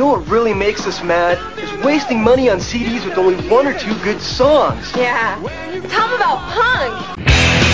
know 0.00 0.06
what 0.06 0.26
really 0.28 0.54
makes 0.54 0.86
us 0.86 1.02
mad? 1.02 1.36
Is 1.58 1.84
wasting 1.84 2.22
money 2.22 2.48
on 2.48 2.56
CDs 2.56 3.04
with 3.04 3.18
only 3.18 3.36
one 3.50 3.66
or 3.66 3.78
two 3.78 3.94
good 4.02 4.20
songs. 4.20 4.96
Yeah. 4.96 5.36
Tell 5.88 6.08
them 6.08 6.16
about 6.16 6.38
punk. 6.48 7.69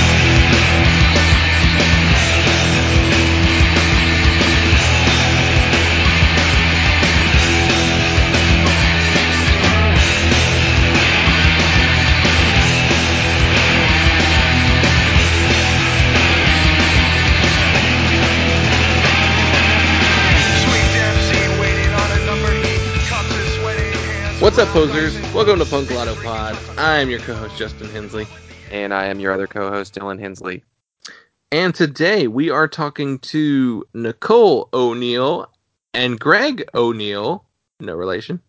What's 24.46 24.59
up, 24.59 24.68
posers? 24.68 25.13
Welcome 25.35 25.59
to 25.59 25.64
Punk 25.64 25.91
Lotto 25.91 26.14
Pod. 26.23 26.57
I'm 26.79 27.11
your 27.11 27.18
co-host 27.18 27.59
Justin 27.59 27.91
Hensley, 27.91 28.29
and 28.71 28.95
I 28.95 29.07
am 29.07 29.18
your 29.18 29.32
other 29.32 29.49
co-host 29.49 29.93
Dylan 29.96 30.21
Hensley. 30.21 30.63
And 31.50 31.75
today 31.75 32.28
we 32.28 32.48
are 32.51 32.69
talking 32.69 33.19
to 33.19 33.84
Nicole 33.92 34.69
O'Neill 34.73 35.51
and 35.95 36.20
Greg 36.20 36.62
O'Neill, 36.75 37.45
no 37.81 37.97
relation, 37.97 38.41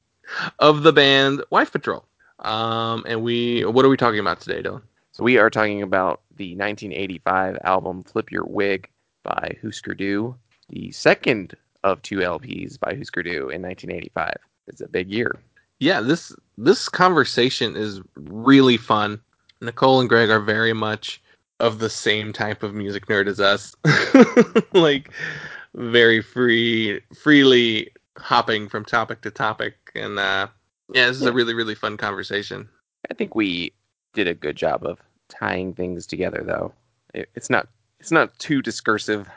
of 0.59 0.83
the 0.83 0.93
band 0.93 1.43
Wife 1.49 1.71
Patrol. 1.71 2.05
Um, 2.37 3.03
and 3.07 3.23
we, 3.23 3.65
what 3.65 3.83
are 3.83 3.89
we 3.89 3.97
talking 3.97 4.19
about 4.19 4.39
today, 4.39 4.61
Dylan? 4.61 4.83
So 5.13 5.23
we 5.23 5.39
are 5.39 5.49
talking 5.49 5.81
about 5.81 6.21
the 6.35 6.51
1985 6.55 7.57
album 7.63 8.03
"Flip 8.03 8.31
Your 8.31 8.45
Wig" 8.45 8.87
by 9.23 9.57
Husker 9.63 9.95
Du, 9.95 10.35
the 10.69 10.91
second 10.91 11.55
of 11.83 12.03
two 12.03 12.17
LPs 12.19 12.79
by 12.79 12.93
Husker 12.93 13.23
Du 13.23 13.49
in 13.49 13.63
1985. 13.63 14.35
It's 14.67 14.81
a 14.81 14.87
big 14.87 15.09
year 15.09 15.31
yeah, 15.79 16.01
this 16.01 16.33
this 16.57 16.89
conversation 16.89 17.75
is 17.75 18.01
really 18.15 18.77
fun. 18.77 19.19
Nicole 19.61 19.99
and 19.99 20.09
Greg 20.09 20.29
are 20.29 20.39
very 20.39 20.73
much 20.73 21.21
of 21.59 21.79
the 21.79 21.89
same 21.89 22.33
type 22.33 22.63
of 22.63 22.73
music 22.73 23.07
nerd 23.07 23.27
as 23.27 23.39
us. 23.39 23.75
like 24.73 25.11
very 25.75 26.21
free 26.21 27.01
freely 27.15 27.91
hopping 28.17 28.67
from 28.67 28.83
topic 28.83 29.21
to 29.21 29.29
topic 29.29 29.75
and 29.93 30.17
uh 30.17 30.47
yeah, 30.93 31.07
this 31.07 31.17
is 31.17 31.23
a 31.23 31.33
really 31.33 31.53
really 31.53 31.75
fun 31.75 31.97
conversation. 31.97 32.67
I 33.11 33.13
think 33.13 33.35
we 33.35 33.73
did 34.13 34.27
a 34.27 34.33
good 34.33 34.55
job 34.55 34.85
of 34.85 34.99
tying 35.29 35.73
things 35.73 36.07
together 36.07 36.43
though. 36.45 36.73
It, 37.13 37.29
it's 37.35 37.49
not 37.49 37.67
it's 37.99 38.11
not 38.11 38.37
too 38.39 38.61
discursive. 38.61 39.29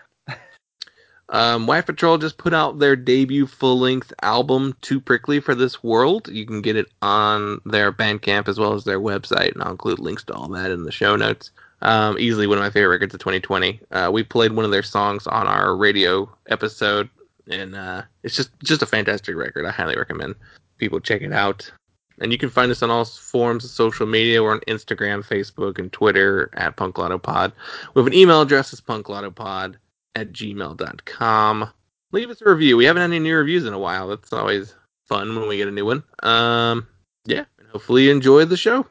Um, 1.30 1.68
Wife 1.68 1.86
Patrol 1.86 2.18
just 2.18 2.38
put 2.38 2.52
out 2.52 2.80
their 2.80 2.96
debut 2.96 3.46
full 3.46 3.78
length 3.78 4.12
album, 4.22 4.76
Too 4.80 5.00
Prickly 5.00 5.38
for 5.38 5.54
This 5.54 5.82
World. 5.82 6.28
You 6.28 6.44
can 6.44 6.60
get 6.60 6.74
it 6.74 6.86
on 7.02 7.60
their 7.64 7.92
Bandcamp 7.92 8.48
as 8.48 8.58
well 8.58 8.74
as 8.74 8.82
their 8.82 9.00
website, 9.00 9.52
and 9.52 9.62
I'll 9.62 9.70
include 9.70 10.00
links 10.00 10.24
to 10.24 10.34
all 10.34 10.48
that 10.48 10.72
in 10.72 10.82
the 10.82 10.90
show 10.90 11.14
notes. 11.14 11.52
Um, 11.82 12.18
easily 12.18 12.48
one 12.48 12.58
of 12.58 12.64
my 12.64 12.70
favorite 12.70 12.90
records 12.90 13.14
of 13.14 13.20
2020. 13.20 13.80
Uh, 13.92 14.10
we 14.12 14.24
played 14.24 14.52
one 14.52 14.64
of 14.64 14.72
their 14.72 14.82
songs 14.82 15.26
on 15.28 15.46
our 15.46 15.76
radio 15.76 16.28
episode, 16.48 17.08
and 17.48 17.76
uh, 17.76 18.02
it's 18.24 18.34
just 18.34 18.50
just 18.62 18.82
a 18.82 18.86
fantastic 18.86 19.36
record. 19.36 19.64
I 19.64 19.70
highly 19.70 19.96
recommend 19.96 20.34
people 20.78 20.98
check 20.98 21.22
it 21.22 21.32
out. 21.32 21.70
And 22.18 22.32
you 22.32 22.38
can 22.38 22.50
find 22.50 22.70
us 22.70 22.82
on 22.82 22.90
all 22.90 23.06
forms 23.06 23.64
of 23.64 23.70
social 23.70 24.06
media. 24.06 24.42
We're 24.42 24.52
on 24.52 24.60
Instagram, 24.68 25.24
Facebook, 25.24 25.78
and 25.78 25.90
Twitter 25.90 26.50
at 26.52 26.76
Punk 26.76 26.98
Lotto 26.98 27.16
Pod. 27.16 27.52
We 27.94 28.00
have 28.00 28.06
an 28.06 28.12
email 28.12 28.42
address, 28.42 28.74
is 28.74 28.80
punklottopod 28.82 29.76
at 30.14 30.32
gmail.com. 30.32 31.70
Leave 32.12 32.30
us 32.30 32.42
a 32.42 32.50
review. 32.50 32.76
We 32.76 32.86
haven't 32.86 33.02
had 33.02 33.10
any 33.10 33.20
new 33.20 33.36
reviews 33.36 33.64
in 33.64 33.72
a 33.72 33.78
while. 33.78 34.08
That's 34.08 34.32
always 34.32 34.74
fun 35.06 35.36
when 35.36 35.48
we 35.48 35.56
get 35.56 35.68
a 35.68 35.72
new 35.72 35.84
one. 35.84 36.02
Um, 36.22 36.86
yeah, 37.24 37.44
and 37.58 37.68
hopefully 37.68 38.04
you 38.04 38.10
enjoy 38.10 38.44
the 38.46 38.56
show. 38.56 38.86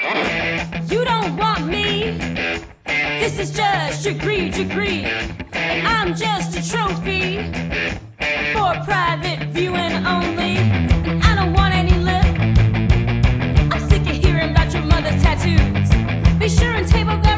You 0.00 1.04
don't 1.04 1.36
want 1.36 1.66
me. 1.66 2.12
This 2.86 3.38
is 3.38 3.50
just 3.50 4.04
your 4.04 4.14
greed. 4.14 4.54
I'm 5.52 6.14
just 6.14 6.56
a 6.56 6.70
trophy 6.70 7.36
for 8.52 8.84
private 8.84 9.48
viewing 9.48 10.06
only. 10.06 10.56
I 11.22 11.34
don't 11.34 11.52
want 11.52 11.74
any 11.74 11.94
lip. 11.98 12.24
I'm 13.72 13.88
sick 13.88 14.02
of 14.02 14.24
hearing 14.24 14.50
about 14.50 14.72
your 14.72 14.84
mother's 14.84 15.20
tattoos. 15.22 16.38
Be 16.38 16.48
sure 16.48 16.74
and 16.74 17.10
up 17.10 17.22
that 17.24 17.37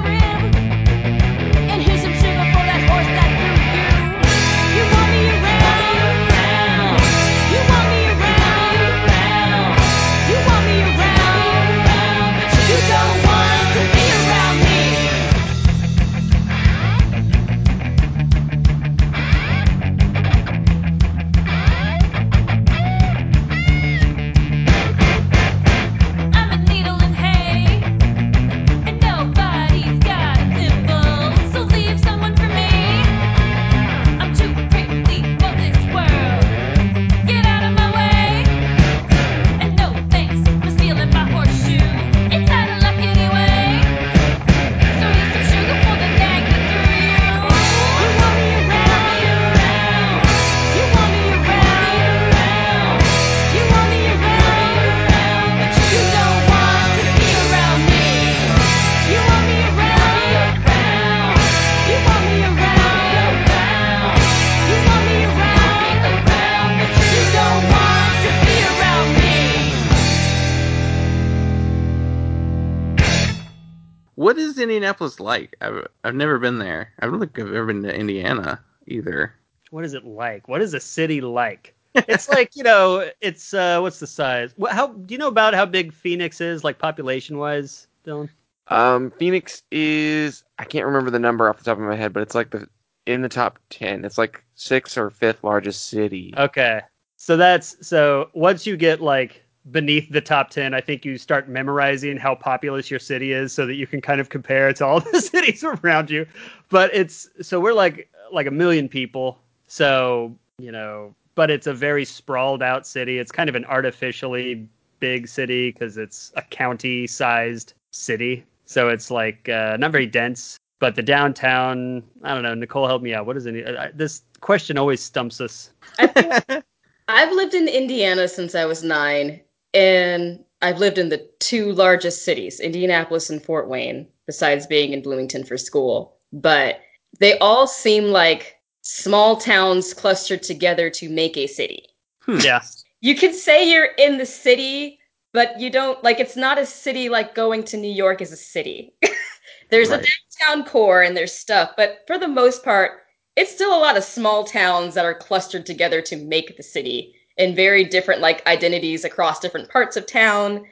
Indianapolis 74.61 75.21
like? 75.21 75.57
I've 75.61 75.87
I've 76.05 76.15
never 76.15 76.39
been 76.39 76.59
there. 76.59 76.93
I 77.01 77.07
don't 77.07 77.19
think 77.19 77.39
I've 77.39 77.55
ever 77.55 77.67
been 77.67 77.83
to 77.83 77.95
Indiana 77.95 78.61
either. 78.87 79.35
What 79.71 79.85
is 79.85 79.95
it 79.95 80.05
like? 80.05 80.49
What 80.49 80.63
is 80.63 80.75
a 80.75 80.81
city 80.81 81.21
like? 81.21 81.75
it's 81.95 82.29
like 82.29 82.55
you 82.57 82.63
know, 82.63 83.11
it's 83.21 83.53
uh, 83.53 83.81
what's 83.81 83.99
the 83.99 84.07
size? 84.07 84.55
How 84.71 84.89
do 84.89 85.13
you 85.13 85.19
know 85.19 85.29
about 85.29 85.55
how 85.55 85.67
big 85.67 85.93
Phoenix 85.93 86.41
is, 86.41 86.63
like 86.63 86.79
population 86.79 87.39
wise, 87.39 87.89
Dylan? 88.07 88.29
Um, 88.69 89.11
Phoenix 89.11 89.63
is 89.73 90.45
I 90.59 90.65
can't 90.65 90.87
remember 90.87 91.11
the 91.11 91.19
number 91.19 91.49
off 91.49 91.59
the 91.59 91.65
top 91.65 91.79
of 91.79 91.85
my 91.85 91.97
head, 91.97 92.13
but 92.13 92.23
it's 92.23 92.35
like 92.35 92.51
the 92.51 92.69
in 93.07 93.23
the 93.23 93.29
top 93.29 93.59
ten. 93.71 94.05
It's 94.05 94.19
like 94.19 94.43
sixth 94.55 94.97
or 94.97 95.11
fifth 95.11 95.43
largest 95.43 95.89
city. 95.89 96.33
Okay, 96.37 96.81
so 97.17 97.37
that's 97.37 97.77
so 97.87 98.31
once 98.35 98.67
you 98.67 98.77
get 98.77 99.01
like 99.01 99.43
beneath 99.71 100.11
the 100.11 100.21
top 100.21 100.49
10 100.51 100.73
i 100.73 100.81
think 100.81 101.05
you 101.05 101.19
start 101.19 101.49
memorizing 101.49 102.17
how 102.17 102.35
populous 102.35 102.91
your 102.91 103.01
city 103.01 103.33
is 103.33 103.53
so 103.53 103.67
that 103.67 103.75
you 103.75 103.87
can 103.87 104.01
kind 104.01 104.21
of 104.21 104.31
compare 104.31 104.69
it 104.69 104.77
to 104.77 104.87
all 104.87 105.01
the 105.13 105.21
cities 105.21 105.63
around 105.63 106.11
you. 106.11 106.27
But 106.69 106.95
it's 106.95 107.29
so 107.43 107.61
we're 107.61 107.75
like 107.75 108.09
like 108.33 108.47
a 108.47 108.51
million 108.51 108.89
people. 108.89 109.39
So 109.67 110.35
you 110.59 110.73
know 110.73 111.15
but 111.35 111.51
it's 111.51 111.67
a 111.67 111.75
very 111.75 112.05
sprawled 112.05 112.63
out 112.63 112.87
city. 112.87 113.19
It's 113.19 113.33
kind 113.33 113.49
of 113.49 113.55
an 113.55 113.65
artificially 113.67 114.67
big 114.99 115.29
city 115.29 115.71
because 115.71 115.97
it's 115.97 116.33
a 116.37 116.43
county 116.43 117.07
sized 117.07 117.75
city. 117.93 118.45
So 118.67 118.89
it's 118.89 119.11
like 119.11 119.49
uh, 119.49 119.77
not 119.79 119.93
very 119.93 120.07
dense 120.07 120.59
but 120.79 120.95
the 120.95 121.03
downtown 121.03 122.03
i 122.23 122.33
don't 122.33 122.43
know 122.43 122.55
nicole 122.55 122.87
help 122.87 123.03
me 123.03 123.13
out. 123.15 123.27
What 123.27 123.37
is 123.37 123.47
it? 123.47 123.97
This 123.97 124.23
question 124.41 124.79
always 124.79 125.01
stumps 125.03 125.41
us. 125.41 125.71
I've 125.99 127.33
lived 127.33 127.55
in 127.55 127.69
Indiana 127.69 128.29
since 128.29 128.55
I 128.55 128.65
was 128.65 128.83
nine, 128.83 129.41
and 129.75 130.45
I've 130.63 130.79
lived 130.79 130.99
in 130.99 131.09
the 131.09 131.27
two 131.39 131.73
largest 131.73 132.25
cities, 132.25 132.61
Indianapolis 132.61 133.31
and 133.31 133.43
Fort 133.43 133.69
Wayne, 133.69 134.07
besides 134.27 134.67
being 134.67 134.93
in 134.93 135.03
Bloomington 135.03 135.45
for 135.45 135.57
school. 135.57 136.17
But 136.33 136.81
they 137.19 137.39
all 137.39 137.67
seem 137.67 138.07
like 138.07 138.57
small 138.83 139.37
towns 139.37 139.95
clustered 139.95 140.43
together 140.43 140.91
to 140.91 141.09
make 141.09 141.37
a 141.37 141.47
city. 141.47 141.87
Hmm. 142.21 142.39
Yeah. 142.43 142.63
You 143.01 143.15
could 143.15 143.35
say 143.35 143.71
you're 143.71 143.91
in 143.99 144.19
the 144.19 144.27
city, 144.27 144.99
but 145.33 145.59
you 145.59 145.71
don't 145.71 146.03
like 146.05 146.21
it's 146.21 146.37
not 146.37 146.59
a 146.59 146.67
city 146.67 147.09
like 147.09 147.35
going 147.35 147.65
to 147.65 147.77
New 147.77 147.93
York 147.93 148.21
is 148.21 148.33
a 148.33 148.37
city. 148.37 148.95
there's 149.71 149.89
right. 149.89 150.05
a 150.05 150.45
downtown 150.45 150.67
core 150.69 151.03
and 151.03 151.17
there's 151.17 151.33
stuff, 151.33 151.73
but 151.77 152.01
for 152.07 152.19
the 152.19 152.29
most 152.29 152.63
part, 152.63 153.03
it's 153.37 153.53
still 153.53 153.75
a 153.75 153.79
lot 153.79 153.97
of 153.97 154.05
small 154.05 154.45
towns 154.45 154.95
that 154.95 155.07
are 155.07 155.15
clustered 155.15 155.65
together 155.65 156.03
to 156.03 156.17
make 156.17 156.57
the 156.57 156.63
city 156.63 157.15
and 157.41 157.57
very 157.57 157.85
different 157.85 158.21
like 158.21 158.47
identities 158.47 159.05
across 159.05 159.41
different 159.41 159.69
parts 159.71 159.97
of 159.97 160.07
town. 160.07 160.65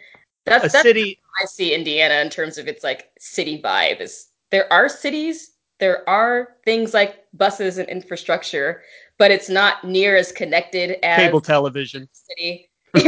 That's 0.45 0.67
A 0.67 0.69
that's 0.69 0.83
city 0.83 1.19
how 1.23 1.45
I 1.45 1.47
see 1.47 1.75
Indiana 1.75 2.15
in 2.17 2.31
terms 2.31 2.59
of 2.59 2.69
its 2.69 2.85
like 2.85 3.11
city 3.19 3.61
vibe 3.61 4.01
is 4.01 4.29
there 4.51 4.73
are 4.73 4.89
cities, 4.89 5.53
there 5.81 6.09
are 6.09 6.57
things 6.65 6.95
like 6.95 7.25
buses 7.35 7.79
and 7.79 7.89
infrastructure, 7.89 8.83
but 9.19 9.31
it's 9.31 9.49
not 9.49 9.83
near 9.85 10.17
as 10.17 10.31
connected 10.31 11.05
as 11.05 11.17
cable 11.19 11.41
television. 11.41 12.09
city. 12.13 12.71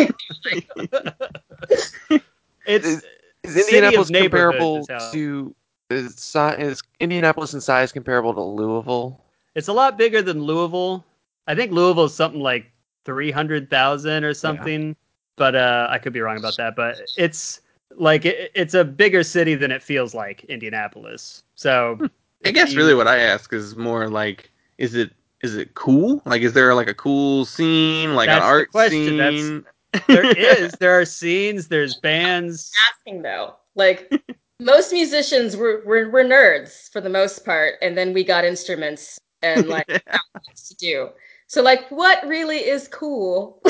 It's 2.66 2.86
Is- 2.86 3.04
Is 3.42 3.56
Indianapolis 3.56 4.10
comparable 4.10 4.86
to 5.12 5.54
is, 5.88 6.14
si- 6.16 6.38
is 6.58 6.82
Indianapolis 7.00 7.54
in 7.54 7.60
size 7.60 7.90
comparable 7.90 8.34
to 8.34 8.40
Louisville? 8.42 9.24
it's 9.54 9.68
a 9.68 9.72
lot 9.72 9.98
bigger 9.98 10.22
than 10.22 10.42
Louisville. 10.44 11.04
I 11.48 11.54
think 11.56 11.72
Louisville 11.72 12.04
is 12.04 12.14
something 12.14 12.40
like 12.40 12.69
three 13.05 13.31
hundred 13.31 13.70
thousand 13.70 14.25
or 14.25 14.35
something, 14.35 14.97
but 15.37 15.55
uh, 15.55 15.88
I 15.91 15.99
could 15.99 16.12
be 16.12 16.20
wrong 16.20 16.38
about 16.38 16.56
that. 16.56 16.76
But 16.76 17.00
it's 17.17 17.61
like 17.97 18.25
it, 18.25 18.50
it's 18.55 18.75
a 18.75 18.85
bigger 18.85 19.23
city 19.23 19.55
than 19.55 19.70
it 19.70 19.82
feels 19.82 20.14
like 20.14 20.44
Indianapolis. 20.44 21.43
So 21.55 21.99
I 22.44 22.50
guess 22.50 22.73
you- 22.73 22.79
really 22.79 22.94
what 22.94 23.08
I 23.08 23.19
ask 23.19 23.52
is 23.52 23.76
more 23.76 24.08
like, 24.08 24.50
is 24.79 24.94
it 24.94 25.12
is 25.43 25.56
it 25.56 25.75
cool? 25.75 26.23
Like, 26.26 26.43
is 26.43 26.52
there 26.52 26.75
like 26.75 26.88
a 26.88 26.94
cool 26.94 27.44
scene, 27.47 28.14
like 28.14 28.29
That's 28.29 28.43
an 28.43 28.43
the 28.43 28.47
art 28.47 28.70
question, 28.70 29.17
that's- 29.17 29.41
scene? 29.43 29.64
there 30.06 30.25
is 30.38 30.73
there 30.79 30.96
are 31.00 31.05
scenes, 31.05 31.67
there's 31.67 31.96
bands. 31.96 32.70
asking 32.93 33.23
though. 33.23 33.56
Like 33.75 34.12
most 34.61 34.93
musicians 34.93 35.56
were, 35.56 35.82
were 35.85 36.08
were 36.11 36.23
nerds 36.23 36.88
for 36.93 37.00
the 37.00 37.08
most 37.08 37.44
part, 37.44 37.75
and 37.82 37.99
then 37.99 38.12
we 38.12 38.23
got 38.23 38.44
instruments 38.44 39.19
and 39.43 39.67
like 39.69 39.88
found 39.88 40.44
things 40.46 40.69
to 40.69 40.75
do. 40.76 41.08
So 41.50 41.62
like, 41.62 41.91
what 41.91 42.25
really 42.29 42.58
is 42.58 42.87
cool? 42.87 43.61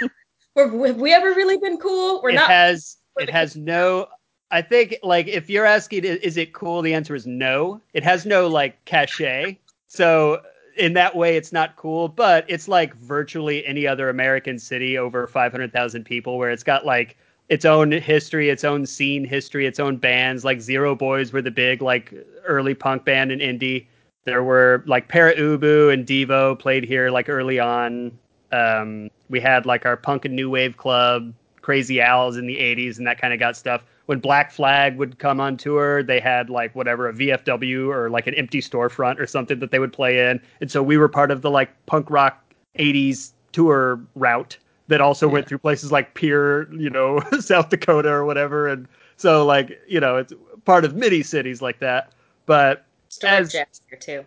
Have 0.56 0.72
we 0.72 1.12
ever 1.12 1.34
really 1.34 1.56
been 1.56 1.76
cool? 1.76 2.22
We're 2.22 2.30
it 2.30 2.34
not. 2.36 2.48
has 2.48 2.98
it 3.18 3.28
has 3.28 3.56
no 3.56 4.06
I 4.52 4.62
think 4.62 4.94
like 5.02 5.26
if 5.26 5.50
you're 5.50 5.66
asking 5.66 6.04
is 6.04 6.36
it 6.36 6.54
cool 6.54 6.82
the 6.82 6.94
answer 6.94 7.16
is 7.16 7.26
no. 7.26 7.80
It 7.94 8.04
has 8.04 8.26
no 8.26 8.46
like 8.46 8.82
cachet. 8.84 9.58
So 9.88 10.40
in 10.78 10.92
that 10.92 11.16
way 11.16 11.36
it's 11.36 11.52
not 11.52 11.74
cool, 11.74 12.06
but 12.06 12.44
it's 12.46 12.68
like 12.68 12.94
virtually 12.94 13.66
any 13.66 13.88
other 13.88 14.08
American 14.08 14.56
city 14.56 14.96
over 14.96 15.26
500,000 15.26 16.04
people 16.04 16.38
where 16.38 16.50
it's 16.50 16.62
got 16.62 16.86
like 16.86 17.16
its 17.48 17.64
own 17.64 17.90
history, 17.90 18.50
its 18.50 18.62
own 18.62 18.86
scene 18.86 19.24
history, 19.24 19.66
its 19.66 19.80
own 19.80 19.96
bands 19.96 20.44
like 20.44 20.60
Zero 20.60 20.94
Boys 20.94 21.32
were 21.32 21.42
the 21.42 21.50
big 21.50 21.82
like 21.82 22.14
early 22.46 22.74
punk 22.74 23.04
band 23.04 23.32
in 23.32 23.40
indie. 23.40 23.86
There 24.26 24.42
were 24.42 24.82
like 24.86 25.06
Pere 25.06 25.34
Ubu 25.34 25.92
and 25.92 26.04
Devo 26.04 26.58
played 26.58 26.84
here 26.84 27.10
like 27.10 27.28
early 27.28 27.60
on. 27.60 28.10
Um, 28.50 29.08
we 29.30 29.40
had 29.40 29.66
like 29.66 29.86
our 29.86 29.96
punk 29.96 30.24
and 30.24 30.34
new 30.34 30.50
wave 30.50 30.76
club, 30.76 31.32
Crazy 31.62 32.00
Al's 32.00 32.36
in 32.36 32.46
the 32.46 32.56
80s 32.56 32.98
and 32.98 33.06
that 33.06 33.20
kind 33.20 33.32
of 33.32 33.38
got 33.38 33.56
stuff. 33.56 33.84
When 34.06 34.18
Black 34.18 34.50
Flag 34.50 34.96
would 34.96 35.20
come 35.20 35.40
on 35.40 35.56
tour, 35.56 36.02
they 36.02 36.18
had 36.18 36.50
like 36.50 36.74
whatever 36.74 37.08
a 37.08 37.12
VFW 37.12 37.88
or 37.88 38.10
like 38.10 38.26
an 38.26 38.34
empty 38.34 38.60
storefront 38.60 39.20
or 39.20 39.26
something 39.26 39.60
that 39.60 39.70
they 39.70 39.78
would 39.78 39.92
play 39.92 40.28
in. 40.28 40.40
And 40.60 40.70
so 40.70 40.82
we 40.82 40.96
were 40.96 41.08
part 41.08 41.30
of 41.30 41.42
the 41.42 41.50
like 41.50 41.70
punk 41.86 42.10
rock 42.10 42.42
80s 42.78 43.32
tour 43.52 44.00
route 44.16 44.58
that 44.88 45.00
also 45.00 45.28
went 45.28 45.46
through 45.48 45.58
places 45.58 45.92
like 45.92 46.14
Pierre, 46.14 46.72
you 46.72 46.90
know, 46.90 47.20
South 47.40 47.68
Dakota 47.68 48.10
or 48.10 48.24
whatever. 48.24 48.66
And 48.66 48.88
so 49.16 49.44
like, 49.46 49.80
you 49.86 50.00
know, 50.00 50.16
it's 50.16 50.32
part 50.64 50.84
of 50.84 50.96
many 50.96 51.22
cities 51.22 51.62
like 51.62 51.78
that. 51.78 52.12
But 52.46 52.85
Historic 53.16 53.40
as- 53.40 53.52
jazz 53.52 53.80
here 53.88 53.98
too. 53.98 54.24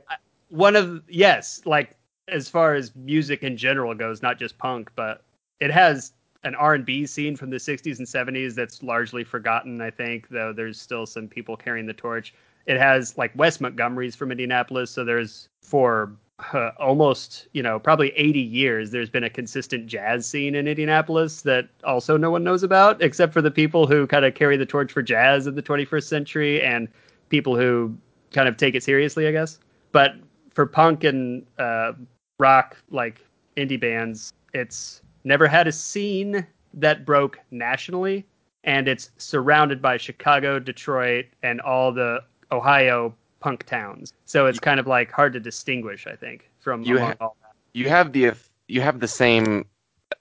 one 0.50 0.76
of 0.76 1.04
yes, 1.08 1.62
like 1.66 1.96
as 2.28 2.50
far 2.50 2.76
as 2.76 2.96
music 2.96 3.44
in 3.44 3.58
general 3.58 3.94
goes, 3.94 4.22
not 4.22 4.38
just 4.40 4.58
punk, 4.58 4.92
but 4.96 5.24
it 5.60 5.72
has 5.72 6.14
an 6.44 6.56
R&B 6.56 7.06
scene 7.06 7.36
from 7.36 7.50
the 7.50 7.58
60s 7.58 7.98
and 7.98 8.08
70s 8.08 8.56
that's 8.56 8.82
largely 8.82 9.24
forgotten, 9.24 9.82
I 9.82 9.90
think, 9.90 10.30
though 10.30 10.54
there's 10.54 10.80
still 10.80 11.06
some 11.06 11.28
people 11.28 11.58
carrying 11.58 11.86
the 11.86 11.94
torch. 11.94 12.34
It 12.66 12.78
has 12.78 13.18
like 13.18 13.32
Wes 13.36 13.60
Montgomery's 13.60 14.16
from 14.16 14.32
Indianapolis, 14.32 14.92
so 14.92 15.04
there's 15.04 15.50
for 15.62 16.14
uh, 16.54 16.72
almost, 16.80 17.48
you 17.52 17.62
know, 17.62 17.80
probably 17.80 18.12
80 18.16 18.40
years 18.40 18.92
there's 18.92 19.10
been 19.10 19.26
a 19.26 19.30
consistent 19.30 19.88
jazz 19.88 20.26
scene 20.26 20.56
in 20.56 20.68
Indianapolis 20.68 21.42
that 21.42 21.68
also 21.84 22.16
no 22.16 22.32
one 22.32 22.44
knows 22.44 22.64
about 22.64 23.02
except 23.02 23.34
for 23.34 23.42
the 23.42 23.52
people 23.52 23.88
who 23.88 24.08
kind 24.08 24.24
of 24.24 24.36
carry 24.36 24.56
the 24.56 24.66
torch 24.66 24.92
for 24.92 25.02
jazz 25.02 25.48
in 25.48 25.56
the 25.56 25.62
21st 25.64 26.04
century 26.04 26.62
and 26.62 26.88
people 27.30 27.58
who 27.58 27.94
kind 28.32 28.48
of 28.48 28.58
take 28.58 28.76
it 28.76 28.84
seriously, 28.84 29.28
I 29.28 29.32
guess. 29.32 29.60
But 29.92 30.16
for 30.54 30.66
punk 30.66 31.04
and 31.04 31.46
uh, 31.58 31.94
rock, 32.40 32.78
like 32.92 33.26
indie 33.58 33.80
bands, 33.80 34.34
it's 34.54 35.02
never 35.24 35.48
had 35.48 35.68
a 35.68 35.72
scene 35.72 36.46
that 36.74 37.06
broke 37.06 37.40
nationally, 37.52 38.26
and 38.64 38.88
it's 38.88 39.12
surrounded 39.18 39.82
by 39.82 39.98
Chicago, 39.98 40.60
Detroit, 40.60 41.26
and 41.44 41.62
all 41.62 41.92
the 41.92 42.24
Ohio 42.52 43.14
punk 43.40 43.66
towns. 43.66 44.14
So 44.26 44.46
it's 44.46 44.60
kind 44.60 44.80
of 44.80 44.88
like 44.88 45.12
hard 45.12 45.34
to 45.34 45.40
distinguish, 45.40 46.08
I 46.08 46.16
think, 46.16 46.50
from 46.60 46.84
You 46.84 46.98
among 46.98 47.10
ha- 47.10 47.18
all 47.22 47.38
that. 47.42 47.52
You 47.74 47.90
have 47.90 48.14
the 48.14 48.34
you 48.68 48.82
have 48.82 49.00
the 49.00 49.08
same 49.08 49.66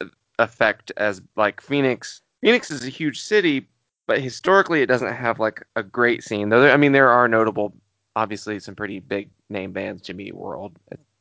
uh, 0.01 0.07
effect 0.39 0.93
as 0.97 1.21
like 1.37 1.61
Phoenix. 1.61 2.23
Phoenix 2.41 2.71
is 2.71 2.85
a 2.85 2.89
huge 2.89 3.21
city, 3.21 3.67
but 4.07 4.21
historically 4.21 4.83
it 4.83 4.87
doesn't 4.87 5.13
have 5.13 5.39
like 5.41 5.65
a 5.77 5.83
great 5.83 6.23
scene. 6.23 6.49
Though 6.49 6.63
there, 6.63 6.73
I 6.73 6.77
mean 6.77 6.93
there 6.93 7.11
are 7.11 7.29
notable, 7.29 7.75
obviously 8.19 8.59
some 8.59 8.75
pretty 8.75 8.99
big 8.99 9.31
name 9.49 9.73
bands, 9.73 10.03
Jimmy 10.03 10.25
Eat 10.25 10.35
World, 10.37 10.77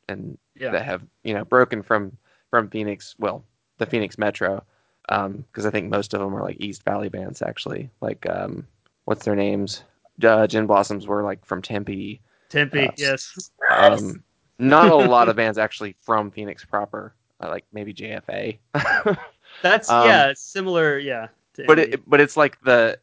and 0.09 0.37
Yeah. 0.55 0.71
that 0.71 0.83
have 0.83 1.03
you 1.23 1.33
know 1.33 1.45
broken 1.45 1.83
from 1.83 2.17
from 2.49 2.69
Phoenix. 2.69 3.15
Well, 3.19 3.43
the 3.77 3.85
Phoenix 3.85 4.17
Metro, 4.17 4.63
because 5.07 5.65
I 5.65 5.69
think 5.69 5.89
most 5.91 6.13
of 6.13 6.19
them 6.19 6.35
are 6.35 6.41
like 6.41 6.57
East 6.59 6.83
Valley 6.83 7.09
bands 7.09 7.41
actually. 7.43 7.89
Like 8.01 8.27
um, 8.29 8.65
what's 9.05 9.25
their 9.25 9.35
names? 9.35 9.83
Uh, 10.23 10.47
Gin 10.47 10.65
Blossoms 10.65 11.05
were 11.05 11.23
like 11.23 11.45
from 11.45 11.61
Tempe. 11.61 12.19
Tempe, 12.49 12.87
Uh, 12.87 12.91
yes. 12.97 13.51
Um, 13.69 14.23
not 14.57 14.89
a 14.89 14.95
lot 14.95 15.29
of 15.29 15.35
bands 15.41 15.59
actually 15.59 15.95
from 16.01 16.31
Phoenix 16.31 16.65
proper, 16.65 17.13
uh, 17.43 17.49
like 17.49 17.65
maybe 17.71 17.93
JFA. 17.93 18.57
That's 19.61 19.89
um, 19.89 20.07
yeah, 20.07 20.33
similar, 20.35 20.97
yeah. 20.97 21.27
but 21.67 21.77
it, 21.77 22.09
but 22.09 22.19
it's 22.19 22.35
like 22.37 22.59
the 22.61 22.97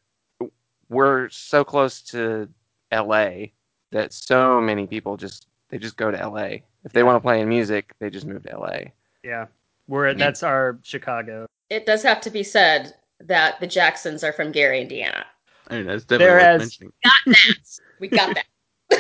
we're 0.89 1.29
so 1.29 1.63
close 1.65 2.01
to 2.03 2.49
LA 2.93 3.47
that 3.95 4.13
so 4.13 4.61
many 4.61 4.87
people 4.87 5.17
just 5.17 5.47
they 5.71 5.79
just 5.79 5.97
go 5.97 6.11
to 6.11 6.17
LA. 6.29 6.59
If 6.85 6.93
they 6.93 7.01
Yeah. 7.01 7.05
want 7.05 7.17
to 7.17 7.21
play 7.21 7.41
in 7.41 7.49
music, 7.49 7.95
they 8.01 8.11
just 8.11 8.27
move 8.27 8.43
to 8.43 8.59
LA. 8.59 8.79
yeah, 9.23 9.47
we're 9.89 10.07
at, 10.09 10.19
that's 10.19 10.43
our 10.43 10.79
Chicago. 10.83 11.47
It 11.71 11.87
does 11.87 12.03
have 12.03 12.21
to 12.23 12.31
be 12.31 12.43
said 12.43 12.95
that 13.21 13.59
the 13.61 13.67
Jacksons 13.67 14.23
are 14.23 14.33
from 14.33 14.53
Gary, 14.53 14.83
Indiana. 14.83 15.25
I 15.69 15.77
mean, 15.79 15.87
that's 15.87 16.05
definitely 16.05 16.27
There 16.27 16.35
worth 16.37 16.61
has- 16.61 16.81
mentioning. 16.81 16.93
We 18.01 18.09
got 18.09 18.35
that. 18.35 18.45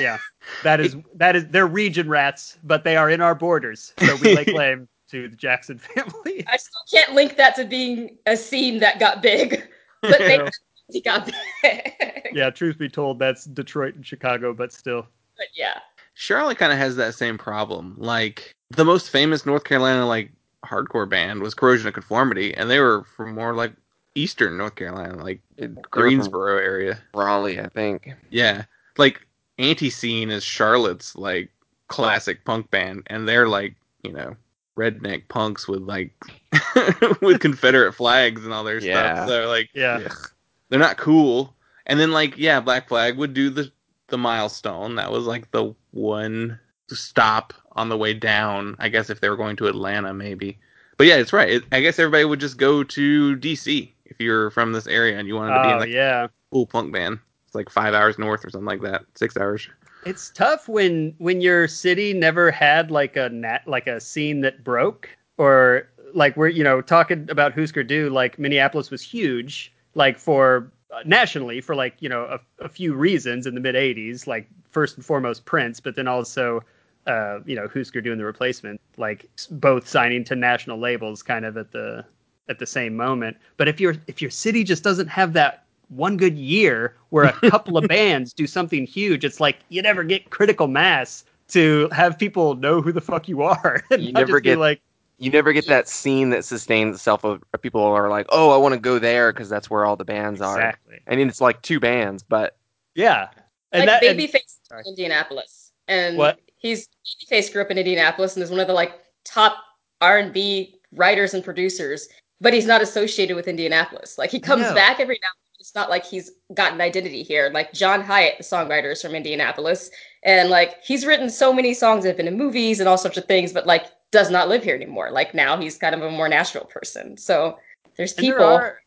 Yeah, 0.01 0.19
that 0.63 0.81
is 0.81 0.97
that 1.15 1.37
is 1.37 1.47
they're 1.49 1.67
region 1.67 2.09
rats, 2.09 2.57
but 2.65 2.85
they 2.85 2.97
are 2.97 3.11
in 3.11 3.21
our 3.21 3.35
borders, 3.35 3.93
so 3.99 4.17
we 4.17 4.35
lay 4.35 4.45
claim 4.45 4.89
to 5.11 5.29
the 5.29 5.37
Jackson 5.37 5.79
family. 5.79 6.45
I 6.49 6.57
still 6.57 6.81
can't 6.91 7.13
link 7.15 7.37
that 7.37 7.55
to 7.57 7.65
being 7.65 8.17
a 8.27 8.37
scene 8.37 8.79
that 8.79 8.99
got 8.99 9.21
big, 9.23 9.69
but 10.01 10.19
they 10.21 10.39
No. 10.93 11.01
definitely 11.01 11.01
got 11.01 11.33
big. 11.63 12.29
yeah, 12.33 12.51
truth 12.51 12.79
be 12.79 12.89
told, 12.89 13.19
that's 13.19 13.45
Detroit 13.45 13.95
and 13.95 14.07
Chicago, 14.07 14.53
but 14.53 14.73
still. 14.73 15.07
But 15.37 15.47
yeah. 15.55 15.79
Charlotte 16.15 16.59
kind 16.59 16.73
of 16.73 16.79
has 16.79 16.97
that 16.97 17.15
same 17.15 17.39
problem. 17.39 17.95
Like 17.99 18.55
the 18.71 18.85
most 18.85 19.11
famous 19.11 19.45
North 19.47 19.65
Carolina 19.65 20.07
like 20.07 20.31
hardcore 20.65 21.09
band 21.09 21.41
was 21.43 21.55
Corrosion 21.55 21.89
of 21.89 21.95
Conformity, 21.95 22.55
and 22.55 22.71
they 22.71 22.81
were 22.81 23.05
from 23.17 23.35
more 23.35 23.55
like 23.55 23.73
eastern 24.15 24.57
North 24.57 24.77
Carolina, 24.77 25.23
like 25.23 25.41
It- 25.57 25.61
they 25.63 25.67
were 25.69 25.75
from 25.75 25.83
Greensboro 25.91 26.59
area. 26.59 26.99
Raleigh, 27.15 27.61
I 27.61 27.69
think. 27.69 28.13
Yeah, 28.31 28.65
like 28.97 29.21
Antiseen 29.59 30.31
is 30.31 30.45
Charlotte's 30.45 31.17
like 31.17 31.51
classic 31.89 32.45
punk 32.45 32.71
band, 32.71 33.03
and 33.09 33.29
they're 33.29 33.49
like 33.49 33.75
you 34.05 34.13
know 34.13 34.37
redneck 34.77 35.27
punks 35.29 35.67
with 35.69 35.83
like 35.83 36.13
with 37.21 37.41
Confederate 37.41 37.93
flags 37.93 38.45
and 38.45 38.53
all 38.53 38.65
their 38.65 38.79
Yeah. 38.79 39.15
stuff. 39.15 39.29
So 39.29 39.49
like 39.49 39.71
Yeah, 39.75 40.03
Ugh. 40.07 40.31
They're 40.69 40.79
not 40.79 40.97
cool. 40.97 41.55
And 41.87 42.01
then 42.01 42.13
like 42.13 42.37
yeah, 42.39 42.61
Black 42.61 42.89
Flag 42.89 43.17
would 43.17 43.35
do 43.35 43.51
the 43.51 43.71
the 44.09 44.19
milestone. 44.19 44.97
That 44.97 45.13
was 45.13 45.27
like 45.27 45.51
the 45.51 45.75
one 45.91 46.59
stop 46.89 47.55
on 47.73 47.89
the 47.89 47.97
way 47.97 48.15
down. 48.15 48.77
I 48.79 48.89
guess 48.89 49.11
if 49.11 49.21
they 49.21 49.29
were 49.29 49.37
going 49.37 49.57
to 49.57 49.67
Atlanta, 49.67 50.15
maybe. 50.15 50.59
But 50.97 51.07
yeah, 51.07 51.17
it's 51.17 51.33
right. 51.33 51.51
It, 51.51 51.65
I 51.73 51.81
guess 51.81 51.99
everybody 51.99 52.25
would 52.25 52.41
just 52.41 52.57
go 52.57 52.85
to 52.85 53.37
DC 53.37 53.91
if 54.05 54.21
you're 54.21 54.51
from 54.51 54.73
this 54.73 54.87
area 54.87 55.19
and 55.19 55.27
you 55.27 55.35
wanted 55.35 55.55
to 55.55 55.63
be 55.63 55.69
in 55.69 55.75
oh 55.75 55.79
like 55.79 55.89
yeah. 55.89 56.25
a 56.25 56.29
cool 56.53 56.67
punk 56.67 56.93
band. 56.93 57.19
It's 57.47 57.55
like 57.55 57.71
five 57.71 57.95
hours 57.95 58.19
north 58.19 58.45
or 58.45 58.51
something 58.51 58.67
like 58.67 58.83
that. 58.83 59.05
Six 59.15 59.37
hours. 59.37 59.69
It's 60.07 60.31
tough 60.31 60.69
when 60.69 61.15
when 61.19 61.41
your 61.41 61.67
city 61.67 62.13
never 62.13 62.51
had 62.51 62.91
like 62.91 63.17
a 63.17 63.29
nat 63.31 63.63
like 63.67 63.87
a 63.87 64.01
scene 64.01 64.43
that 64.43 64.63
broke 64.63 65.09
or 65.39 65.89
like 66.13 66.37
we're 66.37 66.49
you 66.49 66.63
know 66.63 66.81
talking 66.81 67.27
about 67.31 67.55
Husker 67.55 67.83
Du 67.83 68.11
like 68.11 68.39
Minneapolis 68.39 68.91
was 68.91 69.03
huge 69.03 69.73
like 69.95 70.19
for 70.19 70.71
uh, 70.93 71.01
nationally 71.05 71.61
for 71.61 71.75
like 71.75 71.95
you 72.01 72.09
know 72.09 72.25
a, 72.25 72.65
a 72.65 72.69
few 72.69 72.95
reasons 72.95 73.47
in 73.47 73.55
the 73.55 73.61
mid 73.61 73.75
80s 73.75 74.27
like 74.27 74.49
first 74.71 74.97
and 74.97 75.05
foremost 75.05 75.45
Prince 75.45 75.81
but 75.81 75.97
then 75.97 76.09
also 76.09 76.63
uh, 77.07 77.41
you 77.45 77.55
know, 77.55 77.69
Husker 77.69 78.01
doing 78.01 78.19
the 78.19 78.25
replacement, 78.25 78.81
like 78.97 79.27
both 79.51 79.87
signing 79.87 80.25
to 80.25 80.37
national 80.37 80.79
labels, 80.79 81.23
kind 81.23 81.45
of 81.45 81.57
at 81.57 81.71
the 81.73 82.05
at 82.49 82.59
the 82.59 82.67
same 82.67 82.97
moment. 82.97 83.37
But 83.57 83.69
if 83.69 83.81
your 83.81 83.95
if 84.07 84.23
your 84.23 84.31
city 84.31 84.65
just 84.65 84.83
doesn't 84.83 85.09
have 85.09 85.33
that 85.35 85.65
one 85.89 86.17
good 86.17 86.37
year 86.37 86.97
where 87.11 87.25
a 87.25 87.33
couple 87.51 87.77
of 87.77 87.87
bands 87.89 88.33
do 88.33 88.47
something 88.47 88.87
huge, 88.87 89.25
it's 89.25 89.41
like 89.41 89.59
you 89.69 89.83
never 89.83 90.05
get 90.05 90.31
critical 90.31 90.67
mass 90.67 91.25
to 91.49 91.89
have 91.93 92.19
people 92.19 92.55
know 92.55 92.81
who 92.81 92.91
the 92.93 93.01
fuck 93.01 93.29
you 93.29 93.43
are. 93.43 93.83
and 93.91 94.03
You 94.03 94.13
never 94.13 94.41
get- 94.41 94.59
like, 94.59 94.81
You 95.19 95.31
never 95.31 95.53
get 95.53 95.67
that 95.69 95.89
scene 95.89 96.31
that 96.31 96.45
sustains 96.45 96.97
itself. 96.97 97.25
Of 97.25 97.43
of 97.53 97.63
people 97.63 97.83
are 97.83 98.11
like, 98.11 98.27
"Oh, 98.31 98.51
I 98.51 98.57
want 98.57 98.75
to 98.75 98.81
go 98.81 98.99
there 98.99 99.33
because 99.33 99.49
that's 99.49 99.71
where 99.71 99.85
all 99.85 99.97
the 99.97 100.05
bands 100.05 100.41
are." 100.41 100.57
exactly. 100.61 101.01
I 101.09 101.17
mean, 101.17 101.29
it's 101.29 101.41
like 101.41 101.63
two 101.63 101.79
bands, 101.81 102.23
but 102.23 102.57
Yeah. 102.95 103.29
And 103.73 103.87
like 103.87 104.01
that, 104.01 104.17
Babyface 104.17 104.59
Sorry. 104.69 104.83
in 104.87 104.91
Indianapolis, 104.91 105.73
and 105.89 106.17
What? 106.17 106.39
he's 106.57 106.89
Babyface 107.31 107.53
grew 107.53 107.63
up 107.63 107.71
in 107.71 107.79
Indianapolis 107.79 108.35
and 108.37 108.43
is 108.43 108.51
one 108.51 108.61
of 108.61 108.67
the 108.67 108.73
like 108.73 108.93
top 109.25 109.57
R 110.01 110.19
and 110.19 110.33
B 110.33 110.81
writers 110.93 111.35
and 111.35 111.43
producers, 111.45 112.09
but 112.41 112.53
he's 112.53 112.67
not 112.67 112.83
associated 112.83 113.35
with 113.37 113.49
Indianapolis. 113.49 114.19
Like 114.19 114.31
he 114.31 114.39
comes 114.41 114.63
No. 114.63 114.75
back 114.75 115.01
every 115.01 115.19
now. 115.23 115.29
and 115.29 115.39
then. 115.55 115.61
It's 115.61 115.75
not 115.75 115.89
like 115.91 116.05
he's 116.05 116.31
got 116.53 116.73
an 116.75 116.81
identity 116.81 117.23
here. 117.23 117.51
Like 117.55 117.73
John 117.73 118.03
Hiatt, 118.03 118.37
the 118.39 118.45
songwriter, 118.45 118.93
is 118.93 119.01
from 119.03 119.15
Indianapolis, 119.15 119.91
and 120.25 120.51
like 120.51 120.83
he's 120.85 121.07
written 121.07 121.31
so 121.31 121.53
many 121.53 121.73
songs 121.73 122.03
that 122.03 122.11
have 122.11 122.17
been 122.17 122.29
in 122.29 122.37
movies 122.37 122.81
and 122.81 122.89
all 122.89 122.99
sorts 122.99 123.17
of 123.17 123.25
things, 123.27 123.53
but 123.53 123.67
like 123.67 123.87
does 124.15 124.31
not 124.31 124.49
live 124.49 124.63
here 124.63 124.77
anymore. 124.77 125.11
Like 125.11 125.35
now 125.35 125.59
he's 125.61 125.77
kind 125.77 125.95
of 125.95 126.01
a 126.01 126.11
more 126.11 126.29
Nashville 126.29 126.71
person. 126.71 127.17
So 127.19 127.59
there's 127.97 128.15
and 128.17 128.25
there 128.25 128.35
people, 128.35 128.47
are- 128.47 128.81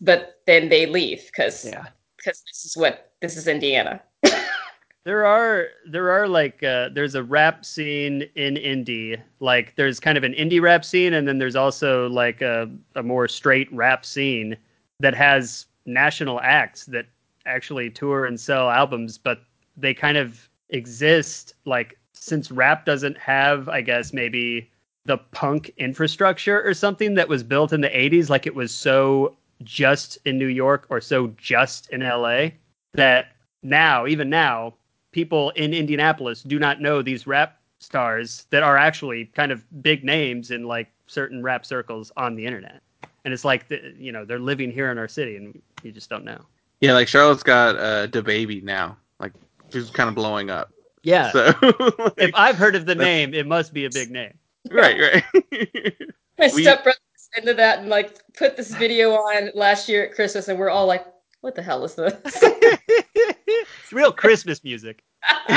but 0.00 0.40
then 0.46 0.68
they 0.68 0.86
leave 0.86 1.26
because 1.26 1.64
yeah, 1.64 1.86
because 2.16 2.42
this 2.46 2.64
is 2.64 2.76
what 2.76 3.12
this 3.20 3.36
is 3.36 3.48
Indiana. 3.48 4.00
there 5.04 5.26
are 5.26 5.66
there 5.90 6.10
are 6.12 6.28
like 6.28 6.62
uh, 6.62 6.88
there's 6.94 7.16
a 7.16 7.22
rap 7.22 7.64
scene 7.64 8.22
in 8.36 8.54
indie 8.54 9.20
like 9.40 9.74
there's 9.74 9.98
kind 9.98 10.16
of 10.16 10.22
an 10.22 10.34
indie 10.34 10.62
rap 10.62 10.84
scene 10.84 11.14
and 11.14 11.26
then 11.26 11.38
there's 11.38 11.56
also 11.56 12.08
like 12.10 12.40
a, 12.40 12.70
a 12.94 13.02
more 13.02 13.26
straight 13.26 13.72
rap 13.72 14.06
scene 14.06 14.56
that 15.00 15.14
has 15.14 15.66
national 15.84 16.40
acts 16.42 16.86
that 16.86 17.06
actually 17.44 17.90
tour 17.90 18.24
and 18.26 18.38
sell 18.38 18.70
albums 18.70 19.18
but 19.18 19.42
they 19.76 19.94
kind 19.94 20.16
of 20.16 20.48
exist 20.70 21.54
like 21.64 21.97
since 22.20 22.50
rap 22.50 22.84
doesn't 22.84 23.16
have 23.18 23.68
i 23.68 23.80
guess 23.80 24.12
maybe 24.12 24.70
the 25.04 25.18
punk 25.18 25.70
infrastructure 25.78 26.62
or 26.62 26.74
something 26.74 27.14
that 27.14 27.28
was 27.28 27.42
built 27.42 27.72
in 27.72 27.80
the 27.80 27.88
80s 27.88 28.28
like 28.28 28.46
it 28.46 28.54
was 28.54 28.74
so 28.74 29.36
just 29.62 30.18
in 30.24 30.38
new 30.38 30.46
york 30.46 30.86
or 30.90 31.00
so 31.00 31.28
just 31.36 31.90
in 31.90 32.00
la 32.00 32.48
that 32.94 33.32
now 33.62 34.06
even 34.06 34.28
now 34.30 34.74
people 35.12 35.50
in 35.50 35.74
Indianapolis 35.74 36.42
do 36.42 36.58
not 36.58 36.80
know 36.80 37.02
these 37.02 37.26
rap 37.26 37.58
stars 37.78 38.46
that 38.50 38.62
are 38.62 38.76
actually 38.76 39.26
kind 39.26 39.52
of 39.52 39.64
big 39.82 40.04
names 40.04 40.50
in 40.50 40.64
like 40.64 40.88
certain 41.06 41.42
rap 41.42 41.64
circles 41.64 42.12
on 42.16 42.34
the 42.34 42.44
internet. 42.44 42.82
And 43.24 43.34
it's 43.34 43.44
like, 43.44 43.68
the, 43.68 43.94
you 43.98 44.12
know, 44.12 44.24
they're 44.24 44.38
living 44.38 44.70
here 44.70 44.90
in 44.90 44.98
our 44.98 45.08
city 45.08 45.36
and 45.36 45.60
you 45.82 45.92
just 45.92 46.08
don't 46.08 46.24
know. 46.24 46.40
Yeah, 46.80 46.92
like 46.92 47.08
Charlotte's 47.08 47.42
got 47.42 47.76
uh, 47.76 48.06
DaBaby 48.08 48.62
now. 48.62 48.96
Like 49.18 49.32
she's 49.72 49.90
kind 49.90 50.08
of 50.08 50.14
blowing 50.14 50.50
up. 50.50 50.72
Yeah. 51.02 51.30
So 51.32 51.52
if 52.18 52.30
I've 52.34 52.56
heard 52.56 52.74
of 52.76 52.86
the 52.86 52.94
name, 52.94 53.34
it 53.34 53.46
must 53.46 53.72
be 53.72 53.84
a 53.84 53.90
big 53.90 54.10
name. 54.10 54.34
right, 54.70 54.98
right. 55.00 55.94
My 56.38 56.50
We- 56.54 56.62
stepbrother 56.62 56.98
was 57.14 57.28
into 57.36 57.54
that 57.54 57.80
and 57.80 57.88
like 57.88 58.18
put 58.34 58.56
this 58.56 58.74
video 58.74 59.12
on 59.12 59.50
last 59.54 59.88
year 59.88 60.04
at 60.04 60.14
Christmas, 60.14 60.48
and 60.48 60.58
we're 60.58 60.70
all 60.70 60.86
like, 60.86 61.04
"What 61.40 61.54
the 61.54 61.62
hell 61.62 61.84
is 61.84 61.94
this?" 61.94 62.14
it's 62.24 63.92
real 63.92 64.12
Christmas 64.12 64.62
music. 64.64 65.02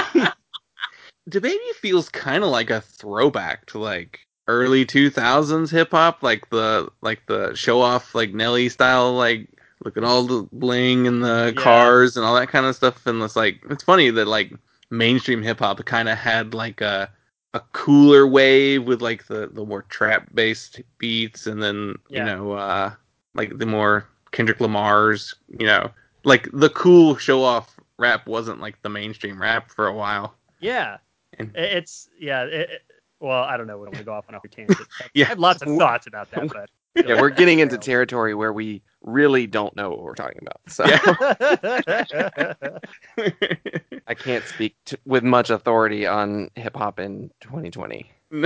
DaBaby 1.29 1.71
feels 1.79 2.09
kind 2.09 2.43
of 2.43 2.49
like 2.49 2.69
a 2.69 2.81
throwback 2.81 3.65
to 3.67 3.77
like 3.79 4.19
early 4.47 4.85
2000s 4.85 5.69
hip 5.71 5.91
hop 5.91 6.23
like 6.23 6.49
the 6.49 6.89
like 7.01 7.21
the 7.27 7.53
show 7.53 7.79
off 7.79 8.15
like 8.15 8.33
Nelly 8.33 8.69
style 8.69 9.13
like 9.13 9.47
look 9.85 9.97
at 9.97 10.03
all 10.03 10.23
the 10.23 10.47
bling 10.51 11.07
and 11.07 11.23
the 11.23 11.53
Yeah. 11.55 11.61
cars 11.61 12.17
and 12.17 12.25
all 12.25 12.35
that 12.35 12.49
kind 12.49 12.65
of 12.65 12.75
stuff 12.75 13.05
and 13.05 13.21
it's 13.21 13.35
like 13.35 13.61
it's 13.69 13.83
funny 13.83 14.09
that 14.09 14.27
like 14.27 14.51
mainstream 14.91 15.41
hip 15.41 15.59
hop 15.59 15.83
kind 15.85 16.07
of 16.09 16.17
had 16.17 16.53
like 16.53 16.81
a 16.81 17.09
a 17.53 17.59
cooler 17.73 18.27
wave 18.27 18.83
with 18.83 19.01
like 19.01 19.25
the 19.27 19.47
the 19.51 19.65
more 19.65 19.81
trap 19.83 20.27
based 20.33 20.81
beats 20.99 21.47
and 21.47 21.61
then 21.63 21.95
Yeah. 22.09 22.19
you 22.19 22.25
know 22.25 22.51
uh 22.53 22.91
like 23.33 23.57
the 23.57 23.65
more 23.65 24.07
Kendrick 24.31 24.59
Lamar's 24.61 25.33
you 25.59 25.65
know 25.65 25.89
like 26.23 26.47
the 26.53 26.69
cool 26.69 27.15
show 27.17 27.43
off 27.43 27.75
rap 27.97 28.27
wasn't 28.27 28.59
like 28.61 28.81
the 28.81 28.89
mainstream 28.89 29.41
rap 29.41 29.69
for 29.71 29.87
a 29.87 29.93
while 29.93 30.35
Yeah. 30.59 30.97
And- 31.39 31.51
It's, 31.55 32.09
yeah. 32.19 32.43
It, 32.43 32.53
it- 32.69 32.81
well, 33.19 33.43
I 33.43 33.55
don't 33.55 33.67
know. 33.67 33.77
We're 33.77 33.85
going 33.85 33.99
to 33.99 34.03
go 34.03 34.13
off 34.13 34.25
on 34.29 34.33
a 34.35 34.39
tangent. 34.47 34.79
Yeah. 35.13 35.25
I 35.25 35.29
have 35.29 35.37
lots 35.39 35.61
of 35.61 35.67
thoughts 35.77 36.07
about 36.07 36.31
that, 36.31 36.47
but. 36.53 36.69
Yeah, 36.95 37.19
we're 37.19 37.29
getting 37.29 37.59
into 37.59 37.77
territory 37.77 38.35
where 38.35 38.53
we 38.53 38.81
really 39.01 39.47
don't 39.47 39.75
know 39.75 39.89
what 39.89 40.01
we're 40.01 40.15
talking 40.15 40.41
about. 40.41 40.61
So 40.67 40.83
I 44.07 44.13
can't 44.13 44.45
speak 44.45 44.75
to, 44.85 44.99
with 45.05 45.23
much 45.23 45.49
authority 45.49 46.05
on 46.05 46.49
hip 46.55 46.75
hop 46.75 46.99
in 46.99 47.31
2020. 47.41 48.11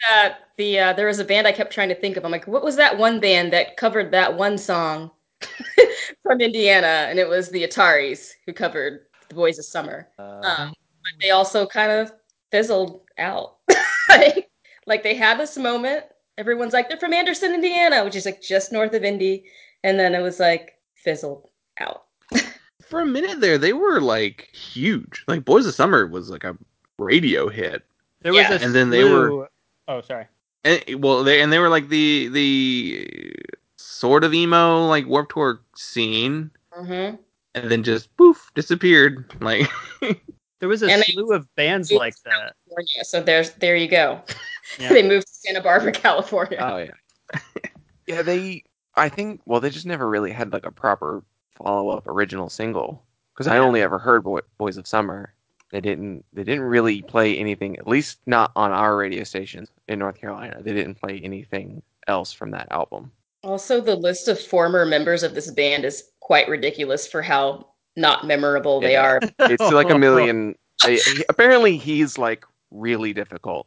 that 0.00 0.38
the 0.56 0.78
uh, 0.78 0.92
there 0.92 1.06
was 1.06 1.18
a 1.18 1.24
band 1.24 1.46
I 1.46 1.52
kept 1.52 1.72
trying 1.72 1.88
to 1.88 1.94
think 1.94 2.16
of. 2.16 2.24
I'm 2.24 2.32
like, 2.32 2.46
what 2.46 2.64
was 2.64 2.76
that 2.76 2.96
one 2.96 3.20
band 3.20 3.52
that 3.52 3.76
covered 3.76 4.10
that 4.12 4.36
one 4.36 4.58
song 4.58 5.10
from 6.22 6.40
Indiana? 6.40 7.06
And 7.08 7.18
it 7.18 7.28
was 7.28 7.50
the 7.50 7.66
Ataris 7.66 8.30
who 8.46 8.52
covered 8.52 9.06
"The 9.28 9.34
Boys 9.34 9.58
of 9.58 9.64
Summer." 9.64 10.08
Um, 10.18 10.72
but 11.02 11.12
they 11.20 11.30
also 11.30 11.66
kind 11.66 11.92
of 11.92 12.12
fizzled 12.50 13.02
out. 13.18 13.56
like, 14.08 14.50
like 14.86 15.02
they 15.02 15.14
had 15.14 15.38
this 15.38 15.56
moment. 15.56 16.04
Everyone's 16.38 16.72
like, 16.72 16.88
they're 16.88 16.98
from 16.98 17.12
Anderson, 17.12 17.54
Indiana, 17.54 18.04
which 18.04 18.16
is 18.16 18.26
like 18.26 18.42
just 18.42 18.72
north 18.72 18.92
of 18.94 19.04
Indy, 19.04 19.44
and 19.84 19.98
then 19.98 20.14
it 20.14 20.20
was 20.20 20.40
like 20.40 20.78
fizzled 20.94 21.48
out. 21.78 22.04
for 22.88 23.00
a 23.00 23.06
minute 23.06 23.40
there, 23.40 23.58
they 23.58 23.72
were 23.72 24.00
like 24.00 24.48
huge. 24.54 25.24
Like 25.28 25.44
Boys 25.44 25.66
of 25.66 25.74
Summer 25.74 26.06
was 26.06 26.30
like 26.30 26.44
a 26.44 26.56
radio 26.98 27.48
hit, 27.48 27.82
There 28.22 28.32
was 28.32 28.42
Yeah. 28.42 28.54
a 28.54 28.64
And 28.64 28.74
then 28.74 28.90
they 28.90 29.02
slew- 29.02 29.36
were- 29.38 29.50
Oh, 29.86 30.00
sorry. 30.00 30.26
and 30.64 30.82
well, 31.02 31.22
they 31.24 31.40
and 31.42 31.52
they 31.52 31.58
were 31.58 31.68
like 31.68 31.88
the 31.88 32.28
the 32.28 33.34
sort 33.76 34.24
of 34.24 34.32
emo 34.34 34.86
like 34.86 35.06
Warped 35.06 35.32
Tour 35.32 35.60
scene, 35.76 36.50
hmm 36.72 37.10
and 37.56 37.70
then 37.70 37.82
just 37.84 38.14
poof 38.16 38.50
disappeared. 38.54 39.30
Like 39.40 39.68
There 40.60 40.68
was 40.68 40.82
a 40.82 40.90
And 40.90 41.02
they- 41.02 41.12
slew 41.12 41.32
of 41.32 41.52
bands 41.56 41.92
like 41.92 42.14
that. 42.24 42.54
California. 42.68 43.04
So 43.04 43.20
there's 43.22 43.50
there 43.52 43.76
you 43.76 43.86
go. 43.88 44.20
Yeah. 44.78 44.88
they 44.90 45.02
moved 45.06 45.26
to 45.26 45.32
Santa 45.34 45.60
Barbara, 45.60 45.92
California. 46.06 46.58
Oh 46.60 46.76
yeah. 46.78 47.40
yeah, 48.06 48.22
they. 48.22 48.64
I 48.94 49.08
think. 49.08 49.40
Well, 49.44 49.60
they 49.60 49.70
just 49.70 49.86
never 49.86 50.08
really 50.08 50.30
had 50.30 50.52
like 50.52 50.66
a 50.66 50.70
proper 50.70 51.22
follow 51.56 51.90
up 51.90 52.06
original 52.06 52.48
single 52.48 53.02
because 53.34 53.46
I 53.46 53.58
only 53.58 53.80
ever 53.82 53.98
heard 53.98 54.24
Boy, 54.24 54.40
Boys 54.58 54.76
of 54.76 54.86
Summer. 54.86 55.32
They 55.70 55.80
didn't. 55.80 56.24
They 56.32 56.44
didn't 56.44 56.64
really 56.64 57.02
play 57.02 57.36
anything. 57.36 57.76
At 57.78 57.88
least 57.88 58.18
not 58.26 58.52
on 58.54 58.70
our 58.70 58.96
radio 58.96 59.24
stations 59.24 59.68
in 59.88 59.98
North 59.98 60.20
Carolina. 60.20 60.58
They 60.62 60.72
didn't 60.72 60.94
play 60.96 61.20
anything 61.24 61.82
else 62.06 62.32
from 62.32 62.50
that 62.52 62.68
album. 62.70 63.10
Also, 63.42 63.80
the 63.80 63.96
list 63.96 64.28
of 64.28 64.40
former 64.40 64.86
members 64.86 65.22
of 65.22 65.34
this 65.34 65.50
band 65.50 65.84
is 65.84 66.04
quite 66.20 66.48
ridiculous 66.48 67.06
for 67.06 67.20
how 67.22 67.66
not 67.96 68.26
memorable 68.26 68.80
they 68.80 68.96
are. 68.96 69.20
It's 69.40 69.70
like 69.72 69.90
a 69.90 69.98
million. 69.98 70.54
I- 70.82 71.00
he- 71.04 71.24
apparently, 71.28 71.76
he's 71.76 72.16
like 72.18 72.44
really 72.70 73.12
difficult. 73.12 73.66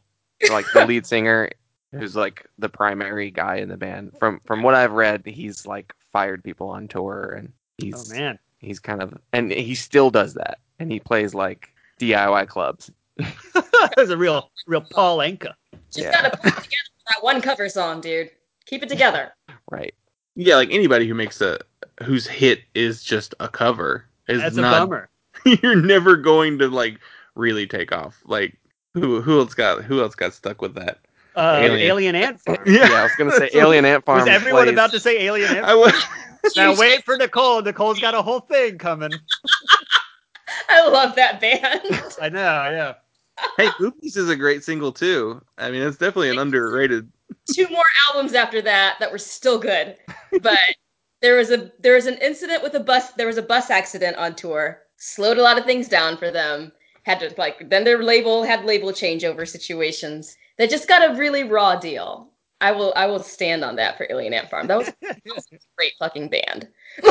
Like 0.50 0.66
the 0.72 0.86
lead 0.86 1.06
singer, 1.06 1.50
who's 1.92 2.14
like 2.16 2.46
the 2.58 2.68
primary 2.68 3.30
guy 3.30 3.56
in 3.56 3.68
the 3.68 3.76
band. 3.76 4.12
From 4.18 4.40
from 4.46 4.62
what 4.62 4.74
I've 4.74 4.92
read, 4.92 5.22
he's 5.26 5.66
like 5.66 5.92
fired 6.12 6.42
people 6.44 6.68
on 6.70 6.88
tour, 6.88 7.34
and 7.36 7.48
oh, 7.52 7.58
he's 7.78 8.12
Oh 8.12 8.14
man. 8.14 8.38
he's 8.58 8.78
kind 8.78 9.02
of 9.02 9.16
and 9.32 9.50
he 9.50 9.74
still 9.74 10.10
does 10.10 10.34
that, 10.34 10.58
and 10.78 10.90
he 10.92 11.00
plays 11.00 11.34
like 11.34 11.70
DIY 12.00 12.46
clubs. 12.48 12.90
There's 13.96 14.10
a 14.10 14.16
real 14.16 14.50
real 14.66 14.80
Paul 14.80 15.18
Anka. 15.18 15.54
Just 15.92 15.98
Yeah. 15.98 16.12
gotta 16.12 16.30
put 16.36 16.54
together 16.54 16.90
that 17.08 17.22
one 17.22 17.40
cover 17.40 17.68
song, 17.68 18.00
dude. 18.00 18.30
Keep 18.66 18.82
it 18.84 18.88
together. 18.88 19.32
Right. 19.70 19.94
yeah, 20.34 20.54
like 20.56 20.70
anybody 20.70 21.06
who 21.06 21.12
makes 21.14 21.42
a 21.42 21.58
whose 22.02 22.26
hit 22.26 22.60
is 22.74 23.02
just 23.02 23.34
a 23.38 23.48
cover 23.48 24.06
is 24.28 24.40
That's 24.40 24.56
not. 24.56 24.74
a 24.82 24.86
bummer. 24.86 25.10
you're 25.62 25.76
never 25.76 26.16
going 26.16 26.58
to 26.60 26.68
like 26.68 26.98
really 27.34 27.66
take 27.66 27.92
off. 27.92 28.22
Like 28.24 28.58
who 29.00 29.20
who 29.20 29.38
else 29.40 29.54
got 29.54 29.84
who 29.84 30.00
else 30.00 30.14
got 30.14 30.34
stuck 30.34 30.60
with 30.62 30.74
that? 30.74 30.98
Uh, 31.36 31.60
Alien. 31.62 31.80
Alien. 31.86 32.14
Ant 32.16 32.40
Farm. 32.44 32.58
Yeah, 32.66 32.88
I 32.92 33.02
was 33.04 33.12
gonna 33.16 33.32
say 33.32 33.50
Alien 33.54 33.84
Ant 33.84 34.04
Farm. 34.04 34.20
Was 34.20 34.28
everyone 34.28 34.64
plays- 34.64 34.72
about 34.72 34.90
to 34.92 35.00
say 35.00 35.22
Alien 35.24 35.56
Ant 35.56 35.66
I 35.66 35.74
was. 35.74 35.94
Now 36.56 36.74
wait 36.76 37.04
for 37.04 37.16
Nicole. 37.16 37.62
Nicole's 37.62 38.00
got 38.00 38.14
a 38.14 38.22
whole 38.22 38.40
thing 38.40 38.78
coming. 38.78 39.12
I 40.68 40.88
love 40.88 41.14
that 41.16 41.40
band. 41.40 42.02
I 42.20 42.28
know, 42.28 42.38
yeah. 42.38 42.94
hey, 43.56 43.68
Movies 43.80 44.16
is 44.16 44.30
a 44.30 44.36
great 44.36 44.64
single 44.64 44.92
too. 44.92 45.42
I 45.58 45.70
mean, 45.70 45.82
it's 45.82 45.96
definitely 45.98 46.30
an 46.30 46.38
underrated. 46.38 47.10
Two 47.54 47.68
more 47.68 47.84
albums 48.08 48.34
after 48.34 48.62
that 48.62 48.96
that 49.00 49.10
were 49.12 49.18
still 49.18 49.58
good, 49.58 49.96
but 50.40 50.58
there 51.20 51.36
was 51.36 51.50
a 51.50 51.70
there 51.80 51.94
was 51.94 52.06
an 52.06 52.14
incident 52.18 52.62
with 52.62 52.74
a 52.74 52.80
bus. 52.80 53.12
There 53.12 53.26
was 53.26 53.36
a 53.38 53.42
bus 53.42 53.70
accident 53.70 54.16
on 54.16 54.34
tour. 54.34 54.82
Slowed 54.96 55.38
a 55.38 55.42
lot 55.42 55.58
of 55.58 55.64
things 55.64 55.88
down 55.88 56.16
for 56.16 56.30
them. 56.30 56.72
Had 57.08 57.20
to 57.20 57.34
like 57.38 57.70
then 57.70 57.84
their 57.84 58.02
label 58.02 58.44
had 58.44 58.64
label 58.64 58.90
changeover 58.90 59.48
situations. 59.48 60.36
They 60.58 60.68
just 60.68 60.86
got 60.86 61.10
a 61.10 61.14
really 61.14 61.42
raw 61.42 61.76
deal. 61.76 62.28
I 62.60 62.72
will 62.72 62.92
I 62.96 63.06
will 63.06 63.22
stand 63.22 63.64
on 63.64 63.76
that 63.76 63.96
for 63.96 64.06
Alien 64.10 64.34
Ant 64.34 64.50
Farm. 64.50 64.66
That 64.66 64.78
was, 64.78 64.86
that 65.00 65.20
was 65.24 65.46
a 65.52 65.56
great 65.76 65.92
fucking 65.98 66.28
band. 66.28 66.68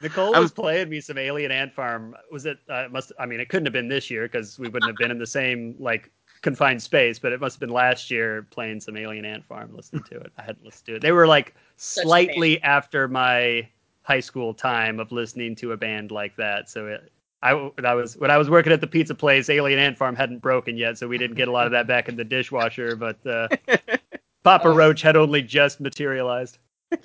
Nicole 0.00 0.32
I'm- 0.32 0.42
was 0.42 0.52
playing 0.52 0.90
me 0.90 1.00
some 1.00 1.18
Alien 1.18 1.50
Ant 1.50 1.74
Farm. 1.74 2.14
Was 2.30 2.46
it? 2.46 2.58
Uh, 2.70 2.84
it 2.84 2.92
must. 2.92 3.10
I 3.18 3.26
mean, 3.26 3.40
it 3.40 3.48
couldn't 3.48 3.66
have 3.66 3.72
been 3.72 3.88
this 3.88 4.10
year 4.10 4.28
because 4.28 4.58
we 4.58 4.68
wouldn't 4.68 4.88
have 4.88 4.96
been 4.96 5.10
in 5.10 5.18
the 5.18 5.26
same 5.26 5.74
like 5.80 6.12
confined 6.42 6.80
space. 6.80 7.18
But 7.18 7.32
it 7.32 7.40
must 7.40 7.56
have 7.56 7.60
been 7.60 7.70
last 7.70 8.12
year 8.12 8.46
playing 8.50 8.80
some 8.80 8.96
Alien 8.96 9.24
Ant 9.24 9.44
Farm, 9.44 9.74
listening 9.74 10.04
to 10.10 10.20
it. 10.20 10.30
I 10.38 10.42
hadn't 10.42 10.64
listened 10.64 10.86
to 10.86 10.94
it. 10.96 11.02
They 11.02 11.10
were 11.10 11.26
like 11.26 11.56
slightly 11.76 12.62
after 12.62 13.08
my 13.08 13.68
high 14.02 14.20
school 14.20 14.54
time 14.54 15.00
of 15.00 15.10
listening 15.10 15.56
to 15.56 15.72
a 15.72 15.76
band 15.76 16.12
like 16.12 16.36
that. 16.36 16.70
So 16.70 16.86
it. 16.86 17.10
I, 17.42 17.54
when 17.54 17.86
I 17.86 17.94
was 17.94 18.16
when 18.16 18.30
I 18.30 18.36
was 18.38 18.50
working 18.50 18.72
at 18.72 18.80
the 18.80 18.86
pizza 18.86 19.14
place, 19.14 19.48
Alien 19.48 19.78
Ant 19.78 19.96
Farm 19.96 20.16
hadn't 20.16 20.40
broken 20.40 20.76
yet, 20.76 20.98
so 20.98 21.06
we 21.06 21.18
didn't 21.18 21.36
get 21.36 21.48
a 21.48 21.52
lot 21.52 21.66
of 21.66 21.72
that 21.72 21.86
back 21.86 22.08
in 22.08 22.16
the 22.16 22.24
dishwasher. 22.24 22.96
But 22.96 23.24
uh, 23.26 23.48
Papa 24.44 24.68
Oh. 24.68 24.74
Roach 24.74 25.02
had 25.02 25.16
only 25.16 25.42
just 25.42 25.80
materialized. 25.80 26.58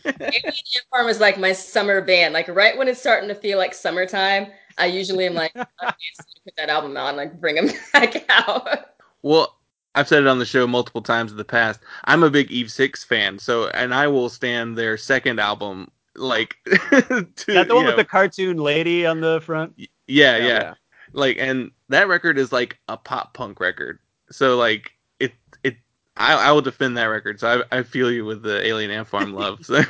Alien 0.06 0.46
Ant 0.46 0.56
Farm 0.90 1.08
is 1.08 1.20
like 1.20 1.38
my 1.38 1.54
summer 1.54 2.02
band. 2.02 2.34
Like 2.34 2.48
right 2.48 2.78
when 2.78 2.88
it's 2.88 3.00
starting 3.00 3.30
to 3.30 3.36
feel 3.36 3.58
like 3.60 3.74
summertime, 3.74 4.48
I 4.78 4.88
usually 4.88 5.26
am 5.28 5.36
like, 5.36 5.52
"Oh, 5.56 5.66
yes, 5.82 6.26
put 6.44 6.56
that 6.58 6.70
album 6.70 6.98
out 6.98 7.10
and 7.10 7.18
like 7.18 7.40
bring 7.40 7.56
them 7.56 7.70
back 7.94 8.26
out. 8.30 8.96
Well, 9.22 9.60
I've 9.96 10.08
said 10.08 10.24
it 10.24 10.28
on 10.28 10.40
the 10.40 10.46
show 10.46 10.66
multiple 10.66 11.04
times 11.04 11.32
in 11.32 11.38
the 11.38 11.46
past. 11.46 11.80
I'm 12.06 12.24
a 12.24 12.30
big 12.32 12.50
Eve 12.50 12.72
Six 12.72 13.04
fan, 13.04 13.38
so 13.38 13.68
and 13.70 13.94
I 13.94 14.08
will 14.08 14.30
stand 14.30 14.76
their 14.78 14.98
second 14.98 15.40
album 15.40 15.92
like 16.16 16.58
to 16.66 17.28
Is 17.48 17.54
that 17.54 17.68
the 17.68 17.76
one 17.76 17.84
you 17.84 17.86
with 17.86 17.96
know, 17.96 17.98
the 17.98 18.06
cartoon 18.06 18.58
lady 18.58 19.06
on 19.06 19.22
the 19.22 19.42
front? 19.42 19.74
yeah, 19.78 19.88
Yeah, 20.08 20.38
yeah, 20.38 20.60
yeah. 20.60 20.74
Like 21.14 21.38
and 21.40 21.72
that 21.90 22.08
record 22.08 22.38
is 22.38 22.52
like 22.52 22.78
a 22.88 22.98
pop 22.98 23.34
punk 23.34 23.60
record. 23.60 24.00
So 24.32 24.58
like 24.58 24.92
it 25.20 25.34
it 25.64 25.76
I, 26.18 26.50
I 26.50 26.52
will 26.52 26.62
defend 26.62 26.98
that 26.98 27.06
record. 27.06 27.40
So 27.40 27.64
I 27.72 27.80
I 27.80 27.84
feel 27.84 28.12
you 28.12 28.26
with 28.26 28.44
the 28.44 28.66
Alien 28.66 28.92
Ant 28.92 29.08
Farm 29.08 29.34
love. 29.36 29.66
So 29.66 29.82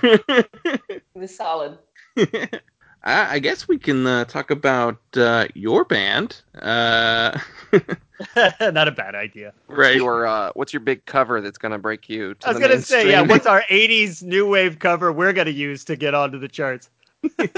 It 0.89 1.03
was 1.13 1.35
solid. 1.35 1.77
I, 3.03 3.35
I 3.35 3.39
guess 3.39 3.67
we 3.67 3.77
can 3.77 4.05
uh, 4.05 4.25
talk 4.25 4.51
about 4.51 4.99
uh, 5.15 5.47
your 5.53 5.85
band. 5.85 6.41
Uh, 6.59 7.37
Not 8.61 8.87
a 8.87 8.91
bad 8.91 9.15
idea. 9.15 9.53
right. 9.67 9.95
Your 9.95 10.25
uh, 10.27 10.51
what's 10.53 10.73
your 10.73 10.79
big 10.79 11.05
cover 11.05 11.41
that's 11.41 11.57
gonna 11.57 11.79
break 11.79 12.09
you? 12.09 12.33
To 12.35 12.47
I 12.47 12.51
was 12.51 12.61
the 12.61 12.67
gonna 12.67 12.81
say, 12.81 13.09
yeah, 13.09 13.21
what's 13.21 13.45
our 13.45 13.63
'80s 13.63 14.23
new 14.23 14.47
wave 14.47 14.79
cover 14.79 15.11
we're 15.11 15.33
gonna 15.33 15.49
use 15.49 15.83
to 15.85 15.95
get 15.95 16.13
onto 16.13 16.39
the 16.39 16.47
charts? 16.47 16.89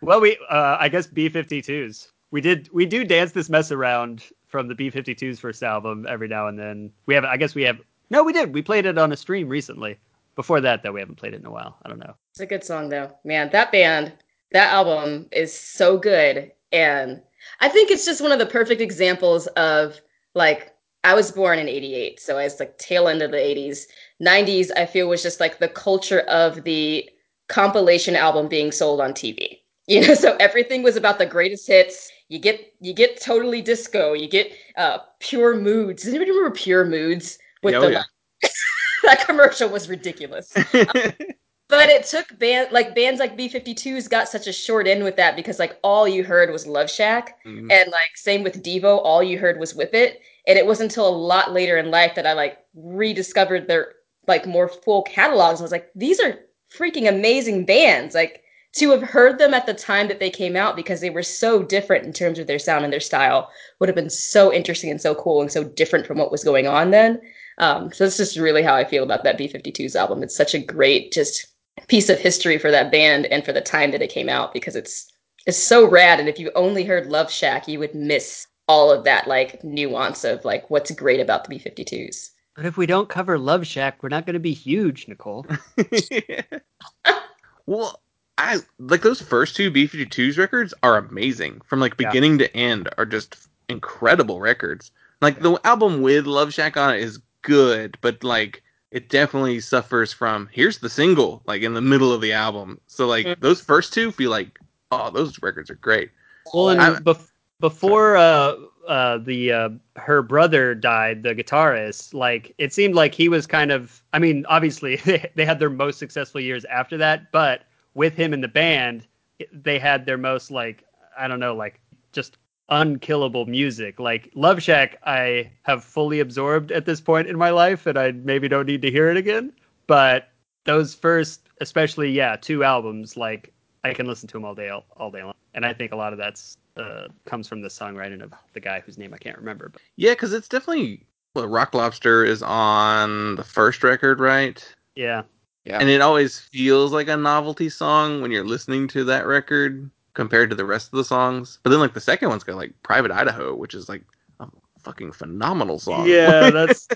well, 0.00 0.20
we, 0.20 0.38
uh, 0.48 0.76
I 0.78 0.88
guess 0.88 1.06
B52s. 1.06 2.08
We 2.30 2.40
did, 2.40 2.68
we 2.72 2.86
do 2.86 3.04
dance 3.04 3.32
this 3.32 3.48
mess 3.48 3.72
around 3.72 4.24
from 4.46 4.68
the 4.68 4.74
B52s 4.74 5.38
first 5.38 5.62
album 5.62 6.06
every 6.08 6.28
now 6.28 6.46
and 6.46 6.58
then. 6.58 6.92
We 7.06 7.14
have, 7.14 7.24
I 7.24 7.36
guess 7.36 7.54
we 7.54 7.62
have. 7.62 7.80
No, 8.10 8.22
we 8.22 8.32
did. 8.32 8.52
We 8.52 8.62
played 8.62 8.86
it 8.86 8.98
on 8.98 9.12
a 9.12 9.16
stream 9.16 9.48
recently. 9.48 9.98
Before 10.36 10.60
that, 10.60 10.82
though, 10.82 10.92
we 10.92 11.00
haven't 11.00 11.16
played 11.16 11.34
it 11.34 11.40
in 11.40 11.46
a 11.46 11.50
while. 11.50 11.76
I 11.84 11.88
don't 11.88 11.98
know. 11.98 12.14
It's 12.30 12.40
a 12.40 12.46
good 12.46 12.64
song 12.64 12.88
though. 12.88 13.10
Man, 13.24 13.50
that 13.50 13.72
band, 13.72 14.12
that 14.52 14.72
album 14.72 15.26
is 15.32 15.52
so 15.52 15.98
good. 15.98 16.52
And 16.72 17.20
I 17.60 17.68
think 17.68 17.90
it's 17.90 18.04
just 18.04 18.20
one 18.20 18.32
of 18.32 18.38
the 18.38 18.46
perfect 18.46 18.80
examples 18.80 19.46
of 19.48 20.00
like 20.34 20.74
I 21.04 21.14
was 21.14 21.32
born 21.32 21.58
in 21.58 21.68
88, 21.68 22.20
so 22.20 22.38
I 22.38 22.44
was 22.44 22.60
like 22.60 22.76
tail 22.78 23.08
end 23.08 23.22
of 23.22 23.30
the 23.30 23.38
80s. 23.38 23.86
90s 24.20 24.70
I 24.76 24.86
feel 24.86 25.08
was 25.08 25.22
just 25.22 25.40
like 25.40 25.58
the 25.58 25.68
culture 25.68 26.20
of 26.20 26.64
the 26.64 27.08
compilation 27.48 28.16
album 28.16 28.48
being 28.48 28.72
sold 28.72 29.00
on 29.00 29.12
TV. 29.12 29.58
You 29.86 30.06
know, 30.06 30.14
so 30.14 30.36
everything 30.38 30.82
was 30.84 30.96
about 30.96 31.18
the 31.18 31.26
greatest 31.26 31.66
hits. 31.66 32.12
You 32.28 32.38
get 32.38 32.72
you 32.80 32.92
get 32.92 33.20
totally 33.20 33.60
disco, 33.60 34.12
you 34.12 34.28
get 34.28 34.52
uh 34.76 34.98
pure 35.18 35.56
moods. 35.56 36.04
Does 36.04 36.10
anybody 36.14 36.30
remember 36.30 36.54
pure 36.54 36.84
moods? 36.84 37.38
With 37.62 37.74
Yeah, 37.74 37.80
the 37.80 37.86
oh, 37.86 37.90
yeah. 37.90 38.48
that 39.04 39.26
commercial 39.26 39.68
was 39.68 39.88
ridiculous. 39.88 40.54
But 41.70 41.88
it 41.88 42.04
took 42.04 42.38
band 42.38 42.72
like 42.72 42.94
bands 42.94 43.20
like 43.20 43.36
B52s 43.36 44.08
got 44.08 44.28
such 44.28 44.46
a 44.46 44.52
short 44.52 44.86
end 44.86 45.04
with 45.04 45.16
that 45.16 45.36
because 45.36 45.58
like 45.58 45.78
all 45.82 46.08
you 46.08 46.24
heard 46.24 46.50
was 46.50 46.66
Love 46.66 46.90
Shack 46.90 47.38
Mhm. 47.46 47.70
and 47.72 47.90
like 47.90 48.16
same 48.16 48.42
with 48.42 48.62
Devo, 48.62 49.00
all 49.02 49.22
you 49.22 49.38
heard 49.38 49.58
was 49.60 49.74
Whip 49.74 49.94
It. 49.94 50.20
And 50.46 50.58
it 50.58 50.66
wasn't 50.66 50.90
until 50.90 51.08
a 51.08 51.10
lot 51.16 51.52
later 51.52 51.78
in 51.78 51.90
life 51.90 52.14
that 52.16 52.26
I 52.26 52.32
like 52.32 52.58
rediscovered 52.74 53.68
their 53.68 53.94
like 54.26 54.46
more 54.46 54.68
full 54.68 55.02
catalogs. 55.02 55.60
I 55.60 55.62
was 55.62 55.72
like, 55.72 55.90
these 55.94 56.20
are 56.20 56.38
freaking 56.76 57.08
amazing 57.08 57.64
bands. 57.66 58.14
Like 58.14 58.42
to 58.72 58.90
have 58.90 59.02
heard 59.02 59.38
them 59.38 59.52
at 59.54 59.66
the 59.66 59.74
time 59.74 60.08
that 60.08 60.20
they 60.20 60.30
came 60.30 60.56
out 60.56 60.76
because 60.76 61.00
they 61.00 61.10
were 61.10 61.22
so 61.22 61.62
different 61.62 62.04
in 62.04 62.12
terms 62.12 62.38
of 62.38 62.46
their 62.46 62.58
sound 62.58 62.84
and 62.84 62.92
their 62.92 63.00
style 63.00 63.50
would 63.78 63.88
have 63.88 63.96
been 63.96 64.10
so 64.10 64.52
interesting 64.52 64.90
and 64.90 65.00
so 65.00 65.14
cool 65.14 65.40
and 65.40 65.50
so 65.50 65.64
different 65.64 66.06
from 66.06 66.18
what 66.18 66.30
was 66.30 66.44
going 66.44 66.66
on 66.66 66.90
then. 66.90 67.20
Um, 67.58 67.92
so 67.92 68.04
that's 68.04 68.16
just 68.16 68.36
really 68.38 68.62
how 68.62 68.74
I 68.74 68.84
feel 68.84 69.02
about 69.02 69.24
that 69.24 69.36
B52s 69.38 69.96
album. 69.96 70.22
It's 70.22 70.36
such 70.36 70.54
a 70.54 70.58
great 70.58 71.12
just 71.12 71.48
piece 71.88 72.08
of 72.08 72.18
history 72.18 72.58
for 72.58 72.70
that 72.70 72.90
band 72.92 73.26
and 73.26 73.44
for 73.44 73.52
the 73.52 73.60
time 73.60 73.90
that 73.90 74.02
it 74.02 74.10
came 74.10 74.28
out 74.28 74.52
because 74.52 74.76
it's 74.76 75.10
it's 75.46 75.58
so 75.58 75.88
rad. 75.88 76.20
And 76.20 76.28
if 76.28 76.38
you 76.38 76.50
only 76.54 76.84
heard 76.84 77.06
Love 77.06 77.30
Shack, 77.30 77.66
you 77.66 77.78
would 77.78 77.94
miss 77.94 78.46
all 78.68 78.90
of 78.90 79.04
that 79.04 79.26
like 79.26 79.62
nuance 79.64 80.22
of 80.24 80.44
like 80.44 80.70
what's 80.70 80.90
great 80.92 81.20
about 81.20 81.44
the 81.44 81.56
B52s. 81.56 82.30
But 82.54 82.66
if 82.66 82.76
we 82.76 82.86
don't 82.86 83.08
cover 83.08 83.38
Love 83.38 83.66
Shack, 83.66 84.02
we're 84.02 84.10
not 84.10 84.26
going 84.26 84.34
to 84.34 84.40
be 84.40 84.52
huge, 84.52 85.08
Nicole. 85.08 85.46
well, 87.66 88.00
I 88.38 88.58
like 88.78 89.02
those 89.02 89.20
first 89.20 89.56
two 89.56 89.70
B52s 89.70 90.38
records 90.38 90.74
are 90.82 90.98
amazing. 90.98 91.60
From 91.66 91.80
like 91.80 91.94
Yeah. 91.98 92.08
beginning 92.08 92.38
to 92.38 92.54
end 92.56 92.88
are 92.98 93.06
just 93.06 93.48
incredible 93.68 94.40
records. 94.40 94.90
Like 95.20 95.40
the 95.40 95.58
album 95.64 96.02
with 96.02 96.26
Love 96.26 96.52
Shack 96.52 96.76
on 96.76 96.94
it 96.94 97.00
is 97.00 97.20
good, 97.42 97.96
but 98.00 98.22
like 98.24 98.62
it 98.90 99.08
definitely 99.08 99.60
suffers 99.60 100.12
from 100.12 100.48
here's 100.52 100.78
the 100.78 100.88
single 100.88 101.42
like 101.46 101.62
in 101.62 101.74
the 101.74 101.80
middle 101.80 102.12
of 102.12 102.20
the 102.20 102.32
album. 102.32 102.80
So 102.86 103.06
like 103.06 103.26
Mm. 103.26 103.40
those 103.40 103.60
first 103.60 103.92
two 103.92 104.10
feel 104.12 104.30
like 104.30 104.58
oh 104.90 105.10
those 105.10 105.40
records 105.42 105.70
are 105.70 105.76
great. 105.76 106.10
Well, 106.52 106.70
and 106.70 106.80
I'm- 106.80 107.04
bef- 107.04 107.30
before 107.60 108.16
uh, 108.16 108.56
uh, 108.88 109.18
the 109.18 109.52
uh, 109.52 109.68
her 109.96 110.22
brother 110.22 110.74
died, 110.74 111.22
the 111.22 111.34
guitarist, 111.34 112.14
like 112.14 112.54
it 112.58 112.72
seemed 112.72 112.94
like 112.94 113.14
he 113.14 113.28
was 113.28 113.46
kind 113.46 113.70
of. 113.70 114.02
I 114.14 114.18
mean, 114.18 114.46
obviously 114.48 114.96
they, 115.04 115.30
they 115.34 115.44
had 115.44 115.58
their 115.58 115.70
most 115.70 115.98
successful 115.98 116.40
years 116.40 116.64
after 116.64 116.96
that, 116.96 117.30
but 117.32 117.64
with 117.94 118.14
him 118.14 118.32
in 118.32 118.40
the 118.40 118.48
band, 118.48 119.06
they 119.52 119.78
had 119.78 120.06
their 120.06 120.16
most 120.18 120.50
like 120.50 120.84
I 121.18 121.28
don't 121.28 121.38
know, 121.40 121.54
like 121.54 121.80
just 122.12 122.38
unkillable 122.70 123.46
music. 123.46 124.00
Like 124.00 124.30
Love 124.34 124.62
Shack, 124.62 124.98
I 125.04 125.50
have 125.62 125.84
fully 125.84 126.20
absorbed 126.20 126.72
at 126.72 126.86
this 126.86 127.00
point 127.00 127.28
in 127.28 127.36
my 127.36 127.50
life, 127.50 127.86
and 127.86 127.98
I 127.98 128.12
maybe 128.12 128.48
don't 128.48 128.66
need 128.66 128.82
to 128.82 128.90
hear 128.90 129.08
it 129.10 129.16
again. 129.16 129.52
But 129.86 130.28
those 130.64 130.94
first, 130.94 131.48
especially 131.60 132.10
yeah, 132.10 132.36
two 132.36 132.64
albums, 132.64 133.16
like 133.16 133.52
I 133.84 133.92
can 133.94 134.06
listen 134.06 134.28
to 134.28 134.32
them 134.34 134.44
all 134.44 134.54
day, 134.54 134.68
all, 134.68 134.84
all 134.96 135.10
day 135.10 135.22
long. 135.22 135.34
And 135.54 135.66
I 135.66 135.72
think 135.72 135.92
a 135.92 135.96
lot 135.96 136.12
of 136.12 136.18
that's 136.18 136.56
uh, 136.76 137.08
comes 137.24 137.48
from 137.48 137.60
the 137.60 137.68
songwriting 137.68 138.22
of 138.22 138.32
the 138.52 138.60
guy 138.60 138.80
whose 138.80 138.98
name 138.98 139.12
I 139.12 139.18
can't 139.18 139.36
remember. 139.36 139.68
But 139.70 139.82
Yeah, 139.96 140.12
because 140.12 140.32
it's 140.32 140.48
definitely 140.48 141.06
well, 141.34 141.46
Rock 141.46 141.74
Lobster 141.74 142.24
is 142.24 142.42
on 142.42 143.36
the 143.36 143.44
first 143.44 143.82
record, 143.84 144.20
right? 144.20 144.64
yeah, 144.94 145.22
Yeah. 145.64 145.78
And 145.78 145.88
it 145.88 146.00
always 146.00 146.38
feels 146.38 146.92
like 146.92 147.08
a 147.08 147.16
novelty 147.16 147.68
song 147.68 148.20
when 148.20 148.30
you're 148.30 148.44
listening 148.44 148.88
to 148.88 149.04
that 149.04 149.26
record 149.26 149.90
compared 150.14 150.50
to 150.50 150.56
the 150.56 150.64
rest 150.64 150.92
of 150.92 150.96
the 150.96 151.04
songs. 151.04 151.58
But 151.62 151.70
then 151.70 151.80
like 151.80 151.94
the 151.94 152.00
second 152.00 152.28
one's 152.28 152.44
got 152.44 152.56
like 152.56 152.72
Private 152.82 153.10
Idaho, 153.10 153.54
which 153.54 153.74
is 153.74 153.88
like 153.88 154.02
a 154.40 154.46
fucking 154.82 155.12
phenomenal 155.12 155.78
song. 155.78 156.06
yeah, 156.08 156.50
that's 156.54 156.88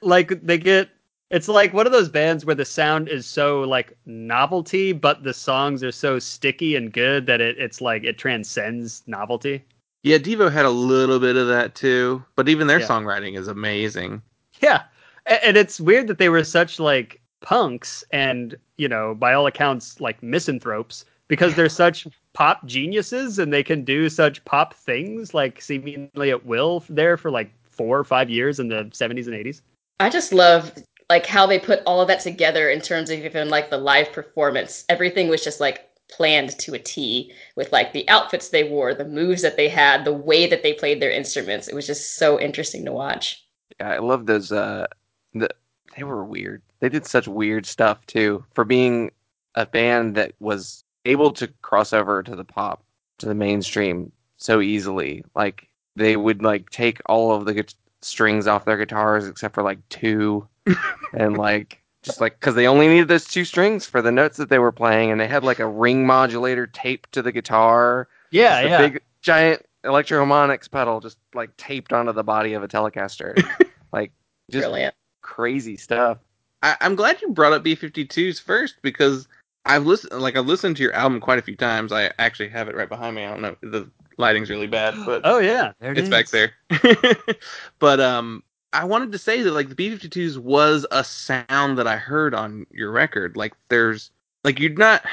like 0.00 0.40
they 0.44 0.58
get. 0.58 0.88
It's 1.30 1.48
like 1.48 1.72
one 1.72 1.86
of 1.86 1.92
those 1.92 2.10
bands 2.10 2.44
where 2.44 2.54
the 2.54 2.64
sound 2.66 3.08
is 3.08 3.26
so 3.26 3.62
like 3.62 3.96
novelty, 4.04 4.92
but 4.92 5.22
the 5.24 5.32
songs 5.32 5.82
are 5.82 5.90
so 5.92 6.18
sticky 6.18 6.76
and 6.76 6.92
good 6.92 7.24
that 7.26 7.40
it, 7.40 7.56
it's 7.58 7.80
like 7.80 8.04
it 8.04 8.18
transcends 8.18 9.02
novelty. 9.06 9.64
yeah, 10.02 10.18
Devo 10.18 10.52
had 10.52 10.66
a 10.66 10.70
little 10.70 11.18
bit 11.18 11.36
of 11.36 11.48
that 11.48 11.74
too, 11.74 12.22
but 12.36 12.48
even 12.50 12.66
their 12.66 12.80
Yeah. 12.80 12.86
songwriting 12.88 13.38
is 13.38 13.48
amazing. 13.48 14.20
Yeah, 14.60 14.82
and 15.26 15.56
it's 15.56 15.80
weird 15.80 16.06
that 16.08 16.18
they 16.18 16.28
were 16.28 16.44
such 16.44 16.78
like 16.78 17.18
punks 17.40 18.04
and 18.12 18.54
you 18.76 18.88
know 18.88 19.14
by 19.14 19.32
all 19.32 19.46
accounts 19.46 20.00
like 20.00 20.22
misanthropes 20.22 21.04
because 21.32 21.54
they're 21.54 21.66
such 21.70 22.06
pop 22.34 22.62
geniuses 22.66 23.38
and 23.38 23.50
they 23.50 23.62
can 23.62 23.84
do 23.84 24.10
such 24.10 24.44
pop 24.44 24.74
things 24.74 25.32
like 25.32 25.62
seemingly 25.62 26.28
at 26.28 26.44
will 26.44 26.84
there 26.90 27.16
for 27.16 27.30
like 27.30 27.50
four 27.64 27.98
or 27.98 28.04
five 28.04 28.28
years 28.28 28.60
in 28.60 28.68
the 28.68 28.84
70s 28.92 29.28
and 29.28 29.34
80s. 29.34 29.62
I 29.98 30.10
just 30.10 30.34
love 30.34 30.74
like 31.08 31.24
how 31.24 31.46
they 31.46 31.58
put 31.58 31.80
all 31.86 32.02
of 32.02 32.08
that 32.08 32.20
together 32.20 32.68
in 32.68 32.82
terms 32.82 33.08
of 33.08 33.18
even 33.20 33.48
like 33.48 33.70
the 33.70 33.78
live 33.78 34.12
performance. 34.12 34.84
Everything 34.90 35.28
was 35.28 35.42
just 35.42 35.58
like 35.58 35.88
planned 36.10 36.58
to 36.58 36.74
a 36.74 36.78
T 36.78 37.32
with 37.56 37.72
like 37.72 37.94
the 37.94 38.06
outfits 38.10 38.50
they 38.50 38.64
wore, 38.64 38.92
the 38.92 39.06
moves 39.06 39.40
that 39.40 39.56
they 39.56 39.70
had, 39.70 40.04
the 40.04 40.12
way 40.12 40.46
that 40.46 40.62
they 40.62 40.74
played 40.74 41.00
their 41.00 41.10
instruments. 41.10 41.66
It 41.66 41.74
was 41.74 41.86
just 41.86 42.16
so 42.16 42.38
interesting 42.38 42.84
to 42.84 42.92
watch. 42.92 43.42
Yeah, 43.80 43.88
I 43.88 44.00
love 44.00 44.26
those. 44.26 44.52
Uh, 44.52 44.86
the, 45.32 45.48
they 45.96 46.02
were 46.02 46.26
weird. 46.26 46.60
They 46.80 46.90
did 46.90 47.06
such 47.06 47.26
weird 47.26 47.64
stuff 47.64 48.04
too 48.04 48.44
for 48.52 48.66
being 48.66 49.12
a 49.54 49.64
band 49.64 50.14
that 50.16 50.34
was 50.38 50.84
able 51.04 51.32
to 51.32 51.48
cross 51.62 51.92
over 51.92 52.22
to 52.22 52.36
the 52.36 52.44
pop, 52.44 52.82
to 53.18 53.26
the 53.26 53.34
mainstream 53.34 54.12
so 54.36 54.60
easily. 54.60 55.24
Like 55.34 55.68
they 55.96 56.16
would 56.16 56.42
like 56.42 56.70
take 56.70 57.00
all 57.06 57.32
of 57.32 57.44
the 57.44 57.54
gu- 57.54 57.74
strings 58.00 58.46
off 58.46 58.64
their 58.64 58.76
guitars 58.78 59.26
except 59.26 59.54
for 59.54 59.62
like 59.62 59.78
two, 59.88 60.46
and 61.12 61.36
like 61.36 61.82
just 62.02 62.20
like 62.20 62.38
because 62.38 62.54
they 62.54 62.66
only 62.66 62.88
needed 62.88 63.08
those 63.08 63.26
two 63.26 63.44
strings 63.44 63.86
for 63.86 64.02
the 64.02 64.12
notes 64.12 64.36
that 64.36 64.48
they 64.48 64.58
were 64.58 64.72
playing, 64.72 65.10
and 65.10 65.20
they 65.20 65.28
had 65.28 65.44
like 65.44 65.58
a 65.58 65.66
ring 65.66 66.06
modulator 66.06 66.66
taped 66.66 67.12
to 67.12 67.22
the 67.22 67.32
guitar. 67.32 68.08
Yeah, 68.30 68.58
a 68.58 68.68
yeah. 68.68 68.78
big 68.78 69.02
giant 69.20 69.64
Electro-Harmonix 69.84 70.70
pedal 70.70 71.00
just 71.00 71.18
like 71.34 71.56
taped 71.56 71.92
onto 71.92 72.12
the 72.12 72.24
body 72.24 72.54
of 72.54 72.62
a 72.62 72.68
Telecaster. 72.68 73.36
like 73.92 74.12
just 74.50 74.64
Brilliant. 74.64 74.94
crazy 75.22 75.76
stuff. 75.76 76.18
I, 76.62 76.76
I'm 76.80 76.94
glad 76.94 77.20
you 77.20 77.30
brought 77.30 77.52
up 77.52 77.64
B52s 77.64 78.40
first 78.40 78.76
because 78.82 79.26
I've 79.64 79.86
listened, 79.86 80.20
like 80.20 80.36
I've 80.36 80.46
listened 80.46 80.76
to 80.76 80.82
your 80.82 80.92
album 80.92 81.20
quite 81.20 81.38
a 81.38 81.42
few 81.42 81.56
times. 81.56 81.92
I 81.92 82.10
actually 82.18 82.48
have 82.48 82.68
it 82.68 82.74
right 82.74 82.88
behind 82.88 83.14
me. 83.16 83.24
I 83.24 83.30
don't 83.30 83.42
know, 83.42 83.56
the 83.62 83.88
lighting's 84.18 84.50
really 84.50 84.66
bad, 84.66 84.94
but 85.06 85.22
Oh 85.24 85.38
yeah, 85.38 85.72
there 85.80 85.92
it 85.92 85.98
it's 85.98 86.08
back 86.08 86.28
there. 86.30 86.52
but 87.78 88.00
um, 88.00 88.42
I 88.72 88.84
wanted 88.84 89.12
to 89.12 89.18
say 89.18 89.42
that 89.42 89.52
like 89.52 89.68
the 89.68 89.74
B52s 89.74 90.38
was 90.38 90.84
a 90.90 91.04
sound 91.04 91.78
that 91.78 91.86
I 91.86 91.96
heard 91.96 92.34
on 92.34 92.66
your 92.70 92.90
record. 92.90 93.36
Like 93.36 93.54
there's 93.68 94.10
like 94.44 94.58
you're 94.58 94.70
not. 94.72 95.04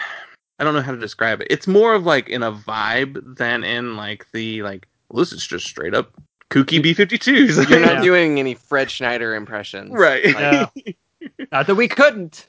I 0.60 0.64
don't 0.66 0.74
know 0.74 0.82
how 0.82 0.92
to 0.92 0.98
describe 1.00 1.40
it. 1.42 1.48
It's 1.50 1.68
more 1.68 1.94
of 1.94 2.06
like 2.06 2.28
in 2.28 2.44
a 2.44 2.52
vibe 2.52 3.38
than 3.38 3.64
in 3.64 3.96
like 3.98 4.26
the 4.34 4.64
like. 4.64 4.88
Well, 5.10 5.20
this 5.20 5.32
is 5.32 5.46
just 5.46 5.66
straight 5.68 5.94
up 5.94 6.12
kooky 6.50 6.82
B52s. 6.84 7.70
You're 7.70 7.80
not 7.80 7.96
Yeah. 7.96 8.02
doing 8.04 8.40
any 8.40 8.56
Fred 8.56 8.90
Schneider 8.92 9.36
impressions. 9.36 9.92
right. 9.92 10.26
No. 10.34 10.70
Not 11.52 11.68
that 11.68 11.76
we 11.76 11.88
couldn't. 11.90 12.48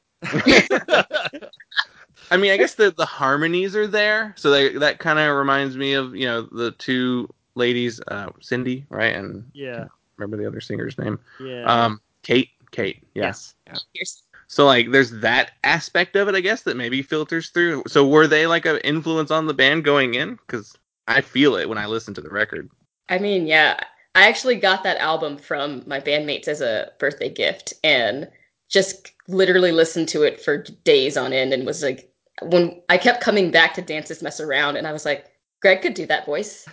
I 2.30 2.36
mean, 2.36 2.52
I 2.52 2.56
guess 2.56 2.74
the 2.74 2.90
the 2.92 3.06
harmonies 3.06 3.74
are 3.74 3.86
there, 3.86 4.34
so 4.36 4.50
they, 4.50 4.76
that 4.78 4.98
kind 4.98 5.18
of 5.18 5.36
reminds 5.36 5.76
me 5.76 5.94
of 5.94 6.14
you 6.14 6.26
know 6.26 6.42
the 6.42 6.70
two 6.72 7.28
ladies, 7.54 8.00
uh, 8.08 8.28
Cindy, 8.40 8.86
right, 8.88 9.14
and 9.14 9.48
yeah, 9.52 9.86
remember 10.16 10.36
the 10.36 10.46
other 10.46 10.60
singer's 10.60 10.96
name, 10.98 11.18
yeah. 11.40 11.64
um, 11.64 12.00
Kate, 12.22 12.50
Kate, 12.70 13.02
yeah. 13.14 13.26
Yes. 13.26 13.54
Here's- 13.92 14.22
So 14.46 14.66
like, 14.66 14.90
there's 14.90 15.12
that 15.20 15.52
aspect 15.62 16.16
of 16.16 16.26
it, 16.28 16.34
I 16.34 16.40
guess, 16.40 16.62
that 16.62 16.76
maybe 16.76 17.02
filters 17.02 17.50
through. 17.50 17.84
So 17.86 18.06
were 18.06 18.26
they 18.26 18.46
like 18.48 18.66
an 18.66 18.78
influence 18.78 19.30
on 19.30 19.46
the 19.46 19.54
band 19.54 19.84
going 19.84 20.14
in? 20.14 20.34
Because 20.36 20.76
I 21.06 21.20
feel 21.20 21.54
it 21.54 21.68
when 21.68 21.78
I 21.78 21.86
listen 21.86 22.14
to 22.14 22.20
the 22.20 22.30
record. 22.30 22.68
I 23.08 23.18
mean, 23.18 23.46
yeah, 23.46 23.78
I 24.16 24.26
actually 24.28 24.56
got 24.56 24.82
that 24.82 24.96
album 24.98 25.36
from 25.38 25.84
my 25.86 26.00
bandmates 26.00 26.48
as 26.48 26.60
a 26.60 26.90
birthday 26.98 27.28
gift 27.30 27.74
and 27.84 28.28
just 28.68 29.12
literally 29.28 29.70
listened 29.70 30.08
to 30.08 30.22
it 30.24 30.40
for 30.40 30.64
days 30.84 31.16
on 31.16 31.32
end 31.32 31.52
and 31.52 31.64
was 31.64 31.82
like, 31.84 32.09
when 32.42 32.80
I 32.88 32.98
kept 32.98 33.20
coming 33.22 33.50
back 33.50 33.74
to 33.74 33.82
Dance 33.82 34.08
This 34.08 34.22
Mess 34.22 34.40
Around 34.40 34.76
and 34.76 34.86
I 34.86 34.92
was 34.92 35.04
like, 35.04 35.26
Greg 35.60 35.82
could 35.82 35.94
do 35.94 36.06
that 36.06 36.24
voice. 36.24 36.66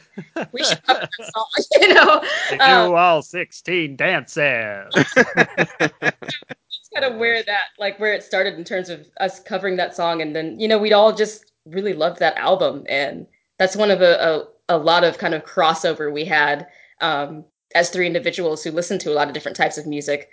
We 0.54 0.64
should 0.64 0.82
cover 0.84 1.02
that 1.02 1.32
song, 1.34 1.46
you 1.82 1.94
know? 1.94 2.24
They 2.50 2.58
Um, 2.60 2.92
do 2.92 2.96
all 2.96 3.22
sixteen 3.22 3.96
dances. 3.98 4.88
It's 4.96 6.90
kind 6.94 7.06
of 7.06 7.16
where 7.20 7.44
that, 7.44 7.66
like, 7.78 8.00
where 8.00 8.14
it 8.14 8.24
started 8.24 8.56
in 8.56 8.64
terms 8.64 8.90
of 8.90 9.08
us 9.20 9.40
covering 9.42 9.76
that 9.78 9.96
song. 9.96 10.22
And 10.22 10.36
then, 10.36 10.60
you 10.60 10.68
know, 10.68 10.78
we'd 10.78 10.94
all 10.94 11.14
just 11.14 11.52
really 11.66 11.94
loved 11.94 12.20
that 12.20 12.38
album. 12.38 12.86
And 12.88 13.28
that's 13.60 13.76
one 13.76 13.92
of 13.92 14.02
a, 14.02 14.48
a, 14.70 14.76
a 14.76 14.78
lot 14.78 15.04
of 15.04 15.18
kind 15.18 15.34
of 15.34 15.44
crossover 15.44 16.12
we 16.12 16.24
had 16.26 16.68
um, 17.02 17.44
as 17.76 17.90
three 17.90 18.08
individuals 18.08 18.64
who 18.64 18.72
listened 18.72 19.02
to 19.02 19.12
a 19.12 19.16
lot 19.16 19.28
of 19.28 19.34
different 19.34 19.58
types 19.58 19.78
of 19.78 19.86
music. 19.86 20.30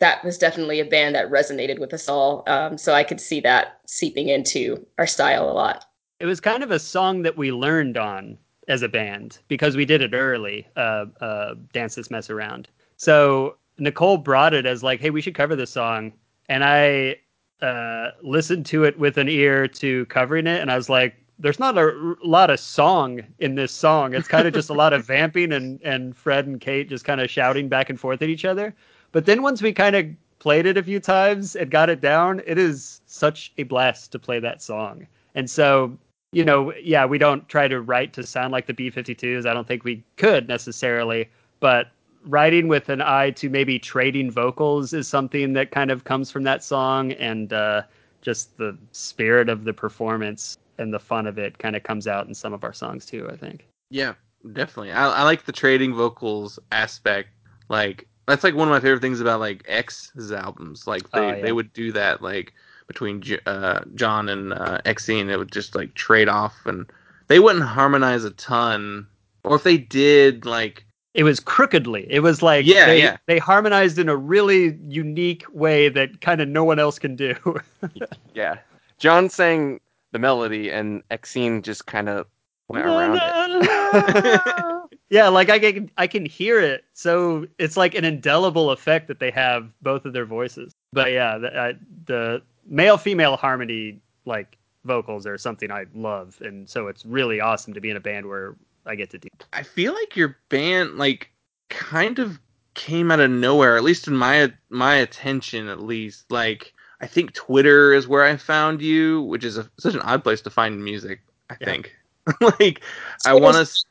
That 0.00 0.24
was 0.24 0.36
definitely 0.38 0.80
a 0.80 0.84
band 0.84 1.14
that 1.14 1.30
resonated 1.30 1.78
with 1.78 1.92
us 1.94 2.08
all. 2.08 2.42
Um, 2.46 2.76
so 2.78 2.92
I 2.94 3.04
could 3.04 3.20
see 3.20 3.40
that 3.40 3.80
seeping 3.86 4.28
into 4.28 4.84
our 4.98 5.06
style 5.06 5.48
a 5.48 5.52
lot. 5.52 5.84
it 6.18 6.26
was 6.26 6.40
kind 6.40 6.62
of 6.62 6.70
a 6.70 6.78
song 6.78 7.22
that 7.22 7.36
we 7.36 7.52
learned 7.52 7.96
on 7.96 8.36
as 8.68 8.82
a 8.82 8.88
band 8.88 9.38
because 9.48 9.76
we 9.76 9.84
did 9.84 10.00
it 10.02 10.12
early. 10.14 10.66
Uh, 10.76 11.06
uh, 11.20 11.54
Dance 11.72 11.94
this 11.94 12.10
mess 12.10 12.30
around. 12.30 12.68
So 12.96 13.56
Nicole 13.78 14.16
brought 14.18 14.54
it 14.54 14.66
as 14.66 14.82
like, 14.82 15.00
hey, 15.00 15.10
we 15.10 15.20
should 15.22 15.34
cover 15.34 15.56
this 15.56 15.70
song, 15.70 16.12
and 16.48 16.62
I 16.64 17.16
uh, 17.62 18.10
listened 18.22 18.66
to 18.66 18.84
it 18.84 18.98
with 18.98 19.16
an 19.18 19.28
ear 19.28 19.66
to 19.68 20.06
covering 20.06 20.46
it, 20.46 20.60
and 20.60 20.70
I 20.70 20.76
was 20.76 20.88
like, 20.88 21.14
there's 21.38 21.58
not 21.58 21.76
a 21.78 21.80
r- 21.80 22.16
lot 22.22 22.50
of 22.50 22.60
song 22.60 23.22
in 23.38 23.54
this 23.54 23.72
song. 23.72 24.12
It's 24.14 24.28
kind 24.28 24.46
of 24.46 24.52
just 24.52 24.68
a 24.70 24.74
lot 24.74 24.92
of 24.92 25.06
vamping 25.14 25.52
and 25.52 25.80
and 25.82 26.14
Fred 26.16 26.46
and 26.46 26.60
Kate 26.60 26.88
just 26.88 27.04
kind 27.06 27.20
of 27.20 27.30
shouting 27.30 27.68
back 27.68 27.88
and 27.90 27.98
forth 27.98 28.20
at 28.22 28.28
each 28.28 28.44
other. 28.44 28.74
But 29.12 29.26
then 29.26 29.42
once 29.42 29.62
we 29.62 29.72
kind 29.72 29.96
of 29.96 30.06
played 30.38 30.66
it 30.66 30.76
a 30.76 30.82
few 30.82 31.00
times 31.00 31.56
and 31.56 31.70
got 31.70 31.90
it 31.90 32.00
down, 32.00 32.40
it 32.46 32.58
is 32.58 33.00
such 33.06 33.52
a 33.58 33.64
blast 33.64 34.12
to 34.12 34.18
play 34.18 34.40
that 34.40 34.62
song. 34.62 35.06
And 35.34 35.48
so, 35.48 35.96
you 36.32 36.44
know, 36.44 36.72
yeah, 36.74 37.04
we 37.04 37.18
don't 37.18 37.48
try 37.48 37.68
to 37.68 37.80
write 37.80 38.12
to 38.14 38.26
sound 38.26 38.52
like 38.52 38.66
the 38.66 38.74
B52s. 38.74 39.46
I 39.46 39.54
don't 39.54 39.66
think 39.66 39.84
we 39.84 40.02
could 40.16 40.48
necessarily, 40.48 41.28
but 41.60 41.88
writing 42.24 42.68
with 42.68 42.88
an 42.88 43.00
eye 43.00 43.30
to 43.30 43.48
maybe 43.48 43.78
trading 43.78 44.30
vocals 44.30 44.92
is 44.92 45.08
something 45.08 45.52
that 45.54 45.70
kind 45.70 45.90
of 45.90 46.04
comes 46.04 46.30
from 46.30 46.42
that 46.44 46.62
song 46.62 47.12
and 47.12 47.52
uh, 47.52 47.82
just 48.22 48.56
the 48.58 48.76
spirit 48.92 49.48
of 49.48 49.64
the 49.64 49.72
performance 49.72 50.58
and 50.78 50.92
the 50.92 50.98
fun 50.98 51.26
of 51.26 51.38
it 51.38 51.58
kind 51.58 51.76
of 51.76 51.82
comes 51.82 52.06
out 52.06 52.26
in 52.26 52.34
some 52.34 52.52
of 52.52 52.64
our 52.64 52.72
songs 52.72 53.06
too, 53.06 53.28
I 53.30 53.36
think. 53.36 53.66
Yeah, 53.90 54.14
definitely. 54.52 54.92
I, 54.92 55.08
I 55.08 55.22
like 55.22 55.44
the 55.44 55.52
trading 55.52 55.94
vocals 55.94 56.58
aspect. 56.72 57.28
Like 57.68 58.06
that's 58.30 58.44
like 58.44 58.54
one 58.54 58.68
of 58.68 58.72
my 58.72 58.80
favorite 58.80 59.00
things 59.02 59.20
about 59.20 59.40
like 59.40 59.62
X's 59.68 60.32
albums. 60.32 60.86
Like 60.86 61.10
they, 61.10 61.18
Oh, 61.20 61.28
yeah. 61.28 61.40
they 61.42 61.52
would 61.52 61.72
do 61.72 61.92
that 61.92 62.22
like 62.22 62.54
between 62.86 63.20
J- 63.22 63.40
uh, 63.46 63.80
John 63.94 64.28
and 64.28 64.52
uh, 64.52 64.78
Exene. 64.86 65.28
It 65.30 65.36
would 65.36 65.52
just 65.52 65.74
like 65.74 65.94
trade 65.94 66.28
off, 66.28 66.56
and 66.66 66.86
they 67.28 67.38
wouldn't 67.38 67.64
harmonize 67.64 68.24
a 68.24 68.30
ton. 68.32 69.06
Or 69.44 69.56
if 69.56 69.62
they 69.62 69.78
did, 69.78 70.44
like 70.46 70.84
It 71.14 71.24
was 71.24 71.40
crookedly. 71.40 72.06
It 72.10 72.20
was 72.20 72.42
like 72.42 72.66
Yeah, 72.66 72.86
they, 72.86 72.98
yeah. 73.02 73.16
they 73.26 73.38
harmonized 73.38 73.98
in 73.98 74.08
a 74.08 74.16
really 74.16 74.78
unique 74.86 75.44
way 75.52 75.88
that 75.88 76.20
kind 76.20 76.40
of 76.40 76.48
no 76.48 76.62
one 76.64 76.78
else 76.78 76.98
can 76.98 77.16
do. 77.16 77.34
Yeah. 78.34 78.58
John 78.98 79.30
sang 79.30 79.80
the 80.12 80.18
melody 80.18 80.70
and 80.70 81.02
Exene 81.10 81.62
just 81.62 81.86
kind 81.86 82.08
of 82.08 82.26
went 82.68 82.84
around 82.86 83.18
it. 83.22 84.40
yeah, 85.10 85.28
like 85.28 85.50
I 85.50 85.58
can 85.58 85.90
I 85.98 86.06
can 86.06 86.24
hear 86.24 86.60
it. 86.60 86.84
So 86.94 87.46
it's 87.58 87.76
like 87.76 87.94
an 87.94 88.04
indelible 88.04 88.70
effect 88.70 89.08
that 89.08 89.18
they 89.18 89.30
have 89.32 89.70
both 89.82 90.04
of 90.04 90.12
their 90.12 90.24
voices. 90.24 90.72
But 90.92 91.12
yeah, 91.12 91.38
the, 91.38 91.54
uh, 91.54 91.72
the 92.06 92.42
male 92.66 92.96
female 92.96 93.36
harmony 93.36 94.00
like 94.24 94.56
vocals 94.84 95.26
are 95.26 95.36
something 95.36 95.70
I 95.70 95.86
love, 95.94 96.40
and 96.40 96.68
so 96.68 96.86
it's 96.86 97.04
really 97.04 97.40
awesome 97.40 97.74
to 97.74 97.80
be 97.80 97.90
in 97.90 97.96
a 97.96 98.00
band 98.00 98.26
where 98.26 98.54
I 98.86 98.94
get 98.94 99.10
to 99.10 99.18
do. 99.18 99.28
I 99.52 99.64
feel 99.64 99.92
like 99.94 100.16
your 100.16 100.36
band 100.48 100.96
like 100.96 101.30
kind 101.68 102.18
of 102.18 102.40
came 102.74 103.10
out 103.10 103.20
of 103.20 103.30
nowhere, 103.30 103.76
at 103.76 103.82
least 103.82 104.06
in 104.06 104.16
my 104.16 104.52
my 104.68 104.94
attention, 104.94 105.68
at 105.68 105.80
least. 105.80 106.30
Like 106.30 106.72
I 107.00 107.06
think 107.06 107.32
Twitter 107.32 107.92
is 107.92 108.06
where 108.06 108.24
I 108.24 108.36
found 108.36 108.80
you, 108.80 109.22
which 109.22 109.44
is 109.44 109.58
a, 109.58 109.68
such 109.78 109.94
an 109.94 110.00
odd 110.02 110.22
place 110.22 110.40
to 110.42 110.50
find 110.50 110.82
music. 110.82 111.20
I 111.50 111.56
Yeah. 111.60 111.64
think. 111.66 111.96
like 112.60 112.82
I 113.26 113.34
want 113.34 113.56
to. 113.56 113.84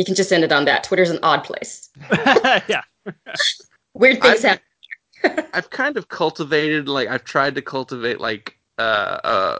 You 0.00 0.04
can 0.06 0.14
just 0.14 0.32
end 0.32 0.44
it 0.44 0.50
on 0.50 0.64
that. 0.64 0.82
Twitter's 0.82 1.10
an 1.10 1.18
odd 1.22 1.44
place. 1.44 1.90
yeah, 2.66 2.80
Weird 3.92 4.22
things 4.22 4.42
I've- 4.46 4.60
happen. 5.22 5.44
I've 5.52 5.68
kind 5.68 5.98
of 5.98 6.08
cultivated 6.08 6.88
like 6.88 7.06
I've 7.08 7.24
tried 7.24 7.54
to 7.56 7.60
cultivate 7.60 8.18
like 8.18 8.56
uh, 8.78 9.18
uh, 9.22 9.58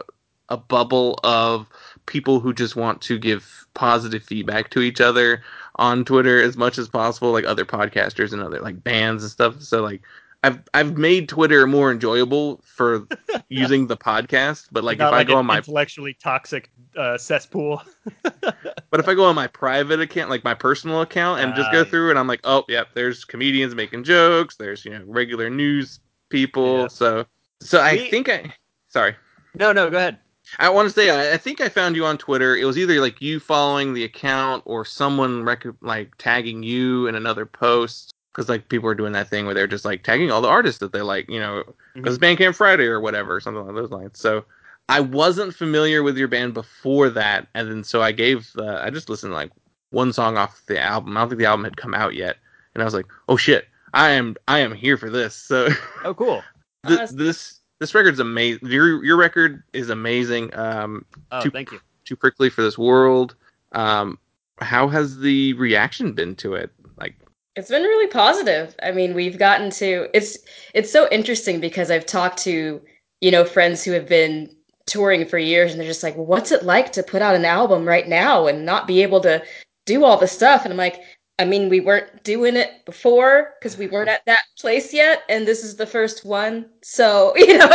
a 0.49 0.57
bubble 0.57 1.19
of 1.23 1.67
people 2.07 2.39
who 2.39 2.51
just 2.53 2.75
want 2.75 3.01
to 3.03 3.19
give 3.19 3.67
positive 3.75 4.23
feedback 4.23 4.71
to 4.71 4.81
each 4.81 4.99
other 4.99 5.43
on 5.75 6.03
Twitter 6.03 6.41
as 6.41 6.57
much 6.57 6.79
as 6.79 6.89
possible, 6.89 7.31
like 7.31 7.45
other 7.45 7.65
podcasters 7.65 8.33
and 8.33 8.41
other 8.41 8.59
like 8.61 8.83
bands 8.83 9.21
and 9.21 9.31
stuff. 9.31 9.61
So 9.61 9.83
like 9.83 10.01
I've 10.43 10.59
I've 10.73 10.97
made 10.97 11.29
Twitter 11.29 11.67
more 11.67 11.91
enjoyable 11.91 12.61
for 12.65 13.07
using 13.49 13.87
the 13.87 13.97
podcast, 13.97 14.67
but 14.71 14.83
like 14.83 14.97
Not 14.97 15.13
if 15.13 15.19
I 15.19 15.23
go 15.23 15.33
an 15.33 15.39
on 15.39 15.45
my 15.45 15.57
intellectually 15.57 16.15
toxic 16.15 16.71
uh, 16.97 17.17
cesspool. 17.17 17.81
but 18.41 18.99
if 18.99 19.07
I 19.07 19.13
go 19.13 19.25
on 19.25 19.35
my 19.35 19.47
private 19.47 19.99
account, 19.99 20.29
like 20.29 20.43
my 20.43 20.55
personal 20.55 21.01
account, 21.01 21.41
and 21.41 21.53
just 21.55 21.69
Ah, 21.69 21.71
go 21.73 21.77
yeah. 21.79 21.83
through 21.83 22.09
and 22.09 22.17
I'm 22.17 22.27
like, 22.27 22.41
oh, 22.43 22.63
yep, 22.67 22.87
there's 22.95 23.23
comedians 23.23 23.75
making 23.75 24.03
jokes, 24.03 24.55
there's 24.55 24.83
you 24.83 24.91
know 24.91 25.03
regular 25.05 25.49
news 25.49 25.99
people, 26.29 26.81
Yeah. 26.81 26.87
so 26.87 27.25
so 27.61 27.79
I 27.81 28.09
think 28.09 28.27
I 28.29 28.51
sorry. 28.87 29.15
no, 29.53 29.71
no, 29.71 29.89
go 29.89 29.97
ahead. 29.97 30.17
I 30.57 30.69
want 30.69 30.87
to 30.87 30.93
say 30.93 31.11
I, 31.11 31.35
I 31.35 31.37
think 31.37 31.61
I 31.61 31.69
found 31.69 31.95
you 31.95 32.03
on 32.05 32.17
Twitter. 32.17 32.55
It 32.57 32.65
was 32.65 32.77
either 32.79 32.99
like 32.99 33.21
you 33.21 33.39
following 33.39 33.93
the 33.93 34.03
account 34.05 34.63
or 34.65 34.83
someone 34.85 35.43
rec- 35.43 35.65
like 35.81 36.17
tagging 36.17 36.63
you 36.63 37.05
in 37.07 37.13
another 37.15 37.45
post 37.45 38.15
because 38.31 38.49
like 38.49 38.69
people 38.69 38.87
are 38.89 38.95
doing 38.95 39.11
that 39.13 39.29
thing 39.29 39.45
where 39.45 39.53
they're 39.53 39.67
just 39.67 39.85
like 39.85 40.03
tagging 40.03 40.31
all 40.31 40.41
the 40.41 40.47
artists 40.47 40.79
that 40.79 40.91
they 40.93 41.01
like, 41.01 41.29
you 41.29 41.39
know, 41.39 41.63
because 41.93 42.15
it's 42.15 42.23
Bandcamp 42.23 42.55
Friday 42.55 42.85
or 42.85 42.99
whatever, 42.99 43.39
something 43.39 43.61
along 43.61 43.75
those 43.75 43.91
lines. 43.91 44.17
So 44.19 44.45
I 44.89 44.99
wasn't 44.99 45.53
familiar 45.55 46.03
with 46.03 46.17
your 46.17 46.27
band 46.27 46.53
before 46.53 47.09
that, 47.11 47.47
and 47.53 47.69
then 47.69 47.83
so 47.83 48.01
I 48.01 48.11
gave 48.11 48.49
uh, 48.57 48.79
I 48.83 48.89
just 48.89 49.09
listened 49.09 49.31
to 49.31 49.35
like 49.35 49.51
one 49.91 50.11
song 50.13 50.37
off 50.37 50.61
the 50.67 50.79
album. 50.79 51.15
I 51.15 51.21
don't 51.21 51.29
think 51.29 51.39
the 51.39 51.45
album 51.45 51.63
had 51.65 51.77
come 51.77 51.93
out 51.93 52.15
yet, 52.15 52.37
and 52.73 52.81
I 52.81 52.85
was 52.85 52.93
like, 52.93 53.05
oh 53.29 53.37
shit, 53.37 53.67
I 53.93 54.11
am 54.11 54.35
I 54.47 54.59
am 54.59 54.73
here 54.73 54.97
for 54.97 55.09
this. 55.09 55.35
So 55.35 55.67
Oh, 56.03 56.13
cool. 56.13 56.43
th- 56.87 56.99
Awesome. 56.99 57.17
this 57.17 57.59
this 57.79 57.93
record's 57.95 58.19
amazing. 58.19 58.67
Your 58.69 59.03
your 59.03 59.17
record 59.17 59.63
is 59.73 59.89
amazing. 59.89 60.53
Um, 60.55 61.05
Oh, 61.31 61.41
Too- 61.41 61.51
thank 61.51 61.71
you. 61.71 61.79
too 62.05 62.15
prickly 62.15 62.49
for 62.49 62.61
this 62.61 62.77
world. 62.77 63.35
Um, 63.73 64.17
how 64.59 64.87
has 64.89 65.19
the 65.19 65.53
reaction 65.53 66.13
been 66.13 66.35
to 66.37 66.53
it? 66.55 66.71
Like, 66.97 67.15
It's 67.55 67.69
been 67.69 67.83
really 67.83 68.07
positive. 68.07 68.75
I 68.81 68.91
mean, 68.91 69.13
we've 69.13 69.37
gotten 69.37 69.69
to 69.71 70.07
it's 70.13 70.37
it's 70.73 70.91
so 70.91 71.07
interesting 71.11 71.59
because 71.59 71.91
I've 71.91 72.05
talked 72.05 72.37
to, 72.39 72.81
you 73.19 73.31
know, 73.31 73.43
friends 73.45 73.83
who 73.83 73.91
have 73.91 74.07
been 74.07 74.55
touring 74.85 75.25
for 75.25 75.37
years 75.37 75.71
and 75.71 75.79
they're 75.79 75.87
just 75.87 76.03
like, 76.03 76.15
"What's 76.15 76.51
it 76.51 76.63
like 76.63 76.91
to 76.93 77.03
put 77.03 77.21
out 77.21 77.35
an 77.35 77.45
album 77.45 77.85
right 77.87 78.07
now 78.07 78.47
and 78.47 78.65
not 78.65 78.87
be 78.87 79.01
able 79.03 79.19
to 79.21 79.43
do 79.85 80.05
all 80.05 80.17
the 80.17 80.27
stuff?" 80.27 80.63
And 80.63 80.71
I'm 80.73 80.77
like, 80.77 81.01
I 81.39 81.45
mean, 81.45 81.69
we 81.69 81.79
weren't 81.79 82.23
doing 82.23 82.55
it 82.55 82.85
before 82.85 83.55
because 83.59 83.77
we 83.77 83.87
weren't 83.87 84.09
at 84.09 84.25
that 84.27 84.43
place 84.59 84.93
yet, 84.93 85.23
and 85.27 85.45
this 85.47 85.63
is 85.63 85.75
the 85.75 85.87
first 85.87 86.23
one. 86.23 86.69
So, 86.83 87.33
you 87.37 87.57
know, 87.57 87.69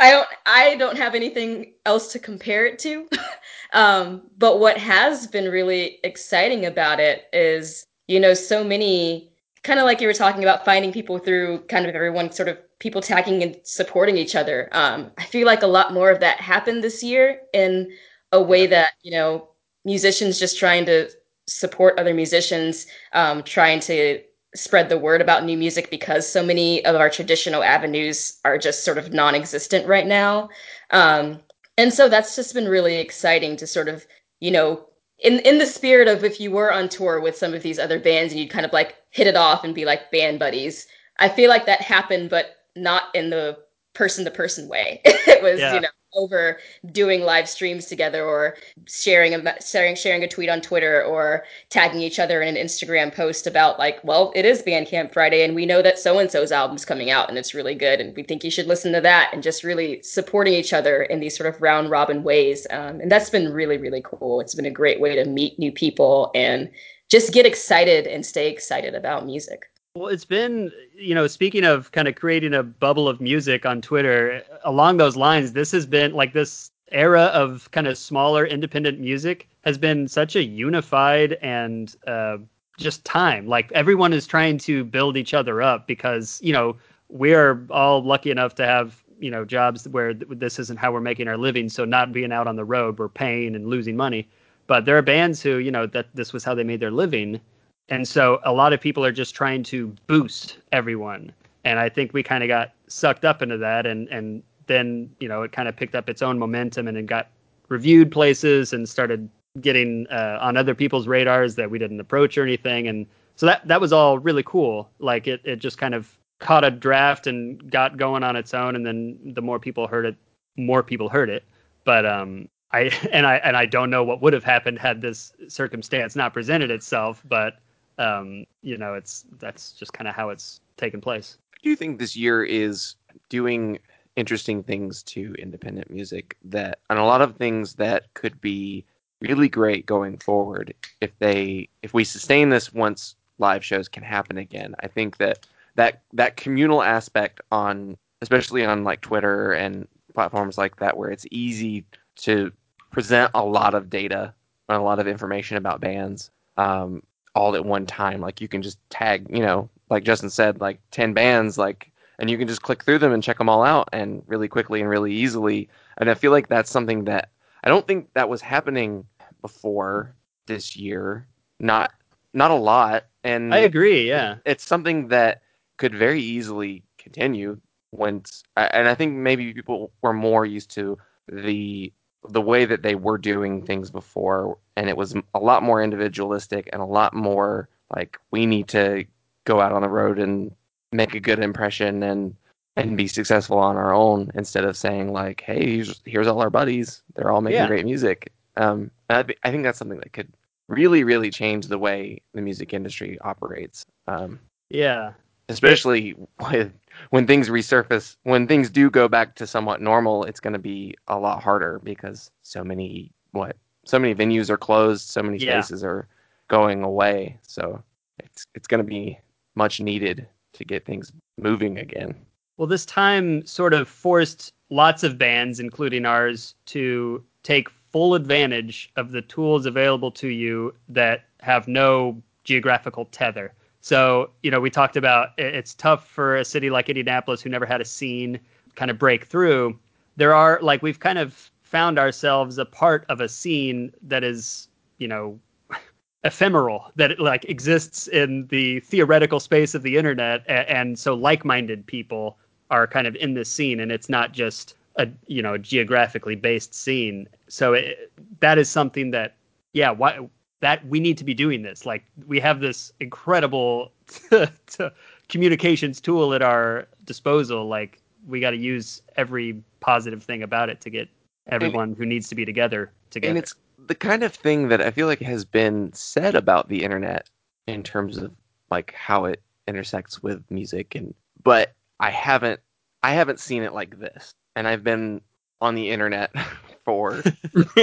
I 0.00 0.10
don't 0.10 0.28
I 0.46 0.76
don't 0.76 0.98
have 0.98 1.14
anything 1.14 1.74
else 1.86 2.12
to 2.12 2.18
compare 2.18 2.66
it 2.66 2.78
to. 2.80 3.08
um, 3.72 4.22
but 4.38 4.60
what 4.60 4.78
has 4.78 5.26
been 5.26 5.50
really 5.50 5.98
exciting 6.04 6.66
about 6.66 7.00
it 7.00 7.24
is, 7.32 7.86
you 8.08 8.20
know, 8.20 8.34
so 8.34 8.62
many 8.64 9.30
kind 9.62 9.80
of 9.80 9.84
like 9.84 10.00
you 10.00 10.06
were 10.06 10.14
talking 10.14 10.42
about 10.42 10.64
finding 10.64 10.92
people 10.92 11.18
through 11.18 11.58
kind 11.66 11.86
of 11.86 11.94
everyone 11.94 12.30
sort 12.30 12.48
of 12.48 12.58
people 12.78 13.00
tagging 13.00 13.42
and 13.42 13.56
supporting 13.64 14.16
each 14.16 14.36
other. 14.36 14.68
Um, 14.72 15.10
I 15.18 15.24
feel 15.24 15.46
like 15.46 15.62
a 15.62 15.66
lot 15.66 15.92
more 15.92 16.10
of 16.10 16.20
that 16.20 16.40
happened 16.40 16.84
this 16.84 17.02
year 17.02 17.40
in 17.52 17.90
a 18.32 18.40
way 18.40 18.66
that, 18.68 18.90
you 19.02 19.10
know, 19.10 19.48
musicians 19.84 20.38
just 20.38 20.58
trying 20.58 20.84
to 20.86 21.10
support 21.48 21.98
other 21.98 22.14
musicians, 22.14 22.86
um, 23.12 23.42
trying 23.42 23.80
to 23.80 24.22
spread 24.54 24.88
the 24.88 24.98
word 24.98 25.20
about 25.20 25.44
new 25.44 25.56
music 25.56 25.90
because 25.90 26.28
so 26.28 26.44
many 26.44 26.84
of 26.84 26.96
our 26.96 27.10
traditional 27.10 27.62
avenues 27.62 28.38
are 28.44 28.58
just 28.58 28.84
sort 28.84 28.98
of 28.98 29.12
non-existent 29.12 29.86
right 29.86 30.06
now. 30.06 30.48
Um, 30.90 31.40
and 31.76 31.92
so 31.92 32.08
that's 32.08 32.36
just 32.36 32.54
been 32.54 32.68
really 32.68 32.96
exciting 32.96 33.56
to 33.56 33.66
sort 33.66 33.88
of, 33.88 34.06
you 34.40 34.50
know, 34.50 34.86
in 35.20 35.40
in 35.40 35.58
the 35.58 35.66
spirit 35.66 36.08
of 36.08 36.24
if 36.24 36.40
you 36.40 36.50
were 36.50 36.72
on 36.72 36.88
tour 36.88 37.20
with 37.20 37.36
some 37.36 37.54
of 37.54 37.62
these 37.62 37.78
other 37.78 37.98
bands 37.98 38.32
and 38.32 38.40
you'd 38.40 38.50
kind 38.50 38.66
of 38.66 38.72
like 38.72 38.96
hit 39.10 39.26
it 39.26 39.36
off 39.36 39.64
and 39.64 39.74
be 39.74 39.84
like 39.84 40.10
band 40.10 40.38
buddies. 40.38 40.86
I 41.18 41.28
feel 41.28 41.48
like 41.48 41.66
that 41.66 41.80
happened, 41.80 42.30
but 42.30 42.56
not 42.76 43.04
in 43.14 43.30
the 43.30 43.58
person 43.94 44.24
to 44.26 44.30
person 44.30 44.68
way. 44.68 45.00
it 45.04 45.42
was, 45.42 45.60
Yeah. 45.60 45.74
you 45.74 45.80
know, 45.80 45.88
over 46.16 46.58
doing 46.92 47.22
live 47.22 47.48
streams 47.48 47.86
together 47.86 48.24
or 48.24 48.56
sharing 48.86 49.34
a 49.34 49.62
sharing 49.62 49.94
sharing 49.94 50.22
a 50.24 50.28
tweet 50.28 50.48
on 50.48 50.60
Twitter 50.60 51.02
or 51.04 51.44
tagging 51.70 52.00
each 52.00 52.18
other 52.18 52.42
in 52.42 52.56
an 52.56 52.66
Instagram 52.66 53.14
post 53.14 53.46
about 53.46 53.78
like, 53.78 54.02
well, 54.04 54.32
it 54.34 54.44
is 54.44 54.62
Bandcamp 54.62 55.12
Friday 55.12 55.42
and 55.44 55.54
we 55.54 55.66
know 55.66 55.82
that 55.82 55.98
so 55.98 56.18
and 56.18 56.30
so's 56.30 56.52
album's 56.52 56.84
coming 56.84 57.10
out 57.10 57.28
and 57.28 57.38
it's 57.38 57.54
really 57.54 57.74
good 57.74 58.00
and 58.00 58.14
we 58.16 58.22
think 58.22 58.44
you 58.44 58.50
should 58.50 58.66
listen 58.66 58.92
to 58.92 59.00
that 59.00 59.30
and 59.32 59.42
just 59.42 59.64
really 59.64 60.02
supporting 60.02 60.54
each 60.54 60.72
other 60.72 61.02
in 61.04 61.20
these 61.20 61.36
sort 61.36 61.52
of 61.52 61.60
round 61.60 61.90
robin 61.90 62.22
ways. 62.22 62.66
Um, 62.70 63.00
and 63.00 63.10
that's 63.10 63.30
been 63.30 63.52
really 63.52 63.76
really 63.78 64.02
cool. 64.04 64.40
It's 64.40 64.54
been 64.54 64.66
a 64.66 64.70
great 64.70 65.00
way 65.00 65.14
to 65.16 65.24
meet 65.24 65.58
new 65.58 65.72
people 65.72 66.30
and 66.34 66.70
just 67.08 67.32
get 67.32 67.46
excited 67.46 68.06
and 68.06 68.24
stay 68.26 68.50
excited 68.50 68.94
about 68.94 69.26
music. 69.26 69.66
Well, 69.96 70.08
it's 70.08 70.26
been, 70.26 70.72
you 70.94 71.14
know, 71.14 71.26
speaking 71.26 71.64
of 71.64 71.90
kind 71.92 72.06
of 72.06 72.16
creating 72.16 72.52
a 72.52 72.62
bubble 72.62 73.08
of 73.08 73.18
music 73.18 73.64
on 73.64 73.80
Twitter, 73.80 74.42
along 74.62 74.98
those 74.98 75.16
lines, 75.16 75.54
this 75.54 75.72
has 75.72 75.86
been 75.86 76.12
like 76.12 76.34
this 76.34 76.70
era 76.92 77.22
of 77.32 77.70
kind 77.70 77.86
of 77.86 77.96
smaller 77.96 78.44
independent 78.44 79.00
music 79.00 79.48
has 79.64 79.78
been 79.78 80.06
such 80.06 80.36
a 80.36 80.44
unified 80.44 81.38
and 81.40 81.96
uh, 82.06 82.36
just 82.76 83.06
time. 83.06 83.46
Like 83.46 83.72
everyone 83.72 84.12
is 84.12 84.26
trying 84.26 84.58
to 84.58 84.84
build 84.84 85.16
each 85.16 85.32
other 85.32 85.62
up 85.62 85.86
because, 85.86 86.40
you 86.42 86.52
know, 86.52 86.76
we 87.08 87.32
are 87.32 87.66
all 87.70 88.04
lucky 88.04 88.30
enough 88.30 88.54
to 88.56 88.66
have, 88.66 89.02
you 89.18 89.30
know, 89.30 89.46
jobs 89.46 89.88
where 89.88 90.12
th- 90.12 90.26
this 90.28 90.58
isn't 90.58 90.78
how 90.78 90.92
we're 90.92 91.00
making 91.00 91.26
our 91.26 91.38
living. 91.38 91.70
So 91.70 91.86
not 91.86 92.12
being 92.12 92.32
out 92.32 92.46
on 92.46 92.56
the 92.56 92.66
road, 92.66 92.98
we're 92.98 93.08
paying 93.08 93.54
and 93.54 93.66
losing 93.66 93.96
money. 93.96 94.28
But 94.66 94.84
there 94.84 94.98
are 94.98 95.02
bands 95.02 95.40
who, 95.40 95.56
you 95.56 95.70
know, 95.70 95.86
that 95.86 96.08
this 96.12 96.34
was 96.34 96.44
how 96.44 96.54
they 96.54 96.64
made 96.64 96.80
their 96.80 96.90
living 96.90 97.40
and 97.88 98.06
so 98.06 98.40
a 98.44 98.52
lot 98.52 98.72
of 98.72 98.80
people 98.80 99.04
are 99.04 99.12
just 99.12 99.34
trying 99.34 99.62
to 99.64 99.94
boost 100.06 100.58
everyone. 100.72 101.32
And 101.64 101.78
I 101.78 101.88
think 101.88 102.12
we 102.12 102.22
kind 102.22 102.42
of 102.42 102.48
got 102.48 102.72
sucked 102.88 103.24
up 103.24 103.42
into 103.42 103.58
that 103.58 103.86
and 103.86 104.08
and 104.08 104.42
then, 104.66 105.10
you 105.20 105.28
know, 105.28 105.42
it 105.42 105.52
kind 105.52 105.68
of 105.68 105.76
picked 105.76 105.94
up 105.94 106.08
its 106.08 106.22
own 106.22 106.38
momentum 106.38 106.88
and 106.88 106.96
it 106.96 107.06
got 107.06 107.28
reviewed 107.68 108.10
places 108.10 108.72
and 108.72 108.88
started 108.88 109.28
getting 109.60 110.06
uh, 110.08 110.38
on 110.40 110.56
other 110.56 110.74
people's 110.74 111.06
radars 111.06 111.54
that 111.54 111.70
we 111.70 111.78
didn't 111.78 112.00
approach 112.00 112.36
or 112.36 112.42
anything 112.42 112.88
and 112.88 113.06
so 113.36 113.46
that 113.46 113.66
that 113.68 113.80
was 113.80 113.92
all 113.92 114.18
really 114.18 114.42
cool. 114.42 114.90
Like 114.98 115.26
it 115.26 115.40
it 115.44 115.56
just 115.56 115.78
kind 115.78 115.94
of 115.94 116.16
caught 116.40 116.64
a 116.64 116.70
draft 116.70 117.26
and 117.26 117.70
got 117.70 117.96
going 117.96 118.22
on 118.22 118.36
its 118.36 118.52
own 118.52 118.74
and 118.74 118.84
then 118.84 119.18
the 119.34 119.42
more 119.42 119.58
people 119.58 119.86
heard 119.86 120.06
it, 120.06 120.16
more 120.56 120.82
people 120.82 121.08
heard 121.08 121.30
it. 121.30 121.44
But 121.84 122.04
um 122.04 122.48
I 122.72 122.90
and 123.12 123.26
I 123.26 123.36
and 123.36 123.56
I 123.56 123.66
don't 123.66 123.90
know 123.90 124.02
what 124.02 124.22
would 124.22 124.32
have 124.32 124.44
happened 124.44 124.78
had 124.78 125.00
this 125.02 125.32
circumstance 125.48 126.16
not 126.16 126.32
presented 126.34 126.70
itself, 126.70 127.22
but 127.28 127.58
um, 127.98 128.46
you 128.62 128.76
know, 128.76 128.94
it's 128.94 129.24
that's 129.38 129.72
just 129.72 129.92
kind 129.92 130.08
of 130.08 130.14
how 130.14 130.30
it's 130.30 130.60
taken 130.76 131.00
place. 131.00 131.38
Do 131.62 131.74
think 131.76 131.98
this 131.98 132.16
year 132.16 132.44
is 132.44 132.96
doing 133.28 133.78
interesting 134.16 134.62
things 134.62 135.02
to 135.02 135.34
independent 135.38 135.90
music 135.90 136.36
that 136.44 136.78
and 136.88 136.98
a 136.98 137.04
lot 137.04 137.20
of 137.20 137.36
things 137.36 137.74
that 137.74 138.12
could 138.14 138.40
be 138.40 138.84
really 139.20 139.48
great 139.48 139.86
going 139.86 140.16
forward 140.18 140.74
if 141.00 141.10
they 141.18 141.68
if 141.82 141.92
we 141.94 142.04
sustain 142.04 142.48
this 142.48 142.72
once 142.72 143.14
live 143.38 143.64
shows 143.64 143.88
can 143.88 144.02
happen 144.02 144.38
again. 144.38 144.74
I 144.80 144.88
think 144.88 145.18
that 145.18 145.46
that 145.74 146.02
that 146.12 146.36
communal 146.36 146.82
aspect 146.82 147.40
on 147.52 147.96
especially 148.22 148.64
on 148.64 148.84
like 148.84 149.00
Twitter 149.02 149.52
and 149.52 149.86
platforms 150.14 150.56
like 150.56 150.76
that 150.76 150.96
where 150.96 151.10
it's 151.10 151.26
easy 151.30 151.84
to 152.16 152.50
present 152.90 153.30
a 153.34 153.44
lot 153.44 153.74
of 153.74 153.90
data 153.90 154.32
and 154.68 154.78
a 154.78 154.82
lot 154.82 154.98
of 154.98 155.06
information 155.06 155.58
about 155.58 155.80
bands 155.80 156.30
um, 156.56 157.02
all 157.36 157.54
at 157.54 157.64
one 157.64 157.86
time. 157.86 158.20
Like 158.20 158.40
you 158.40 158.48
can 158.48 158.62
just 158.62 158.78
tag, 158.90 159.26
you 159.30 159.40
know, 159.40 159.68
like 159.90 160.02
Justin 160.04 160.30
said, 160.30 160.60
like 160.60 160.80
10 160.90 161.12
bands, 161.12 161.58
like, 161.58 161.92
and 162.18 162.30
you 162.30 162.38
can 162.38 162.48
just 162.48 162.62
click 162.62 162.82
through 162.82 162.98
them 162.98 163.12
and 163.12 163.22
check 163.22 163.38
them 163.38 163.48
all 163.48 163.62
out 163.62 163.88
and 163.92 164.22
really 164.26 164.48
quickly 164.48 164.80
and 164.80 164.88
really 164.88 165.12
easily. 165.12 165.68
And 165.98 166.10
I 166.10 166.14
feel 166.14 166.32
like 166.32 166.48
that's 166.48 166.70
something 166.70 167.04
that 167.04 167.28
I 167.62 167.68
don't 167.68 167.86
think 167.86 168.08
that 168.14 168.28
was 168.28 168.40
happening 168.40 169.04
before 169.42 170.14
this 170.46 170.76
year. 170.76 171.26
Not, 171.60 171.92
not 172.32 172.50
a 172.50 172.54
lot. 172.54 173.04
And 173.22 173.54
I 173.54 173.58
agree. 173.58 174.08
Yeah. 174.08 174.36
it's 174.46 174.64
something 174.64 175.08
that 175.08 175.42
could 175.76 175.94
very 175.94 176.22
easily 176.22 176.82
continue 176.96 177.60
once 177.92 178.42
and 178.56 178.88
I 178.88 178.94
think 178.94 179.14
maybe 179.14 179.54
people 179.54 179.92
were 180.02 180.12
more 180.12 180.44
used 180.44 180.70
to 180.72 180.98
the 181.28 181.92
the 182.30 182.40
way 182.40 182.64
that 182.64 182.82
they 182.82 182.94
were 182.94 183.18
doing 183.18 183.62
things 183.62 183.90
before 183.90 184.58
and 184.76 184.88
it 184.88 184.96
was 184.96 185.14
a 185.34 185.38
lot 185.38 185.62
more 185.62 185.82
individualistic 185.82 186.68
and 186.72 186.82
a 186.82 186.86
lot 186.86 187.14
more 187.14 187.68
like 187.94 188.18
we 188.30 188.46
need 188.46 188.68
to 188.68 189.04
go 189.44 189.60
out 189.60 189.72
on 189.72 189.82
the 189.82 189.88
road 189.88 190.18
and 190.18 190.54
make 190.92 191.14
a 191.14 191.20
good 191.20 191.38
impression 191.40 192.02
and 192.02 192.34
and 192.76 192.96
be 192.96 193.06
successful 193.08 193.58
on 193.58 193.76
our 193.76 193.94
own 193.94 194.30
instead 194.34 194.64
of 194.64 194.76
saying 194.76 195.12
like 195.12 195.42
hey 195.42 195.76
here's, 195.76 196.00
here's 196.04 196.26
all 196.26 196.40
our 196.40 196.50
buddies 196.50 197.02
they're 197.14 197.30
all 197.30 197.40
making 197.40 197.58
Yeah. 197.60 197.66
great 197.66 197.84
music 197.84 198.32
um 198.56 198.90
I, 199.10 199.24
I 199.42 199.50
think 199.50 199.64
that's 199.64 199.78
something 199.78 200.00
that 200.00 200.12
could 200.12 200.32
really 200.68 201.04
really 201.04 201.30
change 201.30 201.66
the 201.66 201.78
way 201.78 202.20
the 202.34 202.42
music 202.42 202.72
industry 202.74 203.18
operates 203.20 203.84
um 204.08 204.38
Yeah. 204.70 205.12
especially 205.48 206.14
with 206.50 206.72
when 207.10 207.26
things 207.26 207.48
resurface 207.48 208.16
when 208.24 208.46
things 208.46 208.70
do 208.70 208.90
go 208.90 209.08
back 209.08 209.34
to 209.36 209.46
somewhat 209.46 209.80
normal 209.80 210.24
it's 210.24 210.40
going 210.40 210.52
to 210.52 210.58
be 210.58 210.94
a 211.08 211.18
lot 211.18 211.42
harder 211.42 211.80
because 211.84 212.30
so 212.42 212.62
many 212.64 213.10
what 213.32 213.56
so 213.84 213.98
many 213.98 214.14
venues 214.14 214.50
are 214.50 214.56
closed 214.56 215.08
so 215.08 215.22
many 215.22 215.38
Yeah. 215.38 215.62
are 215.82 216.08
going 216.48 216.82
away 216.82 217.38
so 217.42 217.82
it's 218.18 218.46
it's 218.54 218.66
going 218.66 218.82
to 218.82 218.88
be 218.88 219.18
much 219.54 219.80
needed 219.80 220.26
to 220.52 220.64
get 220.64 220.84
things 220.84 221.12
moving 221.38 221.78
again 221.78 222.14
Well, 222.56 222.66
this 222.66 222.86
time 222.86 223.44
sort 223.46 223.74
of 223.74 223.88
forced 223.88 224.52
lots 224.70 225.02
of 225.02 225.18
bands, 225.18 225.60
including 225.60 226.06
ours, 226.06 226.54
to 226.66 227.22
take 227.42 227.68
full 227.68 228.14
advantage 228.14 228.90
of 228.96 229.12
the 229.12 229.22
tools 229.22 229.66
available 229.66 230.10
to 230.12 230.28
you 230.28 230.74
that 230.88 231.24
have 231.40 231.68
no 231.68 232.20
geographical 232.44 233.04
tether. 233.06 233.52
So, 233.86 234.30
you 234.42 234.50
know, 234.50 234.58
we 234.58 234.68
talked 234.68 234.96
about 234.96 235.28
it's 235.38 235.72
tough 235.72 236.08
for 236.08 236.34
a 236.34 236.44
city 236.44 236.70
like 236.70 236.88
Indianapolis 236.88 237.40
who 237.40 237.48
never 237.48 237.64
had 237.64 237.80
a 237.80 237.84
scene 237.84 238.40
kind 238.74 238.90
of 238.90 238.98
break 238.98 239.26
through. 239.26 239.78
There 240.16 240.34
are, 240.34 240.58
like, 240.60 240.82
we've 240.82 240.98
kind 240.98 241.18
of 241.20 241.52
found 241.62 241.96
ourselves 241.96 242.58
a 242.58 242.64
part 242.64 243.06
of 243.08 243.20
a 243.20 243.28
scene 243.28 243.92
that 244.02 244.24
is, 244.24 244.66
you 244.98 245.06
know, 245.06 245.38
ephemeral 246.24 246.90
that 246.96 247.12
it, 247.12 247.20
like 247.20 247.44
exists 247.44 248.08
in 248.08 248.48
the 248.48 248.80
theoretical 248.80 249.38
space 249.38 249.72
of 249.72 249.84
the 249.84 249.96
internet 249.96 250.42
and, 250.48 250.66
and 250.68 250.98
so 250.98 251.14
like-minded 251.14 251.86
people 251.86 252.36
are 252.72 252.88
kind 252.88 253.06
of 253.06 253.14
in 253.14 253.34
this 253.34 253.48
scene 253.48 253.78
and 253.78 253.92
it's 253.92 254.08
not 254.08 254.32
just 254.32 254.74
a 254.96 255.06
you 255.28 255.40
know 255.40 255.56
geographically 255.56 256.34
based 256.34 256.74
scene 256.74 257.28
so 257.46 257.74
it, 257.74 258.10
that 258.40 258.58
is 258.58 258.68
something 258.68 259.12
that 259.12 259.36
yeah 259.74 259.90
why 259.90 260.18
that 260.60 260.86
we 260.86 261.00
need 261.00 261.18
to 261.18 261.24
be 261.24 261.34
doing 261.34 261.62
this. 261.62 261.86
Like 261.86 262.04
we 262.26 262.40
have 262.40 262.60
this 262.60 262.92
incredible 263.00 263.92
communications 265.28 266.00
tool 266.00 266.34
at 266.34 266.42
our 266.42 266.86
disposal. 267.04 267.66
Like 267.66 268.00
we 268.26 268.40
got 268.40 268.50
to 268.50 268.56
use 268.56 269.02
every 269.16 269.62
positive 269.80 270.22
thing 270.22 270.42
about 270.42 270.68
it 270.68 270.80
to 270.82 270.90
get 270.90 271.08
everyone 271.48 271.94
who 271.94 272.04
needs 272.04 272.28
to 272.28 272.34
be 272.34 272.44
together 272.44 272.90
together. 273.10 273.30
and 273.30 273.38
it's 273.38 273.54
the 273.86 273.94
kind 273.94 274.24
of 274.24 274.34
thing 274.34 274.68
that 274.68 274.80
I 274.80 274.90
feel 274.90 275.06
like 275.06 275.20
has 275.20 275.44
been 275.44 275.92
said 275.92 276.34
about 276.34 276.68
the 276.68 276.82
internet 276.82 277.30
in 277.68 277.84
terms 277.84 278.18
of 278.18 278.32
like 278.68 278.92
how 278.94 279.26
it 279.26 279.40
intersects 279.68 280.24
with 280.24 280.42
music 280.50 280.96
and 280.96 281.14
but 281.44 281.72
I 282.00 282.10
haven't 282.10 282.60
I 283.02 283.12
haven't 283.12 283.38
seen 283.38 283.62
it 283.62 283.72
like 283.72 284.00
this. 284.00 284.34
And 284.56 284.66
I've 284.66 284.82
been 284.82 285.20
on 285.60 285.74
the 285.74 285.90
internet 285.90 286.32
for 286.86 287.22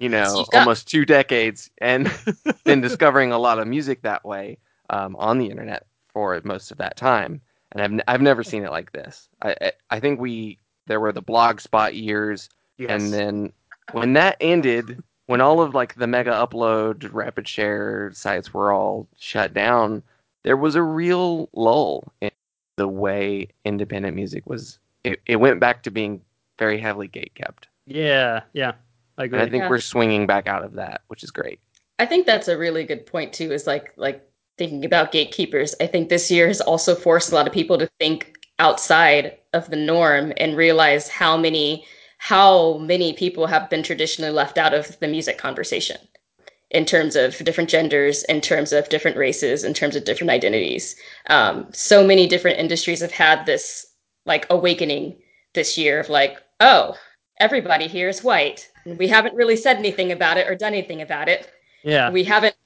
you 0.00 0.08
know 0.10 0.46
got- 0.52 0.60
almost 0.60 0.88
two 0.88 1.04
decades 1.06 1.70
and 1.78 2.10
been 2.64 2.80
discovering 2.82 3.32
a 3.32 3.38
lot 3.38 3.58
of 3.58 3.66
music 3.68 4.02
that 4.02 4.24
way 4.24 4.58
um, 4.90 5.16
on 5.16 5.38
the 5.38 5.48
internet 5.48 5.86
for 6.12 6.40
most 6.44 6.70
of 6.72 6.78
that 6.78 6.96
time. 6.96 7.40
And 7.72 7.82
I've, 7.82 7.92
n- 7.92 8.02
I've 8.08 8.22
never 8.22 8.44
seen 8.44 8.64
it 8.64 8.70
like 8.70 8.92
this. 8.92 9.28
I, 9.42 9.56
I 9.60 9.72
I 9.90 10.00
think 10.00 10.20
we 10.20 10.58
there 10.86 11.00
were 11.00 11.12
the 11.12 11.22
Blogspot 11.22 11.94
years 12.00 12.50
Yes. 12.78 12.90
and 12.90 13.12
then 13.14 13.52
when 13.92 14.14
that 14.14 14.36
ended 14.40 15.02
when 15.26 15.40
all 15.40 15.60
of 15.60 15.74
like 15.74 15.94
the 15.96 16.06
Megaupload 16.06 17.08
rapid 17.12 17.48
share 17.48 18.10
sites 18.14 18.52
were 18.54 18.72
all 18.72 19.08
shut 19.18 19.54
down 19.54 20.02
there 20.44 20.56
was 20.56 20.74
a 20.74 20.82
real 20.82 21.48
lull 21.54 22.12
in 22.20 22.30
the 22.76 22.88
way 22.88 23.48
independent 23.64 24.16
music 24.16 24.44
was 24.46 24.78
it, 25.04 25.20
it 25.26 25.36
went 25.36 25.60
back 25.60 25.82
to 25.84 25.90
being 25.90 26.20
very 26.58 26.78
heavily 26.78 27.08
gate 27.08 27.32
kept 27.34 27.68
yeah, 27.86 28.42
yeah, 28.52 28.72
I 29.18 29.24
agree. 29.24 29.38
and 29.38 29.46
i 29.48 29.50
think 29.50 29.62
Yeah. 29.62 29.68
we're 29.70 29.78
swinging 29.80 30.26
back 30.26 30.46
out 30.46 30.64
of 30.64 30.74
that 30.74 31.02
which 31.08 31.22
is 31.22 31.30
great 31.30 31.60
I 31.98 32.06
think 32.06 32.26
that's 32.26 32.48
a 32.48 32.58
really 32.58 32.82
good 32.82 33.06
point 33.06 33.32
too. 33.32 33.52
Is 33.52 33.66
like 33.66 33.92
like 33.96 34.26
thinking 34.58 34.84
about 34.84 35.12
gatekeepers. 35.12 35.74
I 35.80 35.86
think 35.86 36.08
this 36.08 36.30
year 36.32 36.48
has 36.48 36.60
also 36.60 36.96
forced 36.96 37.30
a 37.30 37.34
lot 37.34 37.46
of 37.46 37.52
people 37.52 37.78
to 37.78 37.88
think 38.00 38.34
outside 38.58 39.38
of 39.52 39.70
the 39.70 39.76
norm 39.76 40.32
and 40.38 40.56
realize 40.56 41.06
how 41.08 41.36
many 41.36 41.84
how 42.18 42.78
many 42.78 43.12
people 43.12 43.46
have 43.46 43.70
been 43.70 43.84
traditionally 43.84 44.32
left 44.32 44.58
out 44.58 44.74
of 44.74 44.98
the 44.98 45.06
music 45.06 45.38
conversation 45.38 45.98
in 46.70 46.84
terms 46.86 47.14
of 47.14 47.36
different 47.44 47.70
genders, 47.70 48.24
in 48.24 48.40
terms 48.40 48.72
of 48.72 48.88
different 48.88 49.16
races, 49.16 49.62
in 49.62 49.74
terms 49.74 49.94
of 49.94 50.04
different 50.04 50.30
identities. 50.30 50.96
Um, 51.28 51.68
so 51.72 52.04
many 52.04 52.26
different 52.26 52.58
industries 52.58 53.00
have 53.00 53.12
had 53.12 53.46
this 53.46 53.86
like 54.26 54.46
awakening 54.50 55.18
this 55.54 55.76
year 55.78 56.00
of 56.00 56.08
like, 56.08 56.38
oh, 56.60 56.96
everybody 57.42 57.88
here 57.88 58.08
is 58.08 58.22
white. 58.24 58.70
We 58.86 59.08
haven't 59.08 59.34
really 59.34 59.56
said 59.56 59.76
anything 59.76 60.12
about 60.12 60.36
it 60.38 60.48
or 60.48 60.54
done 60.54 60.72
anything 60.72 61.02
about 61.02 61.28
it. 61.28 61.50
Yeah, 61.82 62.10
we 62.10 62.24
haven't 62.24 62.56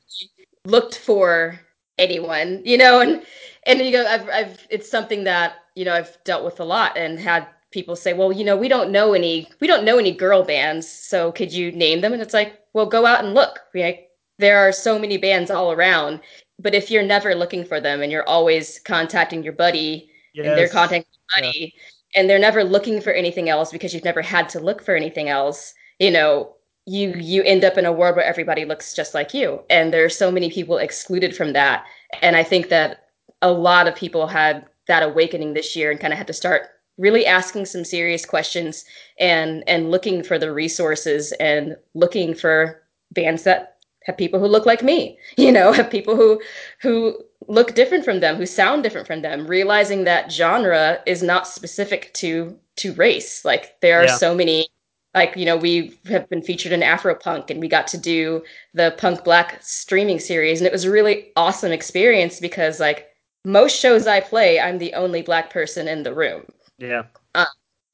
looked 0.65 0.99
for 0.99 1.59
anyone 1.99 2.61
you 2.65 2.77
know 2.77 3.01
and 3.01 3.23
and 3.65 3.81
you 3.81 3.91
know 3.91 4.07
I've, 4.07 4.29
I've 4.29 4.67
it's 4.71 4.91
something 4.91 5.25
that 5.25 5.57
you 5.75 5.85
know 5.85 5.95
i've 5.95 6.17
dealt 6.25 6.45
with 6.45 6.61
a 6.61 6.65
lot 6.65 6.97
and 6.97 7.19
had 7.19 7.47
people 7.71 7.97
say 7.97 8.13
well 8.13 8.33
you 8.33 8.45
know 8.45 8.57
we 8.57 8.69
don't 8.69 8.91
know 8.91 9.15
any 9.15 9.49
we 9.61 9.67
don't 9.67 9.85
know 9.85 9.99
any 9.99 10.13
girl 10.13 10.43
bands 10.43 10.89
so 10.89 11.33
could 11.33 11.53
you 11.53 11.73
name 11.73 12.01
them? 12.01 12.13
And 12.13 12.23
it's 12.23 12.35
like 12.35 12.61
well 12.73 12.87
go 12.87 13.07
out 13.07 13.25
and 13.25 13.35
look. 13.35 13.61
Like 13.75 14.11
there 14.39 14.59
are 14.59 14.73
so 14.73 14.99
many 14.99 15.17
bands 15.17 15.51
all 15.51 15.73
around 15.73 16.21
but 16.59 16.75
if 16.75 16.91
you're 16.91 17.03
never 17.03 17.35
looking 17.35 17.65
for 17.65 17.81
them 17.81 18.03
and 18.03 18.13
you're 18.13 18.29
always 18.29 18.79
contacting 18.81 19.43
your 19.43 19.53
buddy 19.53 20.11
and 20.37 20.47
they're 20.47 20.69
contacting 20.69 21.13
your 21.13 21.41
buddy 21.41 21.75
and 22.15 22.31
they're 22.31 22.39
never 22.39 22.65
looking 22.65 23.01
for 23.01 23.13
anything 23.13 23.49
else 23.49 23.73
because 23.73 23.93
you've 23.93 24.05
never 24.05 24.23
had 24.23 24.49
to 24.49 24.61
look 24.61 24.83
for 24.83 24.95
anything 24.95 25.29
else 25.29 25.75
you 25.99 26.11
know 26.11 26.57
you 26.87 27.13
you 27.17 27.43
end 27.43 27.65
up 27.65 27.77
in 27.77 27.85
a 27.85 27.93
world 27.93 28.17
where 28.17 28.25
everybody 28.25 28.65
looks 28.65 28.95
just 28.95 29.13
like 29.13 29.35
you. 29.35 29.61
And 29.69 29.93
there 29.93 30.05
are 30.05 30.09
so 30.09 30.31
many 30.31 30.51
people 30.51 30.79
excluded 30.79 31.37
from 31.37 31.53
that. 31.53 31.85
And 32.23 32.37
i 32.37 32.43
think 32.43 32.69
that 32.69 33.09
a 33.43 33.53
lot 33.53 33.89
of 33.89 33.95
people 33.95 34.27
had 34.27 34.65
that 34.87 35.03
awakening 35.03 35.53
this 35.53 35.77
year 35.77 35.91
and 35.91 36.01
kind 36.01 36.13
of 36.13 36.19
had 36.19 36.29
to 36.29 36.33
start 36.33 36.69
really 36.97 37.27
asking 37.27 37.67
some 37.67 37.85
serious 37.85 38.25
questions 38.25 38.85
and 39.19 39.65
and 39.67 39.91
looking 39.91 40.23
for 40.23 40.39
the 40.39 40.53
resources 40.53 41.33
and 41.33 41.77
looking 41.95 42.35
for 42.35 42.83
bands 43.13 43.43
that 43.43 43.76
have 44.07 44.17
people 44.17 44.41
who 44.41 44.47
look 44.47 44.67
like 44.67 44.83
me 44.83 45.19
you 45.37 45.53
know? 45.53 45.73
Have 45.73 45.91
people 45.91 46.17
who 46.17 46.41
who 46.83 47.19
look 47.49 47.75
different 47.75 48.05
from 48.05 48.21
them 48.21 48.37
who 48.37 48.47
sound 48.47 48.83
different 48.83 49.07
from 49.07 49.23
them 49.23 49.47
realizing 49.47 50.05
that 50.05 50.33
genre 50.33 51.01
is 51.07 51.23
not 51.23 51.47
specific 51.49 52.13
to 52.15 52.59
to 52.77 52.93
race. 52.95 53.45
Like 53.45 53.81
there 53.81 54.03
are 54.03 54.07
Yeah. 54.07 54.19
so 54.19 54.35
many 54.35 54.69
like 55.15 55.37
you 55.37 55.47
know 55.47 55.57
we 55.57 55.99
have 56.09 56.29
been 56.29 56.43
featured 56.43 56.73
in 56.73 56.81
afropunk 56.81 57.51
and 57.51 57.61
we 57.61 57.69
got 57.69 57.87
to 57.89 57.99
do 57.99 58.43
the 58.75 58.95
punk 58.99 59.25
black 59.25 59.59
streaming 59.63 60.19
series 60.21 60.61
and 60.61 60.67
it 60.67 60.73
was 60.73 60.85
a 60.85 60.91
really 60.91 61.33
awesome 61.37 61.73
experience 61.73 62.41
because 62.41 62.81
like 62.81 63.09
most 63.45 63.79
shows 63.79 64.07
i 64.07 64.21
play 64.21 64.61
i'm 64.61 64.79
the 64.79 64.95
only 64.95 65.23
black 65.23 65.51
person 65.51 65.89
in 65.89 66.03
the 66.03 66.15
room. 66.15 66.45
Yeah, 66.79 67.05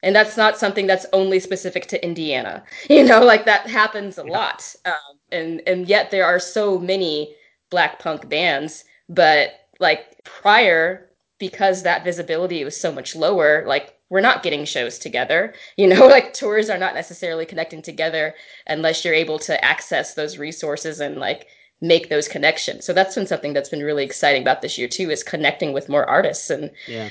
and 0.03 0.14
that's 0.14 0.37
not 0.37 0.59
something 0.59 0.87
that's 0.87 1.07
only 1.12 1.38
specific 1.40 1.87
to 1.88 2.05
Indiana. 2.05 2.64
You 2.90 3.05
know, 3.05 3.25
like 3.25 3.44
that 3.46 3.68
happens 3.68 4.18
a 4.18 4.25
lot, 4.25 4.75
um, 4.85 5.18
and 5.33 5.62
and 5.66 5.88
yet 5.88 6.11
there 6.11 6.25
are 6.25 6.38
so 6.38 6.79
many 6.79 7.35
black 7.71 7.99
punk 7.99 8.29
bands. 8.29 8.85
But 9.09 9.51
like 9.81 10.23
prior, 10.25 11.11
because 11.38 11.83
that 11.83 12.05
visibility 12.05 12.64
was 12.64 12.81
so 12.81 12.92
much 12.92 13.16
lower, 13.16 13.64
like 13.66 13.97
we're 14.11 14.21
not 14.21 14.42
getting 14.42 14.64
shows 14.64 14.99
together. 14.99 15.55
You 15.77 15.88
know, 15.88 16.07
like 16.07 16.35
tours 16.35 16.71
are 16.71 16.79
not 16.79 16.95
necessarily 16.95 17.47
connecting 17.47 17.83
together 17.83 18.35
unless 18.68 19.05
you're 19.05 19.14
able 19.14 19.38
to 19.40 19.64
access 19.64 20.14
those 20.14 20.38
resources 20.38 21.01
and 21.01 21.16
like 21.16 21.49
make 21.81 22.09
those 22.09 22.29
connections. 22.29 22.85
So 22.85 22.92
that's 22.92 23.14
been 23.16 23.27
something 23.27 23.53
that's 23.53 23.71
been 23.71 23.83
really 23.83 24.05
exciting 24.05 24.42
about 24.42 24.62
this 24.62 24.79
year 24.79 24.87
too, 24.87 25.11
is 25.11 25.25
connecting 25.25 25.73
with 25.73 25.88
more 25.88 26.09
artists 26.09 26.49
and 26.51 26.71
yeah. 26.87 27.09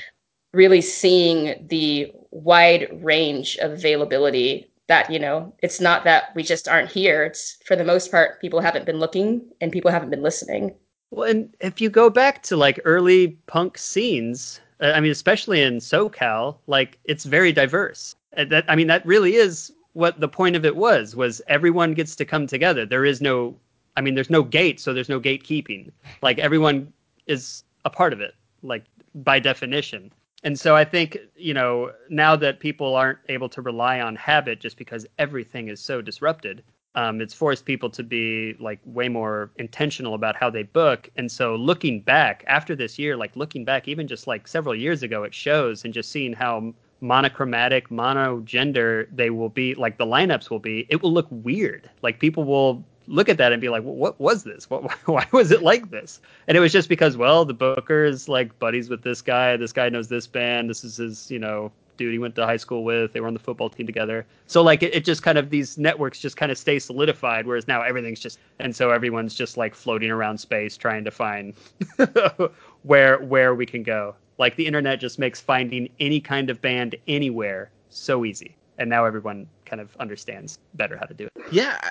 really 0.54 0.80
seeing 0.80 1.66
the 1.68 2.10
wide 2.30 2.88
range 3.04 3.58
of 3.58 3.72
availability 3.72 4.71
that 4.92 5.10
you 5.10 5.18
know 5.18 5.36
it's 5.62 5.80
not 5.80 6.04
that 6.04 6.24
we 6.36 6.42
just 6.42 6.68
aren't 6.68 6.90
here 6.90 7.24
it's 7.24 7.56
for 7.64 7.74
the 7.76 7.84
most 7.92 8.10
part 8.10 8.40
people 8.42 8.60
haven't 8.60 8.84
been 8.84 8.98
looking 8.98 9.40
and 9.60 9.72
people 9.72 9.90
haven't 9.90 10.10
been 10.10 10.22
listening 10.22 10.64
Well, 11.12 11.28
and 11.30 11.54
if 11.60 11.80
you 11.80 11.88
go 11.90 12.10
back 12.10 12.42
to 12.48 12.56
like 12.56 12.80
early 12.84 13.20
punk 13.46 13.76
scenes, 13.76 14.60
uh, 14.80 14.92
I 14.96 15.00
mean, 15.00 15.12
especially 15.12 15.60
in 15.62 15.74
SoCal, 15.78 16.56
like 16.66 16.98
it's 17.04 17.24
very 17.24 17.52
diverse. 17.52 18.16
That 18.36 18.64
I 18.72 18.74
mean, 18.76 18.88
that 18.88 19.04
really 19.04 19.34
is 19.34 19.72
what 19.92 20.20
the 20.20 20.28
point 20.28 20.56
of 20.56 20.64
it 20.64 20.76
was. 20.76 21.14
Was 21.14 21.42
everyone 21.48 21.92
gets 21.94 22.16
to 22.16 22.24
come 22.24 22.46
together. 22.46 22.86
There 22.86 23.04
is 23.04 23.20
no, 23.20 23.54
I 23.96 24.00
mean, 24.00 24.14
there's 24.14 24.30
no 24.30 24.42
gate, 24.42 24.80
so 24.80 24.94
there's 24.94 25.08
no 25.10 25.20
gatekeeping. 25.20 25.92
Like 26.22 26.38
everyone 26.38 26.92
is 27.26 27.64
a 27.84 27.90
part 27.90 28.12
of 28.14 28.20
it, 28.20 28.34
like 28.62 28.84
by 29.14 29.38
definition. 29.38 30.10
And 30.44 30.58
so 30.58 30.74
I 30.74 30.84
think 30.84 31.18
you 31.36 31.54
know 31.54 31.92
now 32.10 32.36
that 32.36 32.60
people 32.60 32.96
aren't 32.96 33.18
able 33.28 33.48
to 33.50 33.62
rely 33.62 34.00
on 34.00 34.16
habit 34.16 34.60
just 34.60 34.76
because 34.76 35.06
everything 35.18 35.68
is 35.68 35.80
so 35.80 36.02
disrupted, 36.02 36.62
um, 36.94 37.20
it's 37.20 37.34
forced 37.34 37.64
people 37.64 37.88
to 37.90 38.02
be 38.02 38.54
like 38.60 38.80
way 38.84 39.08
more 39.08 39.50
intentional 39.56 40.14
about 40.14 40.36
how 40.36 40.50
they 40.50 40.62
book. 40.62 41.10
And 41.16 41.30
so 41.30 41.56
looking 41.56 42.00
back 42.00 42.44
after 42.46 42.76
this 42.76 42.98
year, 42.98 43.16
like 43.16 43.34
looking 43.36 43.64
back 43.64 43.88
even 43.88 44.06
just 44.06 44.26
like 44.26 44.46
several 44.46 44.74
years 44.74 45.02
ago 45.02 45.24
at 45.24 45.34
shows 45.34 45.84
and 45.84 45.94
just 45.94 46.10
seeing 46.10 46.32
how 46.32 46.74
monochromatic, 47.00 47.88
monogender 47.88 49.06
they 49.14 49.30
will 49.30 49.48
be, 49.48 49.74
like 49.74 49.98
the 49.98 50.06
lineups 50.06 50.50
will 50.50 50.58
be, 50.58 50.86
it 50.88 51.02
will 51.02 51.12
look 51.12 51.26
weird. 51.30 51.88
Like 52.02 52.20
people 52.20 52.44
will 52.44 52.84
look 53.06 53.28
at 53.28 53.38
that 53.38 53.52
and 53.52 53.60
be 53.60 53.68
like, 53.68 53.82
well, 53.84 53.94
what 53.94 54.18
was 54.20 54.44
this? 54.44 54.68
What, 54.70 54.90
why 55.06 55.26
was 55.32 55.50
it 55.50 55.62
like 55.62 55.90
this? 55.90 56.20
And 56.48 56.56
it 56.56 56.60
was 56.60 56.72
just 56.72 56.88
because, 56.88 57.16
well, 57.16 57.44
the 57.44 57.54
booker 57.54 58.04
is 58.04 58.28
like 58.28 58.58
buddies 58.58 58.88
with 58.88 59.02
this 59.02 59.22
guy. 59.22 59.56
This 59.56 59.72
guy 59.72 59.88
knows 59.88 60.08
this 60.08 60.26
band. 60.26 60.70
This 60.70 60.84
is 60.84 60.96
his, 60.96 61.30
you 61.30 61.38
know, 61.38 61.72
dude 61.96 62.12
he 62.12 62.18
went 62.18 62.34
to 62.36 62.46
high 62.46 62.56
school 62.56 62.84
with. 62.84 63.12
They 63.12 63.20
were 63.20 63.26
on 63.26 63.34
the 63.34 63.40
football 63.40 63.70
team 63.70 63.86
together. 63.86 64.26
So 64.46 64.62
like 64.62 64.82
it, 64.82 64.94
it 64.94 65.04
just 65.04 65.22
kind 65.22 65.38
of 65.38 65.50
these 65.50 65.78
networks 65.78 66.18
just 66.18 66.36
kind 66.36 66.50
of 66.50 66.58
stay 66.58 66.78
solidified, 66.78 67.46
whereas 67.46 67.68
now 67.68 67.82
everything's 67.82 68.20
just 68.20 68.38
and 68.58 68.74
so 68.74 68.90
everyone's 68.90 69.34
just 69.34 69.56
like 69.56 69.74
floating 69.74 70.10
around 70.10 70.38
space 70.38 70.76
trying 70.76 71.04
to 71.04 71.10
find 71.10 71.54
where 72.82 73.18
where 73.18 73.54
we 73.54 73.66
can 73.66 73.82
go. 73.82 74.14
Like 74.38 74.56
the 74.56 74.66
internet 74.66 75.00
just 75.00 75.18
makes 75.18 75.40
finding 75.40 75.88
any 76.00 76.20
kind 76.20 76.50
of 76.50 76.60
band 76.60 76.96
anywhere 77.06 77.70
so 77.90 78.24
easy. 78.24 78.56
And 78.78 78.88
now 78.88 79.04
everyone 79.04 79.46
kind 79.66 79.80
of 79.80 79.94
understands 80.00 80.58
better 80.74 80.96
how 80.96 81.06
to 81.06 81.14
do 81.14 81.26
it. 81.26 81.32
Yeah, 81.52 81.90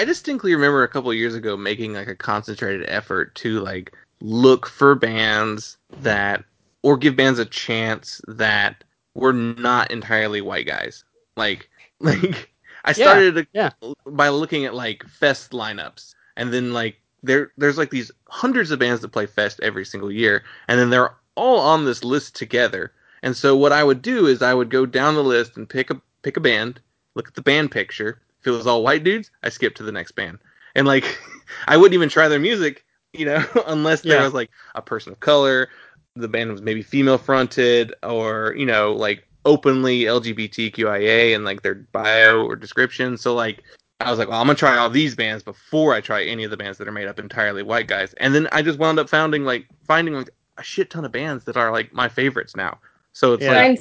I- 0.00 0.04
distinctly 0.04 0.54
remember 0.54 0.82
a 0.82 0.88
couple 0.88 1.12
years 1.14 1.34
ago 1.34 1.56
making 1.56 1.94
like 1.94 2.08
a 2.08 2.14
concentrated 2.14 2.86
effort 2.88 3.34
to 3.36 3.60
like 3.60 3.92
look 4.20 4.66
for 4.66 4.94
bands 4.94 5.76
that 6.00 6.44
or 6.82 6.96
give 6.96 7.16
bands 7.16 7.38
a 7.38 7.44
chance 7.44 8.20
that 8.28 8.84
were 9.14 9.32
not 9.32 9.90
entirely 9.90 10.40
white 10.40 10.66
guys. 10.66 11.04
Like 11.36 11.68
like 12.00 12.52
I 12.84 12.92
started 12.92 13.46
yeah. 13.52 13.70
by 14.06 14.28
looking 14.28 14.64
at 14.64 14.74
like 14.74 15.04
fest 15.04 15.52
lineups 15.52 16.14
and 16.36 16.52
then 16.52 16.72
like 16.72 17.00
there 17.22 17.50
there's 17.56 17.78
like 17.78 17.90
these 17.90 18.12
hundreds 18.28 18.70
of 18.70 18.78
bands 18.78 19.00
that 19.00 19.08
play 19.08 19.26
fest 19.26 19.60
every 19.62 19.84
single 19.84 20.12
year 20.12 20.44
and 20.68 20.78
then 20.78 20.90
they're 20.90 21.14
all 21.36 21.58
on 21.58 21.84
this 21.84 22.04
list 22.04 22.36
together. 22.36 22.92
And 23.22 23.36
so 23.36 23.56
what 23.56 23.72
I 23.72 23.82
would 23.82 24.02
do 24.02 24.26
is 24.26 24.42
I 24.42 24.54
would 24.54 24.70
go 24.70 24.86
down 24.86 25.14
the 25.14 25.24
list 25.24 25.56
and 25.56 25.68
pick 25.68 25.90
a 25.90 26.00
pick 26.22 26.36
a 26.36 26.40
band, 26.40 26.80
look 27.14 27.28
at 27.28 27.34
the 27.34 27.42
band 27.42 27.70
picture. 27.70 28.20
If 28.40 28.46
it 28.46 28.50
was 28.50 28.66
all 28.66 28.82
white 28.82 29.04
dudes, 29.04 29.30
I 29.42 29.48
skip 29.48 29.74
to 29.76 29.82
the 29.82 29.92
next 29.92 30.12
band. 30.12 30.38
And 30.74 30.86
like 30.86 31.18
I 31.66 31.76
wouldn't 31.76 31.94
even 31.94 32.08
try 32.08 32.28
their 32.28 32.40
music, 32.40 32.84
you 33.12 33.24
know, 33.26 33.44
unless 33.66 34.02
there 34.02 34.18
Yeah. 34.18 34.24
was 34.24 34.34
like 34.34 34.50
a 34.74 34.82
person 34.82 35.12
of 35.12 35.20
color, 35.20 35.68
the 36.14 36.28
band 36.28 36.50
was 36.52 36.62
maybe 36.62 36.82
female 36.82 37.18
fronted 37.18 37.94
or, 38.02 38.54
you 38.56 38.66
know, 38.66 38.92
like 38.92 39.26
openly 39.44 40.00
LGBTQIA 40.02 41.34
and 41.34 41.44
like 41.44 41.62
their 41.62 41.74
bio 41.74 42.44
or 42.44 42.56
description. 42.56 43.16
So 43.16 43.34
like 43.34 43.62
I 44.00 44.10
was 44.10 44.18
like, 44.18 44.28
well, 44.28 44.40
I'm 44.40 44.46
gonna 44.46 44.56
try 44.58 44.76
all 44.76 44.90
these 44.90 45.14
bands 45.14 45.42
before 45.42 45.94
I 45.94 46.00
try 46.00 46.22
any 46.24 46.44
of 46.44 46.50
the 46.50 46.56
bands 46.56 46.78
that 46.78 46.88
are 46.88 46.92
made 46.92 47.06
up 47.08 47.18
entirely 47.18 47.62
white 47.62 47.86
guys. 47.86 48.12
And 48.14 48.34
then 48.34 48.48
I 48.52 48.62
just 48.62 48.78
wound 48.78 48.98
up 48.98 49.08
finding 49.08 49.44
like 49.44 49.66
finding 49.86 50.14
like 50.14 50.30
a 50.58 50.62
shit 50.62 50.90
ton 50.90 51.04
of 51.04 51.12
bands 51.12 51.44
that 51.44 51.56
are 51.56 51.70
like 51.70 51.92
my 51.92 52.08
favorites 52.08 52.56
now. 52.56 52.78
So 53.12 53.32
it's 53.32 53.44
Yeah. 53.44 53.62
like 53.62 53.80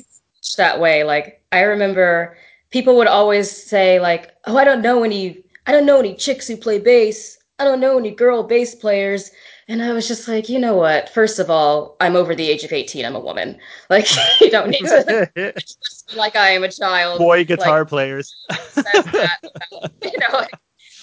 that 0.57 0.79
way. 0.79 1.03
Like 1.03 1.43
I 1.51 1.61
remember 1.61 2.37
people 2.71 2.95
would 2.97 3.07
always 3.07 3.49
say 3.51 3.99
like, 3.99 4.33
"Oh, 4.45 4.57
I 4.57 4.63
don't 4.63 4.81
know 4.81 5.03
any 5.03 5.43
I 5.67 5.71
don't 5.71 5.85
know 5.85 5.99
any 5.99 6.15
chicks 6.15 6.47
who 6.47 6.57
play 6.57 6.79
bass. 6.79 7.37
I 7.59 7.63
don't 7.63 7.79
know 7.79 7.97
any 7.97 8.11
girl 8.11 8.43
bass 8.43 8.75
players." 8.75 9.31
And 9.67 9.81
I 9.81 9.93
was 9.93 10.07
just 10.07 10.27
like, 10.27 10.47
"You 10.49 10.59
know 10.59 10.75
what? 10.75 11.09
First 11.09 11.39
of 11.39 11.49
all, 11.49 11.97
I'm 11.99 12.15
over 12.15 12.35
the 12.35 12.49
age 12.49 12.63
of 12.63 12.71
18. 12.73 13.05
I'm 13.05 13.15
a 13.15 13.19
woman. 13.19 13.57
Like 13.89 14.07
you 14.41 14.49
don't 14.49 14.69
need 14.69 14.85
to 14.85 15.53
like 16.15 16.35
I 16.35 16.49
am 16.51 16.63
a 16.63 16.71
child." 16.71 17.19
Boy 17.19 17.39
Like, 17.39 17.47
guitar 17.47 17.85
players. 17.85 18.33
that 18.49 19.39
you 20.03 20.19
know 20.19 20.37
like, 20.37 20.51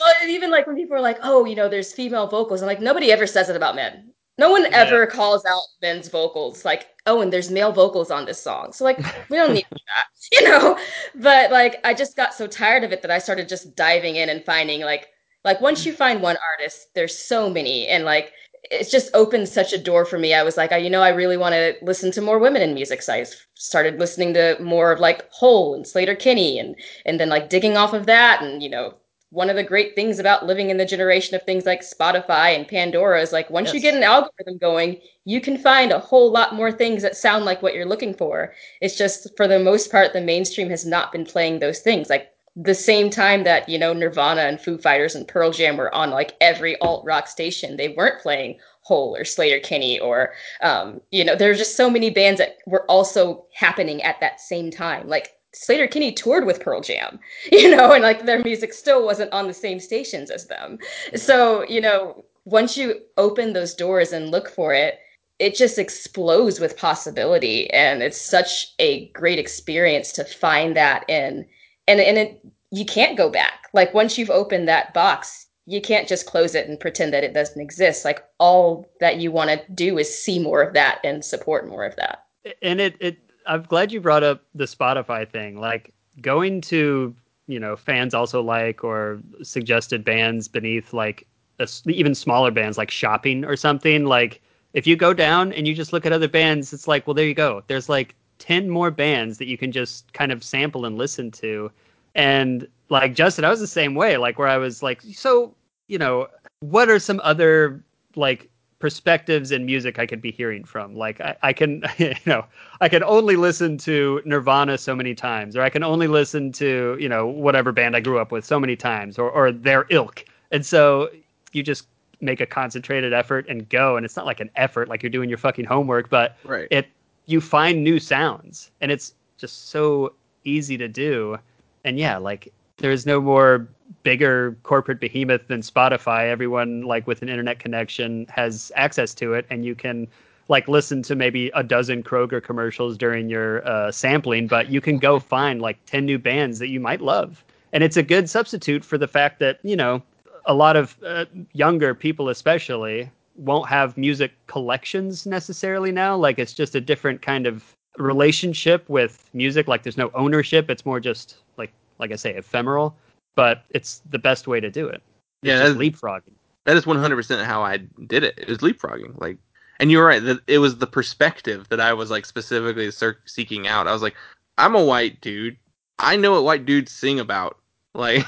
well, 0.01 0.29
even 0.29 0.51
like 0.51 0.67
when 0.67 0.77
people 0.77 0.97
are 0.97 1.01
like 1.01 1.19
oh 1.23 1.45
you 1.45 1.55
know 1.55 1.69
there's 1.69 1.93
female 1.93 2.27
vocals 2.27 2.61
i'm 2.61 2.67
like 2.67 2.81
nobody 2.81 3.13
ever 3.13 3.27
says 3.27 3.49
it 3.49 3.57
about 3.57 3.77
men 3.77 4.11
no 4.39 4.51
one 4.51 4.66
ever 4.72 5.07
calls 5.07 5.45
out 5.45 5.62
men's 5.80 6.09
vocals 6.09 6.64
like 6.64 6.89
oh 7.07 7.20
and 7.20 7.33
there's 7.33 7.51
male 7.51 7.72
vocals 7.72 8.11
on 8.11 8.24
this 8.24 8.41
song. 8.41 8.72
So 8.72 8.85
like 8.85 8.99
we 9.28 9.37
don't 9.37 9.53
need 9.53 9.66
that 9.70 10.07
you 10.33 10.49
know? 10.49 10.78
But 11.14 11.51
like 11.51 11.80
i 11.85 11.95
just 11.95 12.16
got 12.16 12.35
so 12.35 12.47
tired 12.47 12.85
of 12.85 12.93
it 12.93 13.03
that 13.03 13.11
i 13.11 13.18
started 13.18 13.49
just 13.49 13.74
diving 13.76 14.16
in 14.16 14.28
and 14.28 14.45
finding 14.45 14.83
like 14.83 15.09
like 15.45 15.61
once 15.61 15.85
you 15.85 15.93
find 15.93 16.22
one 16.22 16.37
artist 16.53 16.89
there's 16.95 17.16
so 17.16 17.51
many 17.51 17.89
and 17.89 18.05
like 18.05 18.33
it's 18.70 18.91
just 18.91 19.11
opened 19.12 19.49
such 19.49 19.72
a 19.72 19.78
door 19.78 20.05
for 20.05 20.18
me. 20.18 20.35
I 20.35 20.45
was 20.45 20.57
like 20.57 20.72
I, 20.72 20.76
you 20.78 20.89
know 20.91 21.03
i 21.03 21.09
really 21.11 21.37
want 21.37 21.55
to 21.55 21.74
listen 21.83 22.11
to 22.12 22.20
more 22.22 22.39
women 22.39 22.62
in 22.62 22.74
music. 22.74 23.03
So 23.03 23.12
I 23.14 23.26
started 23.55 23.99
listening 23.99 24.35
to 24.35 24.57
more 24.61 24.93
of 24.93 25.01
like 25.01 25.28
hole 25.30 25.74
and 25.74 25.85
Sleater-Kinney 25.85 26.59
and 26.59 26.76
and 27.05 27.20
then 27.20 27.28
like 27.28 27.51
digging 27.51 27.76
off 27.76 27.93
of 27.93 28.07
that 28.07 28.43
and 28.43 28.62
you 28.62 28.70
know 28.70 28.95
one 29.33 29.49
of 29.49 29.57
the 29.57 29.64
great 29.64 29.95
things 29.95 30.18
about 30.18 30.45
living 30.45 30.68
in 30.68 30.76
the 30.76 30.85
generation 30.85 31.35
of 31.35 31.43
things 31.43 31.64
like 31.64 31.80
Spotify 31.80 32.55
and 32.55 32.68
Pandora 32.68 33.22
is 33.22 33.33
like 33.33 33.49
once 33.49 33.72
you 33.72 33.80
get 33.80 33.95
an 33.95 34.03
algorithm 34.03 34.59
going, 34.59 35.01
you 35.24 35.41
can 35.41 35.57
find 35.57 35.91
a 35.91 35.99
whole 35.99 36.30
lot 36.30 36.55
more 36.55 36.70
things 36.70 37.01
that 37.01 37.16
sound 37.16 37.47
like 37.47 37.62
what 37.62 37.74
you're 37.74 37.87
looking 37.87 38.12
for. 38.12 38.53
It's 38.83 38.99
just 38.99 39.35
for 39.35 39.49
the 39.49 39.59
most 39.59 39.91
part, 39.91 40.12
the 40.12 40.20
mainstream 40.20 40.68
has 40.68 40.85
not 40.85 41.12
been 41.12 41.24
playing 41.24 41.61
those 41.61 41.78
things. 41.78 42.11
Like 42.11 42.28
the 42.57 42.74
same 42.74 43.09
time 43.09 43.43
that, 43.45 43.66
you 43.70 43.78
know, 43.78 43.95
Nirvana 43.95 44.43
and 44.43 44.61
Foo 44.61 44.76
Fighters 44.76 45.14
and 45.14 45.26
Pearl 45.26 45.51
Jam 45.51 45.78
were 45.78 45.95
on 45.95 46.11
like 46.11 46.37
every 46.43 46.78
alt 46.80 47.03
rock 47.07 47.26
station, 47.26 47.78
they 47.78 47.89
weren't 47.89 48.20
playing 48.20 48.59
Hole 48.83 49.16
or 49.16 49.22
Sleater-Kinney 49.22 49.99
or, 50.01 50.35
um, 50.61 51.01
you 51.11 51.24
know, 51.24 51.35
there 51.35 51.49
there's 51.49 51.59
just 51.59 51.76
so 51.76 51.89
many 51.89 52.11
bands 52.11 52.37
that 52.39 52.59
were 52.66 52.85
also 52.91 53.47
happening 53.55 54.03
at 54.03 54.20
that 54.20 54.43
same 54.43 54.70
time. 54.70 55.09
Like 55.09 55.30
Sleater-Kinney 55.55 56.13
toured 56.13 56.47
with 56.47 56.61
Pearl 56.61 56.81
Jam, 56.81 57.19
you 57.53 57.75
know, 57.75 57.93
and 57.93 58.03
like 58.03 58.25
their 58.25 58.43
music 58.43 58.73
still 58.73 59.05
wasn't 59.05 59.33
on 59.33 59.47
the 59.47 59.55
same 59.55 59.81
stations 59.81 60.31
as 60.31 60.47
them. 60.47 60.79
So, 61.15 61.65
you 61.69 61.81
know, 61.81 62.25
once 62.45 62.77
you 62.77 63.01
open 63.17 63.53
those 63.53 63.75
doors 63.75 64.13
and 64.13 64.31
look 64.31 64.49
for 64.49 64.75
it, 64.75 64.99
it 65.39 65.55
just 65.55 65.79
explodes 65.79 66.61
with 66.61 66.77
possibility. 66.77 67.69
And 67.71 68.03
it's 68.03 68.21
such 68.21 68.75
a 68.79 69.09
great 69.09 69.39
experience 69.39 70.13
to 70.13 70.25
find 70.25 70.77
that 70.77 71.05
in. 71.09 71.47
And, 71.89 72.01
and 72.01 72.19
it, 72.19 72.41
you 72.71 72.85
can't 72.85 73.19
go 73.19 73.29
back. 73.29 73.69
Like 73.73 73.93
once 73.93 74.17
you've 74.17 74.31
opened 74.31 74.69
that 74.69 74.95
box, 74.95 75.49
you 75.67 75.81
can't 75.81 76.09
just 76.09 76.27
close 76.27 76.55
it 76.55 76.69
and 76.69 76.79
pretend 76.79 77.13
that 77.13 77.25
it 77.25 77.35
doesn't 77.35 77.61
exist. 77.61 78.05
Like 78.05 78.25
all 78.39 78.91
that 79.01 79.19
you 79.19 79.31
want 79.31 79.51
to 79.51 79.73
do 79.73 79.99
is 79.99 80.17
see 80.17 80.39
more 80.39 80.63
of 80.63 80.75
that 80.75 81.01
and 81.05 81.25
support 81.25 81.69
more 81.69 81.85
of 81.85 81.97
that. 81.97 82.25
and 82.63 82.81
it 82.81 82.97
it 83.01 83.19
I'm 83.47 83.62
glad 83.62 83.93
you 83.93 84.01
brought 84.01 84.22
up 84.22 84.43
the 84.55 84.64
Spotify 84.64 85.28
thing. 85.28 85.59
Like 85.59 85.93
going 86.20 86.61
to 86.62 87.14
you 87.47 87.59
know 87.59 87.76
fans 87.76 88.14
also 88.14 88.43
like 88.43 88.84
or 88.84 89.20
suggested 89.43 90.05
bands 90.05 90.49
beneath 90.49 90.93
like 90.93 91.26
a 91.59 91.68
even 91.86 92.14
smaller 92.14 92.51
bands 92.51 92.78
like 92.78 92.90
shopping 92.90 93.45
or 93.45 93.57
something. 93.57 94.07
Like 94.07 94.40
if 94.72 94.86
you 94.86 94.97
go 94.97 95.12
down 95.12 95.53
and 95.53 95.66
you 95.66 95.74
just 95.74 95.93
look 95.93 96.07
at 96.07 96.12
other 96.12 96.28
bands, 96.28 96.72
it's 96.72 96.88
like 96.88 97.07
well 97.07 97.14
there 97.14 97.26
you 97.26 97.34
go. 97.34 97.62
There's 97.66 97.88
like 97.88 98.14
ten 98.38 98.68
more 98.68 98.90
bands 98.90 99.38
that 99.38 99.47
you 99.47 99.59
can 99.59 99.72
just 99.72 100.12
kind 100.12 100.32
of 100.32 100.43
sample 100.43 100.84
and 100.84 100.97
listen 100.97 101.30
to. 101.32 101.70
And 102.14 102.66
like 102.88 103.14
Justin, 103.14 103.45
I 103.45 103.51
was 103.51 103.61
the 103.61 103.66
same 103.66 103.95
way. 103.95 104.16
Like 104.16 104.38
where 104.38 104.49
I 104.49 104.59
was 104.59 104.82
like 104.82 105.03
so 105.03 105.55
you 105.88 105.99
know 105.99 106.28
what 106.61 106.88
are 106.88 106.99
some 106.99 107.20
other 107.24 107.82
like 108.16 108.49
perspectives 108.83 109.53
in 109.53 109.64
music 109.64 110.01
I 110.01 110.07
could 110.07 110.20
be 110.20 110.33
hearing 110.33 110.64
from. 110.64 110.97
Like 110.97 111.20
I, 111.20 111.37
I 111.45 111.53
can, 111.53 111.85
you 111.99 112.14
know, 112.26 112.45
I 112.80 112.89
can 112.89 113.05
only 113.05 113.37
listen 113.37 113.78
to 113.78 114.20
Nirvana 114.24 114.76
so 114.76 114.97
many 114.97 115.14
times, 115.14 115.57
or 115.57 115.62
I 115.62 115.70
can 115.70 115.85
only 115.85 116.09
listen 116.09 116.51
to, 116.55 116.97
you 116.99 117.09
know, 117.09 117.24
whatever 117.24 117.70
band 117.70 117.95
I 117.95 118.01
grew 118.01 118.18
up 118.18 118.33
with 118.33 118.45
so 118.45 118.59
many 118.59 118.74
times, 118.74 119.20
or 119.20 119.30
or 119.30 119.53
their 119.53 119.87
ilk. 119.91 120.24
And 120.51 120.66
so 120.66 121.11
you 121.53 121.62
just 121.62 121.87
make 122.20 122.41
a 122.41 122.47
concentrated 122.47 123.12
effort 123.12 123.47
and 123.49 123.68
go. 123.68 123.97
And 123.97 124.05
it's 124.05 124.16
not 124.16 124.26
like 124.26 124.41
an 124.41 124.51
effort, 124.57 124.89
like 124.89 125.01
you're 125.01 125.11
doing 125.11 125.28
your 125.28 125.39
fucking 125.39 125.64
homework, 125.64 126.11
but 126.11 126.37
right. 126.43 126.66
it 126.72 126.89
you 127.26 127.41
find 127.41 127.85
new 127.85 128.01
sounds, 128.01 128.72
and 128.80 128.91
it's 128.91 129.14
just 129.39 129.68
so 129.68 130.12
easy 130.43 130.76
to 130.76 130.89
do. 130.89 131.39
And 131.85 132.01
yeah, 132.01 132.16
like 132.16 132.53
there's 132.78 133.07
no 133.07 133.20
more 133.20 133.68
bigger 134.03 134.57
corporate 134.62 135.01
behemoth 135.01 135.47
than 135.49 135.61
Spotify. 135.61 136.28
Everyone 136.28 136.82
like 136.82 137.07
with 137.07 137.22
an 137.22 137.28
internet 137.28 137.59
connection 137.59 138.26
has 138.28 138.72
access 138.76 139.14
to 139.14 139.34
it, 139.34 139.47
and 139.51 139.64
you 139.64 139.74
can 139.74 140.09
like 140.49 140.68
listen 140.68 141.03
to 141.03 141.14
maybe 141.14 141.51
a 141.55 141.62
dozen 141.62 142.03
Kroger 142.03 142.43
commercials 142.43 142.99
during 142.99 143.28
your 143.28 143.66
uh, 143.66 143.90
sampling, 143.93 144.47
but 144.47 144.68
you 144.68 144.80
can 144.80 144.99
go 144.99 145.18
find 145.18 145.61
like 145.61 145.84
ten 145.86 146.05
new 146.05 146.18
bands 146.18 146.59
that 146.59 146.68
you 146.68 146.80
might 146.80 147.01
love, 147.01 147.45
and 147.72 147.84
it's 147.84 147.97
a 147.97 148.03
good 148.03 148.28
substitute 148.28 148.84
for 148.84 148.99
the 148.99 149.09
fact 149.09 149.38
that 149.40 149.59
you 149.62 149.76
know 149.76 150.03
a 150.47 150.55
lot 150.55 150.76
of 150.76 150.97
uh, 151.07 151.24
younger 151.53 151.95
people, 151.95 152.28
especially, 152.28 153.11
won't 153.36 153.68
have 153.68 153.97
music 153.97 154.32
collections 154.47 155.26
necessarily 155.26 155.93
now. 155.93 156.16
Like 156.16 156.38
it's 156.38 156.53
just 156.53 156.74
a 156.74 156.80
different 156.80 157.22
kind 157.22 157.47
of 157.47 157.76
relationship 157.99 158.88
with 158.88 159.28
music. 159.32 159.68
Like 159.68 159.82
there's 159.82 159.97
no 159.99 160.11
ownership. 160.14 160.70
It's 160.70 160.84
more 160.84 161.01
just 161.01 161.36
like 161.57 161.72
like 161.99 162.11
I 162.11 162.16
say, 162.16 162.34
ephemeral 162.34 162.97
but 163.35 163.64
it's 163.70 164.03
the 164.11 164.18
best 164.18 164.47
way 164.47 164.61
to 164.61 164.70
do 164.70 164.87
it. 164.87 165.03
It's 165.43 165.49
Yeah, 165.49 165.64
leapfrogging. 165.68 166.33
That 166.64 166.76
is 166.76 166.85
100% 166.85 167.45
how 167.45 167.62
I 167.62 167.78
did 168.07 168.22
it. 168.24 168.35
It 168.39 168.49
was 168.49 168.59
leapfrogging. 168.59 169.20
Like, 169.20 169.37
and 169.80 169.91
you're 169.91 170.07
right. 170.07 170.22
That 170.22 170.41
it 170.47 170.59
was 170.59 170.78
the 170.78 170.87
perspective 170.87 171.68
that 171.70 171.80
I 171.80 171.93
was 171.93 172.11
like 172.11 172.24
specifically 172.24 172.91
seeking 173.24 173.66
out. 173.66 173.89
I 173.89 173.93
was 173.93 174.03
like, 174.03 174.14
I'm 174.59 174.74
a 174.76 174.85
white 174.85 175.20
dude. 175.20 175.57
I 175.99 176.16
know 176.16 176.33
what 176.33 176.45
white 176.45 176.64
dudes 176.66 176.93
sing 176.93 177.18
about. 177.20 177.59
Like, 177.95 178.24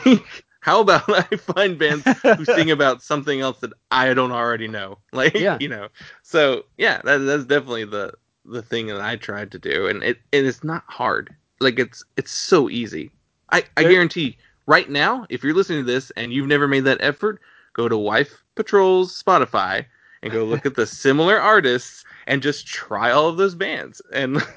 how 0.60 0.80
about 0.82 1.04
I 1.08 1.36
find 1.36 1.78
bands 1.78 2.04
who 2.22 2.44
sing 2.44 2.70
about 2.70 3.02
something 3.02 3.40
else 3.40 3.60
that 3.60 3.72
I 3.90 4.12
don't 4.12 4.30
already 4.30 4.68
know? 4.68 4.98
Like, 5.12 5.32
Yeah. 5.32 5.56
you 5.58 5.68
know. 5.68 5.88
So 6.22 6.66
yeah, 6.76 7.00
that, 7.04 7.16
that's 7.18 7.44
definitely 7.46 7.84
the 7.86 8.12
the 8.44 8.60
thing 8.60 8.88
that 8.88 9.00
I 9.00 9.16
tried 9.16 9.50
to 9.52 9.58
do, 9.58 9.86
and 9.86 10.02
it 10.02 10.18
and 10.34 10.46
it's 10.46 10.62
not 10.62 10.84
hard. 10.86 11.34
Like, 11.60 11.78
it's 11.78 12.04
it's 12.18 12.30
so 12.30 12.68
easy. 12.68 13.10
I 13.52 13.64
I 13.78 13.84
There- 13.84 13.92
guarantee. 13.92 14.36
Right 14.66 14.88
now, 14.88 15.26
if 15.28 15.44
you're 15.44 15.54
listening 15.54 15.80
to 15.84 15.92
this 15.92 16.10
and 16.12 16.32
you've 16.32 16.46
never 16.46 16.66
made 16.66 16.84
that 16.84 16.98
effort, 17.00 17.40
go 17.74 17.88
to 17.88 17.96
Wife 17.98 18.42
Patrol's 18.54 19.20
Spotify 19.22 19.84
and 20.22 20.32
go 20.32 20.44
look 20.44 20.64
at 20.66 20.74
the 20.74 20.86
similar 20.86 21.38
artists 21.38 22.04
and 22.26 22.42
just 22.42 22.66
try 22.66 23.10
all 23.10 23.28
of 23.28 23.36
those 23.36 23.54
bands. 23.54 24.00
And 24.12 24.38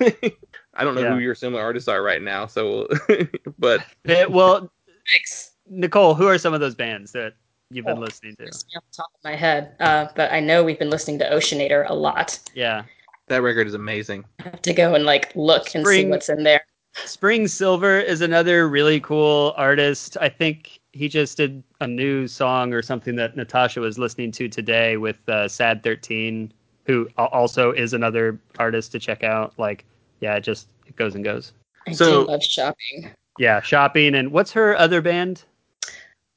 I 0.76 0.84
don't 0.84 0.96
know 0.96 1.02
Yeah. 1.02 1.14
who 1.14 1.20
your 1.20 1.36
similar 1.36 1.62
artists 1.62 1.90
are 1.90 2.02
right 2.02 2.22
now, 2.22 2.46
so 2.48 2.88
but 3.60 3.82
Eh, 4.06 4.26
well, 4.26 4.72
Thanks. 5.12 5.52
Nicole, 5.70 6.14
who 6.16 6.28
are 6.28 6.38
some 6.38 6.54
of 6.54 6.60
those 6.62 6.76
bands 6.76 7.12
that 7.12 7.34
you've 7.70 7.86
been 7.86 7.98
Oh. 7.98 8.02
listening 8.02 8.36
to? 8.38 8.46
Just 8.46 8.68
off 8.78 8.84
the 8.92 8.98
top 8.98 9.08
of 9.14 9.24
my 9.26 9.36
head, 9.36 9.76
uh, 9.82 10.08
but 10.16 10.32
I 10.32 10.40
know 10.40 10.64
we've 10.64 10.80
been 10.80 10.90
listening 10.90 11.20
to 11.20 11.30
Oceanator 11.30 11.90
a 11.90 11.94
lot. 11.94 12.40
Yeah. 12.54 12.84
that 13.28 13.42
record 13.42 13.68
is 13.68 13.74
amazing. 13.74 14.24
I 14.40 14.44
have 14.44 14.62
to 14.62 14.74
go 14.74 14.96
and 14.96 15.04
like 15.06 15.36
look 15.36 15.76
and 15.76 15.86
see 15.86 16.06
what's 16.06 16.30
in 16.30 16.44
there. 16.44 16.62
Spring 17.06 17.48
Silver 17.48 18.00
is 18.00 18.22
another 18.22 18.68
really 18.68 19.00
cool 19.00 19.54
artist. 19.58 20.18
I 20.20 20.30
think 20.30 20.80
he 20.94 21.08
just 21.08 21.38
did 21.38 21.64
a 21.80 21.88
new 21.88 22.28
song 22.28 22.74
or 22.74 22.82
something 22.82 23.16
that 23.16 23.36
Natasha 23.36 23.80
was 23.80 23.98
listening 23.98 24.32
to 24.34 24.50
today 24.50 24.98
with 24.98 25.18
uh, 25.30 25.48
Sad 25.48 25.84
13, 25.84 26.52
who 26.86 27.08
also 27.18 27.72
is 27.72 27.94
another 27.94 28.40
artist 28.60 28.92
to 28.94 29.00
check 29.00 29.24
out. 29.24 29.54
Like, 29.58 29.86
yeah, 30.20 30.36
it 30.36 30.42
just 30.42 30.68
it 30.88 30.96
goes 30.96 31.16
and 31.16 31.24
goes. 31.24 31.54
I 31.88 31.92
So- 31.94 32.26
do 32.26 32.32
love 32.32 32.44
shopping. 32.44 33.12
Yeah, 33.40 33.62
shopping 33.62 34.16
and 34.16 34.32
what's 34.32 34.52
her 34.54 34.76
other 34.78 35.00
band? 35.00 35.44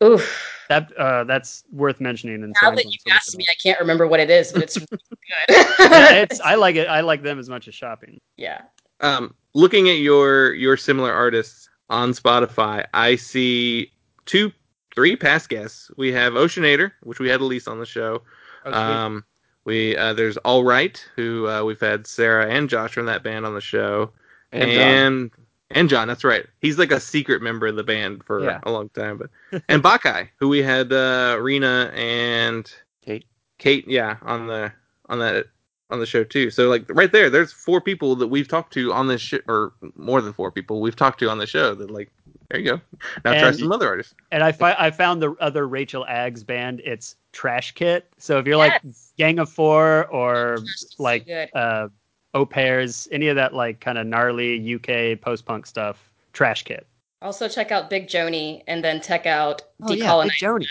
Oof. 0.04 0.46
That 0.68 0.92
uh, 0.98 1.24
that's 1.24 1.64
worth 1.72 1.98
mentioning. 1.98 2.44
And 2.44 2.54
Now 2.62 2.70
that 2.72 2.84
you 2.84 2.90
look 3.06 3.14
asked 3.14 3.32
it 3.34 3.38
me. 3.38 3.46
I 3.50 3.54
can't 3.54 3.80
remember 3.80 4.06
what 4.06 4.20
it 4.20 4.28
is, 4.30 4.52
but 4.52 4.62
it's 4.62 4.76
really 4.90 4.90
good. 4.92 5.66
yeah, 5.80 6.12
it's 6.12 6.38
I 6.40 6.54
like 6.56 6.76
it. 6.76 6.88
I 6.88 7.00
like 7.00 7.22
them 7.22 7.38
as 7.38 7.48
much 7.48 7.66
as 7.68 7.74
shopping. 7.74 8.18
yeah. 8.36 8.61
Um, 9.01 9.34
looking 9.55 9.88
at 9.88 9.98
your 9.98 10.53
your 10.55 10.76
similar 10.76 11.12
artists 11.12 11.68
on 11.88 12.12
Spotify, 12.12 12.86
I 12.94 13.16
see 13.16 13.92
two, 14.26 14.53
three 14.94 15.16
past 15.16 15.48
guests. 15.48 15.90
We 15.96 16.12
have 16.12 16.34
Oceanator, 16.34 16.92
which 17.03 17.18
we 17.20 17.28
had 17.28 17.40
Elise 17.40 17.66
on 17.68 17.78
the 17.78 17.86
show. 17.86 18.22
Oh. 18.64 18.72
Um, 18.72 19.24
we 19.64 19.96
uh, 19.96 20.12
there's 20.14 20.36
All 20.38 20.64
Right, 20.64 21.05
who 21.16 21.46
uh, 21.48 21.62
we've 21.64 21.80
had 21.80 22.07
Sarah 22.07 22.48
and 22.51 22.68
Josh 22.68 22.92
from 22.92 23.07
that 23.07 23.22
band 23.22 23.44
on 23.46 23.55
the 23.55 23.61
show, 23.61 24.12
And, 24.53 24.70
and, 24.70 25.30
John. 25.30 25.46
and 25.70 25.88
John. 25.88 26.09
That's 26.09 26.24
right. 26.24 26.46
He's 26.61 26.78
like 26.78 26.92
a 26.92 27.01
secret 27.01 27.42
member 27.42 27.66
of 27.66 27.76
the 27.76 27.84
band 27.84 28.24
for 28.24 28.42
Yeah. 28.42 28.61
a 28.62 28.70
long 28.70 28.88
time. 28.90 29.18
But 29.18 29.62
and 29.68 29.82
Bacchae, 29.82 30.28
who 30.38 30.48
we 30.48 30.62
had 30.62 30.92
uh, 30.92 31.38
Rena 31.40 31.90
and 31.94 32.70
Kate. 33.05 33.24
Kate, 33.59 33.86
yeah, 33.88 34.16
on 34.22 34.46
the 34.46 34.72
on 35.09 35.18
that 35.18 35.46
on 35.91 36.01
the 36.01 36.07
show 36.07 36.24
too. 36.24 36.51
So 36.51 36.68
like 36.68 36.84
right 36.88 37.11
there, 37.12 37.30
there's 37.30 37.53
four 37.53 37.80
people 37.80 38.14
that 38.16 38.28
we've 38.28 38.49
talked 38.49 38.72
to 38.74 38.93
on 38.93 39.07
this 39.09 39.20
show, 39.20 39.38
or 39.49 39.72
more 39.97 40.20
than 40.20 40.32
four 40.32 40.51
people 40.51 40.80
we've 40.80 40.97
talked 40.97 41.18
to 41.20 41.30
on 41.30 41.38
the 41.38 41.47
show. 41.47 41.74
That 41.74 41.91
like, 41.91 42.11
there 42.51 42.61
you 42.61 42.70
go. 42.70 42.80
Now 43.24 43.38
try 43.38 43.51
some 43.53 43.72
other 43.72 43.86
artists. 43.88 44.14
And 44.32 44.43
I, 44.43 44.53
fi- 44.53 44.76
I 44.78 44.91
found 44.91 45.22
the 45.22 45.32
other 45.41 45.66
Rachel 45.68 46.05
Aggs 46.09 46.43
band. 46.43 46.80
It's 46.84 47.16
Trash 47.32 47.72
Kit. 47.72 48.12
So 48.18 48.38
if 48.38 48.47
you're 48.47 48.57
like 48.57 48.82
Gang 49.16 49.38
of 49.38 49.49
Four 49.51 50.07
or 50.07 50.59
like 50.99 51.26
good. 51.26 51.49
uh, 51.55 51.88
Au 52.34 52.45
Pairs, 52.47 53.09
any 53.12 53.28
of 53.28 53.36
that 53.36 53.55
like 53.55 53.80
kind 53.80 53.99
of 53.99 54.07
gnarly 54.07 54.74
UK 54.74 55.20
post 55.20 55.45
punk 55.45 55.66
stuff, 55.66 56.11
Trash 56.32 56.64
Kit. 56.64 56.86
Also 57.22 57.49
check 57.49 57.70
out 57.70 57.91
Big 57.91 58.09
Joanie 58.09 58.64
and 58.66 58.82
then 58.82 59.01
check 59.03 59.26
out 59.26 59.62
Oh, 59.82 59.93
yeah, 59.93 60.07
Decolonize. 60.07 60.24
Big 60.24 60.32
Joanie. 60.38 60.66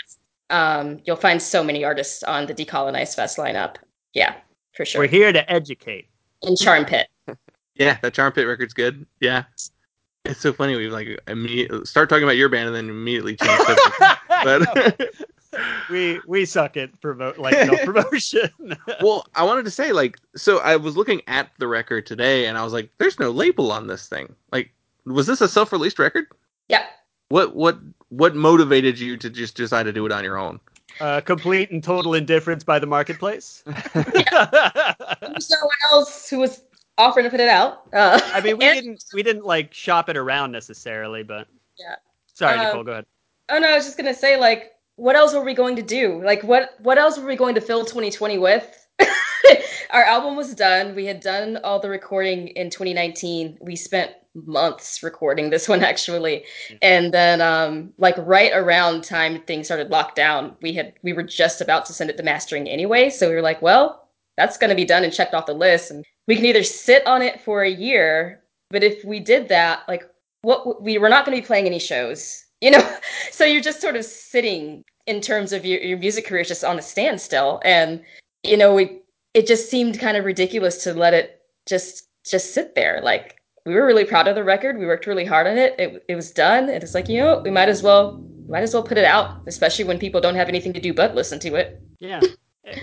um, 0.50 1.00
you'll 1.04 1.16
find 1.16 1.40
so 1.40 1.62
many 1.62 1.84
artists 1.84 2.22
on 2.24 2.46
the 2.46 2.54
Decolonize 2.54 3.14
Fest 3.14 3.38
lineup. 3.38 3.76
Yeah, 4.14 4.34
for 4.80 4.86
sure. 4.86 5.00
We're 5.02 5.08
here 5.08 5.30
to 5.30 5.52
educate. 5.52 6.08
And 6.42 6.56
Charm 6.58 6.84
Pit. 6.84 7.08
Yeah, 7.76 7.96
that 8.02 8.12
Charm 8.12 8.30
Pit 8.32 8.46
record's 8.46 8.74
good. 8.74 9.06
Yeah. 9.20 9.44
It's 10.26 10.40
so 10.40 10.52
funny. 10.52 10.76
We 10.76 10.90
like 10.90 11.18
immediately 11.28 11.86
start 11.86 12.10
talking 12.10 12.24
about 12.24 12.36
your 12.36 12.50
band 12.50 12.66
and 12.66 12.76
then 12.76 12.90
immediately 12.90 13.36
change 13.36 13.58
subject. 13.58 13.96
but 14.28 15.10
we 15.88 16.20
we 16.26 16.44
suck 16.44 16.76
at 16.76 17.00
promote 17.00 17.38
like 17.38 17.54
no 17.70 17.78
promotion. 17.78 18.76
well, 19.00 19.24
I 19.34 19.44
wanted 19.44 19.64
to 19.64 19.70
say 19.70 19.92
like 19.92 20.18
so 20.36 20.58
I 20.58 20.76
was 20.76 20.94
looking 20.94 21.22
at 21.26 21.48
the 21.58 21.68
record 21.68 22.04
today 22.04 22.44
and 22.46 22.58
I 22.58 22.64
was 22.64 22.74
like, 22.74 22.90
there's 22.98 23.18
no 23.18 23.30
label 23.30 23.72
on 23.72 23.86
this 23.86 24.08
thing. 24.08 24.34
Like, 24.52 24.70
was 25.06 25.26
this 25.26 25.40
a 25.40 25.48
self-released 25.48 25.98
record? 25.98 26.26
Yeah. 26.68 26.84
What 27.30 27.56
what 27.56 27.78
what 28.10 28.34
motivated 28.34 28.98
you 28.98 29.16
to 29.16 29.30
just 29.30 29.56
decide 29.56 29.84
to 29.84 29.92
do 29.92 30.04
it 30.04 30.12
on 30.12 30.22
your 30.22 30.36
own? 30.36 30.60
Uh, 31.00 31.20
complete 31.22 31.70
and 31.70 31.82
total 31.82 32.14
indifference 32.14 32.62
by 32.64 32.78
the 32.78 32.86
marketplace. 32.86 33.62
There's 33.94 35.50
no 35.50 35.58
one 35.62 35.76
else 35.92 36.28
who 36.28 36.38
was 36.38 36.62
offering 36.98 37.24
to 37.24 37.30
put 37.30 37.40
it 37.40 37.48
out. 37.48 37.82
Uh, 37.92 38.20
I 38.32 38.40
mean, 38.40 38.58
we 38.58 38.66
and- 38.66 38.74
didn't 38.80 39.04
we 39.14 39.22
didn't 39.22 39.44
like 39.44 39.72
shop 39.74 40.08
it 40.08 40.16
around 40.16 40.52
necessarily, 40.52 41.22
but 41.22 41.48
Yeah. 41.78 41.96
Sorry, 42.34 42.58
Um, 42.58 42.66
Nicole. 42.66 42.84
Go 42.84 42.92
ahead. 42.92 43.06
Oh 43.48 43.58
no, 43.58 43.68
I 43.68 43.74
was 43.76 43.84
just 43.84 43.96
gonna 43.96 44.14
say 44.14 44.36
like, 44.38 44.72
what 44.96 45.16
else 45.16 45.32
were 45.34 45.42
we 45.44 45.54
going 45.54 45.76
to 45.76 45.82
do? 45.82 46.22
Like, 46.24 46.42
what 46.42 46.74
what 46.80 46.98
else 46.98 47.18
were 47.18 47.26
we 47.26 47.36
going 47.36 47.54
to 47.54 47.60
fill 47.60 47.84
2020 47.84 48.38
with? 48.38 48.79
Our 49.90 50.04
album 50.04 50.36
was 50.36 50.54
done. 50.54 50.94
We 50.94 51.06
had 51.06 51.20
done 51.20 51.58
all 51.64 51.80
the 51.80 51.88
recording 51.88 52.48
in 52.48 52.70
2019. 52.70 53.58
We 53.60 53.74
spent 53.74 54.12
months 54.34 55.02
recording 55.02 55.50
this 55.50 55.68
one 55.68 55.82
actually, 55.82 56.44
and 56.82 57.12
then 57.12 57.40
um, 57.40 57.92
like 57.98 58.14
right 58.18 58.52
around 58.54 59.02
time 59.02 59.42
things 59.42 59.66
started 59.66 59.90
locked 59.90 60.14
down, 60.14 60.56
we 60.62 60.72
had 60.72 60.94
we 61.02 61.12
were 61.12 61.24
just 61.24 61.60
about 61.60 61.84
to 61.86 61.92
send 61.92 62.10
it 62.10 62.16
to 62.18 62.22
mastering 62.22 62.68
anyway. 62.68 63.10
So 63.10 63.28
we 63.28 63.34
were 63.34 63.42
like, 63.42 63.60
well, 63.60 64.08
that's 64.36 64.56
gonna 64.56 64.76
be 64.76 64.84
done 64.84 65.02
and 65.02 65.12
checked 65.12 65.34
off 65.34 65.46
the 65.46 65.54
list, 65.54 65.90
and 65.90 66.04
we 66.28 66.36
can 66.36 66.44
either 66.44 66.62
sit 66.62 67.04
on 67.06 67.22
it 67.22 67.40
for 67.40 67.64
a 67.64 67.70
year, 67.70 68.44
but 68.70 68.84
if 68.84 69.04
we 69.04 69.18
did 69.18 69.48
that, 69.48 69.80
like 69.88 70.04
what 70.42 70.82
we 70.82 70.98
were 70.98 71.08
not 71.08 71.24
going 71.24 71.36
to 71.36 71.42
be 71.42 71.46
playing 71.46 71.66
any 71.66 71.78
shows 71.78 72.44
you 72.60 72.70
know 72.70 72.96
so 73.30 73.44
you're 73.44 73.62
just 73.62 73.80
sort 73.80 73.96
of 73.96 74.04
sitting 74.04 74.84
in 75.06 75.20
terms 75.20 75.52
of 75.52 75.64
your, 75.64 75.80
your 75.80 75.98
music 75.98 76.26
career 76.26 76.44
just 76.44 76.64
on 76.64 76.78
a 76.78 76.82
standstill 76.82 77.60
and 77.64 78.02
you 78.42 78.56
know 78.56 78.74
we 78.74 79.00
it 79.34 79.46
just 79.46 79.70
seemed 79.70 79.98
kind 79.98 80.16
of 80.16 80.24
ridiculous 80.24 80.82
to 80.84 80.94
let 80.94 81.14
it 81.14 81.42
just 81.66 82.08
just 82.24 82.54
sit 82.54 82.74
there. 82.74 83.00
Like 83.02 83.40
we 83.64 83.74
were 83.74 83.86
really 83.86 84.04
proud 84.04 84.28
of 84.28 84.34
the 84.34 84.44
record. 84.44 84.78
We 84.78 84.86
worked 84.86 85.06
really 85.06 85.24
hard 85.24 85.46
on 85.46 85.58
it. 85.58 85.74
It, 85.78 86.04
it 86.08 86.14
was 86.14 86.30
done. 86.30 86.68
And 86.68 86.82
it's 86.82 86.94
like 86.94 87.08
you 87.08 87.20
know 87.20 87.40
we 87.40 87.50
might 87.50 87.68
as 87.68 87.82
well 87.82 88.24
might 88.48 88.62
as 88.62 88.74
well 88.74 88.82
put 88.82 88.98
it 88.98 89.04
out 89.04 89.42
especially 89.46 89.84
when 89.84 89.96
people 89.96 90.20
don't 90.20 90.34
have 90.34 90.48
anything 90.48 90.72
to 90.72 90.80
do 90.80 90.92
but 90.92 91.14
listen 91.14 91.38
to 91.40 91.54
it. 91.54 91.80
Yeah. 91.98 92.20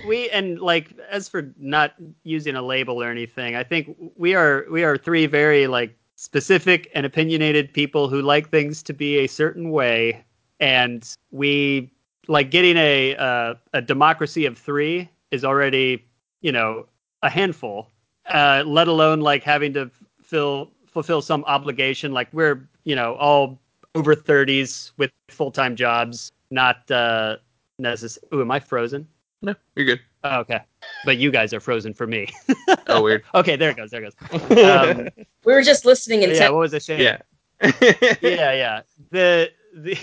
We 0.06 0.28
and 0.30 0.58
like 0.60 0.92
as 1.10 1.28
for 1.28 1.52
not 1.58 1.94
using 2.22 2.56
a 2.56 2.62
label 2.62 3.02
or 3.02 3.10
anything, 3.10 3.54
I 3.54 3.64
think 3.64 3.96
we 4.16 4.34
are 4.34 4.66
we 4.70 4.84
are 4.84 4.96
three 4.96 5.26
very 5.26 5.66
like 5.66 5.96
specific 6.16 6.90
and 6.94 7.06
opinionated 7.06 7.72
people 7.72 8.08
who 8.08 8.20
like 8.20 8.50
things 8.50 8.82
to 8.82 8.92
be 8.92 9.18
a 9.18 9.26
certain 9.28 9.70
way, 9.70 10.24
and 10.60 11.08
we 11.30 11.92
like 12.26 12.50
getting 12.50 12.76
a 12.76 13.14
uh, 13.16 13.54
a 13.72 13.80
democracy 13.80 14.44
of 14.46 14.58
three 14.58 15.08
is 15.30 15.44
already 15.44 16.04
you 16.40 16.52
know 16.52 16.86
a 17.22 17.30
handful, 17.30 17.90
uh, 18.26 18.62
let 18.66 18.88
alone 18.88 19.20
like 19.20 19.42
having 19.42 19.72
to 19.74 19.90
fill 20.22 20.70
fulfill 20.86 21.22
some 21.22 21.44
obligation. 21.46 22.12
Like 22.12 22.28
we're 22.32 22.68
you 22.84 22.96
know 22.96 23.14
all 23.14 23.58
over 23.94 24.14
thirties 24.14 24.92
with 24.96 25.10
full 25.28 25.50
time 25.50 25.76
jobs, 25.76 26.32
not 26.50 26.90
uh, 26.90 27.36
necessary. 27.78 28.26
Ooh, 28.34 28.40
am 28.40 28.50
I 28.50 28.60
frozen? 28.60 29.06
No, 29.42 29.54
you're 29.76 29.86
good. 29.86 30.00
Oh, 30.24 30.40
okay. 30.40 30.60
But 31.04 31.18
you 31.18 31.30
guys 31.30 31.52
are 31.52 31.60
frozen 31.60 31.94
for 31.94 32.06
me. 32.06 32.28
Oh, 32.88 33.02
weird. 33.02 33.22
okay, 33.34 33.54
there 33.54 33.70
it 33.70 33.76
goes. 33.76 33.90
There 33.90 34.02
it 34.02 34.14
goes. 34.30 34.58
Um, 34.64 35.08
we 35.44 35.52
were 35.52 35.62
just 35.62 35.84
listening 35.84 36.24
and 36.24 36.32
yeah, 36.32 36.48
what 36.48 36.58
was 36.58 36.74
I 36.74 36.78
saying? 36.78 37.00
yeah. 37.00 37.18
yeah, 38.20 38.52
yeah. 38.52 38.80
The 39.10 39.50
the 39.74 39.98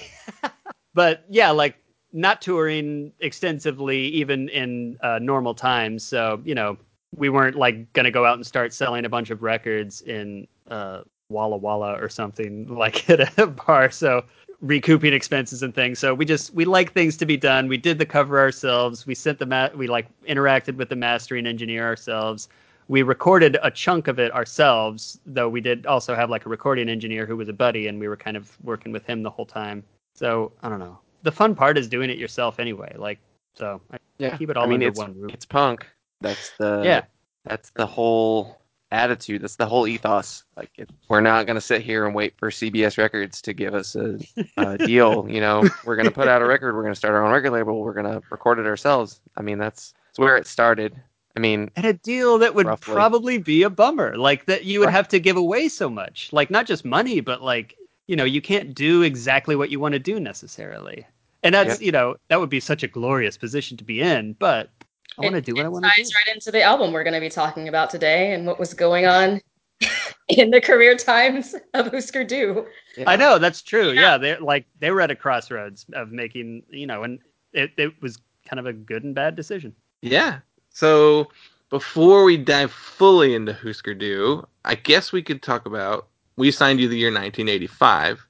but 0.93 1.25
yeah, 1.29 1.51
like 1.51 1.75
not 2.15 2.41
touring 2.41 3.11
extensively 3.19 3.99
even 4.07 4.47
in 4.49 4.97
uh, 5.01 5.19
normal 5.21 5.53
times. 5.53 6.03
So, 6.03 6.41
you 6.45 6.55
know, 6.55 6.77
we 7.15 7.29
weren't 7.29 7.57
like 7.57 7.91
gonna 7.93 8.09
go 8.09 8.25
out 8.25 8.35
and 8.35 8.45
start 8.45 8.73
selling 8.73 9.05
a 9.05 9.09
bunch 9.09 9.29
of 9.29 9.43
records 9.43 10.01
in 10.01 10.47
uh 10.69 11.01
Walla 11.29 11.57
Walla 11.57 11.93
or 11.99 12.09
something 12.09 12.67
like 12.75 13.09
at 13.09 13.37
a 13.37 13.47
bar. 13.47 13.91
So 13.91 14.23
recouping 14.61 15.13
expenses 15.13 15.61
and 15.61 15.75
things. 15.75 15.99
So 15.99 16.13
we 16.13 16.25
just 16.25 16.53
we 16.53 16.63
like 16.63 16.93
things 16.93 17.17
to 17.17 17.25
be 17.25 17.35
done. 17.37 17.67
We 17.67 17.77
did 17.77 17.99
the 17.99 18.05
cover 18.05 18.39
ourselves. 18.39 19.05
We 19.05 19.13
sent 19.13 19.37
the 19.39 19.45
ma- 19.45 19.69
we 19.75 19.87
like 19.87 20.07
interacted 20.23 20.77
with 20.77 20.89
the 20.89 20.95
mastering 20.95 21.45
engineer 21.45 21.85
ourselves. 21.85 22.47
We 22.87 23.01
recorded 23.01 23.57
a 23.61 23.71
chunk 23.71 24.07
of 24.07 24.19
it 24.19 24.31
ourselves, 24.33 25.19
though 25.25 25.49
we 25.49 25.59
did 25.59 25.85
also 25.85 26.15
have 26.15 26.29
like 26.29 26.45
a 26.45 26.49
recording 26.49 26.87
engineer 26.87 27.25
who 27.25 27.35
was 27.35 27.49
a 27.49 27.53
buddy, 27.53 27.87
and 27.87 27.99
we 27.99 28.07
were 28.07 28.15
kind 28.15 28.37
of 28.37 28.55
working 28.63 28.91
with 28.91 29.05
him 29.05 29.23
the 29.23 29.29
whole 29.29 29.45
time. 29.45 29.83
So 30.13 30.53
I 30.63 30.69
don't 30.69 30.79
know. 30.79 30.99
The 31.25 31.31
fun 31.31 31.55
part 31.55 31.77
is 31.77 31.87
doing 31.89 32.09
it 32.09 32.17
yourself 32.17 32.59
anyway. 32.59 32.95
Like 32.97 33.19
so, 33.55 33.81
I 33.91 33.97
Yeah. 34.19 34.37
keep 34.37 34.49
it 34.49 34.57
all 34.57 34.63
I 34.63 34.67
mean, 34.67 34.75
under 34.75 34.87
it's, 34.87 34.97
one 34.97 35.19
roof. 35.19 35.33
It's 35.33 35.45
punk. 35.45 35.85
That's 36.21 36.51
the 36.57 36.81
Yeah. 36.85 37.01
That's 37.45 37.71
the 37.71 37.85
whole 37.85 38.61
attitude. 38.91 39.41
That's 39.41 39.55
the 39.55 39.65
whole 39.65 39.87
ethos. 39.87 40.43
Like 40.55 40.69
it, 40.77 40.89
we're 41.09 41.21
not 41.21 41.47
gonna 41.47 41.59
sit 41.61 41.81
here 41.81 42.05
and 42.05 42.13
wait 42.15 42.33
for 42.37 42.49
CBS 42.51 42.97
Records 42.97 43.41
to 43.41 43.53
give 43.53 43.73
us 43.73 43.95
a, 43.95 44.17
a 44.57 44.77
deal. 44.91 45.25
You 45.29 45.41
know, 45.41 45.67
we're 45.83 45.95
gonna 45.95 46.11
put 46.11 46.27
out 46.27 46.41
a 46.41 46.45
record. 46.45 46.75
We're 46.75 46.83
gonna 46.83 46.95
start 46.95 47.13
our 47.15 47.25
own 47.25 47.31
record 47.31 47.51
label. 47.51 47.81
We're 47.81 47.93
gonna 47.93 48.21
record 48.29 48.59
it 48.59 48.65
ourselves. 48.67 49.19
I 49.35 49.41
mean, 49.41 49.57
that's, 49.57 49.93
that's 50.07 50.19
where 50.19 50.37
it 50.37 50.47
started. 50.47 50.95
I 51.35 51.39
mean, 51.41 51.69
and 51.75 51.85
a 51.85 51.93
deal 51.93 52.37
that 52.37 52.55
would 52.55 52.65
Roughly. 52.67 52.93
probably 52.93 53.37
be 53.39 53.63
a 53.63 53.69
bummer 53.69 54.15
like 54.15 54.45
that 54.45 54.63
you 54.63 54.79
would 54.79 54.85
Right. 54.85 54.93
have 54.95 55.07
to 55.09 55.19
give 55.19 55.35
away 55.35 55.67
so 55.67 55.89
much 55.89 56.31
like 56.31 56.49
not 56.49 56.65
just 56.65 56.85
money 56.85 57.19
but 57.19 57.41
like 57.43 57.75
you 58.07 58.15
know 58.15 58.23
you 58.23 58.41
can't 58.41 58.73
do 58.73 59.01
exactly 59.01 59.53
what 59.57 59.69
you 59.69 59.77
want 59.77 59.91
to 59.93 59.99
do 59.99 60.17
necessarily 60.17 61.05
and 61.45 61.55
that's 61.55 61.81
you 61.81 61.91
know 61.91 62.15
that 62.27 62.39
would 62.39 62.49
be 62.49 62.59
such 62.59 62.83
a 62.83 62.87
glorious 62.87 63.37
position 63.37 63.77
to 63.77 63.83
be 63.83 64.01
in 64.01 64.33
but 64.39 64.69
i 65.17 65.21
want 65.21 65.35
to 65.35 65.41
do 65.41 65.53
what 65.55 65.65
i 65.65 65.69
want 65.69 65.85
to 65.85 65.91
do 65.95 66.01
ties 66.03 66.11
right 66.15 66.35
into 66.35 66.51
the 66.51 66.61
album 66.61 66.91
we're 66.91 67.03
going 67.03 67.13
to 67.13 67.19
be 67.19 67.29
talking 67.29 67.67
about 67.67 67.89
today 67.89 68.33
and 68.33 68.45
what 68.45 68.59
was 68.59 68.73
going 68.73 69.05
on 69.05 69.39
in 70.27 70.49
the 70.51 70.59
career 70.61 70.95
times 70.95 71.55
of 71.73 71.87
Husker 71.91 72.23
Du. 72.23 72.65
i 73.07 73.15
know 73.15 73.37
that's 73.39 73.61
true 73.61 73.91
Yeah. 73.91 74.01
yeah 74.01 74.17
they're 74.17 74.39
like 74.39 74.65
they 74.79 74.91
were 74.91 75.01
at 75.01 75.11
a 75.11 75.15
crossroads 75.15 75.85
of 75.93 76.11
making 76.11 76.63
you 76.69 76.87
know 76.87 77.03
and 77.03 77.19
it, 77.53 77.71
it 77.77 78.01
was 78.01 78.17
kind 78.47 78.59
of 78.59 78.65
a 78.65 78.73
good 78.73 79.03
and 79.03 79.15
bad 79.15 79.35
decision 79.35 79.73
Yeah. 80.01 80.39
So 80.69 81.29
before 81.69 82.23
we 82.25 82.37
dive 82.37 82.71
fully 82.71 83.33
into 83.33 83.53
Husker 83.53 83.93
Du, 83.95 84.45
I 84.65 84.75
guess 84.75 85.11
we 85.11 85.23
could 85.23 85.41
talk 85.41 85.65
about 85.65 86.07
we 86.35 86.51
signed 86.51 86.79
you 86.79 86.87
the 86.89 86.97
year 86.97 87.09
1985. 87.11 88.27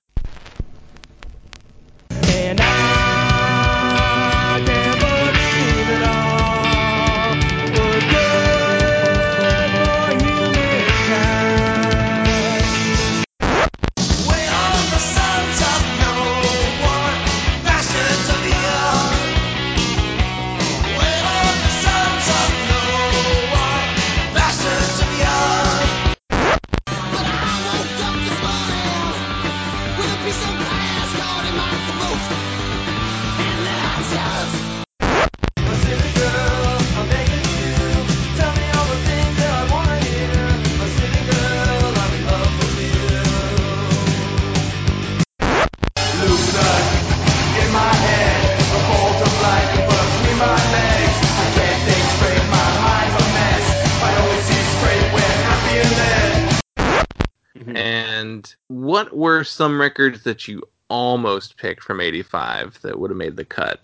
What 58.95 59.15
were 59.15 59.43
some 59.43 59.79
records 59.79 60.23
that 60.23 60.47
you 60.47 60.63
almost 60.89 61.57
picked 61.57 61.83
from 61.83 61.99
'85 61.99 62.79
that 62.81 62.97
would 62.99 63.09
have 63.11 63.17
made 63.17 63.35
the 63.35 63.43
cut? 63.45 63.81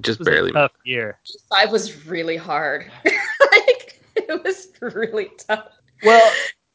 Just 0.00 0.18
It 0.20 0.20
was 0.20 0.28
a 0.28 0.30
barely. 0.30 0.52
tough 0.52 0.72
year. 0.84 1.18
Five 1.50 1.70
was 1.70 2.06
really 2.06 2.36
hard. 2.36 2.90
like 3.04 4.00
it 4.16 4.42
was 4.44 4.68
really 4.80 5.30
tough. 5.46 5.68
Well, 6.02 6.32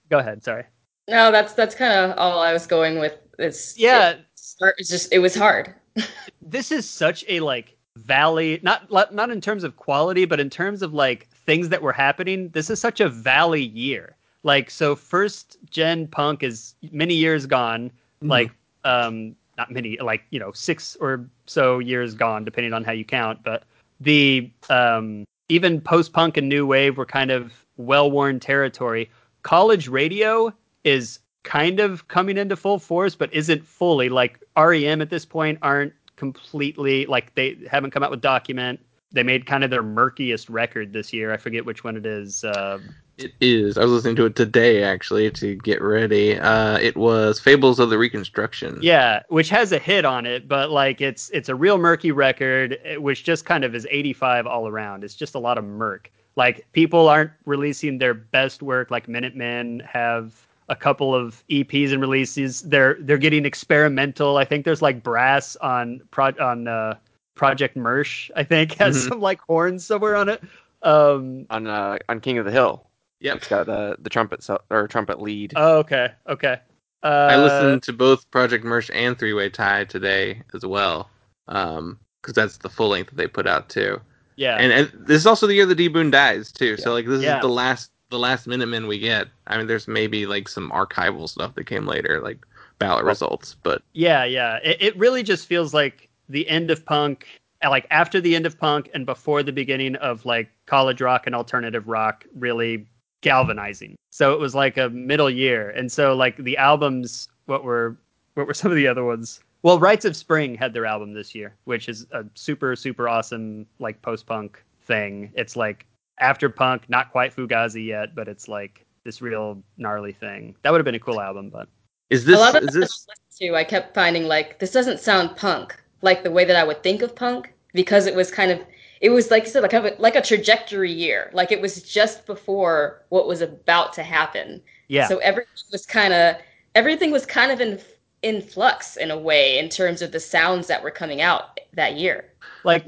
go 0.10 0.20
ahead. 0.20 0.44
Sorry. 0.44 0.64
No, 1.10 1.32
that's 1.32 1.54
that's 1.54 1.74
kind 1.76 1.92
of 2.12 2.18
all 2.18 2.40
I 2.40 2.54
was 2.54 2.68
going 2.68 3.00
with. 3.00 3.16
It's 3.40 3.78
Yeah, 3.78 4.12
it 4.12 4.20
start- 4.36 4.76
it's 4.78 4.90
just 4.90 5.12
it 5.12 5.20
was 5.20 5.36
hard. 5.36 5.74
this 6.42 6.72
is 6.72 6.88
such 6.90 7.26
a 7.28 7.40
like 7.40 7.76
valley 7.98 8.60
not 8.64 8.90
not 9.14 9.30
in 9.30 9.42
terms 9.42 9.66
of 9.66 9.76
quality 9.76 10.24
but 10.24 10.40
in 10.40 10.50
terms 10.50 10.82
of 10.82 10.94
like 10.94 11.28
things 11.46 11.68
that 11.68 11.82
were 11.82 11.92
happening 11.92 12.48
this 12.50 12.70
is 12.70 12.80
such 12.80 13.02
a 13.02 13.10
valley 13.10 13.64
year 13.64 14.16
like 14.44 14.70
so 14.70 14.96
first 14.96 15.58
gen 15.70 16.08
punk 16.08 16.44
is 16.44 16.76
many 16.92 17.14
years 17.14 17.46
gone 17.46 17.92
like 18.24 18.52
um 18.84 19.36
not 19.58 19.72
many 19.72 19.98
like 19.98 20.24
you 20.30 20.40
know 20.40 20.52
six 20.52 20.96
or 21.00 21.26
so 21.46 21.80
years 21.80 22.14
gone 22.14 22.46
depending 22.46 22.74
on 22.74 22.84
how 22.84 22.92
you 22.92 23.06
count 23.06 23.42
but 23.44 23.64
the 24.00 24.52
um 24.70 25.26
even 25.52 25.82
post 25.82 26.14
punk 26.14 26.38
and 26.38 26.48
new 26.48 26.66
wave 26.66 26.98
were 26.98 27.06
kind 27.06 27.30
of 27.30 27.66
well 27.76 28.10
worn 28.10 28.40
territory. 28.40 29.10
College 29.44 29.90
radio 29.90 30.54
is 30.86 31.20
kind 31.44 31.80
of 31.80 32.08
coming 32.08 32.38
into 32.38 32.56
full 32.56 32.80
force 32.80 33.16
but 33.16 33.34
isn't 33.34 33.66
fully. 33.66 34.08
Like 34.08 34.40
rem 34.56 35.02
at 35.02 35.10
this 35.10 35.26
point 35.26 35.60
aren't 35.62 35.94
completely 36.16 37.06
like 37.06 37.36
they 37.36 37.58
haven't 37.70 37.92
come 37.92 38.02
out 38.02 38.12
with 38.12 38.22
document. 38.22 38.80
They 39.12 39.24
made 39.24 39.46
kind 39.46 39.66
of 39.66 39.70
their 39.70 39.84
murkiest 39.84 40.50
record 40.50 40.94
this 40.94 41.12
year. 41.12 41.34
I 41.34 41.38
forget 41.38 41.66
which 41.66 41.84
one 41.84 41.98
it 41.98 42.06
is 42.06 42.46
uh, 42.46 42.80
It 43.24 43.34
is. 43.42 43.78
I 43.78 43.84
was 43.84 43.92
listening 43.92 44.16
to 44.18 44.26
it 44.26 44.36
today 44.36 44.84
actually 44.84 45.30
to 45.32 45.56
get 45.56 45.82
ready. 45.82 46.38
Uh, 46.40 46.78
it 46.80 46.96
was 46.98 47.40
Fables 47.40 47.80
of 47.80 47.90
the 47.90 47.98
Reconstruction. 47.98 48.80
yeah 48.82 49.22
which 49.30 49.50
has 49.50 49.72
a 49.72 49.78
hit 49.80 50.06
on 50.06 50.26
it 50.26 50.48
but 50.48 50.72
like 50.72 51.02
it's 51.02 51.30
it's 51.32 51.50
a 51.50 51.56
real 51.56 51.78
murky 51.78 52.12
record 52.12 52.80
eh, 52.84 52.96
which 52.98 53.24
just 53.24 53.46
kind 53.46 53.64
of 53.64 53.76
is 53.76 53.88
85 53.90 54.48
all 54.48 54.68
around 54.68 55.04
it's 55.04 55.16
just 55.16 55.36
a 55.36 55.40
lot 55.40 55.58
of 55.58 55.64
murk 55.64 56.12
like 56.36 56.66
people 56.72 57.08
aren't 57.10 57.32
releasing 57.46 57.98
their 57.98 58.14
best 58.14 58.62
work 58.64 58.90
like 58.92 59.08
minutemen 59.08 59.82
have 59.82 60.46
a 60.70 60.76
couple 60.76 61.14
of 61.14 61.44
eps 61.50 61.92
and 61.92 62.02
releases 62.02 62.62
they're 62.62 62.96
they're 63.02 63.18
getting 63.18 63.46
experimental 63.46 64.38
i 64.38 64.46
think 64.46 64.64
there's 64.66 64.82
like 64.82 65.04
brass 65.04 65.56
on 65.58 66.02
pro 66.12 66.32
on 66.40 66.68
uh 66.68 66.96
project 67.36 67.76
mersh 67.76 68.30
i 68.36 68.44
think 68.44 68.74
has 68.80 68.96
Mhm. 69.06 69.10
some 69.10 69.22
like 69.22 69.42
horns 69.42 69.86
somewhere 69.86 70.16
on 70.16 70.30
it 70.30 70.42
um 70.84 71.46
on 71.50 71.68
uh, 71.68 71.98
on 72.10 72.20
King 72.22 72.38
of 72.40 72.46
the 72.46 72.52
Hill. 72.52 72.88
Yep. 73.22 73.38
It's 73.38 73.48
got 73.48 73.66
the 73.68 73.96
the 74.00 74.10
trumpet 74.10 74.44
so, 74.44 74.60
or 74.70 74.88
trumpet 74.88 75.22
lead. 75.22 75.54
oh, 75.56 75.78
okay 75.78 76.10
okay 76.28 76.58
uh 77.04 77.08
I 77.32 77.38
listened 77.38 77.84
to 77.84 77.94
both 77.94 78.30
Project 78.32 78.66
Mersh 78.66 78.90
and 78.94 79.18
Three 79.18 79.34
Way 79.34 79.50
Tie 79.50 79.86
today 79.86 80.42
as 80.54 80.66
well, 80.66 81.10
because 81.48 82.34
that's 82.36 82.58
the 82.58 82.70
full 82.70 82.90
length 82.90 83.10
that 83.12 83.16
they 83.18 83.28
put 83.28 83.48
out 83.48 83.70
too. 83.70 84.00
yeah 84.36 84.58
And, 84.58 84.72
and 84.74 84.92
this 85.08 85.18
is 85.18 85.28
also 85.28 85.48
the 85.48 85.54
year 85.56 85.66
the 85.66 85.76
D 85.76 85.88
Boon 85.88 86.12
dies 86.12 86.52
too. 86.52 86.78
So 86.78 86.94
like 86.94 87.06
this 87.08 87.22
Yeah. 87.24 87.38
is 87.38 87.42
the 87.42 87.50
last 87.50 87.92
the 88.10 88.20
last 88.20 88.46
Minutemen 88.46 88.88
we 88.88 89.00
get. 89.00 89.28
I 89.48 89.58
mean, 89.58 89.68
there's 89.68 89.88
maybe 89.88 90.26
like 90.26 90.50
some 90.50 90.70
archival 90.72 91.30
stuff 91.30 91.56
that 91.56 91.64
came 91.66 91.88
later, 91.88 92.20
like 92.22 92.40
ballot 92.78 93.04
Well- 93.06 93.12
results, 93.14 93.56
but 93.64 93.84
Yeah, 93.94 94.26
yeah. 94.26 94.58
It, 94.64 94.78
it 94.82 94.98
really 94.98 95.24
just 95.24 95.48
feels 95.48 95.74
like 95.74 96.10
the 96.28 96.48
end 96.50 96.72
of 96.72 96.84
punk, 96.86 97.26
uh, 97.64 97.70
like 97.70 97.88
after 97.90 98.20
the 98.20 98.36
end 98.36 98.46
of 98.46 98.60
punk 98.60 98.90
and 98.94 99.06
before 99.06 99.44
the 99.44 99.54
beginning 99.54 99.96
of 99.98 100.26
like 100.26 100.50
college 100.66 101.00
rock 101.02 101.26
and 101.26 101.34
alternative 101.36 101.88
rock 101.88 102.26
really 102.36 102.86
galvanizing. 103.22 103.96
So 104.10 104.34
it 104.34 104.40
was 104.40 104.54
like 104.54 104.78
a 104.78 104.90
middle 104.90 105.30
year. 105.30 105.70
And 105.72 105.92
so 105.92 106.16
like 106.16 106.38
the 106.38 106.58
albums, 106.58 107.28
what 107.46 107.64
were 107.64 107.98
what 108.34 108.48
were 108.48 108.54
some 108.62 108.72
of 108.72 108.78
the 108.78 108.88
other 108.88 109.06
ones? 109.06 109.42
Well, 109.64 109.80
Rites 109.80 110.06
of 110.06 110.16
Spring 110.16 110.56
had 110.56 110.74
their 110.74 110.88
album 110.88 111.14
this 111.14 111.36
year, 111.36 111.56
which 111.66 111.88
is 111.88 112.08
a 112.12 112.26
super 112.36 112.76
super 112.76 113.08
awesome 113.08 113.66
like 113.80 114.02
post 114.02 114.26
punk 114.26 114.64
thing. 114.84 115.32
It's 115.36 115.56
like 115.56 115.86
after 116.20 116.50
punk, 116.50 116.90
not 116.90 117.12
quite 117.12 117.36
Fugazi 117.36 117.86
yet, 117.86 118.16
but 118.16 118.28
it's 118.28 118.48
like 118.48 118.86
this 119.04 119.22
real 119.22 119.62
gnarly 119.78 120.14
thing. 120.14 120.56
That 120.64 120.72
would 120.72 120.80
have 120.80 120.86
been 120.86 120.96
a 120.96 121.00
cool 121.00 121.22
album, 121.22 121.50
but 121.50 121.68
is 122.10 122.24
a 122.24 122.32
this 122.32 122.40
lot 122.40 122.56
of 122.56 122.64
is 122.64 122.74
this 122.74 122.94
stuff 122.94 123.16
I 123.18 123.22
listened 123.22 123.50
to, 123.50 123.56
I 123.56 123.64
kept 123.64 123.96
finding 123.96 124.26
like 124.26 124.60
this 124.60 124.72
doesn't 124.72 125.00
sound 125.00 125.36
punk 125.36 125.78
like 126.02 126.24
the 126.24 126.32
way 126.32 126.46
that 126.46 126.56
I 126.56 126.64
would 126.64 126.84
think 126.84 127.02
of 127.02 127.16
punk 127.16 127.54
because 127.74 128.06
it 128.06 128.16
was 128.16 128.32
kind 128.32 128.52
of 128.52 128.60
it 129.02 129.10
was 129.10 129.30
like 129.32 129.44
you 129.44 129.50
said 129.50 129.64
like 129.64 129.74
a, 129.74 129.96
like 130.00 130.16
a 130.16 130.22
trajectory 130.22 130.92
year 130.92 131.30
like 131.34 131.52
it 131.52 131.62
was 131.62 131.84
just 131.84 132.26
before 132.26 133.04
what 133.10 133.28
was 133.28 133.42
about 133.42 133.94
to 133.94 134.04
happen 134.04 134.62
yeah. 134.88 135.08
so 135.08 135.18
everything 135.18 135.54
was 135.72 135.86
kind 135.86 136.14
of 136.14 136.36
everything 136.76 137.12
was 137.12 137.26
kind 137.26 137.52
of 137.52 137.60
in 137.60 137.80
in 138.22 138.42
flux 138.42 138.98
in 138.98 139.12
a 139.12 139.18
way 139.18 139.58
in 139.58 139.68
terms 139.68 140.02
of 140.02 140.12
the 140.12 140.20
sounds 140.20 140.68
that 140.68 140.84
were 140.84 140.92
coming 140.92 141.22
out 141.22 141.60
that 141.74 141.98
year 141.98 142.32
like 142.64 142.86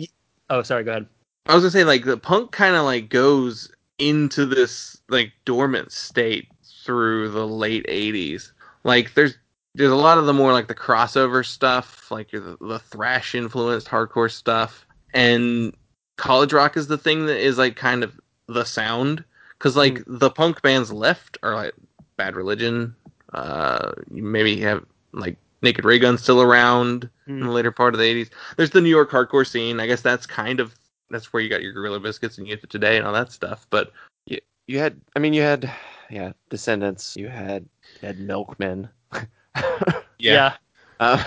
oh 0.49 0.61
sorry, 0.61 0.83
go 0.83 0.91
ahead. 0.91 1.07
I 1.47 1.55
was 1.55 1.63
gonna 1.63 1.71
say 1.71 1.83
like 1.83 2.05
the 2.05 2.17
punk 2.17 2.51
kind 2.51 2.75
of 2.75 2.85
like 2.85 3.09
goes 3.09 3.71
into 3.99 4.45
this 4.45 5.01
like 5.09 5.31
dormant 5.45 5.91
state 5.91 6.47
through 6.85 7.29
the 7.29 7.47
late 7.47 7.85
'80s. 7.87 8.51
Like 8.83 9.13
there's 9.13 9.37
there's 9.75 9.91
a 9.91 9.95
lot 9.95 10.17
of 10.17 10.25
the 10.25 10.33
more 10.33 10.53
like 10.53 10.67
the 10.67 10.75
crossover 10.75 11.45
stuff, 11.45 12.11
like 12.11 12.31
the, 12.31 12.57
the 12.61 12.79
thrash 12.79 13.35
influenced 13.35 13.87
hardcore 13.87 14.31
stuff, 14.31 14.85
and 15.13 15.75
college 16.17 16.53
rock 16.53 16.77
is 16.77 16.87
the 16.87 16.97
thing 16.97 17.25
that 17.25 17.37
is 17.37 17.57
like 17.57 17.75
kind 17.75 18.03
of 18.03 18.19
the 18.47 18.63
sound 18.63 19.23
because 19.57 19.75
like 19.75 20.03
the 20.07 20.29
punk 20.29 20.61
bands 20.61 20.91
left 20.91 21.37
are 21.43 21.55
like 21.55 21.73
Bad 22.17 22.35
Religion. 22.35 22.95
Uh, 23.33 23.93
you 24.11 24.23
maybe 24.23 24.59
have 24.61 24.85
like 25.13 25.37
Naked 25.61 25.85
Raygun 25.85 26.17
still 26.17 26.41
around 26.41 27.09
in 27.27 27.39
the 27.39 27.49
later 27.49 27.71
part 27.71 27.93
of 27.93 27.99
the 27.99 28.25
'80s. 28.25 28.29
There's 28.57 28.71
the 28.71 28.81
New 28.81 28.89
York 28.89 29.09
hardcore 29.09 29.47
scene. 29.47 29.79
I 29.79 29.87
guess 29.87 30.01
that's 30.01 30.25
kind 30.25 30.59
of 30.59 30.75
that's 31.09 31.31
where 31.31 31.41
you 31.41 31.49
got 31.49 31.61
your 31.61 31.71
Gorilla 31.71 31.99
Biscuits 31.99 32.37
and 32.37 32.47
Youth 32.47 32.63
of 32.63 32.69
Today 32.69 32.97
and 32.97 33.07
all 33.07 33.13
that 33.13 33.31
stuff. 33.31 33.65
But 33.69 33.91
You 34.25 34.39
you 34.67 34.79
had, 34.79 34.99
I 35.15 35.19
mean, 35.19 35.33
you 35.33 35.41
had, 35.41 35.71
yeah, 36.09 36.33
Descendents. 36.49 37.15
You 37.15 37.27
had, 37.29 37.65
you 38.01 38.07
had 38.07 38.19
Milkmen. 38.19 38.89
yeah. 40.19 40.55
Uh, 40.99 41.23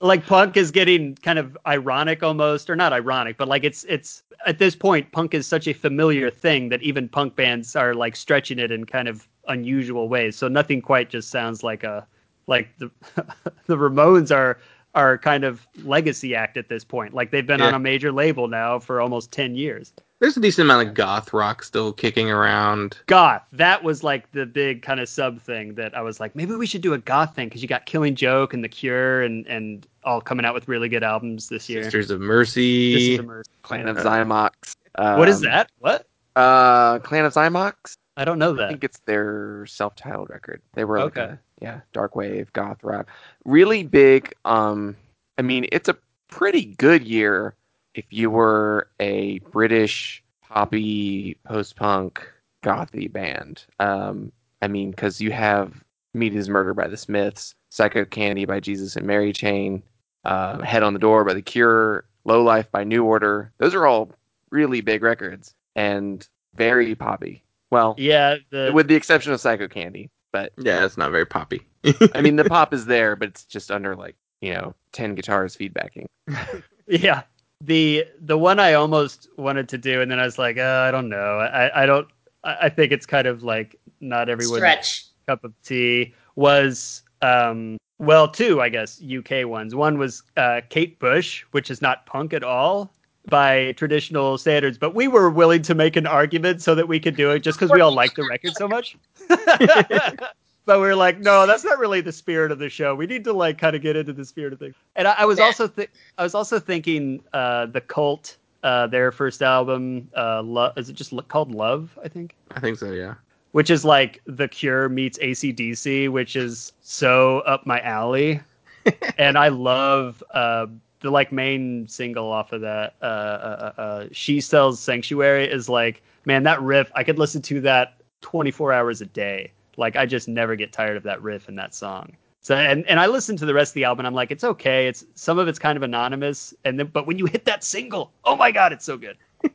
like 0.00 0.24
punk 0.26 0.56
is 0.56 0.70
getting 0.70 1.14
kind 1.16 1.38
of 1.38 1.58
ironic 1.66 2.22
almost 2.22 2.70
or 2.70 2.76
not 2.76 2.92
ironic 2.92 3.36
but 3.36 3.48
like 3.48 3.64
it's 3.64 3.84
it's 3.84 4.22
at 4.46 4.58
this 4.58 4.76
point 4.76 5.10
punk 5.12 5.34
is 5.34 5.46
such 5.46 5.66
a 5.66 5.72
familiar 5.72 6.30
thing 6.30 6.68
that 6.68 6.82
even 6.82 7.08
punk 7.08 7.34
bands 7.34 7.74
are 7.74 7.94
like 7.94 8.14
stretching 8.14 8.58
it 8.58 8.70
in 8.70 8.84
kind 8.84 9.08
of 9.08 9.28
unusual 9.48 10.08
ways. 10.08 10.36
So 10.36 10.48
nothing 10.48 10.80
quite 10.80 11.10
just 11.10 11.30
sounds 11.30 11.62
like 11.62 11.82
a 11.82 12.06
like 12.46 12.68
the 12.78 12.90
the 13.66 13.76
ramones 13.76 14.34
are 14.34 14.58
are 14.98 15.16
kind 15.16 15.44
of 15.44 15.64
legacy 15.84 16.34
act 16.34 16.56
at 16.56 16.68
this 16.68 16.82
point 16.82 17.14
like 17.14 17.30
they've 17.30 17.46
been 17.46 17.60
Yeah. 17.60 17.68
on 17.68 17.74
a 17.74 17.78
major 17.78 18.10
label 18.10 18.48
now 18.48 18.80
for 18.80 19.00
almost 19.00 19.30
10 19.30 19.54
years 19.54 19.92
there's 20.18 20.36
a 20.36 20.40
decent 20.40 20.64
amount 20.66 20.88
of 20.88 20.94
goth 20.94 21.32
rock 21.32 21.62
still 21.62 21.92
kicking 21.92 22.28
around. 22.28 22.98
goth 23.06 23.42
that 23.52 23.84
was 23.84 24.02
like 24.02 24.30
the 24.32 24.44
big 24.44 24.82
kind 24.82 24.98
of 24.98 25.08
sub 25.08 25.40
thing 25.40 25.74
that 25.74 25.96
i 25.96 26.00
was 26.02 26.18
like 26.18 26.34
maybe 26.34 26.54
we 26.56 26.66
should 26.66 26.80
do 26.82 26.94
a 26.94 26.98
goth 26.98 27.34
thing 27.36 27.46
because 27.48 27.62
you 27.62 27.68
got 27.68 27.86
killing 27.86 28.16
joke 28.16 28.52
and 28.54 28.64
the 28.64 28.68
cure 28.68 29.22
and 29.22 29.46
and 29.46 29.86
all 30.02 30.20
coming 30.20 30.44
out 30.44 30.52
with 30.54 30.66
really 30.66 30.88
good 30.88 31.04
albums 31.04 31.48
this 31.48 31.68
year 31.68 31.84
Sisters 31.84 32.10
of 32.10 32.18
This 32.18 32.26
Mercy. 32.26 33.12
is 33.14 33.18
a 33.20 33.22
mercy. 33.22 33.50
Clan 33.62 33.88
of 33.88 33.96
Xymox. 33.98 34.74
What 34.96 35.28
is 35.28 35.36
Um, 35.38 35.42
that? 35.44 35.70
What? 35.78 36.06
Uh, 36.34 36.98
Clan 37.00 37.24
of 37.24 37.34
Xymox. 37.34 37.96
I 38.16 38.24
don't 38.24 38.38
know 38.38 38.52
that. 38.54 38.64
I 38.64 38.68
think 38.70 38.84
it's 38.84 38.98
their 39.00 39.64
self-titled 39.66 40.30
record. 40.30 40.60
They 40.74 40.84
were 40.84 40.98
like 40.98 41.16
Okay. 41.18 41.32
a- 41.34 41.38
yeah, 41.60 41.80
dark 41.92 42.16
wave, 42.16 42.52
goth 42.52 42.82
rock, 42.82 43.08
really 43.44 43.82
big. 43.82 44.34
Um, 44.44 44.96
I 45.36 45.42
mean, 45.42 45.66
it's 45.72 45.88
a 45.88 45.96
pretty 46.28 46.64
good 46.64 47.04
year 47.04 47.54
if 47.94 48.04
you 48.10 48.30
were 48.30 48.88
a 49.00 49.38
British 49.50 50.22
poppy 50.42 51.36
post-punk 51.44 52.26
gothy 52.62 53.12
band. 53.12 53.64
Um, 53.80 54.32
I 54.62 54.68
mean, 54.68 54.90
because 54.90 55.20
you 55.20 55.30
have 55.30 55.84
"Meat 56.14 56.34
Is 56.34 56.48
Murder" 56.48 56.74
by 56.74 56.88
the 56.88 56.96
Smiths, 56.96 57.54
"Psychocandy" 57.70 58.46
by 58.46 58.60
Jesus 58.60 58.96
and 58.96 59.06
Mary 59.06 59.32
Chain, 59.32 59.82
uh, 60.24 60.60
"Head 60.62 60.82
on 60.82 60.92
the 60.92 60.98
Door" 60.98 61.24
by 61.24 61.34
The 61.34 61.42
Cure, 61.42 62.04
"Low 62.24 62.42
Life" 62.42 62.70
by 62.70 62.84
New 62.84 63.04
Order. 63.04 63.52
Those 63.58 63.74
are 63.74 63.86
all 63.86 64.10
really 64.50 64.80
big 64.80 65.02
records 65.02 65.54
and 65.76 66.26
very 66.54 66.94
poppy. 66.94 67.42
Well, 67.70 67.94
Yeah, 67.98 68.36
the 68.50 68.70
with 68.74 68.88
the 68.88 68.94
exception 68.94 69.32
of 69.32 69.40
Psychocandy. 69.40 70.08
But 70.32 70.52
Yeah, 70.58 70.84
it's 70.84 70.96
not 70.96 71.10
very 71.10 71.26
poppy. 71.26 71.66
I 72.14 72.20
mean, 72.20 72.36
the 72.36 72.44
pop 72.44 72.74
is 72.74 72.86
there, 72.86 73.16
but 73.16 73.28
it's 73.28 73.44
just 73.44 73.70
under 73.70 73.96
like 73.96 74.16
you 74.40 74.54
know 74.54 74.74
ten 74.92 75.14
guitars 75.14 75.56
feedbacking. 75.56 76.06
yeah 76.86 77.22
the 77.60 78.04
the 78.20 78.38
one 78.38 78.60
I 78.60 78.74
almost 78.74 79.28
wanted 79.36 79.68
to 79.70 79.78
do, 79.78 80.00
and 80.00 80.10
then 80.10 80.18
I 80.18 80.24
was 80.24 80.38
like, 80.38 80.58
uh, 80.58 80.84
I 80.86 80.90
don't 80.90 81.08
know. 81.08 81.38
I 81.38 81.82
I 81.82 81.86
don't. 81.86 82.08
I 82.44 82.56
I 82.62 82.68
think 82.68 82.92
it's 82.92 83.06
kind 83.06 83.26
of 83.26 83.42
like 83.42 83.76
not 84.00 84.28
everyone's 84.28 84.58
stretch 84.58 85.06
cup 85.26 85.44
of 85.44 85.52
tea. 85.62 86.14
Was 86.36 87.02
um 87.22 87.76
well, 87.98 88.28
two 88.28 88.60
I 88.60 88.68
guess 88.68 89.02
UK 89.02 89.46
ones. 89.46 89.74
One 89.74 89.98
was 89.98 90.22
uh, 90.36 90.60
Kate 90.68 90.98
Bush, 91.00 91.44
which 91.50 91.70
is 91.70 91.82
not 91.82 92.06
punk 92.06 92.32
at 92.32 92.44
all 92.44 92.92
by 93.28 93.72
traditional 93.72 94.38
standards, 94.38 94.78
but 94.78 94.94
we 94.94 95.08
were 95.08 95.30
willing 95.30 95.62
to 95.62 95.74
make 95.74 95.96
an 95.96 96.06
argument 96.06 96.62
so 96.62 96.74
that 96.74 96.88
we 96.88 96.98
could 97.00 97.16
do 97.16 97.30
it 97.30 97.40
just 97.40 97.58
because 97.58 97.70
we 97.72 97.80
all 97.80 97.92
like 97.94 98.14
the 98.14 98.26
record 98.28 98.54
so 98.56 98.66
much. 98.68 98.96
but 99.28 100.80
we're 100.80 100.94
like, 100.94 101.18
no, 101.20 101.46
that's 101.46 101.64
not 101.64 101.78
really 101.78 102.00
the 102.00 102.12
spirit 102.12 102.52
of 102.52 102.58
the 102.58 102.68
show. 102.68 102.94
We 102.94 103.06
need 103.06 103.24
to 103.24 103.32
like 103.32 103.58
kind 103.58 103.74
of 103.74 103.82
get 103.82 103.96
into 103.96 104.12
the 104.12 104.24
spirit 104.24 104.52
of 104.52 104.58
things. 104.58 104.74
And 104.96 105.08
I, 105.08 105.14
I 105.18 105.24
was 105.24 105.38
also 105.38 105.68
th- 105.68 105.90
I 106.18 106.22
was 106.22 106.34
also 106.34 106.58
thinking 106.58 107.22
uh, 107.32 107.66
the 107.66 107.80
Cult, 107.80 108.36
uh, 108.62 108.86
their 108.86 109.12
first 109.12 109.42
album, 109.42 110.08
uh, 110.16 110.42
Lo- 110.42 110.72
is 110.76 110.88
it 110.88 110.94
just 110.94 111.12
called 111.28 111.54
Love? 111.54 111.98
I 112.04 112.08
think. 112.08 112.34
I 112.50 112.60
think 112.60 112.78
so. 112.78 112.92
Yeah. 112.92 113.14
which 113.52 113.70
is 113.70 113.84
like 113.84 114.20
The 114.26 114.48
Cure 114.48 114.88
meets 114.88 115.18
ACDC, 115.18 116.10
which 116.10 116.36
is 116.36 116.72
so 116.80 117.40
up 117.40 117.66
my 117.66 117.80
alley. 117.80 118.40
and 119.18 119.36
I 119.36 119.48
love 119.48 120.22
uh, 120.32 120.66
the 121.00 121.10
like 121.10 121.32
main 121.32 121.86
single 121.88 122.30
off 122.30 122.52
of 122.52 122.60
that. 122.62 122.94
Uh, 123.02 123.04
uh, 123.04 123.72
uh, 123.76 123.80
uh, 123.80 124.06
she 124.12 124.40
sells 124.40 124.80
Sanctuary 124.80 125.50
is 125.50 125.68
like, 125.68 126.02
man, 126.24 126.42
that 126.44 126.60
riff. 126.60 126.90
I 126.94 127.04
could 127.04 127.18
listen 127.18 127.42
to 127.42 127.60
that 127.62 128.00
24 128.20 128.72
hours 128.72 129.00
a 129.00 129.06
day. 129.06 129.52
Like 129.76 129.96
I 129.96 130.06
just 130.06 130.28
never 130.28 130.56
get 130.56 130.72
tired 130.72 130.96
of 130.96 131.02
that 131.04 131.22
riff 131.22 131.48
and 131.48 131.58
that 131.58 131.74
song. 131.74 132.16
So 132.40 132.56
and 132.56 132.86
and 132.86 132.98
I 132.98 133.06
listened 133.06 133.38
to 133.40 133.46
the 133.46 133.54
rest 133.54 133.70
of 133.70 133.74
the 133.74 133.84
album. 133.84 134.06
I'm 134.06 134.14
like, 134.14 134.30
it's 134.30 134.44
okay. 134.44 134.88
It's 134.88 135.04
some 135.14 135.38
of 135.38 135.48
it's 135.48 135.58
kind 135.58 135.76
of 135.76 135.82
anonymous, 135.82 136.54
and 136.64 136.78
then 136.78 136.86
but 136.86 137.06
when 137.06 137.18
you 137.18 137.26
hit 137.26 137.44
that 137.44 137.62
single, 137.62 138.12
oh 138.24 138.36
my 138.36 138.50
god, 138.50 138.72
it's 138.72 138.84
so 138.84 138.96
good. 138.96 139.16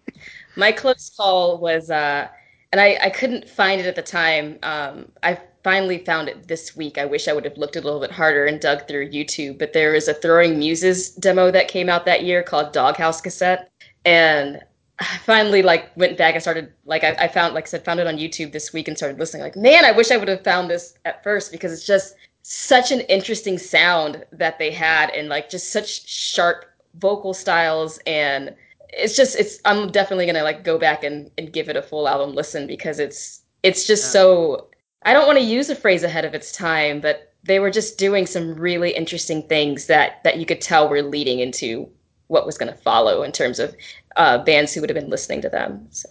My 0.55 0.71
close 0.71 1.09
call 1.09 1.57
was, 1.57 1.89
uh, 1.89 2.27
and 2.71 2.79
I, 2.79 2.97
I 3.01 3.09
couldn't 3.09 3.49
find 3.49 3.81
it 3.81 3.87
at 3.87 3.95
the 3.95 4.03
time. 4.03 4.59
Um, 4.63 5.11
I 5.23 5.39
finally 5.63 5.99
found 5.99 6.29
it 6.29 6.47
this 6.47 6.75
week. 6.75 6.97
I 6.97 7.05
wish 7.05 7.27
I 7.27 7.33
would 7.33 7.45
have 7.45 7.57
looked 7.57 7.75
a 7.75 7.81
little 7.81 7.99
bit 7.99 8.11
harder 8.11 8.45
and 8.45 8.59
dug 8.59 8.87
through 8.87 9.11
YouTube. 9.11 9.57
But 9.59 9.73
there 9.73 9.95
is 9.95 10.07
a 10.07 10.13
Throwing 10.13 10.59
Muses 10.59 11.11
demo 11.11 11.51
that 11.51 11.67
came 11.67 11.89
out 11.89 12.05
that 12.05 12.23
year 12.23 12.43
called 12.43 12.73
Doghouse 12.73 13.21
Cassette, 13.21 13.71
and 14.05 14.61
I 14.99 15.17
finally 15.25 15.61
like 15.63 15.95
went 15.97 16.17
back 16.17 16.35
and 16.35 16.41
started 16.41 16.71
like 16.85 17.03
I, 17.03 17.11
I 17.19 17.27
found 17.27 17.53
like 17.55 17.65
I 17.65 17.69
said 17.69 17.85
found 17.85 17.99
it 17.99 18.07
on 18.07 18.17
YouTube 18.17 18.51
this 18.51 18.73
week 18.73 18.87
and 18.87 18.97
started 18.97 19.19
listening. 19.19 19.43
Like 19.43 19.55
man, 19.55 19.85
I 19.85 19.91
wish 19.91 20.11
I 20.11 20.17
would 20.17 20.27
have 20.27 20.43
found 20.43 20.69
this 20.69 20.95
at 21.05 21.23
first 21.23 21.51
because 21.51 21.71
it's 21.73 21.85
just 21.85 22.15
such 22.43 22.91
an 22.91 22.99
interesting 23.01 23.57
sound 23.57 24.25
that 24.31 24.59
they 24.59 24.71
had 24.71 25.09
and 25.11 25.29
like 25.29 25.49
just 25.49 25.71
such 25.71 26.07
sharp 26.09 26.65
vocal 26.95 27.33
styles 27.33 27.99
and 28.05 28.53
it's 28.89 29.15
just 29.15 29.35
it's 29.37 29.59
i'm 29.65 29.89
definitely 29.91 30.25
gonna 30.25 30.43
like 30.43 30.63
go 30.63 30.77
back 30.77 31.03
and, 31.03 31.31
and 31.37 31.53
give 31.53 31.69
it 31.69 31.75
a 31.75 31.81
full 31.81 32.07
album 32.07 32.35
listen 32.35 32.67
because 32.67 32.99
it's 32.99 33.41
it's 33.63 33.87
just 33.87 34.03
Yeah. 34.03 34.09
so 34.09 34.69
i 35.05 35.13
don't 35.13 35.27
want 35.27 35.37
to 35.37 35.45
use 35.45 35.69
a 35.69 35.75
phrase 35.75 36.03
ahead 36.03 36.25
of 36.25 36.33
its 36.33 36.51
time 36.51 36.99
but 36.99 37.33
they 37.43 37.59
were 37.59 37.71
just 37.71 37.97
doing 37.97 38.25
some 38.25 38.55
really 38.55 38.91
interesting 38.91 39.41
things 39.47 39.87
that 39.87 40.23
that 40.23 40.37
you 40.37 40.45
could 40.45 40.61
tell 40.61 40.89
were 40.89 41.01
leading 41.01 41.39
into 41.39 41.89
what 42.27 42.45
was 42.45 42.57
going 42.57 42.71
to 42.71 42.77
follow 42.79 43.23
in 43.23 43.31
terms 43.31 43.59
of 43.59 43.75
uh, 44.15 44.37
bands 44.43 44.73
who 44.73 44.81
would 44.81 44.89
have 44.89 44.97
been 44.99 45.09
listening 45.09 45.41
to 45.41 45.49
them 45.49 45.85
so 45.89 46.07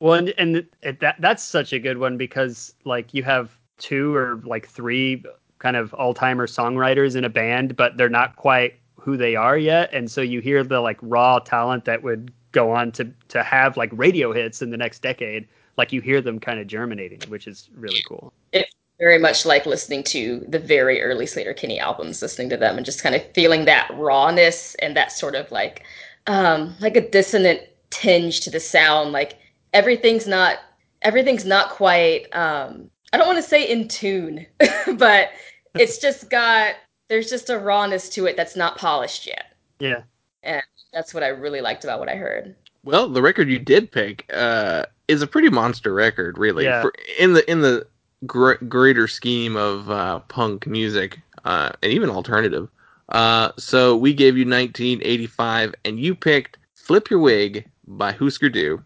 Well, 0.00 0.14
and, 0.14 0.34
and 0.38 0.66
that 1.00 1.16
that's 1.18 1.42
such 1.42 1.72
a 1.72 1.78
good 1.78 1.98
one 1.98 2.16
because 2.16 2.74
like 2.84 3.14
you 3.14 3.22
have 3.22 3.56
two 3.78 4.14
or 4.14 4.40
like 4.44 4.68
three 4.68 5.24
kind 5.58 5.76
of 5.76 5.94
all 5.94 6.14
timer 6.14 6.46
songwriters 6.46 7.16
in 7.16 7.24
a 7.24 7.28
band, 7.28 7.76
but 7.76 7.96
they're 7.96 8.08
not 8.08 8.36
quite 8.36 8.74
who 9.00 9.16
they 9.16 9.36
are 9.36 9.56
yet, 9.56 9.90
and 9.92 10.10
so 10.10 10.20
you 10.20 10.40
hear 10.40 10.62
the 10.62 10.80
like 10.80 10.98
raw 11.00 11.38
talent 11.38 11.84
that 11.84 12.02
would 12.02 12.32
go 12.52 12.70
on 12.72 12.92
to 12.92 13.10
to 13.28 13.42
have 13.42 13.76
like 13.76 13.90
radio 13.92 14.32
hits 14.32 14.62
in 14.62 14.70
the 14.70 14.76
next 14.76 15.00
decade. 15.00 15.48
Like 15.76 15.92
you 15.92 16.00
hear 16.00 16.20
them 16.20 16.40
kind 16.40 16.58
of 16.60 16.66
germinating, 16.66 17.20
which 17.28 17.46
is 17.46 17.68
really 17.74 18.02
cool. 18.08 18.32
It's 18.52 18.74
very 18.98 19.18
much 19.18 19.44
like 19.44 19.66
listening 19.66 20.02
to 20.04 20.44
the 20.48 20.58
very 20.58 21.02
early 21.02 21.26
Sleater-Kinney 21.26 21.78
albums, 21.78 22.22
listening 22.22 22.48
to 22.50 22.56
them 22.56 22.76
and 22.76 22.86
just 22.86 23.02
kind 23.02 23.14
of 23.14 23.22
feeling 23.32 23.66
that 23.66 23.90
rawness 23.94 24.74
and 24.76 24.96
that 24.96 25.12
sort 25.12 25.34
of 25.34 25.50
like 25.52 25.84
um 26.26 26.74
like 26.80 26.96
a 26.96 27.08
dissonant 27.08 27.60
tinge 27.90 28.40
to 28.40 28.50
the 28.50 28.60
sound. 28.60 29.12
Like 29.12 29.38
everything's 29.72 30.26
not 30.26 30.58
everything's 31.02 31.44
not 31.44 31.70
quite 31.70 32.34
um 32.34 32.90
I 33.12 33.18
don't 33.18 33.26
want 33.26 33.38
to 33.38 33.42
say 33.42 33.68
in 33.68 33.88
tune, 33.88 34.46
but 34.96 35.30
it's 35.74 35.98
just 36.00 36.30
got 36.30 36.74
there's 37.08 37.30
just 37.30 37.50
a 37.50 37.58
rawness 37.58 38.08
to 38.10 38.26
it 38.26 38.36
that's 38.36 38.56
not 38.56 38.78
polished 38.78 39.26
yet. 39.26 39.54
Yeah. 39.78 40.02
And 40.42 40.62
that's 40.92 41.12
what 41.12 41.22
I 41.22 41.28
really 41.28 41.60
liked 41.60 41.84
about 41.84 42.00
what 42.00 42.08
I 42.08 42.16
heard. 42.16 42.56
Well, 42.84 43.08
the 43.08 43.22
record 43.22 43.48
you 43.48 43.58
did 43.58 43.90
pick 43.90 44.30
uh, 44.32 44.86
is 45.08 45.22
a 45.22 45.26
pretty 45.26 45.48
monster 45.50 45.92
record, 45.92 46.38
really. 46.38 46.64
Yeah. 46.64 46.82
For, 46.82 46.92
in 47.18 47.32
the 47.32 47.50
in 47.50 47.60
the 47.60 47.86
gr- 48.26 48.54
greater 48.68 49.08
scheme 49.08 49.56
of 49.56 49.90
uh, 49.90 50.20
punk 50.20 50.66
music 50.66 51.20
uh, 51.44 51.70
and 51.82 51.92
even 51.92 52.10
alternative. 52.10 52.68
Uh, 53.08 53.52
so 53.56 53.96
we 53.96 54.12
gave 54.12 54.36
you 54.36 54.44
1985, 54.44 55.74
and 55.84 56.00
you 56.00 56.14
picked 56.14 56.58
"Flip 56.74 57.08
Your 57.10 57.20
Wig" 57.20 57.68
by 57.86 58.12
Husker 58.12 58.48
Du. 58.48 58.82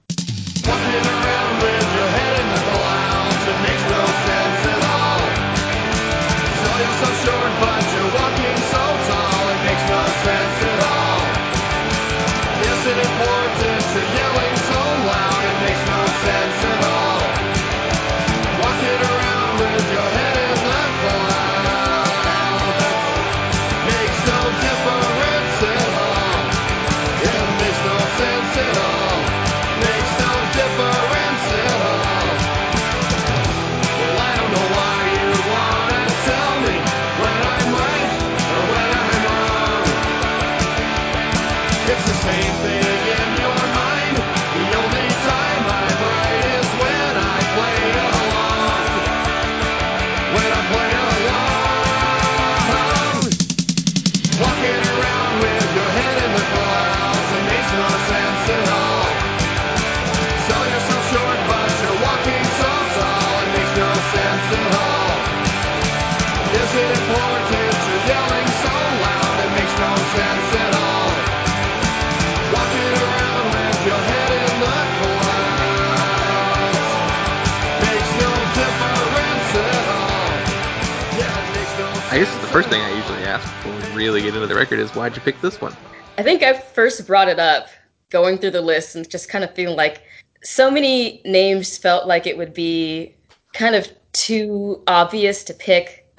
I 82.10 82.18
guess 82.18 82.34
the 82.40 82.48
first 82.48 82.68
thing 82.68 82.80
I 82.80 82.92
usually 82.96 83.22
ask 83.22 83.44
before 83.44 83.72
we 83.72 83.94
really 83.94 84.20
get 84.20 84.34
into 84.34 84.48
the 84.48 84.54
record 84.56 84.80
is 84.80 84.90
why'd 84.96 85.14
you 85.14 85.22
pick 85.22 85.40
this 85.40 85.60
one? 85.60 85.72
I 86.18 86.24
think 86.24 86.42
I 86.42 86.54
first 86.58 87.06
brought 87.06 87.28
it 87.28 87.38
up 87.38 87.68
going 88.10 88.36
through 88.36 88.50
the 88.50 88.60
list 88.60 88.96
and 88.96 89.08
just 89.08 89.28
kind 89.28 89.44
of 89.44 89.54
feeling 89.54 89.76
like 89.76 90.02
so 90.42 90.72
many 90.72 91.22
names 91.24 91.78
felt 91.78 92.08
like 92.08 92.26
it 92.26 92.36
would 92.36 92.52
be 92.52 93.14
kind 93.52 93.76
of 93.76 93.88
too 94.12 94.82
obvious 94.88 95.44
to 95.44 95.54
pick. 95.54 96.04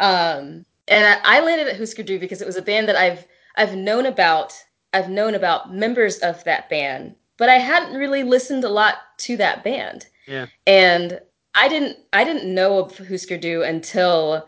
um, 0.00 0.66
and 0.86 1.06
I, 1.24 1.38
I 1.38 1.40
landed 1.40 1.68
at 1.68 1.78
Husker 1.78 2.02
Du 2.02 2.18
because 2.18 2.42
it 2.42 2.46
was 2.46 2.56
a 2.56 2.62
band 2.62 2.86
that 2.86 2.96
I've 2.96 3.26
I've 3.56 3.74
known 3.74 4.04
about. 4.04 4.52
I've 4.92 5.08
known 5.08 5.34
about 5.34 5.72
members 5.72 6.18
of 6.18 6.44
that 6.44 6.68
band, 6.68 7.14
but 7.38 7.48
I 7.48 7.56
hadn't 7.56 7.96
really 7.96 8.22
listened 8.22 8.64
a 8.64 8.68
lot 8.68 8.96
to 9.20 9.38
that 9.38 9.64
band. 9.64 10.08
Yeah. 10.28 10.44
And 10.66 11.20
I 11.54 11.68
didn't 11.68 11.96
I 12.12 12.22
didn't 12.22 12.54
know 12.54 12.80
of 12.80 12.98
Husker 12.98 13.38
Du 13.38 13.62
until 13.62 14.46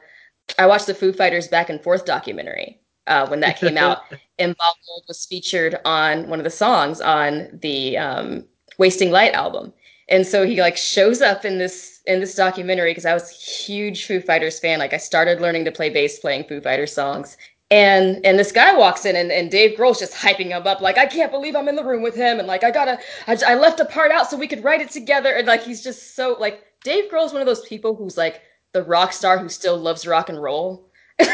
I 0.59 0.67
watched 0.67 0.87
the 0.87 0.95
Foo 0.95 1.13
Fighters 1.13 1.49
Back 1.49 1.71
and 1.71 1.83
Forth 1.83 2.05
documentary 2.05 2.81
uh, 3.07 3.27
when 3.27 3.41
that 3.41 3.59
came 3.59 3.77
out 3.77 4.03
and 4.39 4.57
Bob 4.57 4.75
Mould 4.89 5.05
was 5.09 5.25
featured 5.27 5.79
on 5.85 6.29
one 6.29 6.39
of 6.39 6.45
the 6.45 6.51
songs 6.51 7.01
on 7.01 7.49
the 7.63 7.99
um, 7.99 8.45
Wasting 8.79 9.11
Light 9.11 9.33
album. 9.33 9.73
And 10.09 10.27
so 10.27 10.47
he 10.47 10.61
like 10.61 10.77
shows 10.77 11.21
up 11.21 11.45
in 11.45 11.59
this 11.59 12.01
in 12.07 12.21
this 12.21 12.35
documentary 12.35 12.91
because 12.91 13.05
I 13.05 13.13
was 13.13 13.31
a 13.31 13.35
huge 13.35 14.07
Foo 14.07 14.21
Fighters 14.21 14.59
fan. 14.59 14.79
Like 14.79 14.95
I 14.95 14.97
started 14.97 15.41
learning 15.41 15.65
to 15.67 15.73
play 15.73 15.91
bass 15.91 16.19
playing 16.19 16.45
Foo 16.45 16.61
Fighters 16.61 16.93
songs. 16.93 17.37
And 17.71 18.25
and 18.25 18.39
this 18.39 18.51
guy 18.51 18.75
walks 18.75 19.05
in 19.05 19.15
and, 19.15 19.31
and 19.31 19.51
Dave 19.51 19.77
Grohl's 19.77 19.99
just 19.99 20.15
hyping 20.15 20.47
him 20.47 20.67
up 20.67 20.81
like 20.81 20.97
I 20.97 21.05
can't 21.05 21.31
believe 21.31 21.55
I'm 21.55 21.69
in 21.69 21.77
the 21.77 21.85
room 21.85 22.03
with 22.03 22.15
him 22.15 22.39
and 22.39 22.49
like 22.49 22.65
I 22.65 22.71
gotta 22.71 22.99
I, 23.27 23.37
I 23.47 23.55
left 23.57 23.81
a 23.81 23.85
part 23.85 24.11
out 24.11 24.31
so 24.31 24.39
we 24.39 24.49
could 24.49 24.65
write 24.65 24.81
it 24.81 24.91
together 24.91 25.35
and 25.35 25.47
like 25.47 25.63
he's 25.63 25.83
just 25.83 26.17
so 26.17 26.35
like 26.41 26.65
Dave 26.83 27.11
Grohl's 27.11 27.35
one 27.35 27.43
of 27.43 27.47
those 27.47 27.67
people 27.67 27.95
who's 27.95 28.17
like 28.17 28.41
the 28.79 28.85
rock 28.85 29.13
star 29.13 29.39
who 29.39 29.49
still 29.49 29.77
loves 29.77 30.07
rock 30.07 30.29
and 30.29 30.41
roll. 30.41 30.89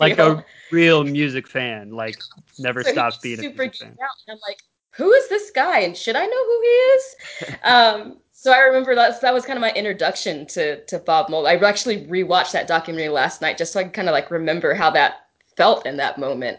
Like 0.00 0.18
a 0.18 0.44
real 0.70 1.02
music 1.02 1.48
fan, 1.48 1.92
like 1.92 2.18
never 2.58 2.82
So 2.82 2.92
stops 2.92 3.18
being 3.18 3.38
a 3.38 3.42
music 3.42 3.74
fan. 3.76 3.96
I'm 4.28 4.38
like, 4.46 4.58
who 4.90 5.10
is 5.12 5.28
this 5.30 5.50
guy? 5.50 5.78
And 5.80 5.96
should 5.96 6.14
I 6.16 6.26
know 6.26 6.44
who 6.44 6.60
he 6.60 6.68
is? 6.68 7.14
um, 7.64 8.18
So 8.32 8.52
I 8.52 8.58
remember 8.58 8.94
that 8.94 9.20
that 9.22 9.32
was 9.32 9.46
kind 9.46 9.56
of 9.56 9.62
my 9.62 9.72
introduction 9.72 10.44
to 10.48 10.84
to 10.84 10.98
Bob 10.98 11.30
Mould. 11.30 11.46
I 11.46 11.54
actually 11.54 12.04
rewatched 12.06 12.52
that 12.52 12.66
documentary 12.66 13.08
last 13.08 13.40
night 13.40 13.56
just 13.56 13.72
so 13.72 13.80
I 13.80 13.84
could 13.84 13.94
kind 13.94 14.08
of 14.08 14.12
like 14.12 14.30
remember 14.30 14.74
how 14.74 14.90
that 14.90 15.26
felt 15.56 15.86
in 15.86 15.96
that 15.96 16.18
moment. 16.18 16.58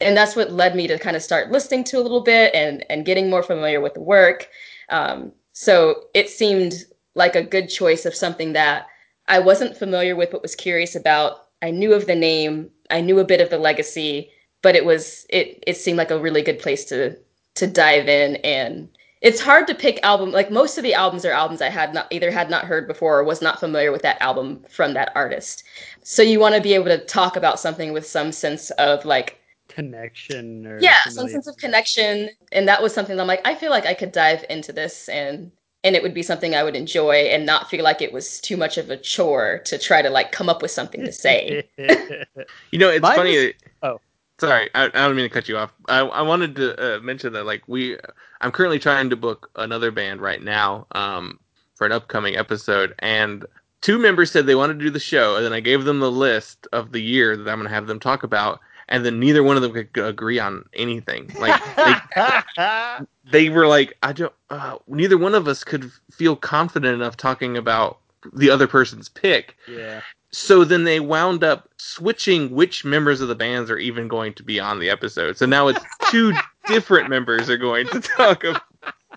And 0.00 0.14
that's 0.16 0.36
what 0.36 0.52
led 0.52 0.74
me 0.74 0.86
to 0.88 0.98
kind 0.98 1.16
of 1.16 1.22
start 1.22 1.52
listening 1.52 1.84
to 1.84 1.98
a 1.98 2.02
little 2.02 2.22
bit 2.22 2.54
and 2.54 2.84
and 2.90 3.06
getting 3.06 3.30
more 3.30 3.42
familiar 3.44 3.80
with 3.80 3.94
the 3.94 4.02
work. 4.02 4.48
Um, 4.90 5.32
so 5.52 6.04
it 6.12 6.28
seemed 6.28 6.84
like 7.14 7.34
a 7.36 7.42
good 7.42 7.68
choice 7.68 8.04
of 8.04 8.14
something 8.14 8.52
that 8.54 8.88
I 9.32 9.38
wasn't 9.38 9.78
familiar 9.78 10.14
with 10.14 10.30
but 10.30 10.42
was 10.42 10.54
curious 10.54 10.94
about. 10.94 11.46
I 11.62 11.70
knew 11.70 11.94
of 11.94 12.06
the 12.06 12.14
name, 12.14 12.68
I 12.90 13.00
knew 13.00 13.18
a 13.18 13.24
bit 13.24 13.40
of 13.40 13.48
the 13.48 13.56
legacy, 13.56 14.30
but 14.60 14.76
it 14.76 14.84
was 14.84 15.24
it 15.30 15.64
it 15.66 15.78
seemed 15.78 15.96
like 15.96 16.10
a 16.10 16.18
really 16.18 16.42
good 16.42 16.58
place 16.58 16.84
to 16.86 17.16
to 17.54 17.66
dive 17.66 18.08
in 18.08 18.36
and 18.36 18.90
it's 19.22 19.40
hard 19.40 19.66
to 19.68 19.74
pick 19.74 20.02
album 20.02 20.32
like 20.32 20.50
most 20.50 20.76
of 20.76 20.84
the 20.84 20.92
albums 20.92 21.24
are 21.24 21.32
albums 21.32 21.62
I 21.62 21.70
had 21.70 21.94
not 21.94 22.08
either 22.10 22.30
had 22.30 22.50
not 22.50 22.66
heard 22.66 22.86
before 22.86 23.20
or 23.20 23.24
was 23.24 23.40
not 23.40 23.58
familiar 23.58 23.90
with 23.90 24.02
that 24.02 24.20
album 24.20 24.64
from 24.68 24.92
that 24.94 25.12
artist. 25.14 25.64
So 26.02 26.22
you 26.22 26.38
want 26.38 26.54
to 26.54 26.60
be 26.60 26.74
able 26.74 26.86
to 26.86 26.98
talk 26.98 27.36
about 27.36 27.58
something 27.58 27.94
with 27.94 28.06
some 28.06 28.32
sense 28.32 28.70
of 28.72 29.02
like 29.06 29.38
Connection 29.68 30.66
or 30.66 30.78
yeah, 30.78 31.04
some 31.08 31.28
sense 31.28 31.46
of 31.46 31.56
connection 31.56 32.28
and 32.52 32.68
that 32.68 32.82
was 32.82 32.92
something 32.92 33.16
that 33.16 33.22
I'm 33.22 33.28
like 33.28 33.46
I 33.46 33.54
feel 33.54 33.70
like 33.70 33.86
I 33.86 33.94
could 33.94 34.12
dive 34.12 34.44
into 34.50 34.74
this 34.74 35.08
and 35.08 35.50
and 35.84 35.96
it 35.96 36.02
would 36.02 36.14
be 36.14 36.22
something 36.22 36.54
I 36.54 36.62
would 36.62 36.76
enjoy 36.76 37.14
and 37.14 37.44
not 37.44 37.68
feel 37.68 37.82
like 37.84 38.00
it 38.00 38.12
was 38.12 38.40
too 38.40 38.56
much 38.56 38.78
of 38.78 38.90
a 38.90 38.96
chore 38.96 39.58
to 39.64 39.78
try 39.78 40.00
to 40.02 40.10
like 40.10 40.32
come 40.32 40.48
up 40.48 40.62
with 40.62 40.70
something 40.70 41.04
to 41.04 41.12
say. 41.12 41.68
You 42.70 42.78
know, 42.78 42.88
it's 42.88 43.02
Mine 43.02 43.16
funny. 43.16 43.36
was- 43.36 43.52
oh. 43.82 44.00
sorry, 44.40 44.70
I, 44.74 44.86
I 44.86 44.88
don't 44.88 45.16
mean 45.16 45.28
to 45.28 45.34
cut 45.34 45.48
you 45.48 45.56
off. 45.58 45.72
I, 45.88 46.00
I 46.00 46.22
wanted 46.22 46.56
to 46.56 46.96
uh, 46.96 47.00
mention 47.00 47.32
that 47.34 47.44
like 47.46 47.62
we, 47.66 47.96
I'm 48.40 48.50
currently 48.52 48.78
trying 48.78 49.10
to 49.10 49.16
book 49.16 49.50
another 49.56 49.90
band 49.90 50.20
right 50.20 50.42
now 50.42 50.86
um, 50.92 51.38
for 51.74 51.86
an 51.86 51.92
upcoming 51.92 52.36
episode, 52.36 52.94
and 53.00 53.44
two 53.80 53.98
members 53.98 54.30
said 54.30 54.46
they 54.46 54.54
wanted 54.54 54.78
to 54.78 54.84
do 54.84 54.90
the 54.90 55.00
show, 55.00 55.36
and 55.36 55.44
then 55.44 55.52
I 55.52 55.60
gave 55.60 55.84
them 55.84 56.00
the 56.00 56.10
list 56.10 56.66
of 56.72 56.92
the 56.92 57.00
year 57.02 57.36
that 57.36 57.48
I'm 57.50 57.58
going 57.58 57.68
to 57.68 57.74
have 57.74 57.86
them 57.86 58.00
talk 58.00 58.22
about, 58.22 58.60
and 58.92 59.04
then 59.04 59.18
neither 59.18 59.42
one 59.42 59.56
of 59.56 59.62
them 59.62 59.72
could 59.72 60.04
agree 60.04 60.38
on 60.38 60.64
anything. 60.74 61.28
Like 61.40 61.60
they, 61.74 62.98
they 63.32 63.48
were 63.48 63.66
like, 63.66 63.96
I 64.02 64.12
don't. 64.12 64.32
Uh, 64.50 64.78
neither 64.86 65.18
one 65.18 65.34
of 65.34 65.48
us 65.48 65.64
could 65.64 65.90
feel 66.12 66.36
confident 66.36 66.94
enough 66.94 67.16
talking 67.16 67.56
about 67.56 67.98
the 68.32 68.50
other 68.50 68.68
person's 68.68 69.08
pick. 69.08 69.56
yeah. 69.68 70.00
So 70.34 70.64
then 70.64 70.84
they 70.84 70.98
wound 70.98 71.44
up 71.44 71.68
switching 71.76 72.54
which 72.54 72.86
members 72.86 73.20
of 73.20 73.28
the 73.28 73.34
bands 73.34 73.70
are 73.70 73.76
even 73.76 74.08
going 74.08 74.32
to 74.34 74.42
be 74.42 74.58
on 74.58 74.78
the 74.78 74.88
episode. 74.88 75.36
So 75.36 75.44
now 75.44 75.68
it's 75.68 75.84
two 76.10 76.32
different 76.66 77.10
members 77.10 77.50
are 77.50 77.58
going 77.58 77.86
to 77.88 78.00
talk 78.00 78.42
ab- 78.44 78.62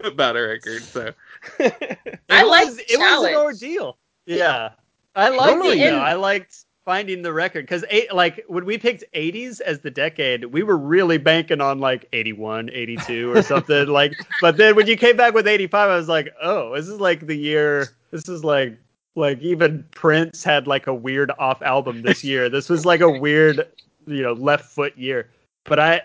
about 0.04 0.36
a 0.36 0.42
record. 0.42 0.84
So 0.84 1.14
I 1.60 1.64
It 2.42 2.48
like 2.48 2.66
was, 2.66 2.76
the 2.78 2.84
it 2.92 3.00
was 3.00 3.26
an 3.30 3.36
ordeal. 3.36 3.98
Yeah, 4.26 4.72
I 5.16 5.30
liked 5.30 5.56
Normally- 5.58 5.82
it. 5.84 5.92
Though. 5.92 6.00
I 6.00 6.14
liked 6.16 6.66
finding 6.86 7.24
the 7.24 7.34
record 7.34 7.66
because 7.66 7.84
like 8.14 8.46
when 8.48 8.64
we 8.64 8.78
picked 8.78 9.04
80s 9.14 9.60
as 9.62 9.80
the 9.80 9.90
decade, 9.90 10.46
we 10.46 10.64
were 10.64 10.78
really 10.78 11.18
banking 11.18 11.60
on 11.60 11.80
like 11.80 12.08
81, 12.14 12.70
82 12.72 13.32
or 13.32 13.42
something. 13.42 13.88
like, 13.88 14.14
but 14.40 14.58
then 14.58 14.76
when 14.76 14.88
you 14.88 14.96
came 14.96 15.18
back 15.18 15.34
with 15.34 15.48
85, 15.48 15.90
I 15.90 15.96
was 15.98 16.08
like, 16.08 16.34
oh, 16.42 16.76
this 16.76 16.88
is 16.88 17.00
like 17.00 17.26
the 17.26 17.36
year. 17.36 17.90
This 18.12 18.30
is 18.30 18.44
like 18.44 18.78
like 19.16 19.42
even 19.42 19.86
Prince 19.92 20.44
had 20.44 20.68
like 20.68 20.88
a 20.88 20.94
weird 20.94 21.32
off 21.40 21.62
album 21.62 22.04
this 22.04 22.24
year. 22.24 22.50
This 22.50 22.70
was 22.70 22.86
like 22.86 23.02
a 23.02 23.10
weird, 23.10 23.68
you 24.06 24.22
know, 24.22 24.34
left 24.34 24.66
foot 24.66 24.96
year. 24.98 25.30
But 25.64 25.80
i 25.80 26.02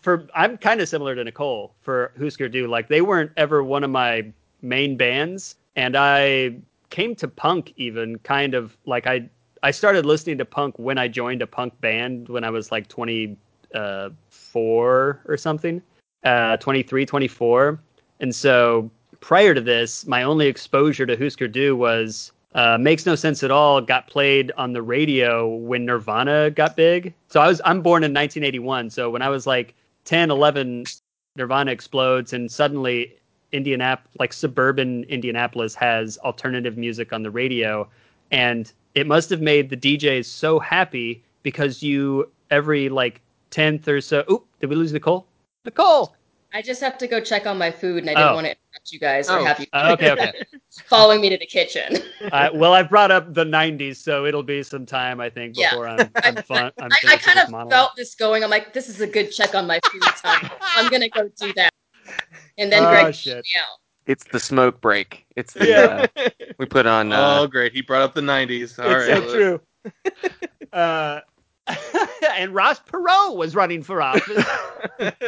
for 0.00 0.28
I'm 0.34 0.58
kind 0.58 0.80
of 0.82 0.88
similar 0.88 1.14
to 1.14 1.24
Nicole 1.24 1.74
for 1.80 2.12
Husker 2.18 2.48
Du. 2.48 2.66
Like 2.66 2.88
they 2.88 3.00
weren't 3.00 3.32
ever 3.38 3.64
one 3.64 3.82
of 3.82 3.90
my 3.90 4.30
main 4.60 4.98
bands, 4.98 5.56
and 5.76 5.96
I 5.96 6.56
came 6.90 7.14
to 7.16 7.28
punk 7.28 7.72
even 7.76 8.18
kind 8.18 8.54
of 8.54 8.76
like 8.84 9.06
I 9.06 9.30
I 9.62 9.70
started 9.70 10.06
listening 10.06 10.38
to 10.38 10.44
punk 10.44 10.78
when 10.78 10.98
I 10.98 11.08
joined 11.08 11.42
a 11.42 11.46
punk 11.46 11.78
band 11.80 12.28
when 12.28 12.44
I 12.44 12.50
was 12.50 12.70
like 12.70 12.88
24 12.88 15.20
or 15.26 15.36
something, 15.36 15.82
uh, 16.24 16.56
23, 16.58 17.06
24, 17.06 17.80
and 18.20 18.34
so 18.34 18.90
prior 19.20 19.54
to 19.54 19.60
this, 19.60 20.06
my 20.06 20.22
only 20.22 20.46
exposure 20.46 21.06
to 21.06 21.16
Husker 21.16 21.48
Du 21.48 21.76
was 21.76 22.32
uh, 22.54 22.78
makes 22.78 23.06
no 23.06 23.14
sense 23.14 23.42
at 23.42 23.50
all. 23.50 23.80
Got 23.80 24.06
played 24.06 24.52
on 24.56 24.72
the 24.72 24.82
radio 24.82 25.48
when 25.48 25.84
Nirvana 25.84 26.50
got 26.50 26.76
big. 26.76 27.14
So 27.28 27.40
I 27.40 27.48
was 27.48 27.60
I'm 27.64 27.82
born 27.82 28.04
in 28.04 28.12
1981. 28.12 28.90
So 28.90 29.10
when 29.10 29.22
I 29.22 29.28
was 29.28 29.46
like 29.46 29.74
10, 30.04 30.30
11, 30.30 30.84
Nirvana 31.36 31.70
explodes, 31.70 32.32
and 32.32 32.50
suddenly 32.50 33.14
Indianap 33.52 34.00
like 34.18 34.32
suburban 34.32 35.04
Indianapolis 35.04 35.74
has 35.74 36.18
alternative 36.18 36.76
music 36.76 37.12
on 37.12 37.22
the 37.22 37.30
radio, 37.30 37.88
and 38.30 38.72
it 38.94 39.06
must 39.06 39.30
have 39.30 39.40
made 39.40 39.70
the 39.70 39.76
DJs 39.76 40.26
so 40.26 40.58
happy 40.58 41.22
because 41.42 41.82
you 41.82 42.30
every 42.50 42.88
like 42.88 43.20
tenth 43.50 43.88
or 43.88 44.00
so. 44.00 44.24
Oop, 44.30 44.46
did 44.60 44.70
we 44.70 44.76
lose 44.76 44.92
Nicole? 44.92 45.26
Nicole. 45.64 46.14
I 46.52 46.62
just 46.62 46.80
have 46.80 46.96
to 46.98 47.06
go 47.06 47.20
check 47.20 47.46
on 47.46 47.58
my 47.58 47.70
food 47.70 47.98
and 48.02 48.10
I 48.10 48.14
didn't 48.14 48.30
Oh. 48.30 48.34
want 48.34 48.46
to 48.46 48.50
interrupt 48.50 48.90
you 48.92 48.98
guys 48.98 49.28
or 49.28 49.38
Oh. 49.40 49.44
have 49.44 49.60
you 49.60 49.66
Uh, 49.72 49.90
okay, 49.92 50.10
okay. 50.12 50.32
following 50.86 51.20
me 51.20 51.28
to 51.30 51.38
the 51.38 51.46
kitchen. 51.46 51.96
Uh, 52.30 52.50
well, 52.52 52.74
I 52.74 52.82
brought 52.82 53.10
up 53.10 53.32
the 53.32 53.44
'90s, 53.44 53.96
so 53.96 54.26
it'll 54.26 54.42
be 54.42 54.62
some 54.62 54.84
time 54.84 55.18
I 55.18 55.30
think 55.30 55.56
Yeah. 55.56 55.70
before 55.70 55.86
I'm 55.86 56.10
I'm 56.24 56.36
fun. 56.36 56.70
I'm 56.78 56.92
I, 56.92 57.14
I 57.14 57.16
kind 57.16 57.38
of 57.38 57.48
monologue. 57.48 57.72
felt 57.72 57.90
this 57.96 58.14
going. 58.16 58.44
I'm 58.44 58.50
like, 58.50 58.74
this 58.74 58.90
is 58.90 59.00
a 59.00 59.06
good 59.06 59.30
check 59.30 59.54
on 59.54 59.66
my 59.66 59.80
food 59.90 60.02
time. 60.22 60.50
I'm 60.76 60.90
gonna 60.90 61.08
go 61.08 61.28
do 61.40 61.52
that. 61.54 61.70
And 62.58 62.70
then 62.70 62.82
Oh, 62.84 62.88
Greg 62.90 63.14
shit. 63.14 63.36
me 63.36 63.50
out. 63.58 63.78
It's 64.08 64.24
the 64.24 64.40
smoke 64.40 64.80
break. 64.80 65.26
It's 65.36 65.52
the 65.52 65.68
Yeah. 65.68 66.06
uh, 66.16 66.28
we 66.58 66.66
put 66.66 66.86
on. 66.86 67.12
Uh, 67.12 67.40
oh, 67.42 67.46
great! 67.46 67.72
He 67.72 67.82
brought 67.82 68.02
up 68.02 68.14
the 68.14 68.20
'90s. 68.22 68.78
All 68.78 68.90
it's 68.90 69.08
right, 69.08 69.30
so 69.30 69.34
true. 69.34 69.60
uh, 70.72 71.20
and 72.36 72.54
Ross 72.54 72.80
Perot 72.80 73.36
was 73.36 73.54
running 73.54 73.82
for 73.82 74.00
office. 74.02 74.44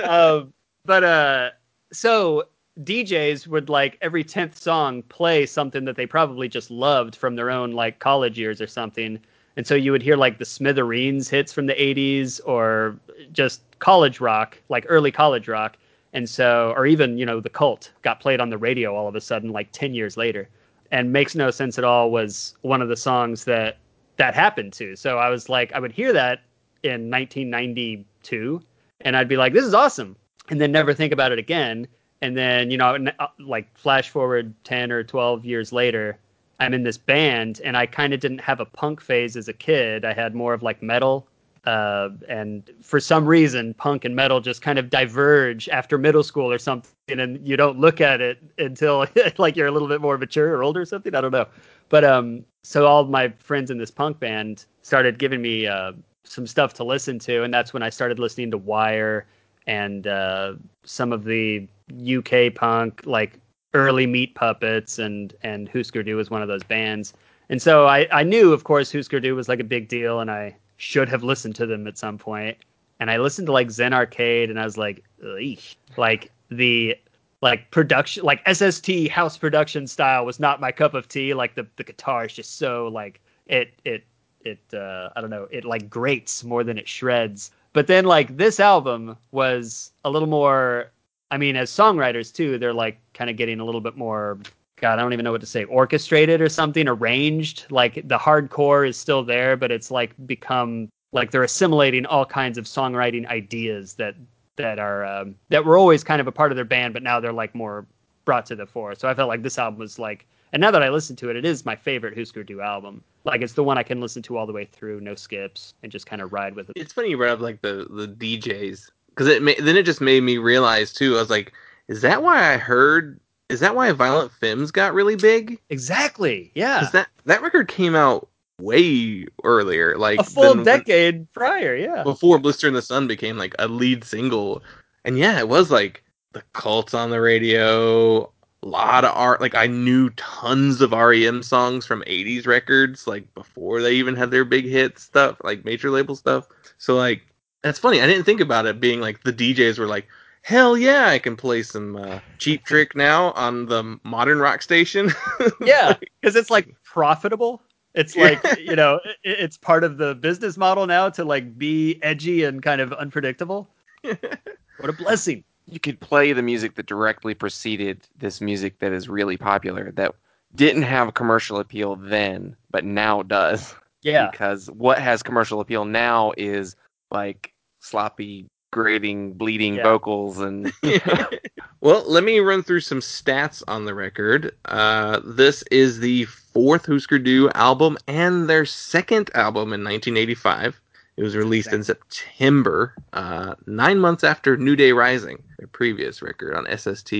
um, 0.02 0.52
but 0.84 1.04
uh, 1.04 1.50
so 1.92 2.44
DJs 2.82 3.46
would 3.46 3.68
like 3.68 3.98
every 4.00 4.24
tenth 4.24 4.58
song 4.58 5.02
play 5.04 5.44
something 5.44 5.84
that 5.84 5.96
they 5.96 6.06
probably 6.06 6.48
just 6.48 6.70
loved 6.70 7.14
from 7.14 7.36
their 7.36 7.50
own 7.50 7.72
like 7.72 7.98
college 7.98 8.38
years 8.38 8.60
or 8.60 8.66
something. 8.66 9.20
And 9.56 9.66
so 9.66 9.74
you 9.74 9.92
would 9.92 10.02
hear 10.02 10.16
like 10.16 10.38
the 10.38 10.44
Smithereens 10.44 11.28
hits 11.28 11.52
from 11.52 11.66
the 11.66 11.74
80s 11.74 12.40
or 12.46 12.96
just 13.32 13.60
college 13.80 14.20
rock, 14.20 14.56
like 14.70 14.86
early 14.88 15.10
college 15.10 15.48
rock. 15.48 15.76
And 16.12 16.28
so, 16.28 16.72
or 16.76 16.86
even, 16.86 17.18
you 17.18 17.26
know, 17.26 17.40
the 17.40 17.48
cult 17.48 17.92
got 18.02 18.20
played 18.20 18.40
on 18.40 18.50
the 18.50 18.58
radio 18.58 18.94
all 18.94 19.08
of 19.08 19.14
a 19.14 19.20
sudden, 19.20 19.50
like 19.50 19.70
10 19.72 19.94
years 19.94 20.16
later. 20.16 20.48
And 20.90 21.12
Makes 21.12 21.34
No 21.34 21.50
Sense 21.50 21.78
at 21.78 21.84
All 21.84 22.10
was 22.10 22.54
one 22.62 22.82
of 22.82 22.88
the 22.88 22.96
songs 22.96 23.44
that 23.44 23.78
that 24.16 24.34
happened 24.34 24.72
to. 24.74 24.96
So 24.96 25.18
I 25.18 25.30
was 25.30 25.48
like, 25.48 25.72
I 25.72 25.78
would 25.78 25.92
hear 25.92 26.12
that 26.12 26.42
in 26.82 27.10
1992 27.10 28.60
and 29.00 29.16
I'd 29.16 29.28
be 29.28 29.36
like, 29.36 29.52
this 29.52 29.64
is 29.64 29.72
awesome. 29.72 30.16
And 30.50 30.60
then 30.60 30.72
never 30.72 30.92
think 30.92 31.12
about 31.12 31.32
it 31.32 31.38
again. 31.38 31.86
And 32.22 32.36
then, 32.36 32.70
you 32.70 32.76
know, 32.76 32.98
uh, 33.18 33.28
like 33.38 33.74
flash 33.78 34.10
forward 34.10 34.52
10 34.64 34.92
or 34.92 35.02
12 35.02 35.44
years 35.44 35.72
later, 35.72 36.18
I'm 36.58 36.74
in 36.74 36.82
this 36.82 36.98
band 36.98 37.60
and 37.64 37.76
I 37.76 37.86
kind 37.86 38.12
of 38.12 38.20
didn't 38.20 38.42
have 38.42 38.60
a 38.60 38.66
punk 38.66 39.00
phase 39.00 39.36
as 39.36 39.48
a 39.48 39.54
kid. 39.54 40.04
I 40.04 40.12
had 40.12 40.34
more 40.34 40.52
of 40.52 40.62
like 40.62 40.82
metal. 40.82 41.26
Uh, 41.66 42.10
and 42.28 42.70
for 42.82 43.00
some 43.00 43.26
reason, 43.26 43.74
punk 43.74 44.04
and 44.04 44.16
metal 44.16 44.40
just 44.40 44.62
kind 44.62 44.78
of 44.78 44.88
diverge 44.88 45.68
after 45.68 45.98
middle 45.98 46.22
school 46.22 46.50
or 46.50 46.58
something. 46.58 46.90
And 47.08 47.46
you 47.46 47.56
don't 47.56 47.78
look 47.78 48.00
at 48.00 48.20
it 48.20 48.38
until 48.58 49.06
like 49.38 49.56
you're 49.56 49.66
a 49.66 49.70
little 49.70 49.88
bit 49.88 50.00
more 50.00 50.16
mature 50.16 50.56
or 50.56 50.62
older 50.62 50.80
or 50.80 50.86
something. 50.86 51.14
I 51.14 51.20
don't 51.20 51.32
know. 51.32 51.46
But 51.88 52.04
um, 52.04 52.44
so 52.62 52.86
all 52.86 53.04
my 53.04 53.32
friends 53.38 53.70
in 53.70 53.78
this 53.78 53.90
punk 53.90 54.20
band 54.20 54.64
started 54.82 55.18
giving 55.18 55.42
me 55.42 55.66
uh, 55.66 55.92
some 56.24 56.46
stuff 56.46 56.72
to 56.74 56.84
listen 56.84 57.18
to. 57.20 57.42
And 57.42 57.52
that's 57.52 57.74
when 57.74 57.82
I 57.82 57.90
started 57.90 58.18
listening 58.18 58.50
to 58.52 58.58
Wire 58.58 59.26
and 59.66 60.06
uh, 60.06 60.54
some 60.84 61.12
of 61.12 61.24
the 61.24 61.68
UK 61.92 62.54
punk, 62.54 63.02
like 63.04 63.38
early 63.74 64.06
Meat 64.06 64.34
Puppets 64.34 64.98
and 64.98 65.34
and 65.42 65.68
Husker 65.68 66.02
Du 66.02 66.16
was 66.16 66.30
one 66.30 66.42
of 66.42 66.48
those 66.48 66.62
bands. 66.62 67.12
And 67.48 67.60
so 67.60 67.86
I, 67.86 68.06
I 68.12 68.22
knew, 68.22 68.52
of 68.52 68.64
course, 68.64 68.92
Husker 68.92 69.18
Du 69.18 69.34
was 69.34 69.48
like 69.48 69.58
a 69.58 69.64
big 69.64 69.88
deal, 69.88 70.20
and 70.20 70.30
I 70.30 70.56
should 70.80 71.10
have 71.10 71.22
listened 71.22 71.54
to 71.54 71.66
them 71.66 71.86
at 71.86 71.98
some 71.98 72.16
point. 72.16 72.56
And 73.00 73.10
I 73.10 73.18
listened 73.18 73.46
to 73.46 73.52
like 73.52 73.70
Zen 73.70 73.92
Arcade, 73.92 74.50
and 74.50 74.58
I 74.58 74.64
was 74.64 74.78
like, 74.78 75.04
Eesh. 75.22 75.76
like 75.96 76.32
the 76.50 76.96
like 77.42 77.70
production, 77.70 78.24
like 78.24 78.46
SST 78.50 79.08
house 79.08 79.36
production 79.36 79.86
style 79.86 80.24
was 80.24 80.40
not 80.40 80.60
my 80.60 80.72
cup 80.72 80.94
of 80.94 81.06
tea. 81.06 81.34
Like 81.34 81.54
the 81.54 81.66
the 81.76 81.84
guitar 81.84 82.24
is 82.24 82.32
just 82.32 82.56
so 82.58 82.88
like 82.88 83.20
it 83.46 83.74
it 83.84 84.04
it 84.40 84.60
uh, 84.72 85.10
I 85.14 85.20
don't 85.20 85.30
know 85.30 85.48
it 85.50 85.64
like 85.64 85.88
grates 85.88 86.44
more 86.44 86.64
than 86.64 86.78
it 86.78 86.88
shreds. 86.88 87.50
But 87.72 87.86
then 87.86 88.04
like 88.04 88.36
this 88.36 88.58
album 88.58 89.16
was 89.32 89.92
a 90.04 90.10
little 90.10 90.28
more. 90.28 90.92
I 91.30 91.36
mean, 91.36 91.56
as 91.56 91.70
songwriters 91.70 92.34
too, 92.34 92.58
they're 92.58 92.74
like 92.74 92.98
kind 93.14 93.30
of 93.30 93.36
getting 93.36 93.60
a 93.60 93.64
little 93.64 93.80
bit 93.80 93.96
more. 93.96 94.38
God, 94.80 94.98
I 94.98 95.02
don't 95.02 95.12
even 95.12 95.24
know 95.24 95.32
what 95.32 95.40
to 95.42 95.46
say. 95.46 95.64
Orchestrated 95.64 96.40
or 96.40 96.48
something, 96.48 96.88
arranged. 96.88 97.66
Like 97.70 97.94
the 98.08 98.18
hardcore 98.18 98.88
is 98.88 98.96
still 98.96 99.22
there, 99.22 99.56
but 99.56 99.70
it's 99.70 99.90
like 99.90 100.14
become 100.26 100.88
like 101.12 101.30
they're 101.30 101.42
assimilating 101.42 102.06
all 102.06 102.24
kinds 102.24 102.58
of 102.58 102.64
songwriting 102.64 103.26
ideas 103.28 103.94
that 103.94 104.14
that 104.56 104.78
are 104.78 105.04
um, 105.04 105.34
that 105.48 105.64
were 105.64 105.76
always 105.76 106.04
kind 106.04 106.20
of 106.20 106.26
a 106.26 106.32
part 106.32 106.52
of 106.52 106.56
their 106.56 106.64
band, 106.64 106.94
but 106.94 107.02
now 107.02 107.20
they're 107.20 107.32
like 107.32 107.54
more 107.54 107.86
brought 108.24 108.46
to 108.46 108.56
the 108.56 108.66
fore. 108.66 108.94
So 108.94 109.08
I 109.08 109.14
felt 109.14 109.28
like 109.28 109.42
this 109.42 109.58
album 109.58 109.78
was 109.80 109.98
like, 109.98 110.26
and 110.52 110.60
now 110.60 110.70
that 110.70 110.82
I 110.82 110.88
listen 110.88 111.16
to 111.16 111.30
it, 111.30 111.36
it 111.36 111.44
is 111.44 111.64
my 111.64 111.76
favorite 111.76 112.16
Husker 112.16 112.42
Du 112.42 112.60
album. 112.60 113.02
Like 113.24 113.42
it's 113.42 113.52
the 113.52 113.64
one 113.64 113.78
I 113.78 113.82
can 113.82 114.00
listen 114.00 114.22
to 114.24 114.36
all 114.36 114.46
the 114.46 114.52
way 114.52 114.64
through, 114.64 115.00
no 115.00 115.14
skips, 115.14 115.74
and 115.82 115.92
just 115.92 116.06
kind 116.06 116.22
of 116.22 116.32
ride 116.32 116.54
with 116.54 116.70
it. 116.70 116.72
It's 116.76 116.92
funny 116.92 117.10
you 117.10 117.16
brought 117.16 117.30
up 117.30 117.40
like 117.40 117.60
the 117.62 117.86
the 117.90 118.08
DJs 118.08 118.90
because 119.10 119.28
it 119.28 119.42
ma- 119.42 119.52
then 119.58 119.76
it 119.76 119.84
just 119.84 120.00
made 120.00 120.22
me 120.22 120.38
realize 120.38 120.92
too. 120.92 121.16
I 121.16 121.20
was 121.20 121.30
like, 121.30 121.52
is 121.88 122.02
that 122.02 122.22
why 122.22 122.54
I 122.54 122.56
heard? 122.56 123.20
Is 123.50 123.60
that 123.60 123.74
why 123.74 123.90
Violent 123.92 124.32
Femmes 124.32 124.70
got 124.70 124.94
really 124.94 125.16
big? 125.16 125.58
Exactly. 125.68 126.52
Yeah. 126.54 126.88
That 126.92 127.08
that 127.26 127.42
record 127.42 127.68
came 127.68 127.94
out 127.94 128.28
way 128.60 129.26
earlier, 129.42 129.96
like 129.96 130.20
A 130.20 130.24
full 130.24 130.62
decade 130.62 131.30
prior. 131.32 131.74
Yeah. 131.74 132.02
before 132.02 132.38
Blister 132.38 132.68
in 132.68 132.74
the 132.74 132.82
Sun 132.82 133.06
became 133.06 133.36
like 133.36 133.54
a 133.58 133.68
lead 133.68 134.04
single. 134.04 134.62
And 135.04 135.18
yeah, 135.18 135.38
it 135.38 135.48
was 135.48 135.70
like 135.70 136.04
the 136.32 136.42
cults 136.52 136.94
on 136.94 137.10
the 137.10 137.20
radio, 137.20 138.22
a 138.62 138.66
lot 138.66 139.04
of 139.04 139.16
art. 139.16 139.40
Like 139.40 139.54
I 139.54 139.66
knew 139.66 140.10
tons 140.10 140.80
of 140.80 140.92
REM 140.92 141.42
songs 141.42 141.86
from 141.86 142.02
80s 142.02 142.46
records, 142.46 143.06
like 143.06 143.32
before 143.34 143.80
they 143.80 143.94
even 143.94 144.14
had 144.14 144.30
their 144.30 144.44
big 144.44 144.66
hit 144.66 144.98
stuff, 144.98 145.38
like 145.42 145.64
major 145.64 145.90
label 145.90 146.14
stuff. 146.14 146.46
So 146.78 146.96
like 146.96 147.22
that's 147.62 147.78
funny. 147.78 148.00
I 148.00 148.06
didn't 148.06 148.24
think 148.24 148.40
about 148.40 148.66
it 148.66 148.80
being 148.80 149.00
like 149.00 149.22
the 149.22 149.32
DJs 149.32 149.78
were 149.78 149.86
like, 149.86 150.06
hell 150.42 150.76
yeah, 150.76 151.08
I 151.08 151.18
can 151.18 151.36
play 151.36 151.62
some 151.62 151.96
uh, 151.96 152.20
Cheap 152.38 152.64
Trick 152.64 152.94
now 152.96 153.32
on 153.32 153.66
the 153.66 153.98
modern 154.04 154.38
rock 154.38 154.62
station. 154.62 155.10
yeah, 155.60 155.94
because 156.20 156.36
it's 156.36 156.50
like 156.50 156.74
profitable. 156.84 157.62
It's 157.94 158.16
like 158.16 158.42
you 158.60 158.76
know, 158.76 159.00
i 159.04 159.14
it's 159.24 159.56
part 159.56 159.84
of 159.84 159.98
the 159.98 160.14
business 160.14 160.56
model 160.56 160.86
now 160.86 161.08
to 161.10 161.24
like 161.24 161.58
be 161.58 161.98
edgy 162.02 162.44
and 162.44 162.62
kind 162.62 162.80
of 162.80 162.92
unpredictable. 162.92 163.68
what 164.02 164.88
a 164.88 164.92
blessing! 164.92 165.44
you 165.70 165.80
could 165.80 166.00
play 166.00 166.32
the 166.32 166.42
music 166.42 166.74
that 166.74 166.86
directly 166.86 167.34
preceded 167.34 168.06
this 168.18 168.40
music 168.40 168.78
that 168.80 168.92
is 168.92 169.08
really 169.08 169.36
popular 169.36 169.92
that 169.92 170.14
didn't 170.54 170.82
have 170.82 171.14
commercial 171.14 171.58
appeal 171.58 171.96
then 171.96 172.56
but 172.70 172.84
now 172.84 173.22
does 173.22 173.74
Yeah, 174.02 174.30
because 174.30 174.68
what 174.70 174.98
has 174.98 175.22
commercial 175.22 175.60
appeal 175.60 175.84
now 175.84 176.32
is 176.36 176.76
like 177.10 177.52
sloppy 177.78 178.46
grating 178.70 179.32
bleeding 179.32 179.74
Yeah. 179.76 179.84
vocals 179.84 180.38
and 180.38 180.72
well, 181.80 182.04
let 182.06 182.24
me 182.24 182.40
run 182.40 182.62
through 182.62 182.80
some 182.80 183.00
stats 183.00 183.62
on 183.68 183.84
the 183.84 183.94
record. 183.94 184.54
Uh, 184.66 185.20
this 185.24 185.62
is 185.70 186.00
the 186.00 186.24
fourth 186.26 186.86
Husker 186.86 187.18
Du 187.18 187.50
album 187.50 187.96
and 188.06 188.48
their 188.48 188.64
second 188.64 189.30
album 189.34 189.72
in 189.72 189.82
1985. 189.84 190.80
It 191.16 191.22
was 191.22 191.36
released 191.36 191.72
in 191.72 191.84
September, 191.84 192.94
uh, 193.12 193.54
nine 193.66 193.98
months 193.98 194.24
after 194.24 194.56
New 194.56 194.74
Day 194.74 194.92
Rising, 194.92 195.42
their 195.58 195.66
previous 195.66 196.22
record 196.22 196.54
on 196.54 196.66
SST. 196.78 197.12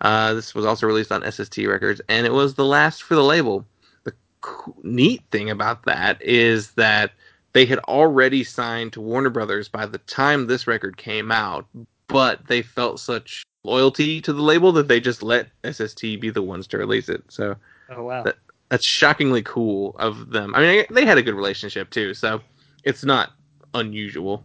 Uh, 0.00 0.34
this 0.34 0.54
was 0.54 0.66
also 0.66 0.86
released 0.86 1.12
on 1.12 1.30
SST 1.30 1.58
Records, 1.58 2.00
and 2.08 2.26
it 2.26 2.32
was 2.32 2.54
the 2.54 2.64
last 2.64 3.02
for 3.04 3.14
the 3.14 3.22
label. 3.22 3.64
The 4.04 4.12
co- 4.40 4.74
neat 4.82 5.22
thing 5.30 5.48
about 5.48 5.84
that 5.84 6.20
is 6.20 6.72
that 6.72 7.12
they 7.56 7.64
had 7.64 7.78
already 7.80 8.44
signed 8.44 8.92
to 8.92 9.00
Warner 9.00 9.30
Brothers 9.30 9.66
by 9.66 9.86
the 9.86 9.96
time 9.98 10.46
this 10.46 10.66
record 10.66 10.98
came 10.98 11.32
out, 11.32 11.64
but 12.06 12.46
they 12.48 12.60
felt 12.60 13.00
such 13.00 13.44
loyalty 13.64 14.20
to 14.20 14.32
the 14.34 14.42
label 14.42 14.72
that 14.72 14.88
they 14.88 15.00
just 15.00 15.22
let 15.22 15.48
SST 15.64 16.02
be 16.20 16.28
the 16.28 16.42
ones 16.42 16.66
to 16.66 16.76
release 16.76 17.08
it. 17.08 17.24
So 17.28 17.56
Oh 17.88 18.02
wow. 18.02 18.22
That- 18.24 18.36
that's 18.68 18.84
shockingly 18.84 19.42
cool 19.42 19.94
of 19.98 20.30
them. 20.30 20.52
I 20.54 20.60
mean, 20.60 20.84
they 20.90 21.06
had 21.06 21.18
a 21.18 21.22
good 21.22 21.36
relationship 21.36 21.88
too, 21.88 22.12
so 22.14 22.42
it's 22.84 23.04
not 23.04 23.30
unusual. 23.74 24.44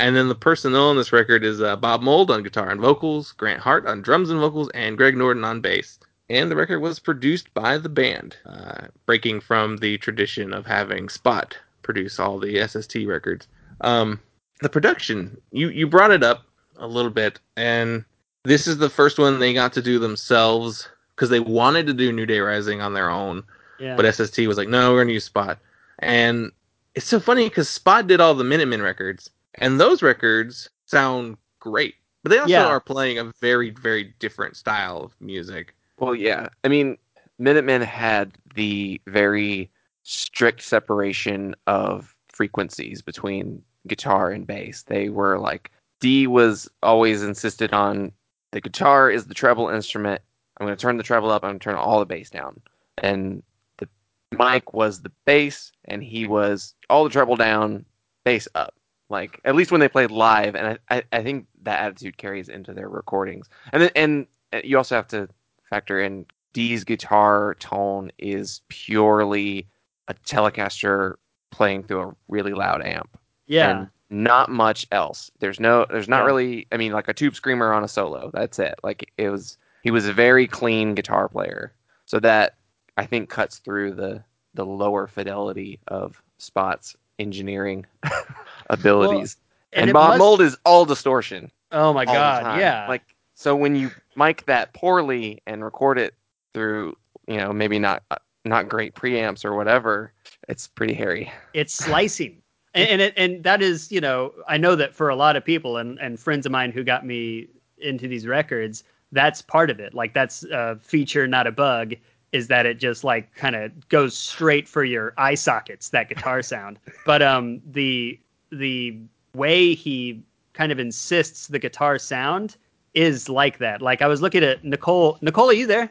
And 0.00 0.16
then 0.16 0.28
the 0.28 0.34
personnel 0.34 0.88
on 0.90 0.96
this 0.96 1.12
record 1.12 1.44
is 1.44 1.60
uh, 1.60 1.74
Bob 1.76 2.00
Mould 2.00 2.30
on 2.30 2.44
guitar 2.44 2.70
and 2.70 2.80
vocals, 2.80 3.32
Grant 3.32 3.60
Hart 3.60 3.84
on 3.84 4.00
drums 4.00 4.30
and 4.30 4.38
vocals, 4.40 4.70
and 4.74 4.96
Greg 4.96 5.16
Norton 5.16 5.44
on 5.44 5.60
bass. 5.60 5.98
And 6.30 6.50
the 6.50 6.56
record 6.56 6.78
was 6.78 6.98
produced 7.00 7.52
by 7.52 7.78
the 7.78 7.88
band, 7.88 8.36
uh, 8.46 8.86
breaking 9.06 9.40
from 9.40 9.78
the 9.78 9.98
tradition 9.98 10.54
of 10.54 10.64
having 10.64 11.08
Spot 11.08 11.54
produce 11.88 12.20
all 12.20 12.38
the 12.38 12.66
SST 12.68 12.96
records. 13.06 13.48
Um, 13.80 14.20
the 14.60 14.68
production, 14.68 15.40
you 15.52 15.70
you 15.70 15.86
brought 15.86 16.10
it 16.10 16.22
up 16.22 16.42
a 16.76 16.86
little 16.86 17.10
bit, 17.10 17.40
and 17.56 18.04
this 18.44 18.66
is 18.66 18.76
the 18.76 18.90
first 18.90 19.18
one 19.18 19.38
they 19.38 19.54
got 19.54 19.72
to 19.72 19.80
do 19.82 19.98
themselves 19.98 20.86
because 21.16 21.30
they 21.30 21.40
wanted 21.40 21.86
to 21.86 21.94
do 21.94 22.12
New 22.12 22.26
Day 22.26 22.40
Rising 22.40 22.82
on 22.82 22.92
their 22.92 23.08
own, 23.08 23.42
Yeah. 23.80 23.96
but 23.96 24.04
SST 24.04 24.46
was 24.46 24.58
like, 24.58 24.68
no, 24.68 24.92
we're 24.92 25.02
gonna 25.02 25.14
use 25.14 25.24
Spot. 25.24 25.58
And 26.00 26.52
it's 26.94 27.06
so 27.06 27.18
funny 27.20 27.48
because 27.48 27.70
Spot 27.70 28.06
did 28.06 28.20
all 28.20 28.34
the 28.34 28.44
Minutemen 28.44 28.82
records, 28.82 29.30
and 29.54 29.80
those 29.80 30.02
records 30.02 30.68
sound 30.84 31.38
great, 31.58 31.94
but 32.22 32.30
they 32.30 32.38
also 32.38 32.52
Yeah. 32.52 32.66
are 32.66 32.80
playing 32.80 33.18
a 33.18 33.32
very, 33.40 33.70
very 33.70 34.14
different 34.18 34.56
style 34.56 34.98
of 35.00 35.14
music. 35.20 35.74
well 36.00 36.14
yeah 36.14 36.48
i 36.62 36.68
mean 36.68 36.96
minutemen 37.40 37.82
had 37.82 38.30
the 38.54 39.00
very 39.08 39.68
strict 40.10 40.62
separation 40.62 41.54
of 41.66 42.16
frequencies 42.30 43.02
between 43.02 43.62
guitar 43.86 44.30
and 44.30 44.46
bass. 44.46 44.84
They 44.84 45.10
were 45.10 45.38
like 45.38 45.70
d 46.00 46.26
was 46.26 46.66
always 46.82 47.22
insisted 47.22 47.74
on 47.74 48.10
the 48.52 48.62
guitar 48.62 49.10
is 49.10 49.26
the 49.26 49.34
treble 49.34 49.68
instrument. 49.68 50.22
I'm 50.56 50.66
going 50.66 50.74
to 50.74 50.80
turn 50.80 50.96
the 50.96 51.02
treble 51.02 51.30
up 51.30 51.44
i'm 51.44 51.50
going 51.50 51.58
to 51.58 51.64
turn 51.64 51.74
all 51.74 51.98
the 51.98 52.06
bass 52.06 52.30
down. 52.30 52.58
And 53.02 53.42
the 53.76 53.86
Mike 54.32 54.72
was 54.72 55.02
the 55.02 55.12
bass 55.26 55.72
and 55.84 56.02
he 56.02 56.26
was 56.26 56.74
all 56.88 57.04
the 57.04 57.10
treble 57.10 57.36
down 57.36 57.84
bass 58.24 58.48
up. 58.54 58.74
Like 59.10 59.38
at 59.44 59.56
least 59.56 59.70
when 59.70 59.80
they 59.82 59.90
played 59.90 60.10
live 60.10 60.54
and 60.54 60.78
i, 60.88 60.96
I, 60.96 61.02
I 61.12 61.22
think 61.22 61.48
that 61.64 61.80
attitude 61.80 62.16
carries 62.16 62.48
into 62.48 62.72
their 62.72 62.88
recordings. 62.88 63.50
And 63.72 63.82
then 63.82 63.90
and 63.94 64.26
uh, 64.54 64.60
you 64.64 64.78
also 64.78 64.94
have 64.94 65.08
to 65.08 65.28
factor 65.68 66.00
in 66.00 66.24
D's 66.54 66.82
guitar 66.82 67.56
tone 67.56 68.10
is 68.16 68.62
purely 68.68 69.68
a 70.08 70.14
Telecaster 70.14 71.14
playing 71.50 71.84
through 71.84 72.02
a 72.10 72.14
really 72.28 72.52
loud 72.52 72.82
amp. 72.82 73.08
yeah. 73.46 73.70
And 73.80 73.88
not 74.10 74.48
much 74.50 74.86
else. 74.90 75.30
There's 75.38 75.60
no 75.60 75.84
there's 75.90 76.08
not 76.08 76.20
Yeah. 76.20 76.26
really 76.26 76.66
I 76.72 76.78
mean 76.78 76.92
like 76.92 77.08
a 77.08 77.12
tube 77.14 77.34
screamer 77.34 77.72
on 77.74 77.84
a 77.84 77.88
solo. 77.88 78.30
That's 78.32 78.58
it. 78.58 78.74
Like 78.82 79.12
it 79.18 79.28
was 79.28 79.58
he 79.82 79.90
was 79.90 80.06
a 80.06 80.12
very 80.14 80.46
clean 80.46 80.94
guitar 80.94 81.28
player. 81.28 81.72
So 82.06 82.18
that 82.20 82.54
I 82.96 83.04
think 83.04 83.28
cuts 83.28 83.58
through 83.58 83.94
the 83.94 84.22
the 84.54 84.64
lower 84.64 85.06
fidelity 85.08 85.78
of 85.88 86.22
Spot's 86.38 86.96
engineering 87.18 87.84
abilities. 88.70 89.36
and 89.72 89.90
it 89.90 89.92
Bob 89.92 90.10
must- 90.10 90.18
Mould 90.20 90.40
is 90.40 90.56
all 90.64 90.84
distortion 90.84 91.50
Oh 91.70 91.92
my 91.92 92.06
god. 92.06 92.58
Yeah. 92.58 92.86
Like 92.88 93.02
so 93.34 93.54
when 93.54 93.76
you 93.76 93.90
mic 94.16 94.46
that 94.46 94.72
poorly 94.72 95.42
and 95.46 95.62
record 95.62 95.98
it 95.98 96.14
through, 96.54 96.96
you 97.26 97.36
know, 97.36 97.52
maybe 97.52 97.78
not 97.78 98.02
uh, 98.10 98.16
not 98.44 98.68
great 98.68 98.94
preamps 98.94 99.44
or 99.44 99.54
whatever, 99.54 100.12
it's 100.48 100.66
pretty 100.66 100.94
hairy. 100.94 101.30
it's 101.54 101.74
slicing. 101.84 102.42
And 102.74 102.88
and, 102.88 103.00
it, 103.00 103.14
and 103.16 103.44
that 103.44 103.62
is 103.62 103.90
you 103.90 104.00
know 104.00 104.32
i 104.46 104.58
know 104.58 104.76
that 104.76 104.94
for 104.94 105.08
a 105.08 105.16
lot 105.16 105.36
of 105.36 105.44
people 105.44 105.78
and, 105.78 105.98
and 106.00 106.20
friends 106.20 106.44
of 106.44 106.52
mine 106.52 106.70
who 106.70 106.84
got 106.84 107.04
me 107.04 107.48
into 107.78 108.06
these 108.06 108.26
records 108.26 108.84
that's 109.12 109.40
part 109.42 109.70
of 109.70 109.80
it. 109.80 109.94
Like 109.94 110.12
that's 110.14 110.44
a 110.44 110.76
feature 110.80 111.26
not 111.26 111.46
a 111.46 111.52
bug 111.52 111.94
is 112.32 112.48
that 112.48 112.66
it 112.66 112.78
just 112.78 113.04
like 113.04 113.34
kind 113.34 113.56
of 113.56 113.88
goes 113.88 114.16
straight 114.16 114.68
for 114.68 114.84
your 114.84 115.14
eye 115.16 115.34
sockets 115.34 115.88
that 115.90 116.08
guitar 116.08 116.42
sound. 116.54 116.78
But 117.06 117.22
um 117.22 117.60
the 117.66 118.18
the 118.52 118.98
way 119.34 119.74
he 119.74 120.22
kind 120.52 120.72
of 120.72 120.78
insists 120.78 121.46
the 121.46 121.58
guitar 121.58 121.98
sound 121.98 122.56
is 122.94 123.28
like 123.28 123.58
that. 123.58 123.80
Like 123.82 124.02
i 124.02 124.06
was 124.06 124.20
looking 124.22 124.44
at 124.44 124.64
nicole 124.64 125.18
nicole 125.20 125.48
are 125.50 125.54
you 125.54 125.66
there 125.66 125.90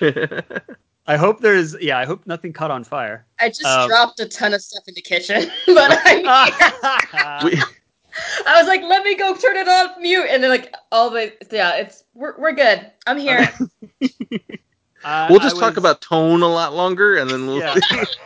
i 1.06 1.16
hope 1.16 1.40
there's 1.40 1.76
yeah 1.80 1.98
i 1.98 2.04
hope 2.04 2.26
nothing 2.26 2.52
caught 2.52 2.70
on 2.70 2.82
fire 2.84 3.26
I 3.40 3.48
just 3.48 3.64
Um, 3.64 3.88
dropped 3.88 4.20
a 4.20 4.26
ton 4.26 4.54
of 4.54 4.62
stuff 4.62 4.84
in 4.88 4.94
the 4.94 5.02
kitchen, 5.02 5.50
but 5.66 5.90
I, 6.04 7.40
We- 7.44 7.62
I 8.46 8.58
was 8.60 8.68
like, 8.68 8.80
let 8.82 9.02
me 9.04 9.16
go 9.16 9.34
turn 9.34 9.56
it 9.56 9.66
off 9.68 9.98
mute, 9.98 10.26
and 10.30 10.40
then 10.42 10.48
like 10.50 10.72
all 10.92 11.10
the 11.10 11.32
yeah, 11.50 11.74
it's 11.76 12.04
we're 12.14 12.38
we're 12.38 12.52
good. 12.52 12.90
I'm 13.08 13.18
here. 13.18 13.50
I- 15.04 15.26
we'll 15.28 15.40
I 15.40 15.42
just 15.42 15.56
talk 15.56 15.70
was- 15.70 15.78
about 15.78 16.00
tone 16.00 16.42
a 16.42 16.46
lot 16.48 16.74
longer, 16.74 17.16
and 17.16 17.28
then 17.28 17.46
we'll. 17.46 17.58
Yeah. 17.58 17.74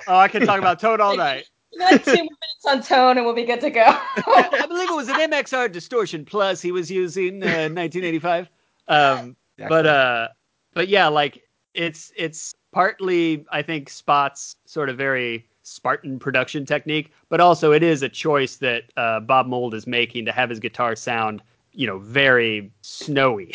oh, 0.07 0.17
I 0.19 0.29
can 0.29 0.45
talk 0.47 0.59
about 0.59 0.79
tone 0.79 1.01
all 1.01 1.17
night. 1.17 1.47
like 1.79 2.05
two 2.05 2.13
minutes 2.13 2.65
on 2.67 2.83
tone, 2.83 3.17
and 3.17 3.25
we'll 3.27 3.35
be 3.35 3.45
good 3.45 3.61
to 3.63 3.71
go. 3.71 3.83
I 3.87 4.65
believe 4.69 4.91
it 4.91 4.95
was 4.95 5.09
an 5.09 5.17
MXR 5.31 5.73
distortion 5.73 6.25
plus 6.25 6.61
he 6.61 6.71
was 6.71 6.91
using 6.91 7.43
uh, 7.43 7.69
1985. 7.73 8.49
Um, 8.89 9.37
but 9.69 9.87
uh, 9.87 10.29
but 10.75 10.89
yeah, 10.89 11.09
like 11.09 11.43
it's 11.75 12.13
it's 12.17 12.55
partly 12.73 13.45
I 13.51 13.63
think 13.63 13.91
Spot's 13.91 14.57
sort 14.67 14.89
of 14.89 14.97
very 14.97 15.47
Spartan 15.63 16.19
production 16.19 16.65
technique, 16.65 17.13
but 17.29 17.41
also 17.41 17.73
it 17.73 17.83
is 17.83 18.03
a 18.03 18.09
choice 18.09 18.57
that 18.57 18.85
uh, 18.97 19.21
Bob 19.21 19.47
Mould 19.47 19.75
is 19.75 19.87
making 19.87 20.25
to 20.25 20.33
have 20.33 20.49
his 20.51 20.59
guitar 20.59 20.97
sound, 20.97 21.43
you 21.73 21.87
know, 21.87 21.99
very 21.99 22.71
snowy, 22.81 23.55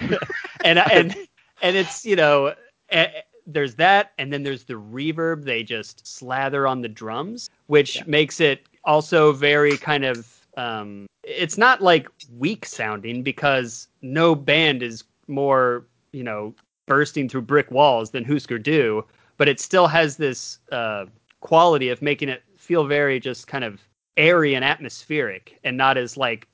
and 0.64 0.78
and 0.78 1.16
and 1.62 1.76
it's 1.76 2.04
you 2.04 2.16
know. 2.16 2.54
eh, 2.90 3.08
there's 3.44 3.74
that, 3.74 4.12
and 4.18 4.32
then 4.32 4.44
there's 4.44 4.62
the 4.64 4.74
reverb 4.74 5.44
they 5.44 5.64
just 5.64 6.06
slather 6.06 6.64
on 6.64 6.80
the 6.80 6.88
drums, 6.88 7.50
which 7.66 8.06
makes 8.06 8.40
it 8.40 8.66
also 8.84 9.32
very 9.32 9.76
kind 9.76 10.04
of. 10.04 10.46
Um, 10.56 11.06
it's 11.24 11.56
not 11.58 11.80
like 11.80 12.08
weak 12.36 12.66
sounding 12.66 13.22
because 13.22 13.88
no 14.00 14.34
band 14.34 14.82
is 14.82 15.02
more 15.26 15.86
you 16.12 16.22
know, 16.22 16.54
bursting 16.86 17.28
through 17.28 17.42
brick 17.42 17.70
walls 17.70 18.10
than 18.10 18.24
Husker 18.24 18.58
Du, 18.58 19.04
but 19.36 19.48
it 19.48 19.60
still 19.60 19.86
has 19.86 20.16
this 20.16 20.58
uh, 20.70 21.06
quality 21.40 21.88
of 21.88 22.02
making 22.02 22.28
it 22.28 22.42
feel 22.56 22.84
very 22.84 23.18
just 23.18 23.46
kind 23.46 23.64
of 23.64 23.80
airy 24.16 24.54
and 24.54 24.64
atmospheric, 24.64 25.58
and 25.64 25.76
not 25.76 25.96
as 25.96 26.16
like 26.16 26.48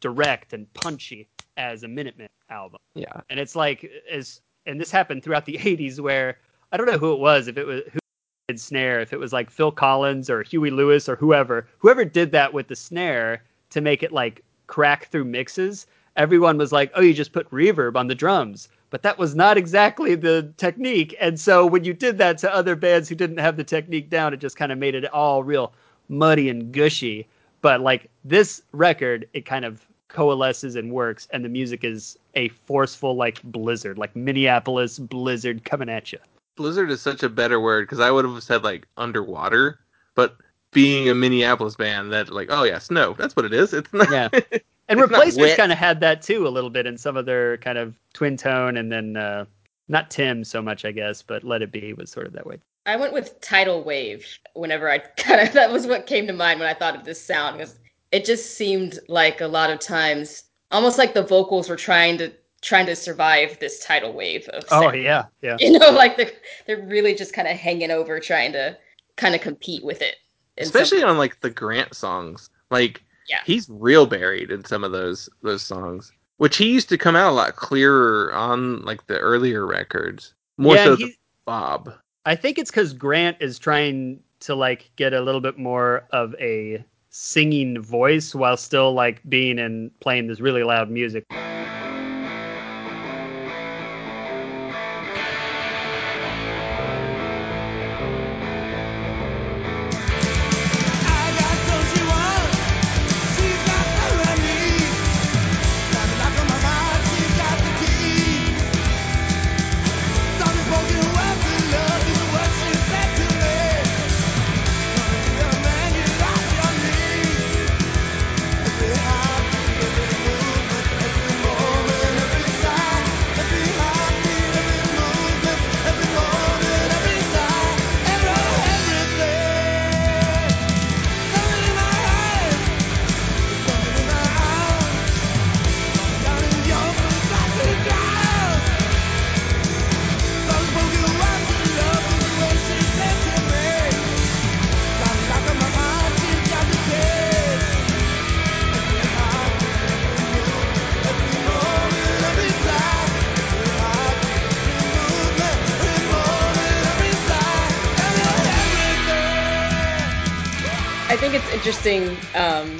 direct 0.00 0.52
and 0.52 0.72
punchy 0.74 1.28
as 1.56 1.82
a 1.82 1.88
Minutemen 1.88 2.28
album. 2.50 2.80
Yeah. 2.94 3.20
And 3.30 3.40
it's 3.40 3.56
like 3.56 3.90
as 4.10 4.40
and 4.66 4.80
this 4.80 4.90
happened 4.90 5.22
throughout 5.22 5.46
the 5.46 5.56
80s 5.58 6.00
where 6.00 6.38
I 6.70 6.76
don't 6.76 6.86
know 6.86 6.98
who 6.98 7.12
it 7.12 7.18
was 7.18 7.48
if 7.48 7.56
it 7.56 7.66
was 7.66 7.82
who 7.92 7.98
did 8.48 8.60
snare 8.60 9.00
if 9.00 9.12
it 9.12 9.18
was 9.18 9.32
like 9.32 9.50
Phil 9.50 9.72
Collins 9.72 10.28
or 10.28 10.42
Huey 10.42 10.70
Lewis 10.70 11.08
or 11.08 11.16
whoever 11.16 11.66
whoever 11.78 12.04
did 12.04 12.32
that 12.32 12.52
with 12.52 12.68
the 12.68 12.76
snare 12.76 13.42
to 13.70 13.80
make 13.80 14.02
it 14.02 14.12
like 14.12 14.44
crack 14.66 15.06
through 15.06 15.24
mixes 15.24 15.86
everyone 16.16 16.58
was 16.58 16.72
like 16.72 16.90
oh 16.94 17.00
you 17.00 17.14
just 17.14 17.32
put 17.32 17.50
reverb 17.50 17.96
on 17.96 18.06
the 18.06 18.14
drums 18.14 18.68
but 18.92 19.02
that 19.02 19.18
was 19.18 19.34
not 19.34 19.56
exactly 19.56 20.14
the 20.14 20.52
technique 20.56 21.16
and 21.20 21.40
so 21.40 21.66
when 21.66 21.82
you 21.82 21.92
did 21.92 22.18
that 22.18 22.38
to 22.38 22.54
other 22.54 22.76
bands 22.76 23.08
who 23.08 23.16
didn't 23.16 23.38
have 23.38 23.56
the 23.56 23.64
technique 23.64 24.08
down 24.08 24.32
it 24.32 24.38
just 24.38 24.56
kind 24.56 24.70
of 24.70 24.78
made 24.78 24.94
it 24.94 25.12
all 25.12 25.42
real 25.42 25.72
muddy 26.08 26.48
and 26.48 26.72
gushy 26.72 27.26
but 27.60 27.80
like 27.80 28.08
this 28.24 28.62
record 28.70 29.26
it 29.32 29.44
kind 29.44 29.64
of 29.64 29.84
coalesces 30.08 30.76
and 30.76 30.92
works 30.92 31.26
and 31.32 31.44
the 31.44 31.48
music 31.48 31.82
is 31.82 32.18
a 32.34 32.48
forceful 32.48 33.16
like 33.16 33.42
blizzard 33.44 33.98
like 33.98 34.14
minneapolis 34.14 34.98
blizzard 34.98 35.64
coming 35.64 35.88
at 35.88 36.12
you 36.12 36.18
Blizzard 36.56 36.90
is 36.90 37.00
such 37.00 37.22
a 37.22 37.28
better 37.28 37.60
word 37.60 37.84
because 37.84 38.00
I 38.00 38.10
would 38.10 38.24
have 38.24 38.42
said 38.42 38.62
like 38.62 38.86
underwater, 38.96 39.78
but 40.14 40.36
being 40.72 41.08
a 41.08 41.14
Minneapolis 41.14 41.76
band, 41.76 42.12
that 42.12 42.30
like, 42.30 42.48
oh 42.50 42.64
yeah, 42.64 42.78
snow. 42.78 43.14
That's 43.14 43.34
what 43.34 43.44
it 43.44 43.54
is. 43.54 43.72
It's 43.72 43.92
not. 43.92 44.10
Yeah. 44.10 44.28
and 44.92 45.00
It's 45.00 45.10
replacements 45.10 45.56
kind 45.56 45.72
of 45.72 45.78
had 45.78 46.00
that 46.00 46.22
too 46.22 46.46
a 46.46 46.50
little 46.50 46.70
bit 46.70 46.86
in 46.86 46.96
some 46.98 47.16
of 47.16 47.26
their 47.26 47.56
kind 47.58 47.78
of 47.78 47.98
Twin/Tone 48.12 48.76
and 48.76 48.90
then 48.92 49.16
uh 49.16 49.44
not 49.88 50.10
tim 50.10 50.44
so 50.44 50.62
much 50.62 50.84
i 50.84 50.92
guess 50.92 51.20
but 51.22 51.42
let 51.44 51.60
it 51.60 51.72
be 51.72 51.92
was 51.92 52.10
sort 52.10 52.26
of 52.26 52.32
that 52.34 52.46
way. 52.46 52.58
I 52.86 52.96
went 52.96 53.12
with 53.12 53.40
tidal 53.40 53.84
wave 53.84 54.26
whenever 54.54 54.90
I 54.90 54.98
kind 55.16 55.40
of 55.46 55.52
that 55.54 55.70
was 55.70 55.86
what 55.86 56.06
came 56.06 56.26
to 56.26 56.32
mind 56.32 56.58
when 56.60 56.68
I 56.68 56.74
thought 56.74 56.96
of 56.96 57.04
this 57.04 57.24
sound 57.24 57.58
because 57.58 57.76
it 58.10 58.24
just 58.24 58.56
seemed 58.56 58.98
like 59.08 59.40
a 59.40 59.46
lot 59.46 59.70
of 59.70 59.78
times 59.78 60.44
almost 60.70 60.98
like 60.98 61.14
the 61.14 61.22
vocals 61.22 61.68
were 61.68 61.76
trying 61.76 62.18
to 62.18 62.32
trying 62.60 62.86
to 62.86 62.94
survive 62.96 63.58
this 63.58 63.84
tidal 63.84 64.12
wave 64.12 64.48
of 64.48 64.64
oh 64.70 64.92
yeah 64.92 65.24
yeah. 65.42 65.56
You 65.60 65.78
know 65.78 65.90
like 65.90 66.16
they're 66.16 66.32
they're 66.66 66.82
really 66.86 67.14
just 67.14 67.32
kind 67.32 67.48
of 67.48 67.56
hanging 67.56 67.90
over 67.90 68.18
trying 68.20 68.52
to 68.52 68.76
kind 69.16 69.34
of 69.34 69.40
compete 69.40 69.84
with 69.84 70.02
it 70.02 70.16
in 70.56 70.64
some- 70.64 70.82
Especially 70.82 71.02
on 71.04 71.18
like 71.18 71.40
the 71.40 71.50
Grant 71.50 71.94
songs. 71.94 72.50
Like 72.70 73.04
Yeah. 73.28 73.40
he's 73.46 73.68
real 73.70 74.06
buried 74.06 74.50
in 74.50 74.64
some 74.64 74.84
of 74.84 74.92
those 74.92 75.28
those 75.42 75.62
songs. 75.62 76.12
Which 76.38 76.56
he 76.56 76.70
used 76.72 76.88
to 76.88 76.98
come 76.98 77.14
out 77.14 77.30
a 77.30 77.34
lot 77.34 77.56
clearer 77.56 78.32
on 78.34 78.82
like 78.82 79.06
the 79.06 79.18
earlier 79.18 79.64
records. 79.66 80.34
More 80.58 80.74
Yeah, 80.74 80.84
so 80.84 80.96
than 80.96 81.14
Bob. 81.44 81.92
i 82.26 82.34
think 82.34 82.58
it's 82.58 82.70
because 82.70 82.92
grant 82.92 83.36
is 83.40 83.58
trying 83.58 84.20
to 84.40 84.54
like 84.54 84.90
get 84.96 85.12
a 85.12 85.20
little 85.20 85.40
bit 85.40 85.58
more 85.58 86.04
of 86.10 86.34
a 86.40 86.84
singing 87.10 87.80
voice 87.80 88.34
while 88.34 88.56
still 88.56 88.92
like 88.94 89.20
being 89.28 89.58
and 89.58 89.90
playing 90.00 90.26
this 90.28 90.40
really 90.40 90.62
loud 90.64 90.90
music 90.90 91.24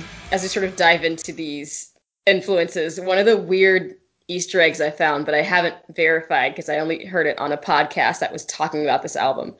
um, 0.02 0.08
as 0.30 0.42
we 0.42 0.48
sort 0.48 0.64
of 0.64 0.76
dive 0.76 1.04
into 1.04 1.32
these 1.32 1.92
influences. 2.26 3.00
One 3.00 3.18
of 3.18 3.26
the 3.26 3.36
weird 3.36 3.96
Easter 4.28 4.60
eggs 4.60 4.80
I 4.80 4.90
found, 4.90 5.26
but 5.26 5.34
I 5.34 5.42
haven't 5.42 5.76
verified 5.94 6.52
because 6.52 6.68
I 6.68 6.78
only 6.78 7.04
heard 7.04 7.26
it 7.26 7.38
on 7.38 7.52
a 7.52 7.58
podcast 7.58 8.20
that 8.20 8.32
was 8.32 8.44
talking 8.46 8.82
about 8.82 9.02
this 9.02 9.16
album, 9.16 9.54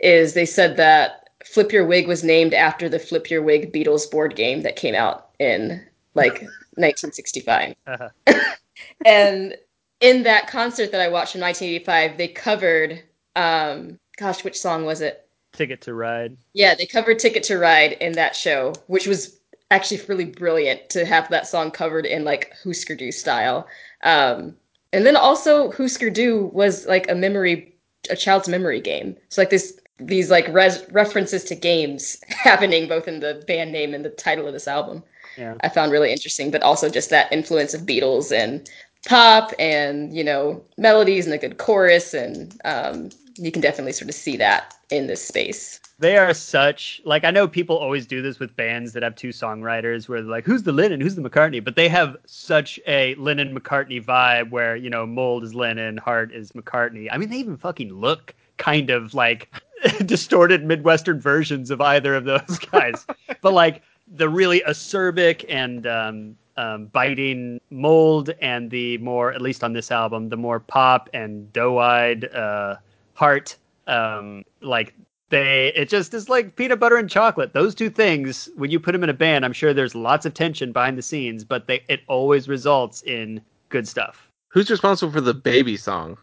is 0.00 0.34
they 0.34 0.46
said 0.46 0.76
that 0.76 1.28
Flip 1.44 1.72
Your 1.72 1.86
Wig 1.86 2.06
was 2.06 2.24
named 2.24 2.54
after 2.54 2.88
the 2.88 2.98
Flip 2.98 3.30
Your 3.30 3.42
Wig 3.42 3.72
Beatles 3.72 4.10
board 4.10 4.34
game 4.34 4.62
that 4.62 4.76
came 4.76 4.94
out 4.94 5.28
in 5.38 5.84
like 6.14 6.34
1965. 6.76 7.74
Uh-huh. 7.86 8.08
and 9.06 9.54
in 10.00 10.22
that 10.24 10.48
concert 10.48 10.90
that 10.92 11.00
I 11.00 11.08
watched 11.08 11.34
in 11.34 11.40
1985, 11.40 12.18
they 12.18 12.28
covered, 12.28 13.02
um, 13.36 13.98
gosh, 14.16 14.44
which 14.44 14.58
song 14.58 14.84
was 14.84 15.00
it? 15.00 15.24
ticket 15.54 15.80
to 15.82 15.94
ride 15.94 16.36
Yeah, 16.52 16.74
they 16.74 16.86
covered 16.86 17.18
Ticket 17.18 17.42
to 17.44 17.58
Ride 17.58 17.92
in 17.92 18.12
that 18.12 18.36
show, 18.36 18.74
which 18.88 19.06
was 19.06 19.38
actually 19.70 20.00
really 20.08 20.24
brilliant 20.24 20.88
to 20.90 21.04
have 21.04 21.28
that 21.30 21.46
song 21.46 21.70
covered 21.70 22.06
in 22.06 22.24
like 22.24 22.52
Husker 22.62 22.94
Du 22.94 23.10
style. 23.10 23.66
Um, 24.02 24.56
and 24.92 25.04
then 25.04 25.16
also 25.16 25.72
Husker 25.72 26.10
Du 26.10 26.50
was 26.52 26.86
like 26.86 27.10
a 27.10 27.14
memory, 27.14 27.74
a 28.10 28.16
child's 28.16 28.48
memory 28.48 28.80
game. 28.80 29.16
So 29.30 29.40
like 29.40 29.50
this, 29.50 29.80
these 29.98 30.30
like 30.30 30.46
res- 30.48 30.84
references 30.90 31.44
to 31.44 31.54
games 31.54 32.18
happening 32.28 32.88
both 32.88 33.08
in 33.08 33.20
the 33.20 33.42
band 33.46 33.72
name 33.72 33.94
and 33.94 34.04
the 34.04 34.10
title 34.10 34.46
of 34.46 34.52
this 34.52 34.68
album. 34.68 35.02
Yeah. 35.36 35.54
I 35.62 35.68
found 35.68 35.90
really 35.90 36.12
interesting, 36.12 36.50
but 36.50 36.62
also 36.62 36.88
just 36.88 37.10
that 37.10 37.32
influence 37.32 37.74
of 37.74 37.82
Beatles 37.82 38.30
and 38.30 38.68
pop 39.06 39.52
and 39.58 40.14
you 40.16 40.24
know 40.24 40.62
melodies 40.78 41.26
and 41.26 41.34
a 41.34 41.38
good 41.38 41.58
chorus 41.58 42.14
and 42.14 42.58
um, 42.64 43.10
you 43.36 43.52
can 43.52 43.60
definitely 43.60 43.92
sort 43.92 44.08
of 44.08 44.14
see 44.14 44.36
that 44.36 44.74
in 44.90 45.06
this 45.06 45.26
space. 45.26 45.80
They 45.98 46.16
are 46.16 46.34
such 46.34 47.00
like 47.04 47.24
I 47.24 47.30
know 47.30 47.46
people 47.46 47.76
always 47.76 48.06
do 48.06 48.20
this 48.20 48.38
with 48.38 48.56
bands 48.56 48.92
that 48.92 49.02
have 49.02 49.14
two 49.14 49.28
songwriters 49.28 50.08
where 50.08 50.20
they're 50.20 50.30
like, 50.30 50.44
who's 50.44 50.64
the 50.64 50.72
Lennon, 50.72 51.00
who's 51.00 51.14
the 51.14 51.22
McCartney? 51.22 51.62
But 51.62 51.76
they 51.76 51.88
have 51.88 52.16
such 52.26 52.80
a 52.86 53.14
Lennon 53.14 53.58
McCartney 53.58 54.04
vibe 54.04 54.50
where, 54.50 54.74
you 54.74 54.90
know, 54.90 55.06
Mould 55.06 55.44
is 55.44 55.54
Lennon, 55.54 55.96
Hart 55.96 56.32
is 56.32 56.52
McCartney. 56.52 57.08
I 57.10 57.16
mean, 57.16 57.28
they 57.30 57.36
even 57.36 57.56
fucking 57.56 57.92
look 57.92 58.34
kind 58.56 58.90
of 58.90 59.14
like 59.14 59.52
distorted 60.06 60.64
Midwestern 60.64 61.20
versions 61.20 61.70
of 61.70 61.80
either 61.80 62.14
of 62.14 62.24
those 62.24 62.58
guys. 62.72 63.06
but 63.40 63.52
like 63.52 63.82
the 64.16 64.28
really 64.28 64.62
acerbic 64.66 65.44
and 65.48 65.86
um, 65.86 66.36
um, 66.56 66.86
biting 66.86 67.60
mould 67.70 68.30
and 68.40 68.70
the 68.70 68.98
more, 68.98 69.32
at 69.32 69.42
least 69.42 69.64
on 69.64 69.72
this 69.72 69.90
album, 69.90 70.28
the 70.28 70.36
more 70.36 70.60
pop 70.60 71.08
and 71.14 71.52
doe-eyed 71.52 72.24
uh, 72.34 72.76
Hart. 73.14 73.56
Um, 73.86 74.44
like 74.62 74.94
they, 75.34 75.72
it 75.74 75.88
just 75.88 76.14
is 76.14 76.28
like 76.28 76.54
peanut 76.54 76.78
butter 76.78 76.96
and 76.96 77.10
chocolate. 77.10 77.52
Those 77.52 77.74
two 77.74 77.90
things, 77.90 78.48
when 78.56 78.70
you 78.70 78.78
put 78.78 78.92
them 78.92 79.02
in 79.02 79.10
a 79.10 79.14
band, 79.14 79.44
I'm 79.44 79.52
sure 79.52 79.74
there's 79.74 79.96
lots 79.96 80.24
of 80.24 80.32
tension 80.32 80.70
behind 80.70 80.96
the 80.96 81.02
scenes, 81.02 81.42
but 81.42 81.66
they, 81.66 81.82
it 81.88 82.02
always 82.06 82.48
results 82.48 83.02
in 83.02 83.40
good 83.68 83.88
stuff. 83.88 84.30
Who's 84.48 84.70
responsible 84.70 85.12
for 85.12 85.20
the 85.20 85.34
baby 85.34 85.76
song? 85.76 86.16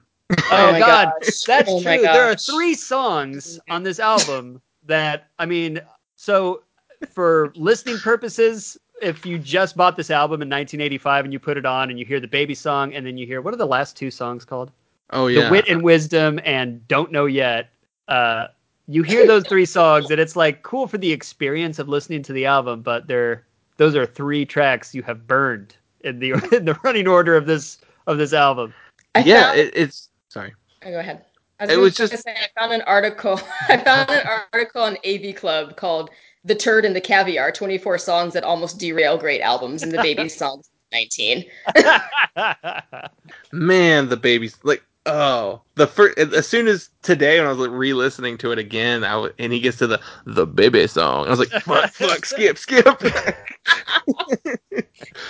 Oh, 0.49 0.71
my 0.71 0.79
God, 0.79 1.11
gosh. 1.21 1.41
that's 1.41 1.69
Oh 1.69 1.81
my 1.81 1.97
true. 1.97 2.03
There 2.03 2.31
are 2.31 2.35
three 2.35 2.73
songs 2.73 3.59
on 3.69 3.83
this 3.83 3.99
album 3.99 4.61
that 4.85 5.27
I 5.37 5.45
mean, 5.45 5.81
so 6.15 6.63
for 7.09 7.51
listening 7.57 7.97
purposes, 7.97 8.77
if 9.01 9.25
you 9.25 9.37
just 9.37 9.75
bought 9.75 9.97
this 9.97 10.09
album 10.09 10.35
in 10.35 10.47
1985 10.47 11.25
and 11.25 11.33
you 11.33 11.39
put 11.39 11.57
it 11.57 11.65
on 11.65 11.89
and 11.89 11.99
you 11.99 12.05
hear 12.05 12.21
the 12.21 12.29
baby 12.29 12.55
song 12.55 12.93
and 12.93 13.05
then 13.05 13.17
you 13.17 13.27
hear 13.27 13.41
what 13.41 13.53
are 13.53 13.57
the 13.57 13.65
last 13.65 13.97
two 13.97 14.09
songs 14.09 14.45
called? 14.45 14.71
Oh 15.09 15.27
yeah. 15.27 15.45
The 15.45 15.51
Wit 15.51 15.67
and 15.67 15.83
Wisdom 15.83 16.39
and 16.45 16.87
Don't 16.87 17.11
Know 17.11 17.25
Yet. 17.25 17.69
Uh, 18.07 18.47
you 18.87 19.03
hear 19.03 19.25
those 19.27 19.45
three 19.47 19.65
songs 19.65 20.09
and 20.11 20.19
it's 20.19 20.35
like 20.35 20.63
cool 20.63 20.87
for 20.87 20.97
the 20.97 21.11
experience 21.11 21.79
of 21.79 21.87
listening 21.87 22.23
to 22.23 22.33
the 22.33 22.45
album, 22.45 22.81
but 22.81 23.07
they're 23.07 23.45
those 23.77 23.95
are 23.95 24.05
three 24.05 24.45
tracks 24.45 24.93
you 24.93 25.01
have 25.03 25.25
burned 25.27 25.75
in 26.01 26.19
the 26.19 26.31
in 26.55 26.65
the 26.65 26.77
running 26.83 27.07
order 27.07 27.35
of 27.35 27.45
this 27.45 27.79
of 28.07 28.17
this 28.17 28.33
album. 28.33 28.73
I 29.15 29.19
yeah, 29.19 29.47
found, 29.47 29.59
it, 29.59 29.73
it's 29.75 30.09
sorry. 30.29 30.53
Oh, 30.85 30.91
go 30.91 30.99
ahead. 30.99 31.25
I 31.59 31.65
was 31.65 31.73
It 31.75 31.79
was 31.79 31.95
just- 31.95 32.23
say, 32.23 32.31
I 32.31 32.59
found 32.59 32.73
an 32.73 32.81
article. 32.83 33.39
I 33.69 33.77
found 33.77 34.09
an 34.09 34.27
article 34.51 34.81
on 34.81 34.97
AV 35.05 35.35
Club 35.35 35.75
called 35.77 36.09
"The 36.43 36.55
Turd 36.55 36.85
and 36.85 36.95
the 36.95 37.01
Caviar: 37.01 37.51
24 37.51 37.97
Songs 37.99 38.33
That 38.33 38.43
Almost 38.43 38.79
Derail 38.79 39.17
Great 39.17 39.41
Albums 39.41 39.83
in 39.83 39.89
the 39.89 39.97
Baby 40.01 40.27
Songs 40.29 40.69
19." 40.91 41.45
Man, 43.51 44.09
the 44.09 44.17
babies 44.17 44.57
like 44.63 44.83
oh 45.05 45.61
the 45.75 45.87
first 45.87 46.17
as 46.17 46.47
soon 46.47 46.67
as 46.67 46.89
today 47.01 47.39
when 47.39 47.47
I 47.47 47.49
was 47.49 47.59
like 47.59 47.71
re-listening 47.71 48.37
to 48.39 48.51
it 48.51 48.59
again, 48.59 49.03
I 49.03 49.11
w- 49.11 49.33
and 49.39 49.51
he 49.51 49.59
gets 49.59 49.77
to 49.77 49.87
the 49.87 49.99
the 50.25 50.45
baby 50.45 50.85
song, 50.87 51.27
I 51.27 51.29
was 51.29 51.39
like 51.39 51.49
fuck, 51.49 51.91
fuck, 51.93 52.25
skip, 52.25 52.57
skip. 52.57 52.85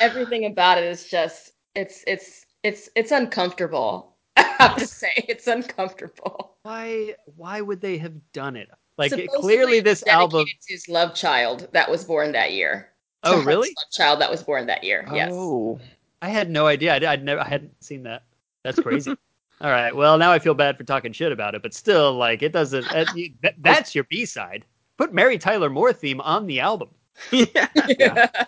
Everything 0.01 0.45
about 0.45 0.77
it 0.77 0.83
is 0.85 1.07
just 1.07 1.53
it's 1.75 2.03
it's 2.07 2.45
it's 2.63 2.89
it's 2.95 3.11
uncomfortable. 3.11 4.15
I 4.37 4.43
have 4.59 4.77
to 4.77 4.87
say, 4.87 5.11
it's 5.27 5.47
uncomfortable. 5.47 6.55
why 6.63 7.15
why 7.35 7.61
would 7.61 7.81
they 7.81 7.97
have 7.97 8.13
done 8.33 8.55
it? 8.55 8.69
Like 8.97 9.13
it, 9.13 9.29
Supposedly 9.31 9.55
clearly 9.55 9.79
this 9.79 10.01
dedicated 10.01 10.21
album 10.21 10.45
to 10.45 10.73
his 10.73 10.87
love 10.87 11.15
child 11.15 11.67
that 11.73 11.89
was 11.89 12.03
born 12.03 12.31
that 12.33 12.53
year. 12.53 12.89
Oh 13.23 13.33
Hunt's 13.33 13.47
really? 13.47 13.67
Love 13.69 13.91
child 13.91 14.21
that 14.21 14.29
was 14.29 14.43
born 14.43 14.67
that 14.67 14.83
year. 14.83 15.07
Yes. 15.13 15.31
Oh. 15.33 15.79
I 16.21 16.29
had 16.29 16.49
no 16.49 16.67
idea. 16.67 16.93
I, 16.93 17.11
I'd 17.11 17.23
never 17.23 17.41
I 17.41 17.47
hadn't 17.47 17.83
seen 17.83 18.03
that. 18.03 18.23
That's 18.63 18.79
crazy. 18.79 19.15
All 19.61 19.69
right. 19.69 19.95
Well, 19.95 20.17
now 20.17 20.31
I 20.31 20.39
feel 20.39 20.53
bad 20.55 20.77
for 20.77 20.83
talking 20.83 21.13
shit 21.13 21.31
about 21.31 21.53
it, 21.55 21.61
but 21.61 21.73
still 21.73 22.13
like 22.13 22.41
it 22.41 22.51
doesn't 22.51 22.89
that, 22.89 23.15
you- 23.15 23.33
that- 23.43 23.55
that's 23.59 23.93
your 23.95 24.03
B-side. 24.05 24.65
Put 24.97 25.13
Mary 25.13 25.37
Tyler 25.37 25.69
Moore 25.69 25.93
theme 25.93 26.19
on 26.21 26.47
the 26.47 26.59
album. 26.59 26.89
yeah. 27.31 28.47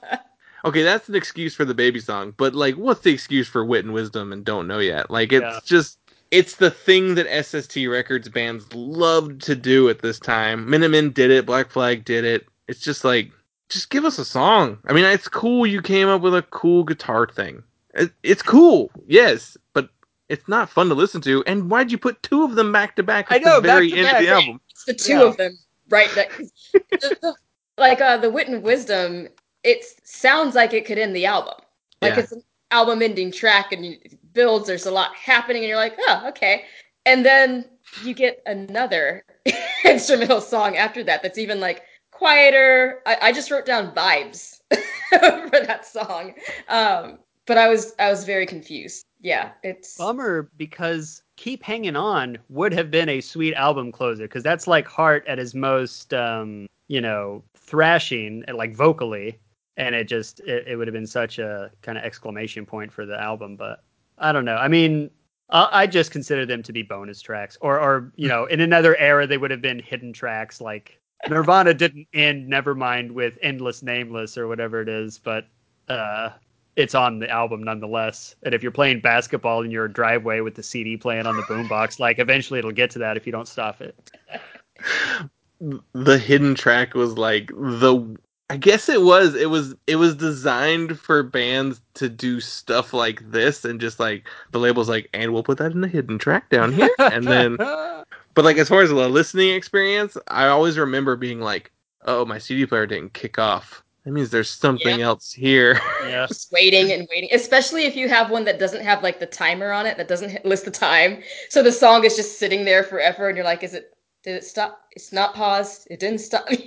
Okay, 0.66 0.82
that's 0.84 1.10
an 1.10 1.16
excuse 1.16 1.54
for 1.54 1.66
the 1.66 1.74
baby 1.74 2.00
song, 2.00 2.34
but 2.38 2.56
like, 2.56 2.76
what's 2.76 3.02
the 3.02 3.12
excuse 3.14 3.48
for 3.48 3.66
wit 3.66 3.84
and 3.84 3.94
wisdom 3.94 4.32
and 4.32 4.46
don't 4.46 4.68
know 4.68 4.80
yet? 4.80 5.12
Like, 5.12 5.34
it's 5.34 5.42
Yeah. 5.44 5.60
just, 5.66 6.00
it's 6.32 6.56
the 6.56 6.72
thing 6.72 7.16
that 7.16 7.28
SST 7.46 7.86
Records 7.90 8.30
bands 8.30 8.72
loved 8.74 9.42
to 9.42 9.56
do 9.56 9.90
at 9.90 10.00
this 10.02 10.20
time. 10.20 10.70
Minutemen 10.70 11.12
did 11.12 11.32
it, 11.32 11.46
Black 11.46 11.70
Flag 11.70 12.06
did 12.06 12.24
it. 12.24 12.48
It's 12.68 12.80
just 12.80 13.04
like, 13.04 13.32
just 13.70 13.90
give 13.90 14.06
us 14.06 14.18
a 14.20 14.26
song. 14.26 14.78
I 14.88 14.94
mean, 14.94 15.04
it's 15.06 15.28
cool 15.28 15.66
you 15.68 15.82
came 15.82 16.08
up 16.08 16.22
with 16.22 16.34
a 16.36 16.44
cool 16.44 16.84
guitar 16.86 17.28
thing. 17.28 17.62
It, 17.96 18.12
it's 18.24 18.42
cool, 18.42 18.90
yes, 19.06 19.56
but 19.56 19.63
it's 20.34 20.48
not 20.48 20.70
fun 20.70 20.90
to 20.90 20.96
listen 20.96 21.22
to. 21.22 21.44
And 21.46 21.70
why'd 21.70 21.92
you 21.92 21.98
put 21.98 22.22
two 22.24 22.44
of 22.44 22.56
them 22.56 22.72
back 22.72 22.96
to 22.98 23.04
back 23.04 23.32
I 23.32 23.36
at 23.38 23.44
know, 23.44 23.62
the 23.62 23.68
very 23.68 23.90
back 23.92 24.00
end 24.00 24.18
of 24.18 24.22
the 24.24 24.30
album? 24.30 24.62
It's 24.70 24.84
the 24.86 24.94
two 24.94 25.14
Yeah. 25.14 25.24
of 25.24 25.38
them, 25.38 25.58
right? 25.90 26.10
That, 26.16 26.30
'cause 26.30 26.52
the- 26.74 27.18
the- 27.22 27.36
like 27.78 28.02
uh, 28.02 28.18
the 28.18 28.30
wit 28.30 28.48
and 28.50 28.62
wisdom, 28.62 29.28
it 29.64 29.86
sounds 30.04 30.56
like 30.56 30.74
it 30.74 30.86
could 30.86 30.98
end 30.98 31.16
the 31.16 31.26
album. 31.26 31.56
Like 32.02 32.16
Yeah. 32.16 32.20
it's 32.22 32.32
an 32.34 32.44
album-ending 32.72 33.32
track, 33.32 33.72
and 33.72 33.86
it 33.86 34.18
builds. 34.34 34.68
There's 34.68 34.86
a 34.88 34.92
lot 34.92 35.16
happening, 35.16 35.64
and 35.64 35.70
you're 35.70 35.78
like, 35.78 35.96
oh, 36.00 36.28
okay. 36.30 36.66
And 37.06 37.26
then 37.26 37.66
you 38.04 38.14
get 38.14 38.42
another 38.46 39.24
instrumental 39.86 40.42
song 40.42 40.78
after 40.78 41.04
that 41.04 41.22
that's 41.24 41.38
even 41.38 41.60
like 41.60 41.84
quieter. 42.12 43.02
I, 43.06 43.18
I 43.22 43.32
just 43.32 43.52
wrote 43.52 43.66
down 43.66 43.94
vibes 43.94 44.60
for 45.10 45.60
that 45.66 45.86
song, 45.86 46.34
um, 46.70 47.20
but 47.46 47.58
I 47.58 47.68
was 47.68 47.94
I 48.00 48.10
was 48.10 48.24
very 48.24 48.46
confused. 48.46 49.06
Yeah, 49.22 49.52
it's 49.64 49.98
Bummer 49.98 50.50
because 50.58 51.24
Keep 51.38 51.64
Hanging 51.64 51.96
On 51.96 52.38
would 52.50 52.74
have 52.74 52.92
been 52.92 53.10
a 53.10 53.22
sweet 53.22 53.54
album 53.54 53.92
closer 53.92 54.24
because 54.24 54.44
that's 54.44 54.68
like 54.68 54.88
Hart 54.88 55.26
at 55.28 55.38
his 55.38 55.56
most, 55.56 56.14
um, 56.14 56.68
you 56.88 57.02
know, 57.02 57.44
thrashing 57.56 58.44
and 58.48 58.58
like 58.58 58.76
vocally, 58.76 59.40
and 59.78 59.96
it 59.96 60.06
just 60.06 60.40
it, 60.42 60.68
it 60.68 60.76
would 60.76 60.88
have 60.88 60.94
been 60.94 61.08
such 61.08 61.40
a 61.40 61.72
kind 61.82 61.98
of 61.98 62.04
exclamation 62.04 62.66
point 62.66 62.92
for 62.92 63.06
the 63.06 63.20
album. 63.20 63.56
But 63.56 63.84
I 64.18 64.32
don't 64.32 64.46
know. 64.46 64.58
I 64.58 64.68
mean, 64.68 65.10
I, 65.50 65.70
I 65.72 65.88
just 65.88 66.12
consider 66.12 66.46
them 66.46 66.64
to 66.64 66.74
be 66.74 66.84
bonus 66.84 67.22
tracks, 67.22 67.58
or 67.62 67.80
or 67.80 68.12
you 68.16 68.28
know, 68.28 68.46
in 68.46 68.60
another 68.60 68.98
era 68.98 69.26
they 69.26 69.38
would 69.38 69.52
have 69.52 69.62
been 69.62 69.80
hidden 69.80 70.12
tracks. 70.14 70.60
Like 70.60 71.00
Nirvana 71.30 71.74
didn't 71.74 72.08
end 72.14 72.52
Nevermind 72.52 73.12
with 73.12 73.38
Endless 73.42 73.84
Nameless 73.84 74.38
or 74.38 74.48
whatever 74.48 74.82
it 74.82 74.90
is, 74.90 75.18
but 75.18 75.48
uh 75.90 76.32
it's 76.76 76.96
on 76.96 77.20
the 77.20 77.30
album 77.30 77.64
nonetheless. 77.64 78.36
And 78.44 78.54
if 78.54 78.64
you're 78.64 78.72
playing 78.72 79.02
basketball 79.02 79.62
in 79.62 79.72
your 79.72 79.88
driveway 79.88 80.40
with 80.42 80.56
the 80.56 80.64
CD 80.64 80.98
playing 80.98 81.26
on 81.26 81.36
the 81.36 81.44
boombox, 81.44 82.00
like 82.00 82.20
eventually 82.20 82.60
it'll 82.60 82.72
get 82.72 82.90
to 82.92 83.00
that 83.00 83.18
if 83.18 83.26
you 83.26 83.32
don't 83.32 83.48
stop 83.48 83.82
it. 83.82 84.12
the 85.94 86.18
hidden 86.18 86.56
track 86.56 86.94
was 86.94 87.18
like 87.18 87.48
the 87.48 88.18
I 88.50 88.58
guess 88.58 88.90
it 88.90 89.02
was 89.02 89.36
it 89.36 89.50
was 89.50 89.74
it 89.88 89.96
was 89.96 90.16
designed 90.16 91.00
for 91.00 91.24
bands 91.24 91.82
to 91.96 92.10
do 92.10 92.40
stuff 92.40 92.94
like 92.94 93.32
this 93.32 93.64
and 93.64 93.80
just 93.80 94.00
like 94.00 94.28
the 94.52 94.60
label's 94.60 94.90
like 94.90 95.10
and 95.14 95.32
we'll 95.32 95.44
put 95.44 95.58
that 95.60 95.72
in 95.72 95.82
the 95.82 95.88
hidden 95.88 96.20
track 96.20 96.50
down 96.50 96.74
here 96.74 96.90
and 97.00 97.26
then 97.26 97.56
but 98.36 98.46
like 98.46 98.58
as 98.58 98.68
far 98.68 98.82
as 98.82 98.90
the 98.90 99.10
listening 99.10 99.56
experience 99.56 100.18
I 100.28 100.48
always 100.48 100.78
remember 100.78 101.16
being 101.16 101.40
like 101.40 101.72
oh 102.06 102.26
my 102.26 102.38
CD 102.38 102.66
player 102.66 102.86
didn't 102.86 103.14
kick 103.14 103.40
off 103.40 103.83
that 104.04 104.12
means 104.12 104.30
there's 104.30 104.50
something 104.50 105.00
Yeah. 105.00 105.06
else 105.06 105.32
here 105.32 105.80
yeah. 106.08 106.26
just 106.28 106.52
waiting 106.52 106.92
and 106.92 107.08
waiting, 107.10 107.30
especially 107.32 107.86
if 107.86 107.96
you 107.96 108.10
have 108.10 108.30
one 108.30 108.44
that 108.46 108.60
doesn't 108.60 108.84
have 108.84 109.02
like 109.04 109.20
the 109.20 109.26
timer 109.26 109.72
on 109.72 109.86
it, 109.86 109.98
that 109.98 110.08
doesn't 110.08 110.46
list 110.46 110.66
the 110.66 110.72
time. 110.72 111.24
So 111.50 111.64
the 111.64 111.72
song 111.72 112.04
is 112.04 112.16
just 112.16 112.38
sitting 112.40 112.66
there 112.66 112.84
forever, 112.84 113.28
and 113.28 113.36
you're 113.38 113.46
like, 113.46 113.64
is 113.64 113.74
it? 113.74 113.96
Did 114.24 114.36
it 114.36 114.44
stop? 114.46 114.82
It's 114.92 115.12
not 115.12 115.34
paused. 115.36 115.88
It 115.92 116.00
didn't 116.00 116.20
stop. 116.20 116.46
kind 116.48 116.58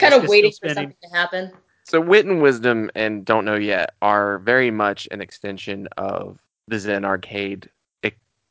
It's 0.00 0.16
of 0.16 0.28
waiting 0.28 0.52
for 0.60 0.68
something 0.68 0.94
to 1.02 1.08
happen. 1.16 1.52
So 1.84 2.00
wit 2.00 2.26
and 2.26 2.40
wisdom 2.42 2.90
and 2.94 3.24
don't 3.24 3.44
know 3.44 3.56
yet 3.56 3.94
are 4.02 4.38
very 4.38 4.70
much 4.70 5.06
an 5.10 5.20
extension 5.20 5.86
of 5.98 6.38
the 6.68 6.78
Zen 6.78 7.04
arcade 7.04 7.68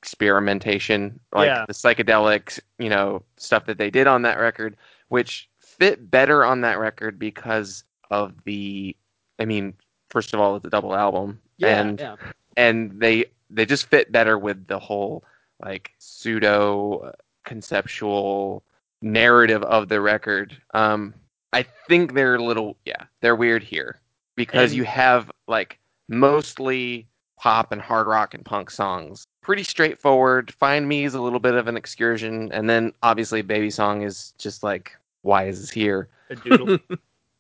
experimentation, 0.03 1.19
like 1.31 1.48
Yeah. 1.48 1.65
the 1.68 1.73
psychedelic, 1.73 2.60
you 2.77 2.90
know, 2.90 3.23
stuff 3.38 3.65
that 3.68 3.77
they 3.77 3.90
did 3.90 4.06
on 4.06 4.22
that 4.23 4.38
record, 4.38 4.76
which 5.07 5.49
fit 5.60 6.11
better 6.11 6.44
on 6.44 6.61
that 6.61 6.77
record 6.77 7.18
because 7.18 7.84
of 8.14 8.34
the, 8.45 8.95
I 9.40 9.45
mean, 9.45 9.73
first 10.10 10.34
of 10.34 10.40
all, 10.40 10.56
it's 10.56 10.65
a 10.65 10.69
double 10.69 10.95
album, 10.95 11.40
Yeah, 11.57 11.80
and 11.81 11.99
yeah. 11.99 12.15
and 12.56 12.99
they 12.99 13.26
they 13.49 13.65
just 13.65 13.88
fit 13.88 14.11
better 14.11 14.38
with 14.38 14.68
the 14.68 14.80
whole 14.80 15.23
like 15.64 15.91
pseudo 15.98 17.14
conceptual 17.44 18.64
narrative 19.02 19.64
of 19.64 19.90
the 19.90 19.99
record. 20.02 20.56
Um, 20.73 21.14
I 21.52 21.65
think 21.88 22.14
they're 22.14 22.35
a 22.35 22.44
little 22.44 22.77
yeah, 22.85 23.03
they're 23.22 23.35
weird 23.35 23.64
here 23.64 23.99
because 24.35 24.72
And- 24.72 24.77
you 24.77 24.84
have 24.85 25.31
like 25.48 25.80
mostly 26.07 27.07
pop 27.40 27.72
and 27.72 27.81
hard 27.81 28.07
rock 28.07 28.34
and 28.34 28.45
punk 28.45 28.69
songs. 28.72 29.26
Pretty 29.41 29.64
straightforward. 29.64 30.53
Find 30.53 30.88
Me 30.88 31.03
is 31.03 31.14
a 31.15 31.22
little 31.22 31.40
bit 31.40 31.56
of 31.56 31.68
an 31.68 31.76
excursion, 31.76 32.52
and 32.53 32.69
then 32.69 32.94
obviously 33.03 33.41
Baby 33.41 33.69
Song 33.72 34.03
is 34.03 34.34
just 34.38 34.64
like 34.64 34.91
why 35.23 35.45
is 35.48 35.60
this 35.61 35.72
here? 35.72 36.10
A 36.30 36.35
doodle. 36.35 36.77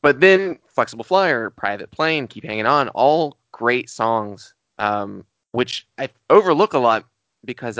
But 0.03 0.19
then 0.19 0.59
Flexible 0.67 1.05
Flyer, 1.05 1.49
Private 1.49 1.89
Plane, 1.89 2.27
Keep 2.27 2.43
Hanging 2.43 2.65
On, 2.65 2.89
all 2.89 3.37
great 3.53 3.89
songs, 3.89 4.53
um, 4.77 5.25
which 5.53 5.87
I 5.97 6.09
overlook 6.29 6.73
a 6.73 6.79
lot 6.79 7.05
because 7.45 7.79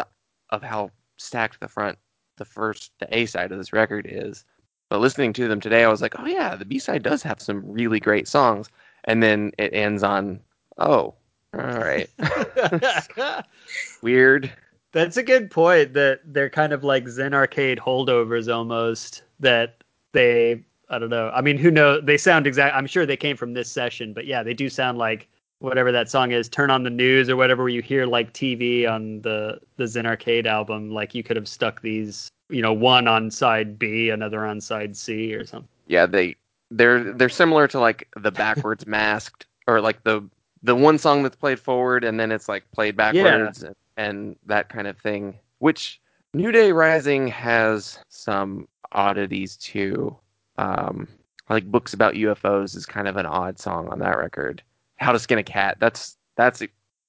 of 0.49 0.63
how 0.63 0.89
stacked 1.17 1.59
the 1.59 1.67
front, 1.67 1.97
the 2.37 2.45
first, 2.45 2.93
the 2.99 3.15
A 3.15 3.25
side 3.25 3.51
of 3.51 3.57
this 3.57 3.73
record 3.73 4.07
is. 4.09 4.45
But 4.89 5.01
listening 5.01 5.33
to 5.33 5.49
them 5.49 5.59
today, 5.59 5.83
I 5.83 5.89
was 5.89 6.01
like, 6.01 6.17
oh 6.17 6.25
yeah, 6.25 6.55
the 6.55 6.63
B 6.63 6.79
side 6.79 7.03
does 7.03 7.23
have 7.23 7.41
some 7.41 7.61
really 7.69 7.99
great 7.99 8.27
songs. 8.27 8.69
And 9.03 9.21
then 9.21 9.51
it 9.57 9.73
ends 9.73 10.01
on, 10.01 10.39
oh, 10.77 11.15
all 11.53 11.61
right, 11.61 12.09
weird. 14.01 14.49
That's 14.93 15.17
a 15.17 15.23
good 15.23 15.51
point. 15.51 15.93
That 15.93 16.21
they're 16.25 16.49
kind 16.49 16.71
of 16.71 16.85
like 16.85 17.07
Zen 17.07 17.33
arcade 17.33 17.79
holdovers 17.79 18.53
almost. 18.53 19.23
That 19.39 19.83
they, 20.13 20.63
I 20.89 20.99
don't 20.99 21.09
know. 21.09 21.31
I 21.33 21.41
mean, 21.41 21.57
who 21.57 21.71
knows? 21.71 22.03
They 22.03 22.17
sound 22.17 22.45
exact. 22.47 22.75
I'm 22.75 22.87
sure 22.87 23.05
they 23.05 23.17
came 23.17 23.37
from 23.37 23.53
this 23.53 23.71
session, 23.71 24.13
but 24.13 24.25
yeah, 24.25 24.43
they 24.43 24.53
do 24.53 24.69
sound 24.69 24.97
like 24.97 25.27
whatever 25.59 25.91
that 25.91 26.09
song 26.09 26.31
is. 26.31 26.49
Turn 26.49 26.69
on 26.69 26.83
the 26.83 26.89
news 26.89 27.29
or 27.29 27.35
whatever, 27.35 27.63
where 27.63 27.69
you 27.69 27.81
hear 27.81 28.05
like 28.05 28.33
TV 28.33 28.87
on 28.89 29.21
the 29.21 29.59
the 29.77 29.87
Zen 29.87 30.05
arcade 30.05 30.45
album. 30.47 30.91
Like 30.91 31.15
you 31.15 31.23
could 31.23 31.37
have 31.37 31.47
stuck 31.47 31.81
these, 31.81 32.29
you 32.49 32.61
know, 32.61 32.73
one 32.73 33.07
on 33.07 33.31
side 33.31 33.79
B, 33.79 34.09
another 34.09 34.45
on 34.45 34.59
side 34.61 34.95
C, 34.97 35.33
or 35.33 35.45
something. 35.45 35.69
yeah 35.87 36.05
they 36.05 36.35
they're 36.71 37.13
they're 37.13 37.29
similar 37.29 37.67
to 37.67 37.79
like 37.79 38.07
the 38.21 38.31
backwards 38.31 38.85
masked 38.87 39.45
or 39.67 39.79
like 39.81 40.03
the 40.03 40.27
the 40.63 40.75
one 40.75 40.97
song 40.97 41.23
that's 41.23 41.35
played 41.35 41.59
forward 41.59 42.03
and 42.03 42.19
then 42.19 42.31
it's 42.31 42.49
like 42.49 42.69
played 42.71 42.95
backwards 42.95 43.63
and, 43.63 43.75
and 43.97 44.35
that 44.45 44.69
kind 44.69 44.87
of 44.87 44.97
thing 44.97 45.37
which 45.59 46.01
new 46.33 46.51
day 46.51 46.71
rising 46.71 47.27
has 47.27 47.99
some 48.09 48.67
oddities 48.91 49.57
too 49.57 50.15
um 50.57 51.07
like 51.49 51.69
books 51.69 51.93
about 51.93 52.13
ufos 52.13 52.75
is 52.75 52.85
kind 52.85 53.07
of 53.07 53.17
an 53.17 53.25
odd 53.25 53.59
song 53.59 53.87
on 53.89 53.99
that 53.99 54.17
record 54.17 54.61
how 54.97 55.11
to 55.11 55.19
skin 55.19 55.37
a 55.37 55.43
cat 55.43 55.77
that's 55.79 56.17
that's 56.35 56.61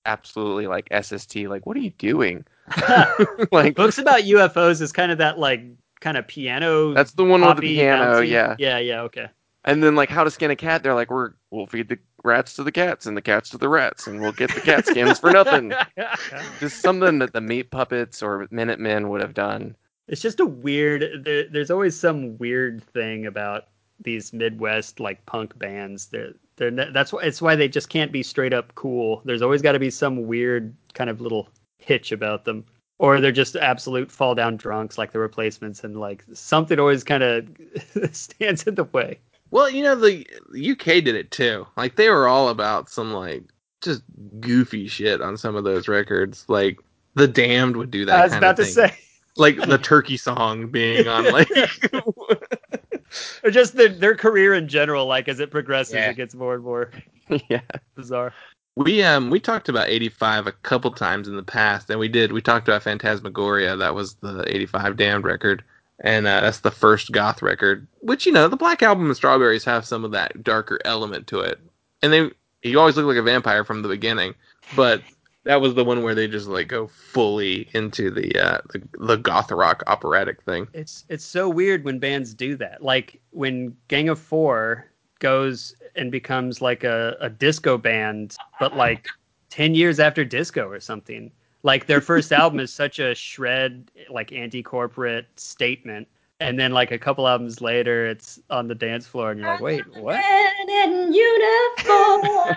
absolutely 0.06 0.66
like 0.66 0.88
sst 1.02 1.36
like 1.48 1.64
what 1.66 1.76
are 1.76 1.80
you 1.80 1.90
doing 1.90 2.44
like 3.52 3.74
Books 3.74 3.98
about 3.98 4.22
UFOs 4.22 4.80
is 4.80 4.92
kind 4.92 5.12
of 5.12 5.18
that 5.18 5.38
like 5.38 5.62
kind 6.00 6.16
of 6.16 6.26
piano. 6.26 6.94
that's 6.94 7.12
the 7.12 7.24
one 7.24 7.40
with 7.42 7.56
the 7.56 7.62
piano 7.74 8.20
bouncy- 8.20 8.28
yeah 8.28 8.56
Yeah, 8.58 8.78
yeah, 8.78 9.00
okay. 9.02 9.28
And 9.66 9.82
then 9.82 9.94
like 9.94 10.10
how 10.10 10.24
to 10.24 10.30
skin 10.30 10.50
a 10.50 10.56
cat, 10.56 10.82
they're 10.82 10.94
like, 10.94 11.10
we're 11.10 11.32
we'll 11.50 11.66
feed 11.66 11.88
the 11.88 11.98
rats 12.22 12.54
to 12.56 12.62
the 12.62 12.72
cats 12.72 13.06
and 13.06 13.16
the 13.16 13.22
cats 13.22 13.48
to 13.50 13.58
the 13.58 13.68
rats, 13.68 14.06
and 14.06 14.20
we'll 14.20 14.32
get 14.32 14.54
the 14.54 14.60
cat 14.60 14.86
skins 14.86 15.18
for 15.18 15.30
nothing. 15.30 15.72
Just 16.60 16.82
something 16.82 17.18
that 17.20 17.32
the 17.32 17.40
meat 17.40 17.70
puppets 17.70 18.22
or 18.22 18.46
Minutemen 18.50 19.08
would 19.08 19.22
have 19.22 19.32
done. 19.32 19.74
It's 20.09 20.20
just 20.20 20.40
a 20.40 20.47
weird. 20.47 21.24
There, 21.24 21.48
there's 21.48 21.70
always 21.70 21.98
some 21.98 22.36
weird 22.39 22.82
thing 22.93 23.26
about 23.26 23.68
these 24.01 24.32
Midwest 24.32 25.01
like 25.01 25.24
punk 25.26 25.59
bands. 25.59 26.06
They're 26.06 26.35
they're 26.56 26.70
that's 26.70 27.12
why 27.12 27.22
it's 27.22 27.43
why 27.43 27.56
they 27.56 27.68
just 27.68 27.89
can't 27.89 28.12
be 28.12 28.22
straight 28.22 28.52
up 28.52 28.74
cool. 28.74 29.22
There's 29.24 29.43
always 29.43 29.62
got 29.62 29.72
to 29.72 29.78
be 29.78 29.90
some 29.90 30.26
weird 30.26 30.74
kind 30.94 31.10
of 31.10 31.20
little 31.20 31.48
hitch 31.78 32.12
about 32.12 32.44
them, 32.44 32.64
or 32.98 33.20
they're 33.20 33.32
just 33.32 33.56
absolute 33.56 34.10
fall 34.10 34.35
down 34.35 34.56
drunks 34.56 34.98
like 34.98 35.12
the 35.12 35.18
replacements, 35.18 35.85
and 35.85 35.98
like 35.98 36.24
something 36.32 36.78
always 36.78 37.05
kind 37.05 37.22
of 37.22 37.48
stands 38.12 38.64
in 38.64 38.74
the 38.74 38.85
way. 38.85 39.18
Well, 39.51 39.70
you 39.70 39.82
know 39.82 39.94
the 39.94 40.26
UK 40.52 40.85
did 41.05 41.14
it 41.14 41.31
too. 41.31 41.66
Like 41.76 41.97
they 41.97 42.09
were 42.09 42.28
all 42.28 42.48
about 42.48 42.89
some 42.89 43.12
like 43.12 43.44
just 43.82 44.02
goofy 44.40 44.89
shit 44.89 45.20
on 45.20 45.36
some 45.36 45.56
of 45.56 45.64
those 45.64 45.89
records. 45.89 46.44
Like 46.48 46.78
the 47.14 47.28
Damned 47.28 47.76
would 47.76 47.90
do 47.90 48.05
that. 48.06 48.20
I 48.20 48.24
was 48.24 48.35
about 48.35 48.56
to 48.56 48.64
thing. 48.64 48.72
say, 48.72 48.98
like 49.36 49.56
the 49.56 49.78
Turkey 49.78 50.16
song 50.16 50.69
being 50.69 51.09
on 51.09 51.31
like 51.32 51.51
or 53.44 53.51
just 53.51 53.74
their 53.77 53.89
their 53.89 54.16
career 54.16 54.55
in 54.55 54.69
general. 54.69 55.06
Like 55.06 55.28
as 55.28 55.40
it 55.40 55.51
progresses, 55.51 55.94
Yeah. 55.94 56.11
it 56.11 56.16
gets 56.16 56.35
more 56.35 56.55
and 56.55 56.65
more 56.65 56.90
yeah. 57.48 57.61
bizarre. 57.94 58.32
we 58.77 59.02
um 59.02 59.31
we 59.31 59.40
talked 59.40 59.69
about 59.69 59.89
85 59.89 60.47
a 60.47 60.52
couple 60.52 60.90
times 60.90 61.28
in 61.28 61.36
the 61.36 61.43
past 61.43 61.90
and 61.90 61.98
we 61.98 62.09
did 62.09 62.32
we 62.32 62.40
talked 62.43 62.69
about 62.69 62.82
Phantasmagoria 62.82 63.77
that 63.77 63.94
was 63.94 64.15
the 64.16 64.44
85 64.48 64.97
Damned 64.97 65.24
record 65.24 65.62
and 66.01 66.27
uh, 66.27 66.40
that's 66.40 66.61
the 66.61 66.70
first 66.73 67.12
goth 67.12 67.40
record 67.40 67.86
which 68.01 68.27
you 68.27 68.32
know 68.32 68.48
the 68.48 68.56
Black 68.56 68.82
Album 68.82 69.06
and 69.06 69.16
Strawberries 69.16 69.65
have 69.65 69.86
some 69.86 70.05
of 70.05 70.11
that 70.11 70.43
darker 70.43 70.81
element 70.85 71.27
to 71.28 71.40
it 71.40 71.61
and 72.02 72.12
they 72.12 72.31
you 72.62 72.78
always 72.81 72.97
look 72.97 73.06
like 73.06 73.16
a 73.16 73.23
vampire 73.23 73.65
from 73.65 73.82
the 73.82 73.89
beginning 73.89 74.35
but 74.74 75.02
that 75.44 75.60
was 75.60 75.74
the 75.74 75.84
one 75.84 76.02
where 76.02 76.14
they 76.14 76.26
just 76.26 76.48
like 76.48 76.68
go 76.68 76.86
fully 76.86 77.68
into 77.72 78.10
the 78.10 78.34
uh 78.38 78.58
the, 78.72 78.82
the 78.98 79.16
goth 79.16 79.50
rock 79.50 79.82
operatic 79.86 80.42
thing 80.42 80.66
It's 80.72 81.04
it's 81.08 81.24
so 81.24 81.48
weird 81.48 81.84
when 81.84 81.98
bands 81.98 82.34
do 82.34 82.56
that. 82.56 82.82
Like 82.82 83.20
when 83.30 83.76
Gang 83.88 84.08
of 84.08 84.18
Four 84.18 84.90
goes 85.20 85.74
and 85.96 86.10
becomes 86.10 86.60
like 86.60 86.84
a, 86.84 87.16
a 87.20 87.30
disco 87.30 87.78
band, 87.78 88.36
but 88.58 88.76
like 88.76 89.08
ten 89.50 89.74
years 89.74 90.00
after 90.00 90.24
disco 90.24 90.66
or 90.68 90.80
something. 90.80 91.30
Like 91.62 91.86
their 91.86 92.00
first 92.00 92.32
album 92.40 92.60
is 92.60 92.72
such 92.72 92.98
a 92.98 93.14
shred, 93.14 93.90
like 94.10 94.32
anti-corporate 94.32 95.26
statement, 95.36 96.08
and 96.40 96.58
then 96.58 96.72
like 96.72 96.90
a 96.90 96.98
couple 96.98 97.26
albums 97.28 97.60
later, 97.60 98.06
it's 98.06 98.40
on 98.50 98.68
the 98.68 98.74
dance 98.74 99.06
floor, 99.06 99.30
and 99.30 99.40
you're 99.40 99.48
like, 99.48 99.60
wait, 99.60 99.96
what? 99.96 100.22
In 100.68 101.12
uniform. 101.12 102.56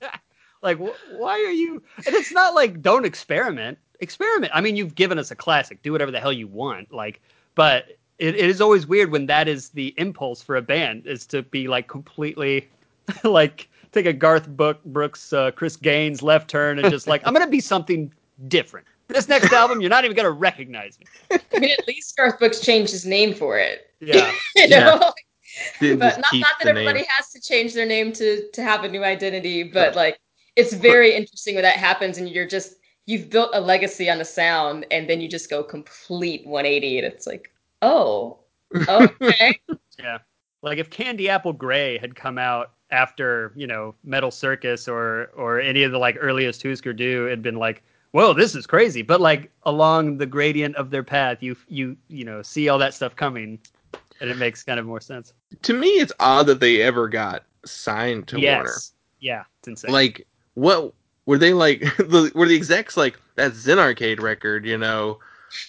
like 0.66 0.78
wh- 0.78 1.18
why 1.18 1.38
are 1.38 1.52
you 1.52 1.82
and 2.04 2.14
it's 2.14 2.32
not 2.32 2.54
like 2.54 2.82
don't 2.82 3.06
experiment 3.06 3.78
experiment 4.00 4.52
i 4.54 4.60
mean 4.60 4.76
you've 4.76 4.94
given 4.94 5.18
us 5.18 5.30
a 5.30 5.34
classic 5.34 5.80
do 5.82 5.92
whatever 5.92 6.10
the 6.10 6.20
hell 6.20 6.32
you 6.32 6.48
want 6.48 6.92
like 6.92 7.22
but 7.54 7.96
it, 8.18 8.34
it 8.34 8.50
is 8.50 8.60
always 8.60 8.86
weird 8.86 9.10
when 9.10 9.26
that 9.26 9.48
is 9.48 9.70
the 9.70 9.94
impulse 9.96 10.42
for 10.42 10.56
a 10.56 10.62
band 10.62 11.06
is 11.06 11.24
to 11.24 11.42
be 11.42 11.68
like 11.68 11.86
completely 11.86 12.68
like 13.24 13.68
take 13.92 14.06
a 14.06 14.12
garth 14.12 14.48
Book, 14.48 14.84
brooks 14.84 15.32
uh, 15.32 15.52
chris 15.52 15.76
gaines 15.76 16.20
left 16.20 16.50
turn 16.50 16.78
and 16.78 16.90
just 16.90 17.06
like 17.06 17.22
i'm 17.24 17.32
gonna 17.32 17.46
be 17.46 17.60
something 17.60 18.12
different 18.48 18.86
this 19.08 19.28
next 19.28 19.52
album 19.52 19.80
you're 19.80 19.88
not 19.88 20.04
even 20.04 20.16
gonna 20.16 20.30
recognize 20.30 20.98
me 20.98 21.38
I 21.54 21.58
mean, 21.58 21.70
at 21.70 21.86
least 21.86 22.16
Garth 22.16 22.38
Brooks 22.40 22.60
changed 22.60 22.90
his 22.90 23.06
name 23.06 23.32
for 23.32 23.56
it. 23.56 23.92
yeah 24.00 24.32
you 24.56 24.68
know? 24.68 25.12
Didn't 25.80 26.00
but 26.00 26.18
not, 26.20 26.34
not 26.34 26.42
that 26.42 26.54
the 26.60 26.72
name. 26.72 26.88
everybody 26.88 27.06
has 27.08 27.30
to 27.30 27.40
change 27.40 27.72
their 27.72 27.86
name 27.86 28.12
to 28.12 28.50
to 28.50 28.62
have 28.62 28.84
a 28.84 28.88
new 28.88 29.04
identity, 29.04 29.62
but 29.62 29.94
like 29.94 30.18
it's 30.56 30.72
very 30.72 31.14
interesting 31.14 31.54
when 31.54 31.62
that 31.62 31.76
happens 31.76 32.18
and 32.18 32.28
you're 32.28 32.46
just 32.46 32.76
you've 33.06 33.30
built 33.30 33.50
a 33.54 33.60
legacy 33.60 34.10
on 34.10 34.20
a 34.20 34.24
sound 34.24 34.84
and 34.90 35.08
then 35.08 35.20
you 35.20 35.28
just 35.28 35.48
go 35.48 35.62
complete 35.62 36.44
180 36.46 36.98
and 36.98 37.06
it's 37.06 37.26
like, 37.26 37.52
oh, 37.82 38.38
okay. 38.88 39.60
Yeah. 39.98 40.18
Like 40.62 40.78
if 40.78 40.90
Candy 40.90 41.28
Apple 41.30 41.52
Grey 41.54 41.96
had 41.98 42.14
come 42.16 42.36
out 42.36 42.72
after, 42.90 43.52
you 43.56 43.66
know, 43.66 43.94
Metal 44.04 44.30
Circus 44.30 44.88
or 44.88 45.30
or 45.36 45.60
any 45.60 45.84
of 45.84 45.92
the 45.92 45.98
like 45.98 46.16
earliest 46.20 46.62
Husker 46.62 46.92
Du 46.92 47.24
had 47.24 47.40
been 47.42 47.56
like, 47.56 47.82
whoa, 48.10 48.32
this 48.34 48.54
is 48.54 48.66
crazy. 48.66 49.00
But 49.02 49.20
like 49.20 49.50
along 49.62 50.18
the 50.18 50.26
gradient 50.26 50.76
of 50.76 50.90
their 50.90 51.02
path, 51.04 51.42
you 51.42 51.56
you 51.68 51.96
you 52.08 52.24
know, 52.24 52.42
see 52.42 52.68
all 52.68 52.78
that 52.78 52.92
stuff 52.94 53.14
coming 53.16 53.58
and 54.20 54.30
it 54.30 54.36
makes 54.38 54.62
kind 54.62 54.80
of 54.80 54.86
more 54.86 55.00
sense. 55.00 55.32
to 55.62 55.72
me 55.74 55.88
it's 55.88 56.12
odd 56.20 56.46
that 56.46 56.60
they 56.60 56.82
ever 56.82 57.08
got 57.08 57.44
signed 57.64 58.26
to 58.28 58.38
yes. 58.40 58.56
Warner 58.56 58.72
Yeah, 59.20 59.44
it's 59.60 59.68
insane. 59.68 59.92
like 59.92 60.26
what 60.56 60.92
were 61.24 61.38
they 61.38 61.52
like 61.52 61.80
the 61.98 62.32
were 62.34 62.46
the 62.46 62.56
execs 62.56 62.96
like 62.96 63.18
that 63.36 63.54
Zen 63.54 63.78
Arcade 63.78 64.20
record 64.20 64.66
you 64.66 64.76
know 64.76 65.18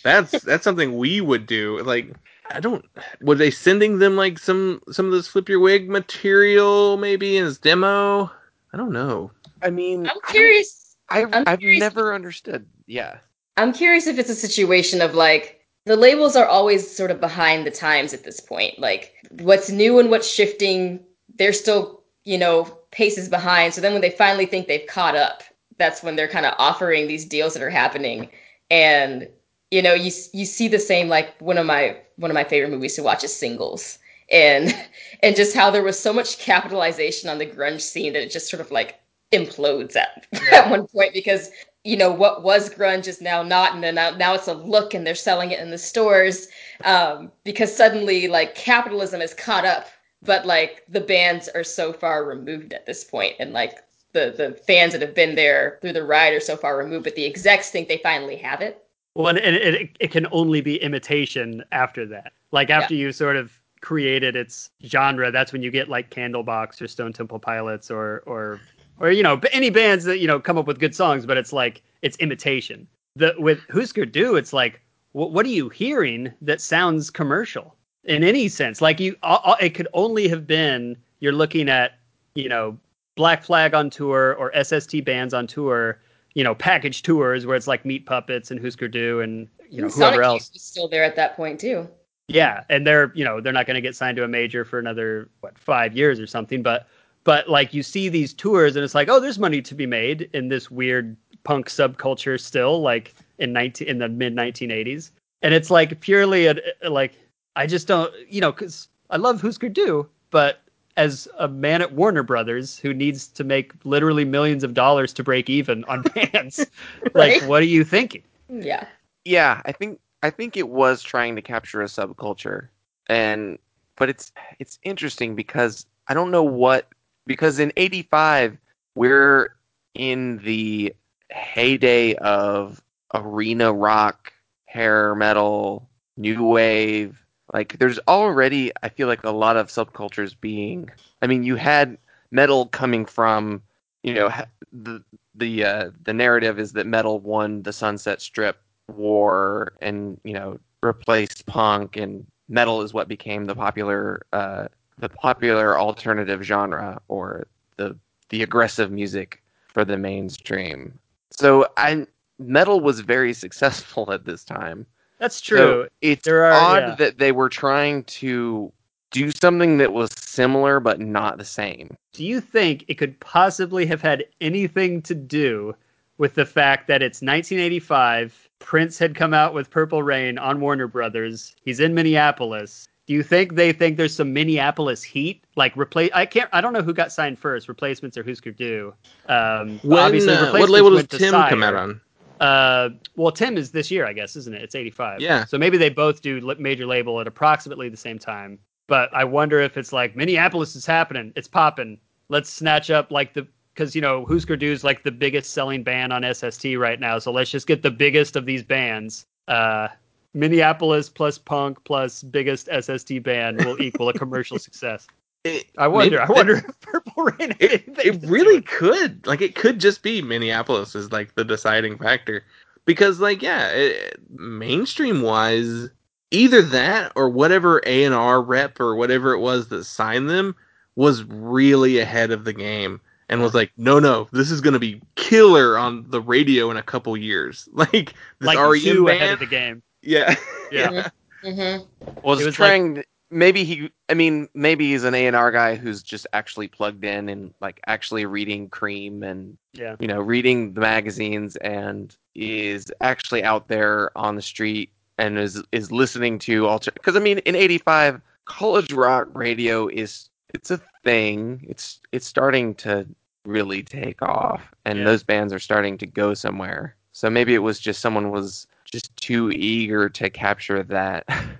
that's 0.03 0.41
that's 0.41 0.64
something 0.64 0.97
we 0.97 1.22
would 1.22 1.45
do 1.45 1.80
like 1.84 2.11
I 2.49 2.59
don't 2.59 2.84
were 3.22 3.35
they 3.35 3.51
sending 3.51 3.99
them 3.99 4.15
like 4.15 4.39
some 4.39 4.81
some 4.91 5.05
of 5.05 5.11
this 5.11 5.27
flip 5.27 5.47
your 5.47 5.59
wig 5.59 5.88
material 5.89 6.97
maybe 6.97 7.38
as 7.38 7.57
demo 7.59 8.31
I 8.73 8.77
don't 8.77 8.91
know 8.91 9.31
I 9.61 9.69
mean, 9.69 10.07
I'm 10.07 10.19
curious. 10.30 10.95
I, 11.09 11.23
I'm 11.23 11.43
I've 11.47 11.59
curious- 11.59 11.80
never 11.80 12.14
understood. 12.14 12.68
Yeah. 12.85 13.18
I'm 13.57 13.73
curious 13.73 14.05
if 14.07 14.19
it's 14.19 14.30
a 14.30 14.35
situation 14.35 15.01
of 15.01 15.15
like 15.15 15.61
the 15.85 15.95
labels 15.95 16.35
are 16.35 16.45
always 16.45 16.89
sort 16.95 17.09
of 17.09 17.19
behind 17.19 17.65
the 17.65 17.72
times 17.72 18.14
at 18.14 18.23
this 18.23 18.39
point. 18.39 18.77
Like 18.77 19.14
what's 19.31 19.69
new 19.72 19.97
and 19.99 20.11
what's 20.11 20.30
shifting, 20.30 20.99
they're 21.39 21.53
still, 21.53 22.03
you 22.28 22.38
know, 22.38 22.66
paces 22.91 23.30
behind. 23.30 23.74
So 23.74 23.80
then 23.80 23.94
when 23.94 24.02
they 24.02 24.10
finally 24.10 24.45
think 24.45 24.68
they've 24.68 24.86
caught 24.86 25.16
up, 25.16 25.44
that's 25.78 26.04
when 26.04 26.18
they're 26.18 26.28
kind 26.28 26.45
of 26.45 26.56
offering 26.58 27.08
these 27.08 27.24
deals 27.24 27.54
that 27.54 27.64
are 27.64 27.70
happening. 27.70 28.30
And 28.70 29.30
you 29.72 29.82
know, 29.82 29.94
you 29.94 30.12
you 30.34 30.45
see 30.45 30.68
the 30.68 30.78
same 30.78 31.08
like 31.08 31.40
one 31.40 31.58
of 31.58 31.66
my 31.66 31.98
one 32.18 32.30
of 32.30 32.36
my 32.36 32.44
favorite 32.44 32.72
movies 32.72 32.95
to 32.95 33.04
watch 33.04 33.24
is 33.24 33.34
Singles. 33.34 33.98
And 34.30 34.76
and 35.24 35.38
just 35.38 35.56
how 35.56 35.72
there 35.72 35.84
was 35.84 35.98
so 35.98 36.12
much 36.12 36.38
capitalization 36.38 37.30
on 37.30 37.38
the 37.38 37.45
grunge 37.45 37.80
scene 37.80 38.12
that 38.12 38.24
it 38.24 38.32
just 38.32 38.49
sort 38.49 38.60
of 38.60 38.72
like 38.72 38.99
implodes 39.32 39.95
at 39.95 40.28
at 40.52 40.70
one 40.70 40.86
point 40.88 41.14
because 41.14 41.49
you 41.86 41.95
know 41.95 42.12
what 42.12 42.44
was 42.44 42.70
grunge 42.70 43.08
is 43.08 43.22
now 43.22 43.41
not 43.41 43.74
and 43.74 43.84
then 43.84 43.95
now, 43.95 44.10
now 44.10 44.34
it's 44.34 44.48
a 44.48 44.54
look 44.54 44.94
and 44.94 45.06
they're 45.08 45.16
selling 45.16 45.52
it 45.52 45.60
in 45.60 45.70
the 45.70 45.78
stores 45.78 46.48
um, 46.84 47.32
because 47.45 47.74
suddenly 47.74 48.28
like 48.28 48.56
capitalism 48.56 49.22
is 49.22 49.34
caught 49.34 49.66
up 49.66 49.88
but 50.23 50.45
like 50.45 50.84
the 50.89 51.02
bands 51.02 51.48
are 51.49 51.64
so 51.64 51.94
far 51.94 52.26
removed 52.26 52.73
at 52.73 52.85
this 52.85 53.03
point 53.03 53.35
and 53.39 53.53
like 53.53 53.80
the 54.14 54.34
the 54.35 54.53
fans 54.65 54.94
that 54.94 55.02
have 55.02 55.15
been 55.15 55.35
there 55.35 55.77
through 55.81 55.94
the 55.94 56.03
ride 56.03 56.34
are 56.34 56.39
so 56.39 56.57
far 56.57 56.77
removed 56.77 57.03
but 57.03 57.15
the 57.15 57.26
execs 57.26 57.69
think 57.69 57.88
they 57.88 57.98
finally 57.98 58.35
have 58.35 58.61
it 58.61 58.88
Well, 59.15 59.27
and 59.27 59.39
it, 59.39 59.56
it, 59.56 59.89
it 59.99 60.11
can 60.11 60.27
only 60.31 60.61
be 60.61 60.77
imitation 60.77 61.64
after 61.72 62.06
that. 62.06 62.34
Like 62.52 62.69
after 62.69 62.94
you 62.94 63.11
sort 63.11 63.35
of 63.35 63.52
created 63.81 64.35
its 64.35 64.69
genre, 64.85 65.31
that's 65.31 65.52
when 65.52 65.64
you 65.64 65.72
get 65.72 65.89
like 65.89 66.11
Candlebox 66.11 66.81
or 66.81 66.88
Stone 66.88 67.14
Temple 67.14 67.39
Pilots 67.39 67.89
or 67.91 68.23
or 68.26 68.60
or 68.99 69.11
you 69.11 69.23
know 69.23 69.39
any 69.52 69.69
bands 69.69 70.06
that 70.06 70.19
you 70.19 70.27
know 70.27 70.39
come 70.39 70.57
up 70.57 70.68
with 70.68 70.80
good 70.80 70.95
songs, 70.95 71.26
but 71.26 71.38
it's 71.38 71.53
like 71.53 71.81
it's 72.02 72.18
imitation. 72.18 72.88
The 73.15 73.34
with 73.39 73.60
Husker 73.72 74.06
Du, 74.06 74.35
it's 74.35 74.53
like 74.53 74.81
what 75.14 75.31
what 75.31 75.45
are 75.45 75.49
you 75.49 75.69
hearing 75.69 76.31
that 76.41 76.61
sounds 76.61 77.10
commercial 77.10 77.76
in 78.08 78.24
any 78.24 78.48
sense? 78.48 78.82
Like 78.82 79.00
you, 79.00 79.16
it 79.62 79.76
could 79.76 79.88
only 79.94 80.28
have 80.28 80.48
been 80.48 80.98
you're 81.20 81.34
looking 81.34 81.70
at 81.70 82.00
you 82.36 82.50
know 82.50 82.78
Black 83.16 83.44
Flag 83.44 83.74
on 83.74 83.90
tour 83.90 84.36
or 84.36 84.52
SST 84.64 85.06
bands 85.06 85.34
on 85.34 85.48
tour. 85.48 86.00
You 86.36 86.44
know, 86.44 86.54
package 86.56 87.02
tours 87.04 87.46
where 87.48 87.56
it's 87.56 87.68
like 87.68 87.84
Meat 87.86 88.06
Puppets 88.06 88.52
and 88.52 88.60
Husker 88.62 88.88
Du 88.88 89.22
and 89.22 89.48
you 89.70 89.82
know 89.82 89.90
Sonic 89.90 90.20
whoever 90.20 90.24
Youth 90.32 90.44
else. 90.44 90.54
was 90.54 90.62
still 90.62 90.88
there 90.88 91.04
at 91.04 91.16
that 91.16 91.36
point 91.36 91.60
too 91.60 91.88
Yeah, 92.28 92.64
and 92.70 92.86
they're 92.86 93.12
you 93.16 93.24
know 93.26 93.42
they're 93.42 93.54
not 93.54 93.66
going 93.66 93.76
to 93.76 93.82
get 93.82 93.96
signed 93.96 94.18
to 94.18 94.24
a 94.24 94.28
major 94.28 94.64
for 94.66 94.80
another 94.80 95.30
what 95.42 95.58
five 95.58 95.96
years 95.96 96.20
or 96.20 96.28
something. 96.28 96.62
But 96.62 96.88
but 97.24 97.50
like 97.50 97.74
you 97.74 97.84
see 97.84 98.10
these 98.10 98.34
tours 98.34 98.76
and 98.76 98.86
it's 98.86 98.96
like 98.96 99.10
oh 99.10 99.20
there's 99.20 99.40
money 99.40 99.62
to 99.64 99.76
be 99.76 99.86
made 99.86 100.30
in 100.34 100.50
this 100.50 100.70
weird 100.72 101.16
punk 101.44 101.70
subculture 101.70 102.40
still 102.40 102.82
like 102.82 103.16
in 103.40 103.54
nineteen 103.54 103.88
in 103.88 103.98
the 104.00 104.10
mid 104.10 104.36
1980s, 104.36 105.12
and 105.42 105.54
it's 105.54 105.72
like 105.72 106.00
purely 106.02 106.46
a, 106.48 106.56
a- 106.84 106.90
like 106.90 107.14
I 107.58 107.68
just 107.68 107.88
don't 107.88 108.14
you 108.30 108.40
know 108.40 108.52
because 108.52 108.88
I 109.10 109.18
love 109.18 109.42
Husker 109.42 109.70
Du, 109.70 110.08
but 110.32 110.62
as 110.96 111.28
a 111.38 111.48
man 111.48 111.82
at 111.82 111.94
Warner 111.94 112.24
Brothers 112.24 112.80
who 112.80 112.94
needs 112.94 113.28
to 113.28 113.44
make 113.44 113.74
literally 113.84 114.26
millions 114.26 114.64
of 114.64 114.74
dollars 114.74 115.14
to 115.14 115.24
break 115.24 115.50
even 115.50 115.84
on 115.86 116.02
bands, 116.16 116.66
like 117.14 117.44
what 117.44 117.62
are 117.62 117.66
you 117.66 117.84
thinking? 117.84 118.24
yeah 118.50 118.88
yeah 119.26 119.62
i 119.66 119.72
think 119.72 120.00
i 120.24 120.30
think 120.30 120.56
it 120.56 120.70
was 120.70 121.04
trying 121.04 121.36
to 121.36 121.42
capture 121.42 121.82
a 121.82 121.86
subculture 121.86 122.70
and 123.08 123.60
but 123.98 124.10
it's 124.10 124.32
it's 124.60 124.80
interesting 124.84 125.36
because 125.36 125.86
i 126.08 126.14
don't 126.14 126.32
know 126.32 126.44
what 126.44 126.88
because 127.26 127.60
in 127.60 127.74
85 127.76 128.58
we're 128.96 129.56
in 129.94 130.38
the 130.40 130.96
heyday 131.30 132.16
of 132.16 132.82
arena 133.14 133.74
rock 133.74 134.32
hair 134.66 135.14
metal 135.16 135.90
new 136.16 136.46
wave 136.46 137.22
Like 137.58 137.80
there's 137.80 137.98
already 138.08 138.72
I 138.84 138.90
feel 138.90 139.08
like 139.08 139.24
a 139.24 139.32
lot 139.32 139.58
of 139.58 139.70
subcultures 139.70 140.36
being 140.40 140.92
I 141.24 141.26
mean 141.26 141.42
you 141.42 141.56
had 141.56 141.98
metal 142.30 142.68
coming 142.68 143.04
from 143.04 143.64
you 144.04 144.14
know 144.14 144.30
the 144.72 145.04
the 145.34 145.66
uh, 145.66 145.90
the 146.04 146.14
narrative 146.14 146.60
is 146.60 146.74
that 146.74 146.86
metal 146.86 147.20
won 147.20 147.64
the 147.64 147.74
Sunset 147.74 148.22
Strip 148.22 148.62
war 148.94 149.74
and 149.82 150.22
you 150.24 150.34
know 150.34 150.60
replaced 150.84 151.48
punk 151.48 151.98
and 151.98 152.28
metal 152.48 152.84
is 152.84 152.94
what 152.94 153.08
became 153.08 153.46
the 153.46 153.56
popular 153.56 154.22
uh, 154.34 154.68
the 155.00 155.10
popular 155.10 155.80
alternative 155.80 156.44
genre 156.44 157.02
or 157.08 157.48
the 157.78 157.98
the 158.30 158.44
aggressive 158.44 158.92
music 158.92 159.42
for 159.74 159.84
the 159.84 159.98
mainstream. 159.98 161.00
So 161.32 161.66
I 161.76 162.06
metal 162.38 162.82
was 162.82 163.00
very 163.00 163.34
successful 163.46 164.12
at 164.12 164.26
this 164.26 164.44
time. 164.44 164.86
That's 165.19 165.35
So 165.44 165.56
true. 165.56 165.88
it's 166.02 166.23
There 166.23 166.45
are- 166.45 166.52
odd 166.53 166.84
yeah. 166.89 166.95
that 166.95 167.18
they 167.18 167.31
were 167.31 167.49
trying 167.49 168.03
to 168.06 168.72
do 169.11 169.31
something 169.31 169.77
that 169.77 169.94
was 169.94 170.11
similar 170.18 170.80
but 170.80 170.99
not 170.99 171.38
the 171.38 171.45
same. 171.45 171.95
Do 172.14 172.23
you 172.26 172.41
think 172.41 172.84
it 172.88 172.95
could 172.95 173.19
possibly 173.19 173.85
have 173.85 174.02
had 174.02 174.26
anything 174.41 175.02
to 175.03 175.15
do 175.15 175.76
with 176.18 176.35
the 176.35 176.45
fact 176.45 176.88
that 176.88 177.02
it's 177.02 177.22
1985? 177.22 178.49
Prince 178.60 178.98
had 178.98 179.15
come 179.15 179.34
out 179.34 179.53
with 179.53 179.69
Purple 179.69 180.03
Rain 180.03 180.38
on 180.38 180.60
Warner 180.60 180.88
Brothers. 180.88 181.56
He's 181.64 181.80
in 181.80 181.94
Minneapolis. 181.94 182.88
Do 183.06 183.14
you 183.14 183.23
think 183.23 183.56
they 183.56 183.72
think 183.72 183.95
there's 183.95 184.14
some 184.15 184.34
Minneapolis 184.34 185.02
heat? 185.02 185.41
Like 185.56 185.76
replace? 185.77 186.10
I 186.14 186.26
can't. 186.26 186.49
I 186.52 186.60
don't 186.60 186.73
know 186.73 186.81
who 186.81 186.94
got 186.94 187.11
signed 187.14 187.39
first, 187.39 187.69
replacements 187.69 188.18
or 188.18 188.23
Husker 188.23 188.52
Du. 188.52 188.94
Um, 189.30 189.80
When, 189.84 189.99
obviously, 189.99 190.34
uh, 190.34 190.52
what 190.52 190.69
label 190.69 190.89
does 190.89 190.98
went 190.98 191.10
to 191.11 191.18
Tim 191.19 191.31
come 191.31 191.64
out 191.64 191.76
on? 191.76 192.02
Uh, 192.39 192.89
well, 193.15 193.31
Tim 193.31 193.57
is 193.57 193.72
this 193.72 193.89
year, 193.89 194.05
I 194.05 194.14
guess, 194.14 194.35
isn't 194.35 194.53
it? 194.53 194.61
It's 194.61 194.76
85. 194.76 195.22
Yeah. 195.22 195.45
So 195.45 195.57
maybe 195.57 195.77
they 195.77 195.89
both 195.89 196.22
do 196.22 196.39
major 196.59 196.85
label 196.85 197.19
at 197.19 197.27
approximately 197.27 197.89
the 197.89 197.97
same 197.97 198.19
time. 198.19 198.59
But 198.88 199.14
I 199.14 199.23
wonder 199.23 199.59
if 199.59 199.77
it's 199.77 199.91
like 199.91 200.15
Minneapolis 200.15 200.76
is 200.76 200.85
happening. 200.85 201.34
It's 201.35 201.47
popping. 201.47 201.99
Let's 202.30 202.49
snatch 202.49 202.89
up 202.89 203.11
like 203.11 203.34
the 203.34 203.47
because 203.73 203.95
you 203.95 204.01
know 204.01 204.26
Husker 204.26 204.55
Du 204.57 204.72
is 204.72 204.84
like 204.84 205.03
the 205.03 205.11
biggest 205.11 205.53
selling 205.53 205.84
band 205.84 206.11
on 206.11 206.23
SST 206.34 206.65
right 206.77 206.99
now. 206.99 207.19
So 207.19 207.31
let's 207.31 207.51
just 207.51 207.68
get 207.68 207.84
the 207.84 207.91
biggest 207.91 208.35
of 208.35 208.45
these 208.45 208.64
bands. 208.64 209.26
Uh, 209.47 209.89
Minneapolis 210.34 211.09
plus 211.09 211.38
punk 211.38 211.84
plus 211.84 212.23
biggest 212.23 212.69
SST 212.81 213.23
band 213.23 213.64
will 213.65 213.81
equal 213.81 214.09
a 214.09 214.14
commercial 214.14 214.59
success. 214.68 215.07
It, 215.56 215.65
I 215.78 215.88
wonder. 215.88 216.18
maybe- 216.19 216.30
I 216.30 216.34
wonder 216.34 216.53
if 216.57 216.82
Purple 216.82 217.24
Rain. 217.24 217.52
had 217.52 217.57
It, 217.61 217.84
it 218.03 218.24
really 218.30 218.56
with- 218.57 218.65
could. 218.65 219.26
Like, 219.28 219.41
it 219.41 219.56
could 219.56 219.80
just 219.80 220.02
be 220.03 220.22
Minneapolis 220.22 220.95
is 220.95 221.11
like 221.11 221.36
the 221.36 221.44
deciding 221.45 221.98
factor. 221.98 222.44
Because, 222.86 223.19
like, 223.19 223.41
yeah, 223.41 223.69
it, 223.72 224.19
mainstream 224.32 225.22
wise, 225.22 225.90
either 226.32 226.61
that 226.61 227.11
or 227.15 227.30
whatever 227.30 227.82
A 227.86 228.03
and 228.06 228.15
R 228.15 228.41
rep 228.41 228.80
or 228.80 228.95
whatever 228.95 229.34
it 229.34 229.40
was 229.40 229.68
that 229.69 229.84
signed 229.84 230.30
them 230.30 230.56
was 230.95 231.24
really 231.26 231.99
ahead 231.99 232.32
of 232.32 232.44
the 232.45 232.53
game 232.53 232.99
and 233.30 233.41
was 233.41 233.53
like, 233.53 233.72
no, 233.78 233.99
no, 233.99 234.28
this 234.32 234.49
is 234.52 234.61
going 234.61 234.74
to 234.74 234.80
be 234.80 235.02
killer 235.15 235.78
on 235.78 236.06
the 236.10 236.22
radio 236.22 236.72
in 236.72 236.78
a 236.78 236.82
couple 236.84 237.15
years. 237.18 237.68
Like 237.74 237.91
this 238.40 238.48
like 238.48 238.57
REM 238.57 238.80
Zoo 238.80 239.06
band, 239.06 239.18
ahead 239.22 239.34
of 239.34 239.40
the 239.40 239.45
game. 239.48 239.84
yeah, 240.02 240.34
Yeah. 240.72 241.10
Mm-hmm. 241.44 241.84
Was, 242.24 242.41
It 242.41 242.45
was 242.45 242.56
trying 242.56 243.03
maybe 243.30 243.64
he 243.64 243.90
I 244.10 244.14
mean 244.14 244.48
maybe 244.54 244.91
he's 244.91 245.04
an 245.04 245.14
A&R 245.14 245.52
guy 245.52 245.76
who's 245.76 246.02
just 246.04 246.28
actually 246.34 246.68
plugged 246.68 247.04
in 247.04 247.30
and 247.30 247.54
like 247.62 247.80
actually 247.88 248.26
reading 248.26 248.70
Creem 248.70 249.24
and 249.24 249.58
Yeah. 249.74 249.95
you 249.99 250.08
know 250.08 250.20
reading 250.20 250.74
the 250.74 250.82
magazines 250.82 251.56
and 251.58 252.16
is 252.36 252.91
actually 253.02 253.44
out 253.44 253.68
there 253.68 254.16
on 254.18 254.36
the 254.36 254.41
street 254.41 254.91
and 255.18 255.38
is 255.38 255.62
is 255.72 255.91
listening 255.91 256.40
to 256.40 256.68
alter 256.68 256.91
because 256.94 257.16
I 257.16 257.20
mean 257.20 257.40
in 257.40 257.56
85 257.56 258.22
college 258.45 258.94
rock 258.94 259.28
radio 259.34 259.88
is 259.88 260.30
it's 260.54 260.72
a 260.72 260.80
thing 261.04 261.66
it's 261.68 261.99
it's 262.12 262.26
starting 262.26 262.76
to 262.76 263.06
really 263.45 263.84
take 263.84 264.22
off 264.22 264.74
and 264.86 264.99
Yeah. 264.99 265.06
those 265.06 265.24
bands 265.24 265.52
are 265.54 265.60
starting 265.60 265.98
to 265.98 266.06
go 266.06 266.34
somewhere 266.34 266.95
so 267.12 267.30
maybe 267.30 267.56
it 267.56 267.60
was 267.60 267.80
just 267.80 268.02
someone 268.02 268.30
was 268.32 268.68
just 268.86 269.16
too 269.18 269.52
eager 269.52 270.08
to 270.10 270.30
capture 270.30 270.84
that 270.84 271.26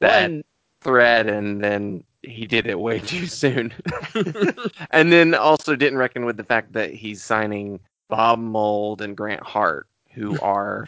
Well, 0.00 0.08
that 0.08 0.30
and 0.30 0.44
thread 0.80 1.28
and 1.28 1.62
then 1.62 2.04
he 2.22 2.46
did 2.46 2.66
it 2.66 2.78
way 2.78 2.98
too 3.00 3.26
soon. 3.26 3.72
And 4.92 5.12
then 5.12 5.34
also 5.34 5.76
didn't 5.76 5.98
reckon 5.98 6.24
with 6.24 6.36
the 6.36 6.44
fact 6.44 6.72
that 6.72 6.92
he's 6.92 7.22
signing 7.22 7.78
bob 8.08 8.40
mould 8.40 9.00
and 9.02 9.16
grant 9.16 9.42
hart 9.42 9.86
who 10.12 10.38
are 10.42 10.86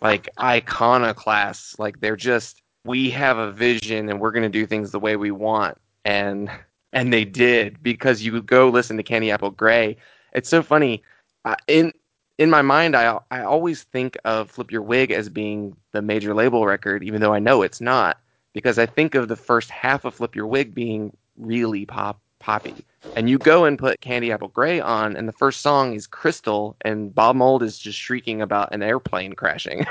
like 0.00 0.28
iconoclasts. 0.40 1.78
Like 1.78 2.00
they're 2.00 2.16
just 2.16 2.62
we 2.84 3.10
have 3.10 3.38
a 3.38 3.50
vision 3.50 4.08
and 4.08 4.20
we're 4.20 4.30
going 4.30 4.44
to 4.44 4.48
do 4.48 4.66
things 4.66 4.92
the 4.92 5.00
way 5.00 5.16
we 5.16 5.30
want. 5.30 5.78
And 6.04 6.50
and 6.92 7.12
they 7.12 7.24
did 7.24 7.82
because 7.82 8.22
you 8.22 8.40
go 8.42 8.68
listen 8.68 8.96
to 8.96 9.02
candy 9.02 9.30
apple 9.30 9.50
grey 9.50 9.96
it's 10.32 10.48
so 10.48 10.62
funny. 10.62 11.02
Uh, 11.44 11.56
in 11.66 11.92
in 12.38 12.50
my 12.50 12.62
mind 12.62 12.94
I 12.94 13.18
I 13.30 13.42
always 13.42 13.82
think 13.84 14.16
of 14.24 14.50
Flip 14.50 14.70
Your 14.70 14.82
Wig 14.82 15.10
as 15.10 15.28
being 15.28 15.76
the 15.92 16.02
major 16.02 16.34
label 16.34 16.64
record 16.64 17.02
even 17.02 17.20
though 17.20 17.34
I 17.34 17.40
know 17.40 17.62
it's 17.62 17.80
not 17.80 18.18
because 18.56 18.78
I 18.78 18.86
think 18.86 19.14
of 19.14 19.28
the 19.28 19.36
first 19.36 19.68
half 19.68 20.06
of 20.06 20.14
Flip 20.14 20.34
Your 20.34 20.46
Wig 20.46 20.74
being 20.74 21.14
really 21.36 21.84
pop 21.84 22.18
poppy. 22.38 22.74
And 23.14 23.28
you 23.28 23.36
go 23.36 23.66
and 23.66 23.78
put 23.78 24.00
Candy 24.00 24.32
Apple 24.32 24.48
Grey 24.48 24.80
on 24.80 25.14
and 25.14 25.28
the 25.28 25.32
first 25.32 25.60
song 25.60 25.92
is 25.92 26.06
Crystal 26.06 26.74
and 26.80 27.14
Bob 27.14 27.36
Mould 27.36 27.62
is 27.62 27.78
just 27.78 27.98
shrieking 27.98 28.40
about 28.40 28.72
an 28.72 28.82
airplane 28.82 29.34
crashing. 29.34 29.84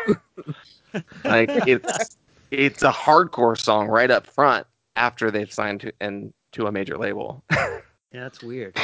like 1.23 1.51
it's 1.67 2.17
it's 2.49 2.81
a 2.81 2.91
hardcore 2.91 3.59
song 3.59 3.87
right 3.87 4.09
up 4.09 4.25
front 4.25 4.65
after 4.95 5.29
they've 5.29 5.53
signed 5.53 5.81
to 5.81 5.93
and 6.01 6.33
to 6.53 6.65
a 6.65 6.71
major 6.71 6.97
label. 6.97 7.43
yeah, 7.51 7.79
that's 8.13 8.41
weird. 8.41 8.75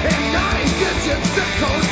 And 0.04 0.34
nine 0.34 0.68
digit 0.78 1.26
zip 1.34 1.50
codes. 1.60 1.87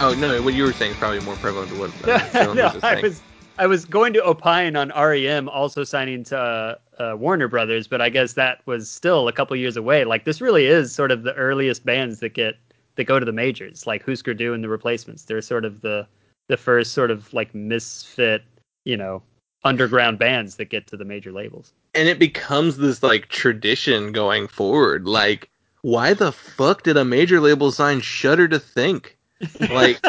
Oh 0.00 0.14
no, 0.14 0.42
what 0.42 0.54
you 0.54 0.64
were 0.64 0.72
saying 0.72 0.92
is 0.92 0.96
probably 0.96 1.20
more 1.20 1.36
prevalent 1.36 1.70
than 1.70 1.78
what 1.78 2.08
uh, 2.08 2.28
no, 2.54 2.64
was 2.64 2.72
just 2.74 2.84
I 2.84 2.94
saying. 2.94 3.04
was 3.04 3.22
I 3.58 3.66
was 3.66 3.84
going 3.84 4.12
to 4.12 4.24
opine 4.24 4.76
on 4.76 4.90
REM 4.90 5.48
also 5.48 5.82
signing 5.82 6.22
to 6.24 6.38
uh, 6.38 6.74
uh, 7.02 7.16
Warner 7.16 7.48
Brothers, 7.48 7.88
but 7.88 8.00
I 8.00 8.08
guess 8.08 8.34
that 8.34 8.64
was 8.66 8.90
still 8.90 9.26
a 9.26 9.32
couple 9.32 9.56
years 9.56 9.76
away. 9.76 10.04
Like 10.04 10.24
this 10.24 10.40
really 10.40 10.66
is 10.66 10.94
sort 10.94 11.10
of 11.10 11.24
the 11.24 11.34
earliest 11.34 11.84
bands 11.84 12.20
that 12.20 12.34
get 12.34 12.56
that 12.94 13.04
go 13.04 13.18
to 13.18 13.24
the 13.26 13.32
majors, 13.32 13.86
like 13.86 14.04
Husker 14.06 14.34
Du 14.34 14.54
and 14.54 14.62
the 14.62 14.68
Replacements. 14.68 15.24
They're 15.24 15.42
sort 15.42 15.64
of 15.64 15.80
the 15.80 16.06
the 16.48 16.56
first 16.56 16.92
sort 16.92 17.10
of 17.10 17.32
like 17.34 17.54
misfit, 17.54 18.42
you 18.84 18.96
know, 18.96 19.22
underground 19.64 20.18
bands 20.18 20.56
that 20.56 20.66
get 20.66 20.86
to 20.86 20.96
the 20.96 21.04
major 21.04 21.32
labels. 21.32 21.72
and 21.94 22.08
it 22.08 22.18
becomes 22.20 22.76
this 22.76 23.02
like 23.02 23.28
tradition 23.28 24.12
going 24.12 24.46
forward. 24.46 25.06
Like, 25.08 25.50
why 25.82 26.14
the 26.14 26.30
fuck 26.32 26.84
did 26.84 26.96
a 26.96 27.04
major 27.04 27.40
label 27.40 27.72
sign 27.72 28.00
Shudder 28.00 28.46
to 28.48 28.58
Think? 28.60 29.17
Like, 29.60 30.00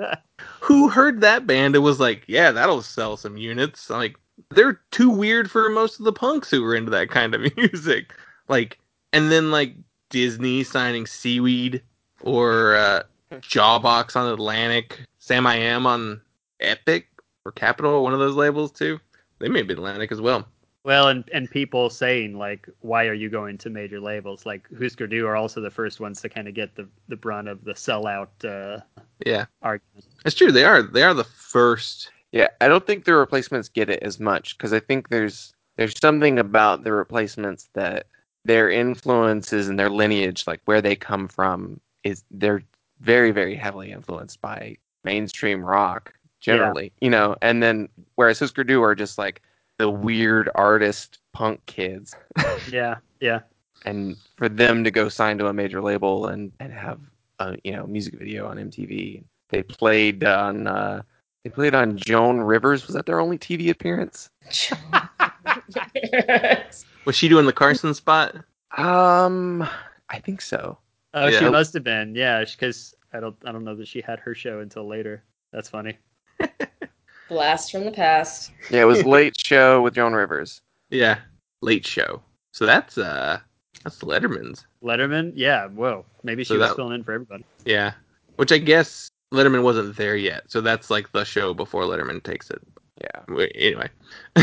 who 0.60 0.88
heard 0.88 1.20
that 1.20 1.46
band 1.46 1.74
and 1.74 1.84
was 1.84 2.00
like, 2.00 2.24
yeah, 2.26 2.50
that'll 2.50 2.82
sell 2.82 3.16
some 3.16 3.36
units? 3.36 3.90
Like, 3.90 4.16
they're 4.50 4.80
too 4.90 5.10
weird 5.10 5.50
for 5.50 5.68
most 5.68 5.98
of 5.98 6.04
the 6.04 6.12
punks 6.12 6.50
who 6.50 6.62
were 6.62 6.74
into 6.74 6.90
that 6.90 7.10
kind 7.10 7.34
of 7.34 7.40
music. 7.56 8.14
Like, 8.48 8.78
and 9.12 9.30
then 9.30 9.50
like 9.50 9.74
Disney 10.10 10.64
signing 10.64 11.06
Seaweed 11.06 11.82
or 12.20 12.76
uh, 12.76 13.02
Jawbox 13.32 14.16
on 14.16 14.32
Atlantic, 14.32 15.00
Samiam 15.20 15.86
on 15.86 16.20
Epic 16.60 17.08
or 17.44 17.52
Capitol, 17.52 18.02
one 18.02 18.12
of 18.12 18.20
those 18.20 18.36
labels 18.36 18.72
too. 18.72 19.00
They 19.38 19.48
may 19.48 19.62
be 19.62 19.74
Atlantic 19.74 20.12
as 20.12 20.20
well. 20.20 20.46
Well, 20.84 21.08
and 21.08 21.24
and 21.32 21.48
people 21.48 21.90
saying 21.90 22.36
like, 22.36 22.68
why 22.80 23.06
are 23.06 23.14
you 23.14 23.28
going 23.28 23.56
to 23.58 23.70
major 23.70 24.00
labels? 24.00 24.44
Like 24.44 24.68
Husker 24.78 25.06
Du 25.06 25.26
are 25.26 25.36
also 25.36 25.60
the 25.60 25.70
first 25.70 26.00
ones 26.00 26.20
to 26.22 26.28
kind 26.28 26.48
of 26.48 26.54
get 26.54 26.74
the 26.74 26.88
the 27.08 27.16
brunt 27.16 27.48
of 27.48 27.64
the 27.64 27.72
sellout 27.72 28.28
uh, 28.44 28.80
Yeah, 29.24 29.46
argument. 29.62 30.06
it's 30.24 30.34
true. 30.34 30.50
They 30.50 30.64
are 30.64 30.82
they 30.82 31.02
are 31.02 31.14
the 31.14 31.24
first. 31.24 32.10
Yeah, 32.32 32.48
I 32.60 32.68
don't 32.68 32.86
think 32.86 33.04
the 33.04 33.14
replacements 33.14 33.68
get 33.68 33.90
it 33.90 34.02
as 34.02 34.18
much 34.18 34.56
because 34.56 34.72
I 34.72 34.80
think 34.80 35.08
there's 35.08 35.54
there's 35.76 35.98
something 36.00 36.38
about 36.38 36.82
the 36.82 36.92
replacements 36.92 37.68
that 37.74 38.06
their 38.44 38.70
influences 38.70 39.68
and 39.68 39.78
their 39.78 39.90
lineage, 39.90 40.46
like 40.48 40.60
where 40.64 40.80
they 40.80 40.96
come 40.96 41.28
from, 41.28 41.80
is 42.02 42.24
they're 42.30 42.62
very 43.00 43.30
very 43.30 43.54
heavily 43.54 43.92
influenced 43.92 44.40
by 44.40 44.76
mainstream 45.04 45.64
rock 45.64 46.12
generally, 46.40 46.92
you 47.00 47.10
know. 47.10 47.36
And 47.40 47.62
then 47.62 47.88
whereas 48.16 48.40
Husker 48.40 48.64
Du 48.64 48.82
are 48.82 48.94
just 48.96 49.16
like 49.18 49.42
the 49.82 49.90
weird 49.90 50.48
artist 50.54 51.18
punk 51.32 51.60
kids, 51.66 52.14
Yeah, 52.70 52.98
yeah. 53.18 53.40
and 53.84 54.16
for 54.36 54.48
them 54.48 54.84
to 54.84 54.92
go 54.92 55.08
sign 55.08 55.38
to 55.38 55.48
a 55.48 55.52
major 55.52 55.82
label 55.82 56.28
and 56.28 56.52
and 56.60 56.72
have 56.72 57.00
a 57.40 57.56
you 57.64 57.72
know 57.72 57.84
music 57.84 58.14
video 58.14 58.46
on 58.46 58.58
MTV, 58.58 59.24
they 59.48 59.64
played 59.64 60.22
on. 60.22 60.68
Uh, 60.68 61.02
they 61.42 61.50
played 61.50 61.74
on 61.74 61.96
Joan 61.96 62.38
Rivers. 62.38 62.86
Was 62.86 62.94
that 62.94 63.06
their 63.06 63.18
only 63.18 63.38
TV 63.38 63.70
appearance? 63.70 64.30
Was 67.04 67.16
she 67.16 67.28
doing 67.28 67.46
the 67.46 67.52
Carson 67.52 67.92
spot? 67.92 68.36
Um, 68.78 69.68
I 70.10 70.20
think 70.20 70.42
so. 70.42 70.78
Oh, 71.12 71.28
she 71.28 71.50
must 71.50 71.74
have 71.74 71.82
been. 71.82 72.14
Yeah, 72.14 72.44
because 72.44 72.94
I 73.12 73.18
don't 73.18 73.34
I 73.44 73.50
don't 73.50 73.64
know 73.64 73.74
that 73.74 73.88
she 73.88 74.00
had 74.00 74.20
her 74.20 74.32
show 74.32 74.60
until 74.60 74.86
later. 74.86 75.24
That's 75.52 75.68
funny. 75.68 75.98
Blast 77.32 77.72
from 77.72 77.84
the 77.84 77.90
past. 77.90 78.52
Yeah, 78.70 78.82
it 78.82 78.86
was 78.86 79.04
Late 79.06 79.34
Show 79.36 79.80
with 79.82 79.94
Joan 79.94 80.12
Rivers. 80.12 80.60
Yeah, 80.90 81.18
Late 81.62 81.86
Show. 81.86 82.22
So 82.52 82.66
that's 82.66 82.98
uh 82.98 83.38
that's 83.82 83.98
Letterman's. 84.00 84.66
Letterman, 84.84 85.32
yeah. 85.34 85.66
Whoa, 85.68 86.04
maybe 86.22 86.44
she 86.44 86.48
So 86.48 86.58
was 86.58 86.68
that- 86.68 86.76
filling 86.76 86.94
in 86.94 87.04
for 87.04 87.12
everybody. 87.12 87.44
Yeah, 87.64 87.92
which 88.36 88.52
I 88.52 88.58
guess 88.58 89.08
Letterman 89.32 89.62
wasn't 89.62 89.96
there 89.96 90.16
yet. 90.16 90.44
So 90.50 90.60
that's 90.60 90.90
like 90.90 91.10
the 91.12 91.24
show 91.24 91.54
before 91.54 91.84
Letterman 91.84 92.22
takes 92.22 92.50
it. 92.50 92.60
Yeah. 93.00 93.46
Anyway, 93.54 93.88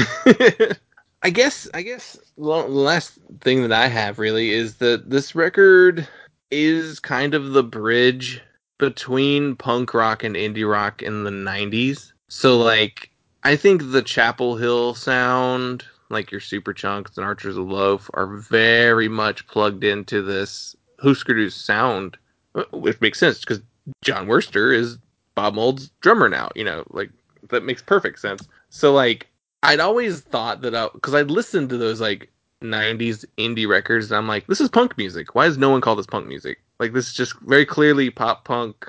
I 1.21 1.29
guess 1.31 1.69
I 1.73 1.81
guess 1.83 2.17
the 2.37 2.43
last 2.43 3.19
thing 3.41 3.61
that 3.61 3.71
I 3.71 3.87
have 3.87 4.17
really 4.19 4.49
is 4.51 4.75
that 4.77 5.09
this 5.09 5.35
record 5.35 6.07
is 6.51 6.99
kind 6.99 7.35
of 7.35 7.51
the 7.51 7.63
bridge 7.63 8.41
between 8.79 9.55
punk 9.55 9.93
rock 9.93 10.23
and 10.23 10.35
indie 10.35 10.69
rock 10.69 11.03
in 11.03 11.23
the 11.23 11.29
90s. 11.29 12.11
So 12.29 12.57
like 12.57 13.09
I 13.43 13.55
think 13.55 13.91
the 13.91 14.01
Chapel 14.01 14.55
Hill 14.55 14.95
sound, 14.95 15.83
like 16.09 16.31
your 16.31 16.39
Superchunks 16.39 17.17
and 17.17 17.25
Archers 17.25 17.57
of 17.57 17.67
Loaf, 17.67 18.09
are 18.13 18.27
very 18.27 19.07
much 19.07 19.45
plugged 19.47 19.83
into 19.83 20.21
this 20.21 20.75
Husker 20.99 21.33
Du 21.33 21.49
sound, 21.49 22.17
uh, 22.55 22.63
which 22.71 23.01
makes 23.01 23.19
sense 23.19 23.39
because 23.39 23.61
Jon 24.01 24.27
Wurster 24.27 24.73
is 24.73 24.97
Bob 25.35 25.55
Mould's 25.55 25.89
drummer 26.01 26.29
now. 26.29 26.49
You 26.55 26.63
know, 26.63 26.83
like 26.91 27.09
that 27.49 27.63
makes 27.63 27.81
perfect 27.81 28.19
sense. 28.19 28.47
So 28.69 28.93
like 28.93 29.27
I'd 29.63 29.79
always 29.79 30.21
thought 30.21 30.61
that 30.61 30.91
because 30.93 31.15
I'd 31.15 31.31
listened 31.31 31.69
to 31.69 31.77
those 31.77 31.99
like 31.99 32.31
90s 32.61 33.25
indie 33.37 33.67
records 33.67 34.11
and 34.11 34.17
I'm 34.17 34.27
like, 34.27 34.45
this 34.47 34.61
is 34.61 34.69
punk 34.69 34.97
music. 34.97 35.33
Why 35.33 35.45
does 35.45 35.57
no 35.57 35.69
one 35.69 35.81
call 35.81 35.95
this 35.95 36.05
punk 36.05 36.27
music? 36.27 36.59
Like 36.79 36.93
this 36.93 37.07
is 37.07 37.13
just 37.13 37.39
very 37.41 37.65
clearly 37.65 38.09
pop 38.09 38.45
punk, 38.45 38.85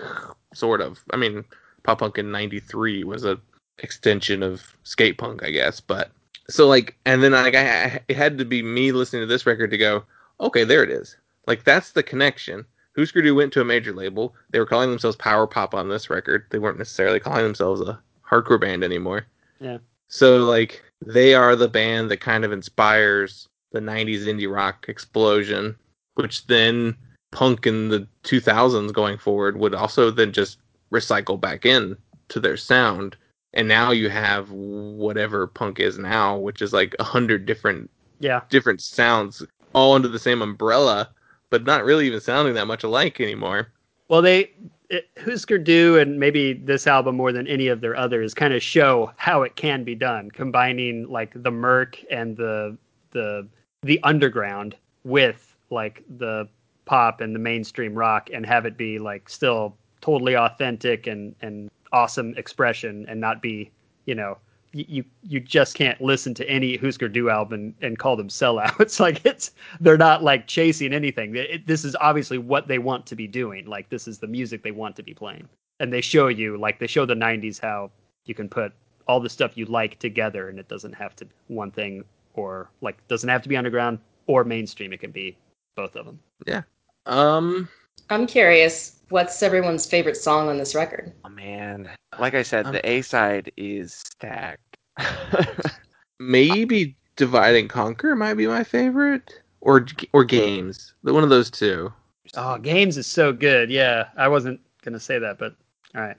sort 0.53 0.81
of. 0.81 0.99
I 1.13 1.17
mean, 1.17 1.45
pop 1.83 2.01
punk 2.01 2.19
in 2.19 2.31
'93 2.31 3.05
was 3.05 3.25
a 3.25 3.39
extension 3.79 4.43
of 4.43 4.77
skate 4.85 5.19
punk, 5.19 5.43
I 5.43 5.51
guess. 5.51 5.81
But 5.81 6.11
so 6.49 6.67
like, 6.67 6.97
and 7.07 7.23
then 7.23 7.33
like 7.33 7.55
I, 7.55 8.01
it 8.09 8.17
had 8.17 8.39
to 8.39 8.45
be 8.45 8.63
me 8.63 8.93
listening 8.93 9.23
to 9.23 9.27
this 9.27 9.47
record 9.47 9.71
to 9.71 9.79
go, 9.79 10.05
okay, 10.41 10.65
there 10.65 10.83
it 10.83 10.91
is. 10.91 11.17
Like 11.47 11.65
that's 11.65 11.93
the 11.93 12.03
connection. 12.03 12.65
Husker 12.97 13.23
Du 13.23 13.35
went 13.35 13.53
to 13.53 13.61
a 13.61 13.65
major 13.65 13.93
label. 13.93 14.35
They 14.51 14.59
were 14.59 14.67
calling 14.67 14.91
themselves 14.91 15.17
power 15.17 15.47
pop 15.47 15.75
on 15.75 15.89
this 15.89 16.11
record. 16.11 16.47
They 16.51 16.59
weren't 16.59 16.79
necessarily 16.79 17.21
calling 17.21 17.45
themselves 17.45 17.81
a 17.81 17.99
hardcore 18.29 18.61
band 18.61 18.85
anymore. 18.85 19.27
Yeah. 19.61 19.79
So 20.09 20.45
like 20.45 20.83
they 21.05 21.35
are 21.35 21.57
the 21.57 21.69
band 21.69 22.11
that 22.11 22.21
kind 22.21 22.45
of 22.45 22.53
inspires 22.53 23.49
the 23.73 23.81
90s 23.81 24.25
indie 24.25 24.53
rock 24.53 24.87
explosion, 24.89 25.77
which 26.15 26.47
then 26.47 26.97
punk 27.31 27.67
in 27.67 27.89
the 27.89 28.07
2000s 28.25 28.93
going 28.93 29.17
forward 29.17 29.57
would 29.57 29.75
also 29.75 30.11
then 30.11 30.33
just 30.33 30.59
recycle 30.93 31.41
back 31.41 31.65
in 31.65 31.97
to 32.29 32.41
their 32.41 32.57
sound. 32.57 33.17
And 33.53 33.67
now 33.67 33.91
you 33.91 34.09
have 34.09 34.51
whatever 34.51 35.47
punk 35.47 35.81
is 35.81 35.99
now, 35.99 36.37
which 36.37 36.63
is 36.63 36.73
like 36.73 36.95
a 36.99 37.05
hundred 37.05 37.47
different 37.47 37.91
Yeah, 38.21 38.43
different 38.49 38.81
sounds 38.81 39.45
all 39.73 39.95
under 39.95 40.09
the 40.09 40.19
same 40.19 40.43
umbrella, 40.43 41.11
but 41.51 41.65
not 41.65 41.85
really 41.85 42.07
even 42.07 42.21
sounding 42.21 42.55
that 42.55 42.67
much 42.67 42.85
alike 42.85 43.21
anymore. 43.21 43.73
Well, 44.09 44.23
they 44.23 44.53
it, 44.89 45.09
Husker 45.25 45.59
Du 45.59 45.99
and 45.99 46.19
maybe 46.19 46.53
this 46.53 46.87
album 46.87 47.17
more 47.17 47.33
than 47.33 47.47
any 47.47 47.69
of 47.69 47.81
their 47.81 47.97
others 47.97 48.35
kind 48.35 48.55
of 48.55 48.63
show 48.63 49.13
how 49.17 49.43
it 49.43 49.57
can 49.57 49.85
be 49.85 49.95
done, 49.95 50.31
combining 50.31 51.09
like 51.09 51.33
the 51.35 51.51
murk 51.51 51.99
and 52.11 52.37
the 52.37 52.77
the 53.13 53.49
the 53.83 54.01
underground 54.03 54.77
with 55.05 55.57
like 55.71 56.05
the 56.19 56.49
pop 56.85 57.21
and 57.21 57.35
the 57.35 57.39
mainstream 57.39 57.95
rock, 57.95 58.31
and 58.33 58.45
have 58.47 58.67
it 58.67 58.77
be 58.77 58.99
like 58.99 59.29
still 59.29 59.77
totally 60.01 60.37
authentic 60.37 61.07
and 61.07 61.35
and 61.43 61.71
awesome 61.93 62.35
expression, 62.37 63.07
and 63.09 63.21
not 63.21 63.43
be 63.43 63.71
you 64.07 64.15
know 64.15 64.39
you 64.73 65.05
you 65.23 65.41
just 65.41 65.75
can't 65.75 66.01
listen 66.01 66.33
to 66.35 66.49
any 66.49 66.77
Husker 66.77 67.09
Du 67.09 67.29
album 67.29 67.61
and, 67.61 67.75
and 67.83 67.99
call 67.99 68.17
them 68.17 68.29
sellouts. 68.29 69.01
like 69.01 69.25
it's 69.25 69.53
they're 69.81 69.99
not 69.99 70.23
like 70.23 70.47
chasing 70.47 70.93
anything. 70.93 71.35
It, 71.35 71.67
this 71.67 71.85
is 71.85 71.97
obviously 72.01 72.39
what 72.39 72.69
they 72.69 72.79
want 72.79 73.07
to 73.07 73.17
be 73.17 73.27
doing. 73.27 73.67
Like 73.67 73.89
this 73.89 74.07
is 74.07 74.19
the 74.19 74.27
music 74.27 74.63
they 74.63 74.71
want 74.71 74.97
to 74.97 75.03
be 75.03 75.15
playing, 75.15 75.49
and 75.81 75.93
they 75.93 76.01
show 76.01 76.29
you 76.29 76.57
like 76.57 76.79
they 76.79 76.87
show 76.87 77.05
the 77.05 77.15
'90s 77.15 77.61
how 77.61 77.91
you 78.27 78.35
can 78.35 78.49
put 78.49 78.73
all 79.09 79.21
the 79.21 79.31
stuff 79.31 79.57
you 79.57 79.67
like 79.67 79.99
together, 79.99 80.49
and 80.49 80.59
it 80.59 80.69
doesn't 80.69 80.93
have 80.93 81.17
to 81.17 81.25
be 81.25 81.33
one 81.49 81.71
thing 81.71 82.05
or 82.35 82.71
like 82.81 82.97
doesn't 83.09 83.29
have 83.29 83.43
to 83.43 83.49
be 83.49 83.57
underground 83.57 83.99
or 84.27 84.45
mainstream. 84.45 84.93
It 84.93 85.01
can 85.01 85.11
be 85.11 85.37
both 85.75 85.97
of 85.97 86.07
them. 86.07 86.21
Yeah. 86.47 86.63
Um, 87.07 87.69
I'm 88.09 88.27
curious, 88.27 89.01
what's 89.11 89.43
everyone's 89.43 89.87
favorite 89.87 90.17
song 90.17 90.49
on 90.49 90.57
this 90.57 90.75
record? 90.75 91.13
Oh 91.25 91.29
man, 91.29 91.91
like 92.19 92.35
I 92.35 92.43
said, 92.43 92.67
um, 92.67 92.73
the 92.73 92.89
A 92.89 93.03
side 93.03 93.53
is 93.57 93.93
stacked. 93.95 94.79
maybe 96.19 96.97
Divide 97.17 97.57
and 97.57 97.69
Conquer 97.69 98.17
might 98.17 98.35
be 98.35 98.47
my 98.47 98.65
favorite, 98.65 99.43
or 99.61 99.87
or 100.13 100.25
Games. 100.25 100.95
The 101.03 101.13
one 101.13 101.25
of 101.25 101.31
those 101.31 101.51
two. 101.51 101.93
Oh, 102.37 102.59
games 102.59 102.97
is 102.97 103.07
so 103.07 103.33
good. 103.33 103.71
Yeah, 103.71 104.09
I 104.17 104.29
wasn't 104.29 104.61
gonna 104.83 105.01
say 105.01 105.19
that, 105.19 105.39
but 105.39 105.55
all 105.95 106.03
right. 106.03 106.17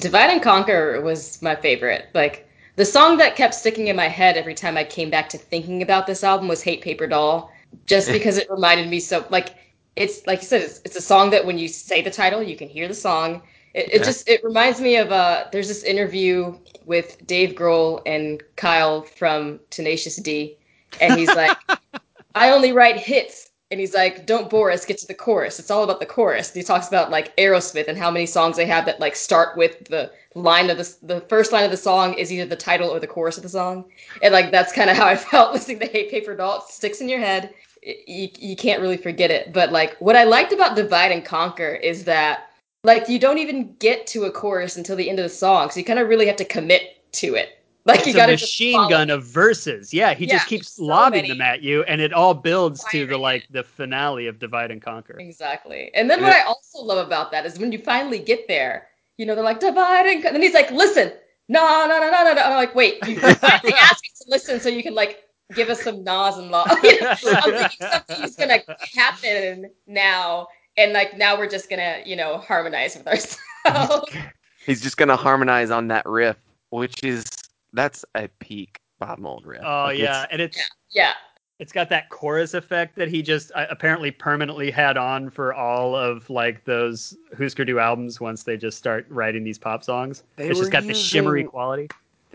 Divide 0.00 0.30
and 0.30 0.42
Conquer 0.42 1.00
was 1.00 1.40
my 1.42 1.54
favorite. 1.54 2.08
Like 2.14 2.48
the 2.76 2.84
song 2.84 3.16
that 3.18 3.36
kept 3.36 3.54
sticking 3.54 3.88
in 3.88 3.96
my 3.96 4.08
head 4.08 4.36
every 4.36 4.54
time 4.54 4.76
I 4.76 4.84
came 4.84 5.10
back 5.10 5.28
to 5.30 5.38
thinking 5.38 5.82
about 5.82 6.06
this 6.06 6.24
album 6.24 6.48
was 6.48 6.62
Hate 6.62 6.82
Paper 6.82 7.06
Doll, 7.06 7.50
just 7.86 8.08
because 8.12 8.36
it 8.36 8.50
reminded 8.50 8.88
me 8.88 9.00
so 9.00 9.24
like 9.30 9.54
it's 9.96 10.26
like 10.26 10.40
you 10.42 10.46
said 10.48 10.62
it's, 10.62 10.80
it's 10.84 10.96
a 10.96 11.00
song 11.02 11.30
that 11.30 11.44
when 11.46 11.58
you 11.58 11.68
say 11.68 12.02
the 12.02 12.10
title 12.10 12.42
you 12.42 12.56
can 12.56 12.68
hear 12.68 12.88
the 12.88 12.94
song. 12.94 13.42
It, 13.74 13.88
it 13.92 13.98
Yeah. 13.98 14.04
just 14.04 14.28
it 14.28 14.42
reminds 14.44 14.80
me 14.80 14.96
of 14.96 15.12
uh 15.12 15.46
there's 15.52 15.68
this 15.68 15.82
interview 15.84 16.58
with 16.84 17.24
Dave 17.26 17.50
Grohl 17.54 18.02
and 18.06 18.42
Kyle 18.56 19.02
from 19.02 19.60
Tenacious 19.70 20.16
D, 20.16 20.58
and 21.00 21.14
he's 21.14 21.34
like, 21.34 21.58
I 22.34 22.50
only 22.50 22.72
write 22.72 22.98
hits 22.98 23.50
and 23.70 23.80
he's 23.80 23.94
like, 23.94 24.26
"Don't 24.26 24.50
bore 24.50 24.70
us, 24.70 24.84
get 24.84 24.98
to 24.98 25.06
the 25.06 25.14
chorus. 25.14 25.58
It's 25.58 25.70
all 25.70 25.84
about 25.84 26.00
the 26.00 26.06
chorus." 26.06 26.48
And 26.50 26.56
he 26.56 26.62
talks 26.62 26.88
about 26.88 27.10
like 27.10 27.36
Aerosmith 27.36 27.88
and 27.88 27.98
how 27.98 28.10
many 28.10 28.26
songs 28.26 28.56
they 28.56 28.66
have 28.66 28.86
that 28.86 29.00
like 29.00 29.16
start 29.16 29.56
with 29.56 29.86
the 29.88 30.12
line 30.34 30.70
of 30.70 30.78
the 30.78 30.96
the 31.02 31.20
first 31.22 31.52
line 31.52 31.64
of 31.64 31.70
the 31.70 31.76
song 31.76 32.14
is 32.14 32.32
either 32.32 32.46
the 32.46 32.56
title 32.56 32.90
or 32.90 33.00
the 33.00 33.06
chorus 33.06 33.36
of 33.36 33.42
the 33.42 33.48
song, 33.48 33.86
and 34.22 34.32
like 34.32 34.50
that's 34.50 34.72
kind 34.72 34.90
of 34.90 34.96
how 34.96 35.06
I 35.06 35.16
felt 35.30 35.52
listening 35.52 35.80
to 35.80 35.86
Hate 35.86 36.10
Paper 36.10 36.36
Doll. 36.36 36.58
It 36.58 36.72
sticks 36.72 37.00
in 37.00 37.08
your 37.08 37.20
head. 37.20 37.54
You 37.84 38.28
you 38.38 38.56
can't 38.56 38.80
really 38.80 38.96
forget 38.96 39.30
it. 39.30 39.52
But 39.52 39.72
like 39.72 39.96
what 39.98 40.16
I 40.16 40.24
liked 40.24 40.52
about 40.52 40.76
Divide 40.76 41.12
and 41.12 41.24
Conquer 41.24 41.74
is 41.74 42.04
that 42.04 42.50
like 42.82 43.08
you 43.08 43.18
don't 43.18 43.38
even 43.38 43.74
get 43.78 44.06
to 44.08 44.24
a 44.24 44.30
chorus 44.30 44.76
until 44.76 44.96
the 44.96 45.08
end 45.08 45.18
of 45.18 45.24
the 45.24 45.28
song, 45.28 45.70
so 45.70 45.78
you 45.78 45.84
kind 45.84 45.98
of 45.98 46.08
really 46.08 46.26
have 46.26 46.36
to 46.36 46.44
commit 46.44 47.12
to 47.12 47.34
it. 47.34 47.58
Like 47.86 47.98
It's 47.98 48.06
you 48.08 48.14
got 48.14 48.30
a 48.30 48.32
machine 48.32 48.88
gun 48.88 49.10
of 49.10 49.24
verses. 49.26 49.92
Yeah, 49.92 50.14
he 50.14 50.24
Yeah, 50.24 50.36
just 50.36 50.46
keeps 50.46 50.76
so 50.76 50.84
lobbing 50.84 51.18
many. 51.24 51.28
them 51.28 51.42
at 51.42 51.60
you, 51.60 51.82
and 51.82 52.00
it 52.00 52.14
all 52.14 52.32
builds 52.32 52.82
to 52.84 53.04
the 53.06 53.18
like 53.18 53.46
the 53.50 53.62
finale 53.62 54.26
of 54.26 54.38
Divide 54.38 54.70
and 54.70 54.80
Conquer. 54.80 55.18
Exactly. 55.20 55.90
And 55.94 56.08
then 56.08 56.22
what 56.22 56.32
I 56.32 56.44
also 56.44 56.80
love 56.82 57.06
about 57.06 57.30
that 57.32 57.44
is 57.44 57.58
when 57.58 57.72
you 57.72 57.78
finally 57.78 58.18
get 58.20 58.48
there, 58.48 58.88
you 59.18 59.26
know, 59.26 59.34
they're 59.34 59.44
like, 59.44 59.60
divide 59.60 60.06
and, 60.06 60.22
co-" 60.22 60.28
and 60.28 60.34
then 60.34 60.42
he's 60.42 60.54
like, 60.54 60.70
listen, 60.70 61.12
no, 61.48 61.84
no, 61.86 62.00
no, 62.00 62.10
no, 62.10 62.24
no, 62.24 62.32
no. 62.32 62.40
I'm 62.42 62.54
like, 62.54 62.74
wait, 62.74 63.06
you 63.06 63.20
finally 63.20 63.74
asked 63.74 64.02
me 64.02 64.08
to 64.22 64.24
listen 64.28 64.60
so 64.60 64.70
you 64.70 64.82
can 64.82 64.94
like 64.94 65.22
give 65.54 65.68
us 65.68 65.82
some 65.82 66.04
nas 66.04 66.36
and 66.36 66.50
law. 66.50 66.64
I'm 66.66 66.80
thinking 66.80 67.68
something's 67.80 68.36
gonna 68.36 68.60
happen 68.94 69.70
now, 69.86 70.48
and 70.76 70.92
like 70.92 71.16
now 71.16 71.36
we're 71.36 71.48
just 71.48 71.68
gonna, 71.68 72.00
you 72.04 72.16
know, 72.16 72.38
harmonize 72.38 72.96
with 72.96 73.06
ourselves. 73.06 74.12
He's 74.66 74.80
just 74.80 74.96
gonna 74.96 75.16
harmonize 75.16 75.70
on 75.70 75.88
that 75.88 76.06
riff, 76.06 76.36
which 76.70 77.04
is 77.04 77.24
that's 77.72 78.04
a 78.14 78.28
peak 78.40 78.78
Bob 78.98 79.18
Mould 79.18 79.44
riff. 79.46 79.60
Oh 79.64 79.84
Like, 79.86 79.98
yeah, 79.98 80.22
it's- 80.22 80.28
and 80.30 80.40
it's 80.42 80.58
yeah. 80.90 81.12
it's 81.58 81.72
got 81.72 81.88
that 81.90 82.08
chorus 82.08 82.54
effect 82.54 82.96
that 82.96 83.08
he 83.08 83.20
just 83.22 83.52
uh, 83.54 83.66
apparently 83.68 84.10
permanently 84.10 84.70
had 84.70 84.96
on 84.96 85.28
for 85.30 85.52
all 85.52 85.94
of 85.94 86.28
like 86.30 86.64
those 86.64 87.16
Husker 87.36 87.64
Du 87.64 87.78
albums 87.78 88.20
once 88.20 88.44
they 88.44 88.56
just 88.56 88.78
start 88.78 89.06
writing 89.10 89.44
these 89.44 89.58
pop 89.58 89.84
songs. 89.84 90.22
They 90.36 90.48
it's 90.48 90.58
just 90.58 90.68
were 90.68 90.72
got 90.72 90.84
the 90.84 90.94
shimmery 90.94 91.44
quality. 91.44 91.88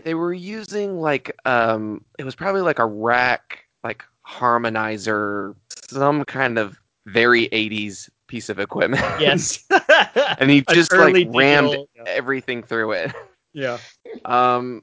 They 0.04 0.14
were 0.14 0.32
using 0.32 1.00
like 1.00 1.36
um 1.44 2.04
it 2.18 2.24
was 2.24 2.34
probably 2.34 2.62
like 2.62 2.78
a 2.78 2.86
rack 2.86 3.64
like 3.84 4.04
harmonizer 4.26 5.54
some 5.88 6.24
kind 6.24 6.58
of 6.58 6.78
very 7.06 7.48
80s 7.48 8.08
piece 8.26 8.48
of 8.48 8.60
equipment 8.60 9.02
Yes. 9.20 9.64
and 10.38 10.50
he 10.50 10.62
just 10.70 10.92
like 10.92 11.26
rammed 11.30 11.76
yeah. 11.96 12.02
everything 12.06 12.62
through 12.62 12.92
it 12.92 13.12
yeah. 13.52 13.78
um 14.24 14.82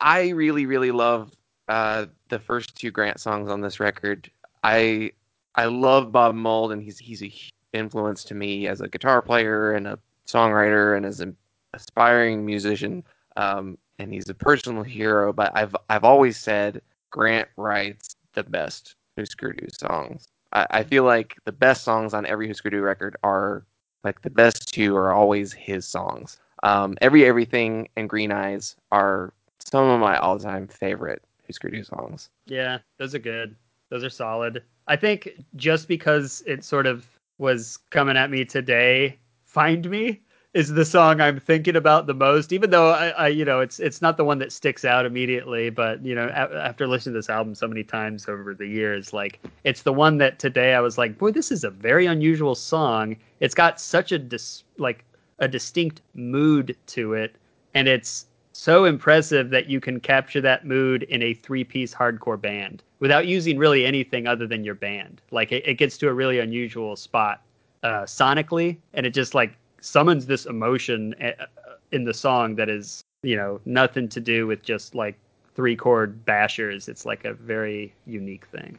i 0.00 0.30
really 0.30 0.66
really 0.66 0.90
love 0.90 1.32
uh 1.68 2.06
the 2.28 2.38
first 2.38 2.74
two 2.74 2.90
grant 2.90 3.20
songs 3.20 3.48
on 3.50 3.60
this 3.60 3.78
record 3.78 4.30
i 4.64 5.10
i 5.54 5.66
love 5.66 6.10
bob 6.10 6.34
mould 6.34 6.72
and 6.72 6.82
he's 6.82 6.98
he's 6.98 7.22
a 7.22 7.28
huge 7.28 7.52
influence 7.72 8.24
to 8.24 8.34
me 8.34 8.66
as 8.66 8.80
a 8.80 8.88
guitar 8.88 9.22
player 9.22 9.72
and 9.74 9.86
a 9.86 9.96
songwriter 10.26 10.96
and 10.96 11.06
as 11.06 11.20
an 11.20 11.36
aspiring 11.74 12.44
musician 12.44 13.04
um 13.36 13.78
and 14.00 14.12
he's 14.12 14.28
a 14.28 14.34
personal 14.34 14.82
hero 14.82 15.32
but 15.32 15.52
i've 15.54 15.76
i've 15.88 16.04
always 16.04 16.36
said 16.36 16.80
grant 17.10 17.48
writes 17.56 18.16
the 18.34 18.42
best 18.42 18.94
Husker 19.16 19.52
Du 19.52 19.66
songs 19.78 20.28
I, 20.52 20.66
I 20.70 20.82
feel 20.84 21.04
like 21.04 21.36
the 21.44 21.52
best 21.52 21.84
songs 21.84 22.14
on 22.14 22.26
every 22.26 22.48
Husker 22.48 22.70
Du 22.70 22.80
record 22.80 23.16
are 23.22 23.64
like 24.04 24.22
the 24.22 24.30
best 24.30 24.72
two 24.72 24.96
are 24.96 25.12
always 25.12 25.52
his 25.52 25.86
songs 25.86 26.38
um, 26.62 26.96
Every 27.00 27.24
Everything 27.24 27.88
and 27.96 28.08
Green 28.08 28.32
Eyes 28.32 28.76
are 28.92 29.32
some 29.58 29.88
of 29.88 30.00
my 30.00 30.16
all-time 30.18 30.66
favorite 30.68 31.22
Husker 31.46 31.70
Du 31.70 31.82
songs. 31.82 32.30
Yeah, 32.46 32.78
those 32.98 33.14
are 33.14 33.20
good. 33.20 33.56
Those 33.88 34.04
are 34.04 34.10
solid. 34.10 34.62
I 34.86 34.96
think 34.96 35.30
just 35.56 35.88
because 35.88 36.42
it 36.46 36.64
sort 36.64 36.86
of 36.86 37.06
was 37.38 37.78
coming 37.90 38.16
at 38.16 38.30
me 38.30 38.44
today, 38.44 39.18
"Find 39.44 39.88
Me" 39.88 40.20
is 40.52 40.68
the 40.72 40.84
song 40.84 41.20
I'm 41.20 41.38
thinking 41.38 41.76
about 41.76 42.06
the 42.06 42.14
most. 42.14 42.52
Even 42.52 42.70
though 42.70 42.90
I, 42.90 43.08
I 43.10 43.28
you 43.28 43.44
know, 43.44 43.60
it's 43.60 43.78
it's 43.78 44.02
not 44.02 44.16
the 44.16 44.24
one 44.24 44.38
that 44.38 44.50
sticks 44.52 44.84
out 44.84 45.06
immediately, 45.06 45.70
but 45.70 46.04
you 46.04 46.14
know, 46.14 46.26
a- 46.26 46.64
after 46.64 46.88
listening 46.88 47.14
to 47.14 47.18
this 47.18 47.30
album 47.30 47.54
so 47.54 47.68
many 47.68 47.84
times 47.84 48.28
over 48.28 48.54
the 48.54 48.66
years, 48.66 49.12
like 49.12 49.40
it's 49.64 49.82
the 49.82 49.92
one 49.92 50.18
that 50.18 50.38
today 50.38 50.74
I 50.74 50.80
was 50.80 50.98
like, 50.98 51.18
boy, 51.18 51.30
this 51.30 51.52
is 51.52 51.62
a 51.62 51.70
very 51.70 52.06
unusual 52.06 52.54
song. 52.54 53.16
It's 53.38 53.54
got 53.54 53.80
such 53.80 54.10
a 54.10 54.18
dis- 54.18 54.64
like 54.76 55.04
a 55.38 55.46
distinct 55.46 56.02
mood 56.14 56.76
to 56.88 57.14
it, 57.14 57.36
and 57.74 57.86
it's 57.86 58.26
so 58.52 58.84
impressive 58.84 59.50
that 59.50 59.68
you 59.68 59.80
can 59.80 60.00
capture 60.00 60.40
that 60.40 60.66
mood 60.66 61.04
in 61.04 61.22
a 61.22 61.32
three-piece 61.32 61.94
hardcore 61.94 62.38
band 62.38 62.82
without 62.98 63.26
using 63.26 63.56
really 63.56 63.86
anything 63.86 64.26
other 64.26 64.46
than 64.46 64.64
your 64.64 64.74
band. 64.74 65.22
Like 65.30 65.52
it, 65.52 65.66
it 65.66 65.74
gets 65.74 65.96
to 65.98 66.08
a 66.08 66.12
really 66.12 66.40
unusual 66.40 66.96
spot 66.96 67.42
uh, 67.84 68.02
sonically, 68.02 68.76
and 68.92 69.06
it 69.06 69.14
just 69.14 69.34
like 69.34 69.54
summons 69.80 70.26
this 70.26 70.46
emotion 70.46 71.14
uh, 71.22 71.46
in 71.92 72.04
the 72.04 72.14
song 72.14 72.54
that 72.56 72.68
is, 72.68 73.02
you 73.22 73.36
know, 73.36 73.60
nothing 73.64 74.08
to 74.08 74.20
do 74.20 74.46
with 74.46 74.62
just 74.62 74.94
like 74.94 75.18
three 75.54 75.76
chord 75.76 76.24
bashers. 76.24 76.88
It's 76.88 77.04
like 77.04 77.24
a 77.24 77.34
very 77.34 77.94
unique 78.06 78.46
thing. 78.46 78.78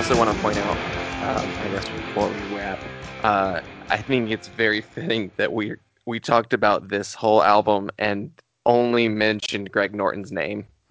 Also 0.00 0.16
want 0.16 0.34
to 0.34 0.42
point 0.42 0.56
out, 0.56 0.78
um, 1.20 1.52
I 1.60 1.68
guess 1.68 1.86
before 1.90 2.30
we 2.30 2.56
wrap, 2.56 2.82
uh, 3.22 3.60
I 3.90 3.98
think 3.98 4.30
it's 4.30 4.48
very 4.48 4.80
fitting 4.80 5.30
that 5.36 5.52
we 5.52 5.74
we 6.06 6.18
talked 6.18 6.54
about 6.54 6.88
this 6.88 7.12
whole 7.12 7.42
album 7.42 7.90
and 7.98 8.30
only 8.64 9.10
mentioned 9.10 9.70
Greg 9.70 9.94
Norton's 9.94 10.32
name. 10.32 10.66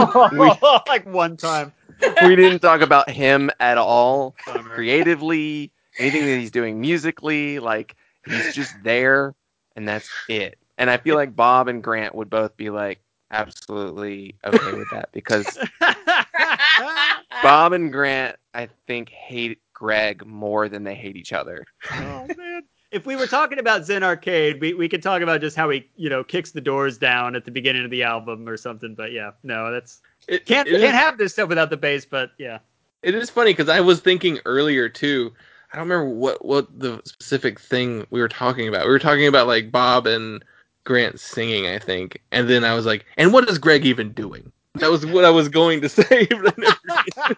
like 0.87 1.07
one 1.07 1.37
time. 1.37 1.73
we 2.21 2.35
didn't 2.35 2.59
talk 2.59 2.81
about 2.81 3.09
him 3.09 3.49
at 3.59 3.79
all 3.79 4.35
creatively, 4.45 5.71
anything 5.97 6.27
that 6.27 6.37
he's 6.37 6.51
doing 6.51 6.79
musically. 6.79 7.57
Like 7.57 7.95
he's 8.27 8.53
just 8.53 8.75
there, 8.83 9.33
and 9.75 9.87
that's 9.87 10.07
it. 10.29 10.59
And 10.77 10.91
I 10.91 10.97
feel 10.97 11.15
like 11.15 11.35
Bob 11.35 11.67
and 11.67 11.83
Grant 11.83 12.13
would 12.13 12.29
both 12.29 12.55
be 12.57 12.69
like 12.69 12.99
absolutely 13.31 14.35
okay 14.45 14.73
with 14.73 14.89
that 14.91 15.09
because 15.11 15.57
Bob 17.43 17.73
and 17.73 17.91
Grant, 17.91 18.37
I 18.53 18.69
think, 18.87 19.09
hate 19.09 19.59
Greg 19.73 20.25
more 20.25 20.69
than 20.69 20.83
they 20.83 20.95
hate 20.95 21.15
each 21.15 21.33
other. 21.33 21.65
oh 21.91 22.27
man. 22.37 22.61
If 22.91 23.05
we 23.05 23.17
were 23.17 23.27
talking 23.27 23.59
about 23.59 23.83
Zen 23.83 24.03
Arcade, 24.03 24.61
we, 24.61 24.73
we 24.73 24.87
could 24.87 25.03
talk 25.03 25.21
about 25.21 25.41
just 25.41 25.57
how 25.57 25.69
he, 25.69 25.89
you 25.97 26.09
know, 26.09 26.23
kicks 26.23 26.51
the 26.51 26.61
doors 26.61 26.97
down 26.97 27.35
at 27.35 27.43
the 27.43 27.51
beginning 27.51 27.83
of 27.83 27.91
the 27.91 28.03
album 28.03 28.47
or 28.47 28.55
something. 28.55 28.95
But 28.95 29.11
yeah, 29.11 29.31
no, 29.43 29.69
that's 29.71 30.01
It, 30.29 30.45
can't 30.45 30.67
it 30.67 30.75
is- 30.75 30.81
can't 30.81 30.95
have 30.95 31.17
this 31.17 31.33
stuff 31.33 31.49
without 31.49 31.69
the 31.69 31.77
bass. 31.77 32.05
But 32.05 32.31
yeah, 32.37 32.59
It 33.03 33.13
is 33.13 33.29
funny 33.29 33.51
because 33.51 33.67
I 33.67 33.81
was 33.81 33.99
thinking 33.99 34.39
earlier 34.45 34.87
too. 34.87 35.33
I 35.73 35.77
don't 35.77 35.89
remember 35.89 36.09
what 36.15 36.45
what 36.45 36.79
the 36.79 37.01
specific 37.03 37.59
thing 37.59 38.05
we 38.11 38.21
were 38.21 38.29
talking 38.29 38.69
about. 38.69 38.85
We 38.85 38.91
were 38.91 38.99
talking 38.99 39.27
about 39.27 39.47
like 39.47 39.71
Bob 39.71 40.07
and 40.07 40.41
Grant 40.85 41.19
singing, 41.19 41.67
I 41.67 41.79
think, 41.79 42.21
and 42.31 42.49
then 42.49 42.63
I 42.63 42.73
was 42.73 42.85
like, 42.85 43.05
and 43.17 43.33
what 43.33 43.49
is 43.49 43.57
Greg 43.57 43.85
even 43.85 44.11
doing? 44.13 44.51
That 44.75 44.89
was 44.91 45.05
what 45.05 45.25
I 45.25 45.29
was 45.29 45.49
going 45.49 45.81
to 45.81 45.89
say. 45.89 46.25
but 46.29 46.53
I 46.57 46.75
never. 47.17 47.35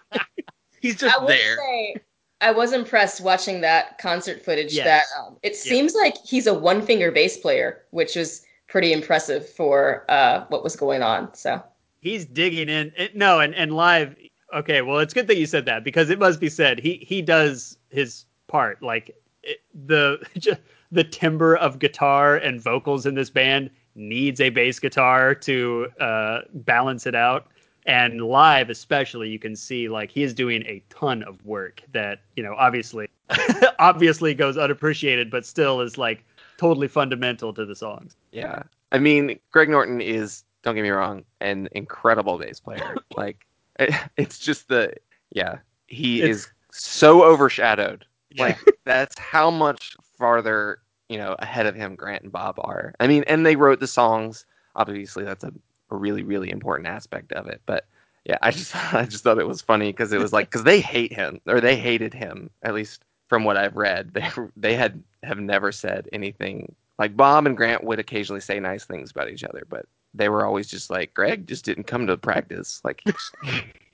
He's 0.80 0.96
just 0.96 1.20
I 1.20 1.26
there. 1.26 1.56
say, 1.56 1.96
I 2.40 2.52
was 2.52 2.72
impressed 2.72 3.20
watching 3.20 3.60
that 3.62 3.98
concert 3.98 4.44
footage. 4.44 4.72
Yes. 4.72 4.84
That 4.86 5.20
um, 5.20 5.36
it 5.42 5.56
seems 5.56 5.94
like 5.94 6.14
he's 6.24 6.46
a 6.46 6.54
one 6.54 6.82
finger 6.82 7.10
bass 7.10 7.36
player, 7.36 7.82
which 7.90 8.14
was 8.14 8.42
pretty 8.68 8.92
impressive 8.92 9.48
for 9.48 10.04
uh, 10.08 10.44
what 10.48 10.62
was 10.62 10.76
going 10.76 11.02
on. 11.02 11.34
So 11.34 11.62
He's 12.00 12.24
digging 12.26 12.68
in. 12.68 12.92
it- 12.96 13.16
no, 13.16 13.40
and 13.40 13.54
and 13.54 13.74
live. 13.74 14.14
Okay, 14.54 14.82
well, 14.82 14.98
it's 14.98 15.12
good 15.12 15.26
that 15.26 15.36
you 15.36 15.46
said 15.46 15.66
that 15.66 15.84
because 15.84 16.10
it 16.10 16.18
must 16.18 16.38
be 16.40 16.48
said 16.48 16.78
he 16.78 16.96
he 17.06 17.22
does 17.22 17.76
his 17.90 18.24
part. 18.46 18.82
Like 18.82 19.16
it, 19.42 19.58
the 19.74 20.18
just 20.38 20.60
the 20.90 21.04
timbre 21.04 21.56
of 21.56 21.78
guitar 21.78 22.36
and 22.36 22.60
vocals 22.60 23.06
in 23.06 23.14
this 23.14 23.30
band 23.30 23.70
needs 23.94 24.40
a 24.40 24.50
bass 24.50 24.78
guitar 24.78 25.34
to 25.34 25.88
uh, 26.00 26.40
balance 26.54 27.06
it 27.06 27.14
out. 27.14 27.48
And 27.86 28.20
live, 28.20 28.68
especially, 28.68 29.30
you 29.30 29.38
can 29.38 29.56
see 29.56 29.88
like 29.88 30.10
he 30.10 30.22
is 30.22 30.34
doing 30.34 30.62
a 30.66 30.82
ton 30.90 31.22
of 31.22 31.44
work 31.46 31.82
that 31.92 32.20
you 32.36 32.42
know 32.42 32.54
obviously 32.58 33.08
obviously 33.78 34.34
goes 34.34 34.58
unappreciated, 34.58 35.30
but 35.30 35.46
still 35.46 35.80
is 35.80 35.96
like 35.96 36.22
totally 36.58 36.88
fundamental 36.88 37.54
to 37.54 37.64
the 37.64 37.74
songs. 37.74 38.16
Yeah. 38.32 38.62
I 38.92 38.98
mean, 38.98 39.38
Greg 39.52 39.68
Norton 39.70 40.00
is, 40.00 40.44
don't 40.62 40.74
get 40.74 40.82
me 40.82 40.90
wrong, 40.90 41.24
an 41.40 41.68
incredible 41.72 42.36
bass 42.38 42.60
player. 42.60 42.96
like, 43.16 43.46
it, 43.78 43.94
it's 44.16 44.38
just 44.38 44.68
the, 44.68 44.92
yeah, 45.30 45.58
he 45.86 46.20
It's- 46.22 46.36
is 46.36 46.48
so 46.72 47.22
overshadowed. 47.22 48.04
Like, 48.36 48.58
that's 48.84 49.18
how 49.18 49.50
much 49.50 49.96
farther, 50.18 50.80
you 51.08 51.18
know, 51.18 51.36
ahead 51.38 51.66
of 51.66 51.74
him 51.74 51.94
Grant 51.96 52.22
and 52.22 52.32
Bob 52.32 52.56
are. 52.58 52.94
I 53.00 53.06
mean, 53.06 53.24
and 53.26 53.44
they 53.44 53.56
wrote 53.56 53.80
the 53.80 53.86
songs. 53.86 54.46
Obviously, 54.76 55.24
that's 55.24 55.44
a, 55.44 55.52
a 55.90 55.96
really, 55.96 56.22
really 56.22 56.50
important 56.50 56.88
aspect 56.88 57.32
of 57.32 57.46
it. 57.46 57.60
But 57.66 57.86
yeah, 58.24 58.38
I 58.42 58.50
just, 58.50 58.74
I 58.94 59.04
just 59.06 59.24
thought 59.24 59.38
it 59.38 59.48
was 59.48 59.62
funny 59.62 59.90
because 59.90 60.12
it 60.12 60.20
was 60.20 60.32
like, 60.32 60.50
because 60.50 60.64
they 60.64 60.80
hate 60.80 61.12
him, 61.12 61.40
or 61.46 61.60
they 61.60 61.76
hated 61.76 62.14
him, 62.14 62.50
at 62.62 62.74
least 62.74 63.04
from 63.28 63.44
what 63.44 63.56
I've 63.56 63.76
read. 63.76 64.10
They, 64.14 64.30
they 64.56 64.74
had, 64.74 65.02
have 65.22 65.38
never 65.38 65.72
said 65.72 66.08
anything 66.12 66.74
like 66.98 67.16
Bob 67.16 67.46
and 67.46 67.56
Grant 67.56 67.84
would 67.84 67.98
occasionally 67.98 68.40
say 68.40 68.58
nice 68.60 68.84
things 68.84 69.10
about 69.10 69.30
each 69.30 69.44
other, 69.44 69.62
but 69.68 69.86
they 70.14 70.28
were 70.28 70.44
always 70.44 70.66
just 70.66 70.90
like 70.90 71.14
Greg 71.14 71.46
just 71.46 71.64
didn't 71.64 71.84
come 71.84 72.06
to 72.06 72.16
practice. 72.16 72.80
Like 72.84 73.02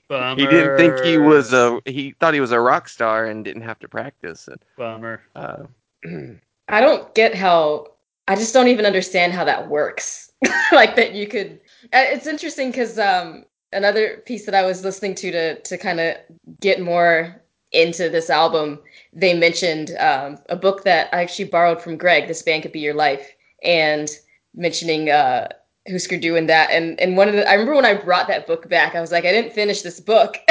he 0.09 0.47
didn't 0.47 0.77
think 0.77 0.99
he 1.01 1.19
was 1.19 1.53
a 1.53 1.81
he 1.85 2.13
thought 2.13 2.35
he 2.35 2.41
was 2.41 2.53
a 2.53 2.61
rock 2.61 2.89
star 2.89 3.27
and 3.27 3.45
didn't 3.45 3.63
have 3.63 3.79
to 3.81 3.89
practice. 3.89 4.49
And 4.49 4.63
bummer. 4.77 5.23
uh, 5.37 5.65
I 6.69 6.81
don't 6.81 7.15
get 7.15 7.35
how. 7.35 7.89
I 8.29 8.37
just 8.37 8.55
don't 8.55 8.69
even 8.69 8.87
understand 8.87 9.33
how 9.33 9.45
that 9.45 9.69
works. 9.69 10.33
like 10.73 10.97
that 10.97 11.15
you 11.15 11.27
could. 11.27 11.61
uh, 11.93 12.05
It's 12.09 12.27
interesting 12.27 12.71
because 12.71 12.99
um, 12.99 13.45
another 13.73 14.19
piece 14.27 14.47
that 14.47 14.55
I 14.55 14.63
was 14.65 14.85
listening 14.85 15.15
to 15.17 15.31
to 15.33 15.61
to 15.61 15.79
kind 15.79 16.01
of 16.01 16.17
get 16.61 16.81
more 16.81 17.43
into 17.73 18.09
this 18.09 18.31
album, 18.31 18.81
they 19.13 19.35
mentioned 19.35 19.93
um, 19.99 20.39
a 20.49 20.57
book 20.57 20.85
that 20.85 21.09
I 21.13 21.23
actually 21.23 21.47
borrowed 21.47 21.83
from 21.83 21.97
Greg. 21.97 22.29
This 22.29 22.43
band 22.43 22.63
could 22.63 22.73
be 22.73 22.81
your 22.81 22.95
life, 22.95 23.33
and 23.63 24.11
mentioning 24.55 25.11
uh, 25.11 25.49
Husker 25.91 26.17
Du 26.17 26.37
and 26.37 26.49
that. 26.49 26.71
And 26.71 26.99
and 27.01 27.17
one 27.17 27.29
of 27.29 27.35
the 27.35 27.49
I 27.49 27.55
remember 27.55 27.75
when 27.77 27.85
I 27.85 27.95
brought 27.95 28.29
that 28.29 28.47
book 28.47 28.69
back, 28.69 28.95
I 28.95 29.01
was 29.01 29.13
like, 29.13 29.25
I 29.25 29.33
didn't 29.33 29.53
finish 29.53 29.83
this 29.83 30.01
book. 30.01 30.39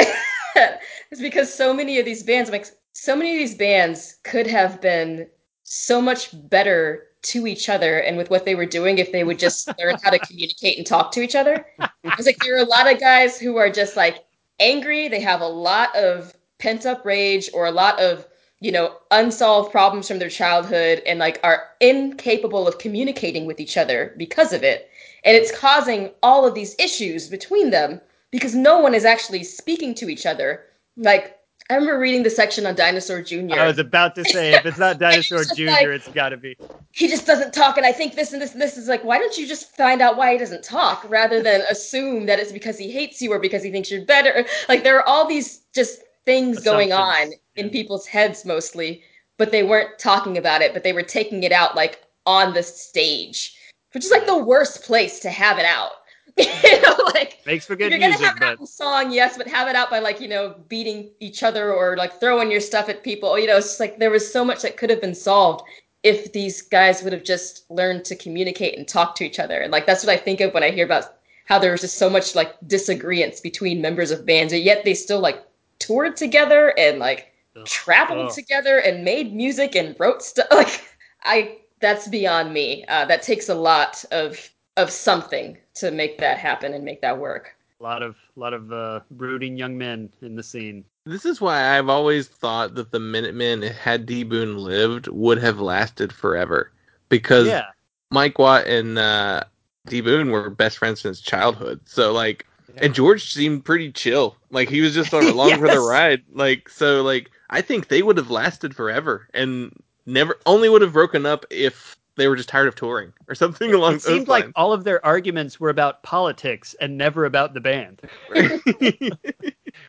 it's 0.56 1.20
because 1.20 1.52
so 1.52 1.74
many 1.74 1.98
of 1.98 2.04
these 2.04 2.22
bands, 2.22 2.48
I'm 2.48 2.52
like, 2.54 2.66
so 2.92 3.16
many 3.16 3.32
of 3.32 3.38
these 3.38 3.56
bands 3.56 4.16
could 4.24 4.46
have 4.46 4.80
been 4.80 5.28
so 5.64 6.00
much 6.00 6.30
better 6.48 7.08
to 7.22 7.46
each 7.46 7.68
other 7.68 7.98
and 7.98 8.16
with 8.16 8.30
what 8.30 8.44
they 8.44 8.54
were 8.54 8.66
doing 8.66 8.98
if 8.98 9.10
they 9.10 9.24
would 9.24 9.38
just 9.38 9.66
learn 9.78 9.96
how 10.02 10.10
to 10.10 10.18
communicate 10.20 10.78
and 10.78 10.86
talk 10.86 11.10
to 11.12 11.22
each 11.22 11.34
other. 11.34 11.66
I 11.78 12.14
was 12.16 12.26
like, 12.26 12.38
there 12.38 12.54
are 12.54 12.62
a 12.62 12.68
lot 12.68 12.90
of 12.90 13.00
guys 13.00 13.38
who 13.38 13.56
are 13.56 13.70
just 13.70 13.96
like 13.96 14.24
angry. 14.60 15.08
They 15.08 15.20
have 15.20 15.40
a 15.40 15.48
lot 15.48 15.94
of 15.96 16.34
pent 16.58 16.86
up 16.86 17.04
rage 17.04 17.50
or 17.52 17.66
a 17.66 17.72
lot 17.72 17.98
of, 17.98 18.26
you 18.60 18.70
know, 18.70 18.98
unsolved 19.10 19.72
problems 19.72 20.06
from 20.06 20.18
their 20.18 20.28
childhood 20.28 21.02
and 21.06 21.18
like 21.18 21.40
are 21.42 21.70
incapable 21.80 22.68
of 22.68 22.78
communicating 22.78 23.46
with 23.46 23.58
each 23.58 23.76
other 23.76 24.14
because 24.18 24.52
of 24.52 24.62
it. 24.62 24.90
And 25.24 25.34
it's 25.34 25.56
causing 25.56 26.10
all 26.22 26.46
of 26.46 26.54
these 26.54 26.76
issues 26.78 27.28
between 27.28 27.70
them 27.70 28.00
because 28.30 28.54
no 28.54 28.78
one 28.78 28.94
is 28.94 29.06
actually 29.06 29.44
speaking 29.44 29.94
to 29.94 30.10
each 30.10 30.26
other. 30.26 30.64
Like, 30.96 31.38
I 31.74 31.76
remember 31.76 31.98
reading 31.98 32.22
the 32.22 32.30
section 32.30 32.66
on 32.66 32.76
Dinosaur 32.76 33.20
Jr. 33.20 33.58
I 33.58 33.66
was 33.66 33.80
about 33.80 34.14
to 34.14 34.24
say, 34.24 34.54
if 34.54 34.64
it's 34.64 34.78
not 34.78 34.98
Dinosaur 35.00 35.42
Jr., 35.42 35.66
like- 35.66 35.86
it's 35.88 36.06
got 36.06 36.28
to 36.28 36.36
be. 36.36 36.56
he 36.92 37.08
just 37.08 37.26
doesn't 37.26 37.52
talk 37.52 37.76
and 37.76 37.84
i 37.84 37.90
think 37.90 38.14
this 38.14 38.32
and 38.32 38.40
this 38.40 38.52
and 38.52 38.62
this 38.62 38.76
is 38.78 38.86
like 38.86 39.02
why 39.02 39.18
don't 39.18 39.36
you 39.36 39.44
just 39.44 39.76
find 39.76 40.00
out 40.00 40.16
why 40.16 40.30
he 40.30 40.38
doesn't 40.38 40.62
talk 40.62 41.04
rather 41.10 41.42
than 41.42 41.62
assume 41.62 42.26
that 42.26 42.38
it's 42.38 42.52
because 42.52 42.78
he 42.78 42.92
hates 42.92 43.20
you 43.20 43.32
or 43.32 43.40
because 43.40 43.64
he 43.64 43.72
thinks 43.72 43.90
you're 43.90 44.04
better 44.04 44.44
like 44.68 44.84
there 44.84 44.96
are 44.96 45.08
all 45.08 45.26
these 45.26 45.62
just 45.74 46.02
things 46.24 46.62
going 46.62 46.92
on 46.92 47.32
in 47.56 47.66
yeah. 47.66 47.72
people's 47.72 48.06
heads 48.06 48.44
mostly 48.44 49.02
but 49.36 49.50
they 49.50 49.64
weren't 49.64 49.98
talking 49.98 50.38
about 50.38 50.62
it 50.62 50.72
but 50.72 50.84
they 50.84 50.92
were 50.92 51.02
taking 51.02 51.42
it 51.42 51.50
out 51.50 51.74
like 51.74 52.04
on 52.24 52.54
the 52.54 52.62
stage 52.62 53.56
which 53.92 54.04
is 54.04 54.12
like 54.12 54.26
the 54.26 54.38
worst 54.38 54.84
place 54.84 55.18
to 55.18 55.30
have 55.30 55.58
it 55.58 55.64
out 55.64 56.03
you 56.64 56.82
know 56.82 56.96
like 57.14 57.38
Makes 57.46 57.66
for 57.66 57.76
good 57.76 57.90
you're 57.90 57.98
gonna 57.98 58.10
music, 58.10 58.26
have 58.26 58.38
but 58.40 58.58
in 58.58 58.66
song, 58.66 59.12
yes, 59.12 59.36
but 59.36 59.46
have 59.46 59.68
it 59.68 59.76
out 59.76 59.90
by 59.90 59.98
like 59.98 60.20
you 60.20 60.28
know 60.28 60.54
beating 60.68 61.10
each 61.20 61.42
other 61.42 61.72
or 61.72 61.96
like 61.96 62.18
throwing 62.18 62.50
your 62.50 62.60
stuff 62.60 62.88
at 62.88 63.02
people. 63.02 63.38
You 63.38 63.46
know, 63.46 63.58
it's 63.58 63.66
just 63.66 63.80
like 63.80 63.98
there 63.98 64.10
was 64.10 64.30
so 64.30 64.44
much 64.44 64.62
that 64.62 64.76
could 64.76 64.90
have 64.90 65.00
been 65.00 65.14
solved 65.14 65.62
if 66.02 66.32
these 66.32 66.62
guys 66.62 67.02
would 67.02 67.12
have 67.12 67.22
just 67.24 67.70
learned 67.70 68.04
to 68.06 68.16
communicate 68.16 68.78
and 68.78 68.88
talk 68.88 69.14
to 69.16 69.24
each 69.24 69.38
other. 69.38 69.60
And 69.60 69.70
like 69.70 69.86
that's 69.86 70.04
what 70.04 70.12
I 70.12 70.16
think 70.16 70.40
of 70.40 70.54
when 70.54 70.62
I 70.62 70.70
hear 70.70 70.86
about 70.86 71.16
how 71.44 71.58
there 71.58 71.72
was 71.72 71.82
just 71.82 71.98
so 71.98 72.08
much 72.08 72.34
like 72.34 72.54
disagreements 72.66 73.40
between 73.40 73.82
members 73.82 74.10
of 74.10 74.24
bands, 74.24 74.52
and 74.52 74.62
yet 74.62 74.84
they 74.84 74.94
still 74.94 75.20
like 75.20 75.44
toured 75.78 76.16
together 76.16 76.72
and 76.78 76.98
like 76.98 77.32
Ugh. 77.56 77.66
traveled 77.66 78.28
Ugh. 78.28 78.34
together 78.34 78.78
and 78.78 79.04
made 79.04 79.34
music 79.34 79.76
and 79.76 79.94
wrote 80.00 80.22
stuff. 80.22 80.46
Like 80.50 80.82
I, 81.22 81.58
that's 81.80 82.08
beyond 82.08 82.52
me. 82.54 82.84
Uh, 82.88 83.04
that 83.06 83.22
takes 83.22 83.48
a 83.50 83.54
lot 83.54 84.02
of 84.10 84.50
of 84.76 84.90
something 84.90 85.56
to 85.74 85.90
make 85.90 86.18
that 86.18 86.38
happen 86.38 86.74
and 86.74 86.84
make 86.84 87.00
that 87.00 87.18
work. 87.18 87.56
a 87.80 87.82
lot 87.82 88.02
of 88.02 88.16
a 88.36 88.40
lot 88.40 88.52
of 88.54 88.72
uh, 88.72 89.00
brooding 89.10 89.56
young 89.56 89.76
men 89.76 90.10
in 90.22 90.36
the 90.36 90.42
scene. 90.42 90.84
This 91.06 91.24
is 91.24 91.40
why 91.40 91.76
I've 91.76 91.88
always 91.88 92.28
thought 92.28 92.74
that 92.76 92.90
the 92.90 93.00
Minutemen, 93.00 93.62
had 93.62 94.06
D 94.06 94.24
Boon 94.24 94.56
lived, 94.56 95.08
would 95.08 95.38
have 95.38 95.60
lasted 95.60 96.12
forever. 96.12 96.72
Because 97.08 97.46
Yeah, 97.46 97.66
Mike 98.10 98.38
Watt 98.38 98.66
and 98.66 98.98
uh, 98.98 99.44
D 99.86 100.00
Boon 100.00 100.30
were 100.30 100.50
best 100.50 100.78
friends 100.78 101.02
since 101.02 101.20
childhood. 101.20 101.80
So 101.84 102.12
like, 102.12 102.46
and 102.78 102.94
George 102.94 103.32
seemed 103.32 103.64
pretty 103.64 103.92
chill. 103.92 104.36
Like 104.50 104.68
he 104.68 104.80
was 104.80 104.94
just 104.94 105.12
along 105.12 105.58
for 105.58 105.68
the 105.68 105.80
ride. 105.80 106.22
Like 106.32 106.68
so, 106.68 107.02
like 107.02 107.30
I 107.50 107.60
think 107.60 107.88
they 107.88 108.02
would 108.02 108.16
have 108.16 108.30
lasted 108.30 108.74
forever 108.74 109.28
and 109.34 109.76
never 110.06 110.38
only 110.46 110.68
would 110.68 110.82
have 110.82 110.92
broken 110.92 111.26
up 111.26 111.44
if 111.50 111.96
they 112.16 112.28
were 112.28 112.36
just 112.36 112.48
tired 112.48 112.68
of 112.68 112.74
touring 112.74 113.12
or 113.28 113.34
something 113.34 113.72
along 113.74 113.92
it 113.94 114.02
those 114.02 114.02
seemed 114.04 114.28
like 114.28 114.44
lines. 114.44 114.52
all 114.56 114.72
of 114.72 114.84
their 114.84 115.04
arguments 115.04 115.58
were 115.60 115.70
about 115.70 116.02
politics 116.02 116.74
and 116.80 116.96
never 116.96 117.24
about 117.24 117.54
the 117.54 117.60
band. 117.60 118.00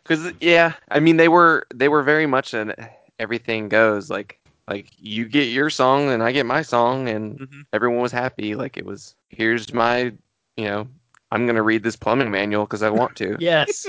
Because 0.04 0.32
yeah, 0.42 0.74
I 0.90 1.00
mean 1.00 1.18
they 1.18 1.28
were 1.28 1.66
they 1.74 1.90
were 1.90 2.04
very 2.04 2.26
much 2.26 2.54
an 2.54 2.74
everything 3.20 3.70
goes 3.70 4.10
like 4.10 4.40
like 4.68 4.88
you 4.98 5.26
get 5.26 5.46
your 5.46 5.70
song 5.70 6.10
and 6.10 6.24
I 6.24 6.32
get 6.32 6.46
my 6.46 6.62
song 6.62 7.08
and 7.10 7.40
Mhm. 7.40 7.66
everyone 7.74 8.02
was 8.02 8.12
happy. 8.12 8.56
Like 8.56 8.78
it 8.78 8.86
was 8.86 9.16
here's 9.30 9.74
my 9.74 10.14
you 10.58 10.66
know 10.66 10.88
I'm 11.32 11.46
gonna 11.46 11.64
read 11.64 11.84
this 11.84 11.96
plumbing 11.96 12.32
manual 12.32 12.66
because 12.66 12.84
I 12.84 12.90
want 12.90 13.16
to. 13.18 13.36
Yes, 13.40 13.86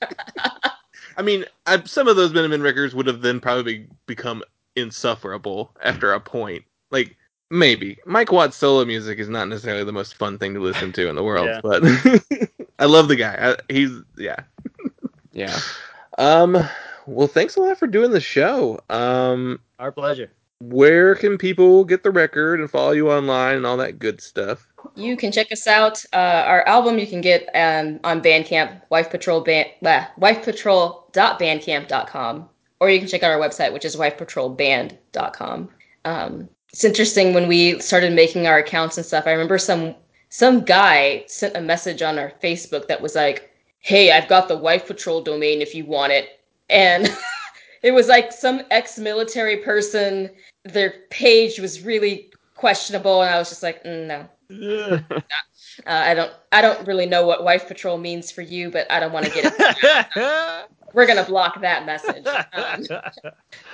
I 1.16 1.22
mean, 1.22 1.44
I, 1.66 1.82
some 1.84 2.08
of 2.08 2.16
those 2.16 2.32
Minutemen 2.32 2.62
records 2.62 2.94
would 2.94 3.06
have 3.06 3.22
then 3.22 3.40
probably 3.40 3.86
become 4.06 4.42
insufferable 4.76 5.74
after 5.82 6.12
a 6.12 6.20
point. 6.20 6.64
Like 6.90 7.16
maybe 7.50 7.98
Mike 8.06 8.30
Watt's 8.32 8.56
solo 8.56 8.84
music 8.84 9.18
is 9.18 9.28
not 9.28 9.48
necessarily 9.48 9.84
the 9.84 9.92
most 9.92 10.14
fun 10.16 10.38
thing 10.38 10.54
to 10.54 10.60
listen 10.60 10.92
to 10.92 11.08
in 11.08 11.16
the 11.16 11.22
world, 11.24 11.46
Yeah. 11.46 11.60
but 11.62 11.82
I 12.78 12.84
love 12.86 13.08
the 13.08 13.16
guy. 13.16 13.52
I, 13.52 13.56
he's 13.72 13.90
yeah. 14.18 14.36
Yeah. 15.32 15.58
Um. 16.18 16.56
Well, 17.06 17.28
thanks 17.28 17.56
a 17.56 17.60
lot 17.60 17.78
for 17.78 17.86
doing 17.86 18.10
the 18.10 18.20
show. 18.20 18.80
Um. 18.90 19.60
our 19.78 19.92
pleasure. 19.92 20.30
Where 20.60 21.14
can 21.14 21.36
people 21.36 21.84
get 21.84 22.02
the 22.02 22.10
record 22.10 22.60
and 22.60 22.70
follow 22.70 22.92
you 22.92 23.10
online 23.10 23.56
and 23.56 23.66
all 23.66 23.76
that 23.76 23.98
good 23.98 24.22
stuff? 24.22 24.66
You 24.94 25.14
can 25.14 25.30
check 25.30 25.52
us 25.52 25.66
out. 25.66 26.02
Uh, 26.14 26.44
our 26.46 26.66
album 26.66 26.98
you 26.98 27.06
can 27.06 27.20
get 27.20 27.46
um, 27.54 28.00
on 28.04 28.22
Bandcamp, 28.22 28.80
Wife 28.88 29.10
Patrol 29.10 29.42
band, 29.42 29.68
uh, 29.84 30.06
wifepatrol.bandcamp.com, 30.18 32.48
or 32.80 32.88
you 32.90 32.98
can 32.98 33.06
check 33.08 33.22
out 33.22 33.30
our 33.30 33.38
website, 33.38 33.74
which 33.74 33.84
is 33.84 33.96
wifepatrolband.com. 33.96 35.68
Um, 36.06 36.48
it's 36.72 36.84
interesting 36.84 37.34
when 37.34 37.48
we 37.48 37.78
started 37.80 38.12
making 38.12 38.46
our 38.46 38.58
accounts 38.58 38.96
and 38.96 39.06
stuff. 39.06 39.26
I 39.26 39.32
remember 39.32 39.58
some 39.58 39.94
some 40.28 40.60
guy 40.60 41.24
sent 41.26 41.56
a 41.56 41.60
message 41.60 42.02
on 42.02 42.18
our 42.18 42.32
Facebook 42.42 42.88
that 42.88 43.00
was 43.00 43.14
like, 43.14 43.50
"Hey, 43.80 44.12
I've 44.12 44.28
got 44.28 44.48
the 44.48 44.56
Wife 44.56 44.86
Patrol 44.86 45.22
domain 45.22 45.62
if 45.62 45.74
you 45.74 45.84
want 45.84 46.12
it," 46.12 46.40
and 46.68 47.14
it 47.82 47.92
was 47.92 48.08
like 48.08 48.32
some 48.32 48.62
ex-military 48.70 49.58
person. 49.58 50.30
Their 50.64 50.94
page 51.10 51.58
was 51.58 51.82
really 51.82 52.30
questionable, 52.54 53.22
and 53.22 53.34
I 53.34 53.38
was 53.38 53.48
just 53.48 53.62
like, 53.62 53.82
mm, 53.84 54.06
"No. 54.06 55.00
Uh, 55.86 55.90
I 55.90 56.14
don't 56.14 56.32
I 56.52 56.62
don't 56.62 56.86
really 56.86 57.06
know 57.06 57.26
what 57.26 57.44
wife 57.44 57.68
patrol 57.68 57.98
means 57.98 58.30
for 58.30 58.40
you, 58.42 58.70
but 58.70 58.90
I 58.90 58.98
don't 58.98 59.12
want 59.12 59.26
to 59.26 59.32
get 59.32 59.54
it. 59.58 60.68
We're 60.94 61.06
gonna 61.06 61.24
block 61.24 61.60
that 61.60 61.84
message. 61.84 62.26
Um, 62.26 62.86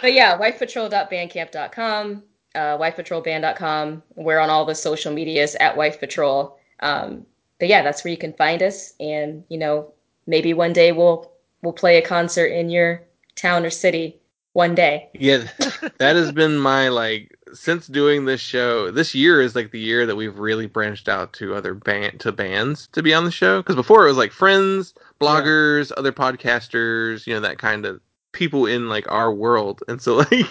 but 0.00 0.12
yeah, 0.12 0.36
wifepatrol.bandcamp.com, 0.36 2.22
uh, 2.54 2.78
wifepatrolband.com. 2.78 4.02
We're 4.16 4.38
on 4.38 4.50
all 4.50 4.64
the 4.64 4.74
social 4.74 5.12
medias 5.12 5.54
at 5.56 5.76
Wife 5.76 6.00
Patrol. 6.00 6.58
Um, 6.80 7.26
but 7.58 7.68
yeah, 7.68 7.82
that's 7.82 8.04
where 8.04 8.10
you 8.10 8.18
can 8.18 8.32
find 8.32 8.62
us, 8.62 8.92
and 8.98 9.44
you 9.48 9.58
know 9.58 9.92
maybe 10.26 10.52
one 10.52 10.72
day 10.72 10.92
we'll 10.92 11.30
we'll 11.62 11.72
play 11.72 11.96
a 11.96 12.02
concert 12.02 12.46
in 12.46 12.70
your 12.70 13.02
town 13.36 13.64
or 13.64 13.70
city. 13.70 14.18
One 14.54 14.74
day. 14.74 15.08
Yeah, 15.14 15.48
that 15.96 16.16
has 16.16 16.30
been 16.30 16.58
my 16.58 16.88
like 16.88 17.34
since 17.54 17.86
doing 17.86 18.26
this 18.26 18.40
show. 18.40 18.90
This 18.90 19.14
year 19.14 19.40
is 19.40 19.54
like 19.54 19.70
the 19.70 19.80
year 19.80 20.04
that 20.04 20.16
we've 20.16 20.38
really 20.38 20.66
branched 20.66 21.08
out 21.08 21.32
to 21.34 21.54
other 21.54 21.72
band 21.72 22.20
to 22.20 22.32
bands 22.32 22.88
to 22.92 23.02
be 23.02 23.14
on 23.14 23.24
the 23.24 23.30
show. 23.30 23.62
Because 23.62 23.76
before 23.76 24.04
it 24.04 24.08
was 24.08 24.18
like 24.18 24.30
friends, 24.30 24.92
bloggers, 25.20 25.90
other 25.96 26.12
podcasters, 26.12 27.26
you 27.26 27.32
know, 27.32 27.40
that 27.40 27.58
kind 27.58 27.86
of 27.86 28.00
people 28.32 28.66
in 28.66 28.88
like 28.88 29.10
our 29.10 29.32
world. 29.32 29.82
And 29.88 30.00
so 30.00 30.16
like 30.30 30.46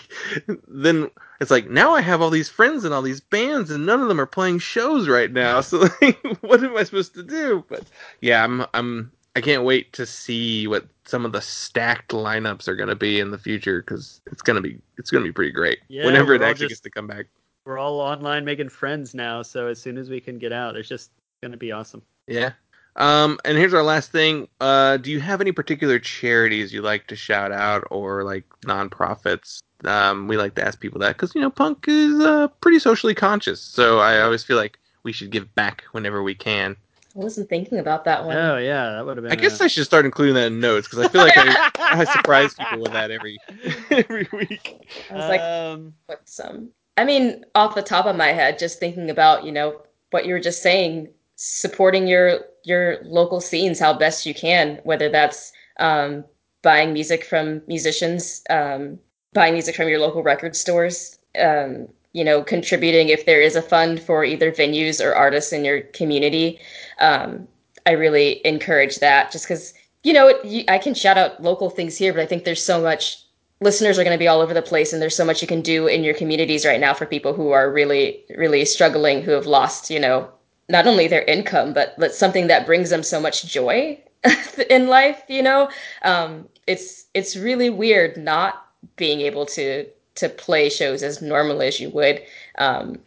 then 0.67 1.09
it's 1.39 1.51
like 1.51 1.69
now 1.69 1.91
I 1.93 2.01
have 2.01 2.21
all 2.21 2.29
these 2.29 2.49
friends 2.49 2.83
and 2.85 2.93
all 2.93 3.01
these 3.01 3.21
bands, 3.21 3.71
and 3.71 3.85
none 3.85 4.01
of 4.01 4.07
them 4.07 4.21
are 4.21 4.25
playing 4.25 4.59
shows 4.59 5.07
right 5.07 5.31
now. 5.31 5.61
So 5.61 5.87
like, 6.01 6.19
what 6.41 6.63
am 6.63 6.77
I 6.77 6.83
supposed 6.83 7.13
to 7.15 7.23
do? 7.23 7.63
But 7.69 7.83
yeah, 8.21 8.43
I'm 8.43 8.65
I'm 8.73 9.11
I 9.35 9.41
can't 9.41 9.63
wait 9.63 9.93
to 9.93 10.05
see 10.05 10.67
what 10.67 10.85
some 11.05 11.25
of 11.25 11.31
the 11.31 11.41
stacked 11.41 12.11
lineups 12.11 12.67
are 12.67 12.75
going 12.75 12.89
to 12.89 12.95
be 12.95 13.19
in 13.19 13.31
the 13.31 13.37
future 13.37 13.81
because 13.81 14.21
it's 14.27 14.41
gonna 14.41 14.61
be 14.61 14.79
it's 14.97 15.09
gonna 15.09 15.25
be 15.25 15.31
pretty 15.31 15.51
great 15.51 15.79
Yeah, 15.87 16.05
whenever 16.05 16.33
it 16.33 16.41
actually 16.41 16.67
just- 16.67 16.83
gets 16.83 16.93
to 16.95 16.99
come 16.99 17.07
back. 17.07 17.25
We're 17.65 17.77
all 17.77 17.99
online 17.99 18.43
making 18.43 18.69
friends 18.69 19.13
now, 19.13 19.43
so 19.43 19.67
as 19.67 19.79
soon 19.79 19.99
as 19.99 20.09
we 20.09 20.19
can 20.19 20.39
get 20.39 20.51
out, 20.51 20.75
it's 20.75 20.89
just 20.89 21.11
gonna 21.43 21.57
be 21.57 21.71
awesome. 21.71 22.01
Yeah. 22.27 22.53
Um, 22.95 23.39
and 23.45 23.57
here's 23.57 23.73
our 23.73 23.83
last 23.83 24.11
thing. 24.11 24.47
Uh, 24.59 24.97
do 24.97 25.11
you 25.11 25.19
have 25.19 25.41
any 25.41 25.51
particular 25.51 25.99
charities 25.99 26.73
you 26.73 26.81
like 26.81 27.07
to 27.07 27.15
shout 27.15 27.51
out 27.51 27.83
or 27.89 28.23
like 28.23 28.43
nonprofits? 28.65 29.61
Um, 29.83 30.27
we 30.27 30.37
like 30.37 30.55
to 30.55 30.65
ask 30.65 30.79
people 30.79 30.99
that 30.99 31.15
because 31.15 31.33
you 31.33 31.41
know 31.41 31.49
punk 31.49 31.85
is 31.87 32.19
uh, 32.19 32.47
pretty 32.59 32.79
socially 32.79 33.15
conscious, 33.15 33.61
so 33.61 33.99
I 33.99 34.21
always 34.21 34.43
feel 34.43 34.57
like 34.57 34.77
we 35.03 35.11
should 35.11 35.31
give 35.31 35.53
back 35.55 35.83
whenever 35.91 36.21
we 36.21 36.35
can. 36.35 36.75
I 37.15 37.19
wasn't 37.19 37.49
thinking 37.49 37.79
about 37.79 38.05
that 38.05 38.23
one. 38.23 38.37
Oh 38.37 38.57
yeah, 38.57 38.91
that 38.91 39.05
would 39.05 39.17
have 39.17 39.23
been. 39.23 39.31
I 39.31 39.35
guess 39.35 39.59
uh, 39.59 39.63
I 39.65 39.67
should 39.67 39.85
start 39.85 40.05
including 40.05 40.35
that 40.35 40.47
in 40.47 40.59
notes 40.59 40.87
because 40.87 41.03
I 41.03 41.09
feel 41.09 41.21
like 41.21 41.33
I, 41.35 41.71
I 41.79 42.03
surprise 42.15 42.53
people 42.53 42.81
with 42.81 42.93
that 42.93 43.09
every 43.09 43.37
every 43.89 44.27
week. 44.31 44.87
I 45.09 45.15
was 45.15 45.29
like, 45.29 45.41
um, 45.41 45.93
what's 46.05 46.39
um 46.39 46.69
I 46.97 47.05
mean, 47.05 47.45
off 47.55 47.75
the 47.75 47.81
top 47.81 48.05
of 48.05 48.15
my 48.15 48.27
head, 48.27 48.59
just 48.59 48.79
thinking 48.79 49.09
about, 49.09 49.45
you 49.45 49.51
know, 49.51 49.81
what 50.11 50.25
you 50.25 50.33
were 50.33 50.39
just 50.39 50.61
saying, 50.61 51.09
supporting 51.43 52.05
your 52.05 52.41
your 52.63 52.99
local 53.03 53.41
scenes 53.41 53.79
how 53.79 53.91
best 53.91 54.27
you 54.27 54.33
can, 54.33 54.79
whether 54.83 55.09
that's 55.09 55.51
um, 55.79 56.23
buying 56.61 56.93
music 56.93 57.23
from 57.25 57.63
musicians, 57.67 58.43
um, 58.51 58.99
buying 59.33 59.53
music 59.53 59.75
from 59.75 59.89
your 59.89 59.99
local 59.99 60.21
record 60.21 60.55
stores, 60.55 61.17
um, 61.39 61.87
you 62.13 62.23
know, 62.23 62.43
contributing 62.43 63.09
if 63.09 63.25
there 63.25 63.41
is 63.41 63.55
a 63.55 63.61
fund 63.61 63.99
for 63.99 64.23
either 64.23 64.51
venues 64.51 65.03
or 65.03 65.15
artists 65.15 65.51
in 65.51 65.65
your 65.65 65.81
community. 65.81 66.59
Um, 66.99 67.47
I 67.87 67.93
really 67.93 68.45
encourage 68.45 68.97
that 68.97 69.31
just 69.31 69.45
because, 69.45 69.73
you 70.03 70.13
know, 70.13 70.39
you, 70.43 70.63
I 70.67 70.77
can 70.77 70.93
shout 70.93 71.17
out 71.17 71.41
local 71.41 71.71
things 71.71 71.97
here, 71.97 72.13
but 72.13 72.21
I 72.21 72.27
think 72.27 72.43
there's 72.43 72.63
so 72.63 72.79
much 72.79 73.25
listeners 73.61 73.97
are 73.97 74.03
going 74.03 74.15
to 74.15 74.19
be 74.19 74.27
all 74.27 74.41
over 74.41 74.53
the 74.53 74.61
place 74.61 74.93
and 74.93 75.01
there's 75.01 75.15
so 75.15 75.25
much 75.25 75.41
you 75.41 75.47
can 75.47 75.61
do 75.61 75.87
in 75.87 76.03
your 76.03 76.13
communities 76.13 76.67
right 76.67 76.79
now 76.79 76.93
for 76.93 77.07
people 77.07 77.33
who 77.33 77.49
are 77.51 77.71
really 77.71 78.23
really 78.35 78.65
struggling 78.65 79.21
who 79.21 79.31
have 79.31 79.45
lost 79.45 79.91
you 79.91 79.99
know 79.99 80.27
not 80.69 80.87
only 80.87 81.07
their 81.07 81.23
income 81.23 81.73
but 81.73 81.93
but 81.97 82.13
something 82.13 82.47
that 82.47 82.65
brings 82.65 82.89
them 82.89 83.03
so 83.03 83.19
much 83.19 83.45
joy 83.45 83.99
in 84.69 84.87
life 84.87 85.23
you 85.27 85.41
know 85.41 85.69
um, 86.03 86.47
it's 86.67 87.05
it's 87.13 87.35
really 87.35 87.69
weird 87.69 88.17
not 88.17 88.65
being 88.95 89.21
able 89.21 89.45
to 89.45 89.85
to 90.15 90.29
play 90.29 90.69
shows 90.69 91.03
as 91.03 91.21
normal 91.21 91.61
as 91.61 91.79
you 91.79 91.89
would 91.89 92.21
um, 92.57 92.99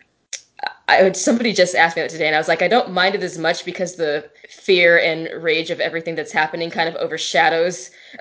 I 0.89 1.13
somebody 1.13 1.53
just 1.53 1.75
asked 1.75 1.97
me 1.97 2.03
that 2.03 2.11
today, 2.11 2.27
and 2.27 2.37
I 2.37 2.39
was 2.39 2.49
like, 2.49 2.63
I 2.63 2.69
don't 2.69 2.93
mind 2.93 3.15
it 3.15 3.23
as 3.23 3.39
much 3.39 3.65
because 3.65 3.97
the 3.97 4.29
fear 4.49 4.99
and 4.99 5.43
rage 5.43 5.71
of 5.71 5.81
everything 5.81 6.15
that's 6.15 6.33
happening 6.33 6.71
kind 6.71 6.89
of 6.89 6.95
overshadows. 6.97 7.91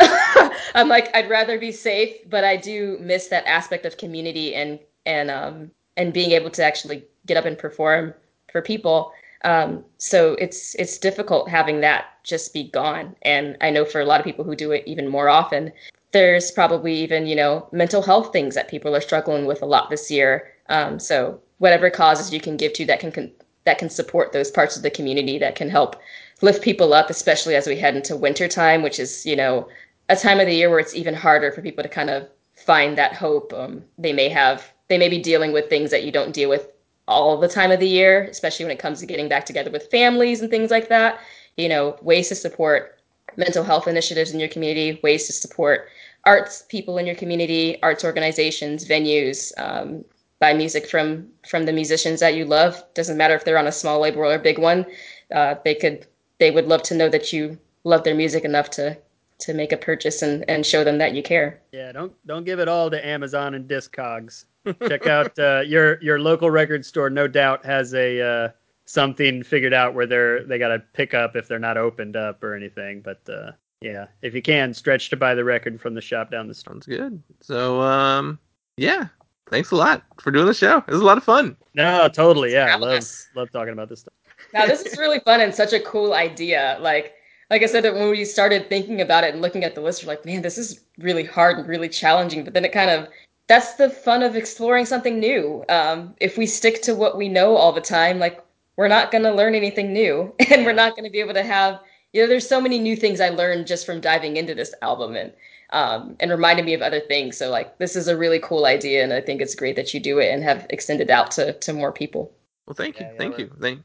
I'm 0.76 0.88
like, 0.88 1.14
I'd 1.16 1.30
rather 1.30 1.60
be 1.60 1.72
safe, 1.72 2.16
but 2.30 2.44
I 2.44 2.56
do 2.56 2.98
miss 3.02 3.28
that 3.28 3.46
aspect 3.46 3.86
of 3.86 3.98
community 3.98 4.56
and 4.56 4.80
and 5.06 5.30
um 5.30 5.72
and 5.98 6.14
being 6.14 6.32
able 6.32 6.50
to 6.52 6.64
actually 6.64 7.04
get 7.26 7.38
up 7.38 7.46
and 7.46 7.58
perform 7.58 8.14
for 8.52 8.62
people. 8.62 9.12
Um, 9.44 9.84
so 9.98 10.34
it's 10.34 10.76
it's 10.76 10.98
difficult 10.98 11.50
having 11.50 11.82
that 11.82 12.06
just 12.24 12.54
be 12.54 12.70
gone. 12.70 13.16
And 13.24 13.58
I 13.62 13.70
know 13.70 13.86
for 13.86 14.00
a 14.02 14.06
lot 14.06 14.20
of 14.20 14.26
people 14.26 14.46
who 14.46 14.56
do 14.56 14.72
it 14.72 14.84
even 14.86 15.08
more 15.08 15.30
often, 15.30 15.72
there's 16.12 16.52
probably 16.52 16.94
even 16.96 17.26
you 17.28 17.36
know 17.36 17.68
mental 17.72 18.02
health 18.02 18.32
things 18.32 18.56
that 18.56 18.70
people 18.70 18.96
are 18.96 19.02
struggling 19.02 19.46
with 19.46 19.62
a 19.62 19.66
lot 19.66 19.90
this 19.90 20.10
year. 20.10 20.54
Um, 20.70 21.00
so 21.00 21.40
whatever 21.58 21.90
causes 21.90 22.34
you 22.34 22.40
can 22.40 22.58
give 22.58 22.74
to 22.74 22.86
that 22.86 23.00
can, 23.00 23.12
can 23.12 23.32
that 23.66 23.78
can 23.78 23.90
support 23.90 24.32
those 24.32 24.52
parts 24.52 24.76
of 24.76 24.84
the 24.84 24.90
community 24.90 25.38
that 25.40 25.56
can 25.56 25.70
help 25.70 25.96
lift 26.42 26.62
people 26.62 26.94
up, 26.94 27.10
especially 27.10 27.56
as 27.56 27.68
we 27.68 27.78
head 27.78 27.96
into 27.96 28.16
winter 28.16 28.48
time, 28.48 28.82
which 28.84 29.00
is 29.00 29.26
you 29.26 29.36
know 29.36 29.68
a 30.10 30.16
time 30.16 30.40
of 30.40 30.48
the 30.48 30.56
year 30.56 30.70
where 30.70 30.80
it's 30.80 30.96
even 30.96 31.14
harder 31.14 31.52
for 31.52 31.62
people 31.62 31.84
to 31.84 31.90
kind 31.90 32.10
of 32.10 32.28
find 32.56 32.98
that 32.98 33.14
hope. 33.14 33.54
Um, 33.54 33.84
they 33.98 34.14
may 34.14 34.30
have 34.30 34.72
they 34.88 34.98
may 34.98 35.10
be 35.10 35.20
dealing 35.20 35.52
with 35.52 35.70
things 35.70 35.92
that 35.92 36.04
you 36.04 36.12
don't 36.12 36.34
deal 36.34 36.50
with 36.50 36.73
all 37.08 37.38
the 37.38 37.48
time 37.48 37.72
of 37.72 37.80
the 37.80 37.88
year, 37.88 38.24
especially 38.26 38.66
when 38.66 38.72
it 38.72 38.80
comes 38.80 39.00
to 39.00 39.06
getting 39.06 39.28
back 39.28 39.46
together 39.46 39.72
with 39.72 39.90
families 39.92 40.42
and 40.42 40.50
things 40.50 40.72
like 40.72 40.90
that. 40.90 41.20
You 41.58 41.70
know, 41.70 41.98
ways 42.02 42.30
to 42.30 42.36
support 42.36 43.00
mental 43.38 43.64
health 43.64 43.88
initiatives 43.88 44.32
in 44.32 44.40
your 44.40 44.50
community, 44.50 45.00
ways 45.04 45.28
to 45.28 45.34
support 45.34 45.88
arts 46.26 46.64
people 46.70 46.98
in 46.98 47.06
your 47.06 47.16
community, 47.16 47.82
arts 47.82 48.04
organizations, 48.04 48.88
venues, 48.88 49.52
um, 49.58 50.04
buy 50.40 50.54
music 50.54 50.88
from 50.88 51.28
from 51.48 51.66
the 51.66 51.74
musicians 51.74 52.20
that 52.20 52.36
you 52.36 52.46
love. 52.46 52.84
Doesn't 52.94 53.18
matter 53.18 53.36
if 53.36 53.46
they're 53.46 53.58
on 53.58 53.68
a 53.68 53.72
small 53.72 54.00
label 54.00 54.22
or 54.22 54.34
a 54.34 54.40
big 54.40 54.58
one. 54.58 54.86
Uh, 55.34 55.56
they 55.64 55.76
could 55.76 56.08
they 56.40 56.52
would 56.52 56.68
love 56.68 56.84
to 56.84 56.96
know 56.96 57.10
that 57.10 57.32
you 57.32 57.58
love 57.84 58.04
their 58.04 58.16
music 58.16 58.44
enough 58.44 58.70
to 58.72 58.98
to 59.40 59.54
make 59.54 59.72
a 59.72 59.78
purchase 59.78 60.22
and, 60.22 60.46
and 60.50 60.66
show 60.66 60.84
them 60.84 60.98
that 60.98 61.14
you 61.14 61.24
care. 61.24 61.62
yeah, 61.72 61.92
don't 61.92 62.14
don't 62.26 62.46
give 62.46 62.60
it 62.60 62.68
all 62.68 62.90
to 62.90 63.06
Amazon 63.06 63.54
and 63.54 63.68
Discogs. 63.70 64.46
Check 64.88 65.08
out 65.08 65.38
uh, 65.40 65.62
your 65.66 66.02
your 66.02 66.20
local 66.20 66.50
record 66.50 66.86
store. 66.86 67.10
No 67.10 67.28
doubt 67.28 67.66
has 67.66 67.94
a 67.94 68.22
uh, 68.22 68.50
something 68.86 69.44
figured 69.44 69.74
out 69.74 69.94
where 69.94 70.06
they're 70.06 70.44
they 70.44 70.58
got 70.58 70.70
to 70.70 70.80
pick 70.94 71.14
up 71.14 71.36
if 71.36 71.48
they're 71.48 71.60
not 71.60 71.78
opened 71.78 72.16
up 72.16 72.44
or 72.44 72.56
anything. 72.56 73.02
But 73.02 73.22
uh, 73.30 73.52
yeah, 73.82 74.08
if 74.22 74.34
you 74.34 74.42
can, 74.42 74.74
stretch 74.74 75.10
to 75.10 75.18
buy 75.18 75.36
the 75.36 75.44
record 75.44 75.82
from 75.82 75.94
the 75.94 76.02
shop 76.02 76.32
down 76.32 76.48
the 76.48 76.54
street. 76.54 76.74
Sounds 76.74 76.86
good. 76.86 77.22
So 77.42 77.82
um, 77.82 78.40
yeah, 78.78 79.08
thanks 79.50 79.72
a 79.72 79.76
lot 79.76 80.04
for 80.20 80.32
doing 80.32 80.46
the 80.46 80.54
show. 80.54 80.78
It 80.78 80.92
was 80.92 81.02
a 81.02 81.06
lot 81.06 81.18
of 81.18 81.24
fun. 81.24 81.58
No, 81.74 82.08
totally. 82.08 82.54
Yeah, 82.54 82.74
I 82.74 82.78
love 82.78 83.04
love 83.36 83.52
talking 83.52 83.74
about 83.74 83.90
this 83.90 84.02
stuff. 84.02 84.14
Now 84.54 84.66
this 84.66 84.82
is 84.84 84.98
really 84.98 85.20
fun 85.20 85.42
and 85.42 85.54
such 85.54 85.74
a 85.74 85.80
cool 85.80 86.14
idea. 86.14 86.78
Like 86.80 87.16
like 87.50 87.62
I 87.62 87.68
said, 87.68 87.84
that 87.84 87.94
when 87.94 88.10
we 88.10 88.26
started 88.26 88.68
thinking 88.70 89.02
about 89.02 89.24
it 89.24 89.34
and 89.34 89.42
looking 89.42 89.64
at 89.64 89.76
the 89.76 89.82
list, 89.82 90.04
we're 90.04 90.08
like, 90.08 90.26
man, 90.26 90.42
this 90.42 90.58
is 90.58 90.82
really 90.98 91.24
hard 91.24 91.60
and 91.60 91.68
really 91.68 91.90
challenging. 91.90 92.44
But 92.44 92.54
then 92.54 92.66
it 92.66 92.72
kind 92.72 92.90
of 92.90 93.08
that's 93.48 93.76
the 93.76 93.90
fun 93.90 94.24
of 94.24 94.36
exploring 94.36 94.86
something 94.86 95.20
new. 95.20 95.64
Um, 95.70 96.16
if 96.20 96.38
we 96.38 96.46
stick 96.46 96.82
to 96.84 96.96
what 96.96 97.18
we 97.18 97.28
know 97.30 97.56
all 97.56 97.74
the 97.74 97.82
time, 97.82 98.20
like 98.20 98.44
we're 98.78 98.88
not 98.88 99.12
going 99.12 99.24
to 99.24 99.34
learn 99.34 99.56
anything 99.56 99.94
new, 99.94 100.34
and 100.50 100.66
we're 100.66 100.74
not 100.74 100.96
going 100.96 101.06
to 101.06 101.12
be 101.12 101.20
able 101.20 101.34
to 101.34 101.44
have. 101.44 101.80
You 102.14 102.22
know, 102.22 102.28
there's 102.28 102.48
so 102.48 102.62
many 102.62 102.78
new 102.78 102.96
things 102.96 103.20
I 103.20 103.30
learned 103.30 103.66
just 103.66 103.88
from 103.88 104.00
diving 104.00 104.38
into 104.38 104.54
this 104.54 104.74
album 104.82 105.16
and 105.16 105.34
um, 105.72 106.16
and 106.20 106.30
reminded 106.30 106.66
me 106.66 106.76
of 106.76 106.82
other 106.82 107.00
things. 107.00 107.38
So 107.38 107.50
like, 107.50 107.80
this 107.80 107.96
is 107.96 108.08
a 108.08 108.16
really 108.16 108.40
cool 108.40 108.66
idea, 108.66 109.04
and 109.04 109.12
I 109.12 109.22
think 109.22 109.42
it's 109.42 109.56
great 109.56 109.76
that 109.76 109.94
you 109.94 110.00
do 110.00 110.20
it 110.20 110.32
and 110.32 110.44
have 110.44 110.68
extended 110.70 111.10
out 111.10 111.32
to 111.32 111.54
to 111.54 111.74
more 111.74 111.92
people. 111.92 112.32
Well, 112.68 112.76
thank 112.76 113.00
you, 113.00 113.06
Yeah, 113.06 113.12
yeah, 113.12 113.18
thank 113.18 113.38
you. 113.40 113.52
Thank. 113.60 113.82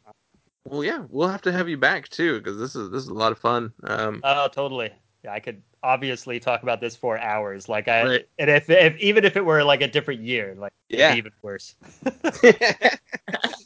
Well, 0.65 0.85
yeah, 0.85 1.05
we'll 1.09 1.29
have 1.29 1.43
to 1.43 1.53
have 1.53 1.69
you 1.69 1.79
back 1.79 2.09
too 2.11 2.39
because 2.39 2.59
this 2.59 2.77
is 2.77 2.91
this 2.91 3.03
is 3.03 3.09
a 3.09 3.15
lot 3.15 3.33
of 3.33 3.39
fun. 3.39 3.73
Um, 3.85 4.21
Oh, 4.23 4.49
totally. 4.49 4.91
Yeah, 5.25 5.33
I 5.33 5.41
could 5.41 5.63
obviously 5.83 6.41
talk 6.41 6.63
about 6.63 6.81
this 6.81 6.97
for 6.97 7.19
hours. 7.19 7.69
Like 7.69 7.89
I, 7.89 8.05
Right. 8.05 8.29
and 8.39 8.51
if, 8.51 8.69
if 8.71 8.97
even 8.99 9.25
if 9.25 9.37
it 9.37 9.45
were 9.45 9.63
like 9.65 9.81
a 9.81 9.89
different 9.89 10.23
year, 10.23 10.55
like 10.59 10.73
it'd 10.89 11.01
Yeah. 11.01 11.13
be 11.13 11.19
even 11.19 11.33
worse. 11.43 11.75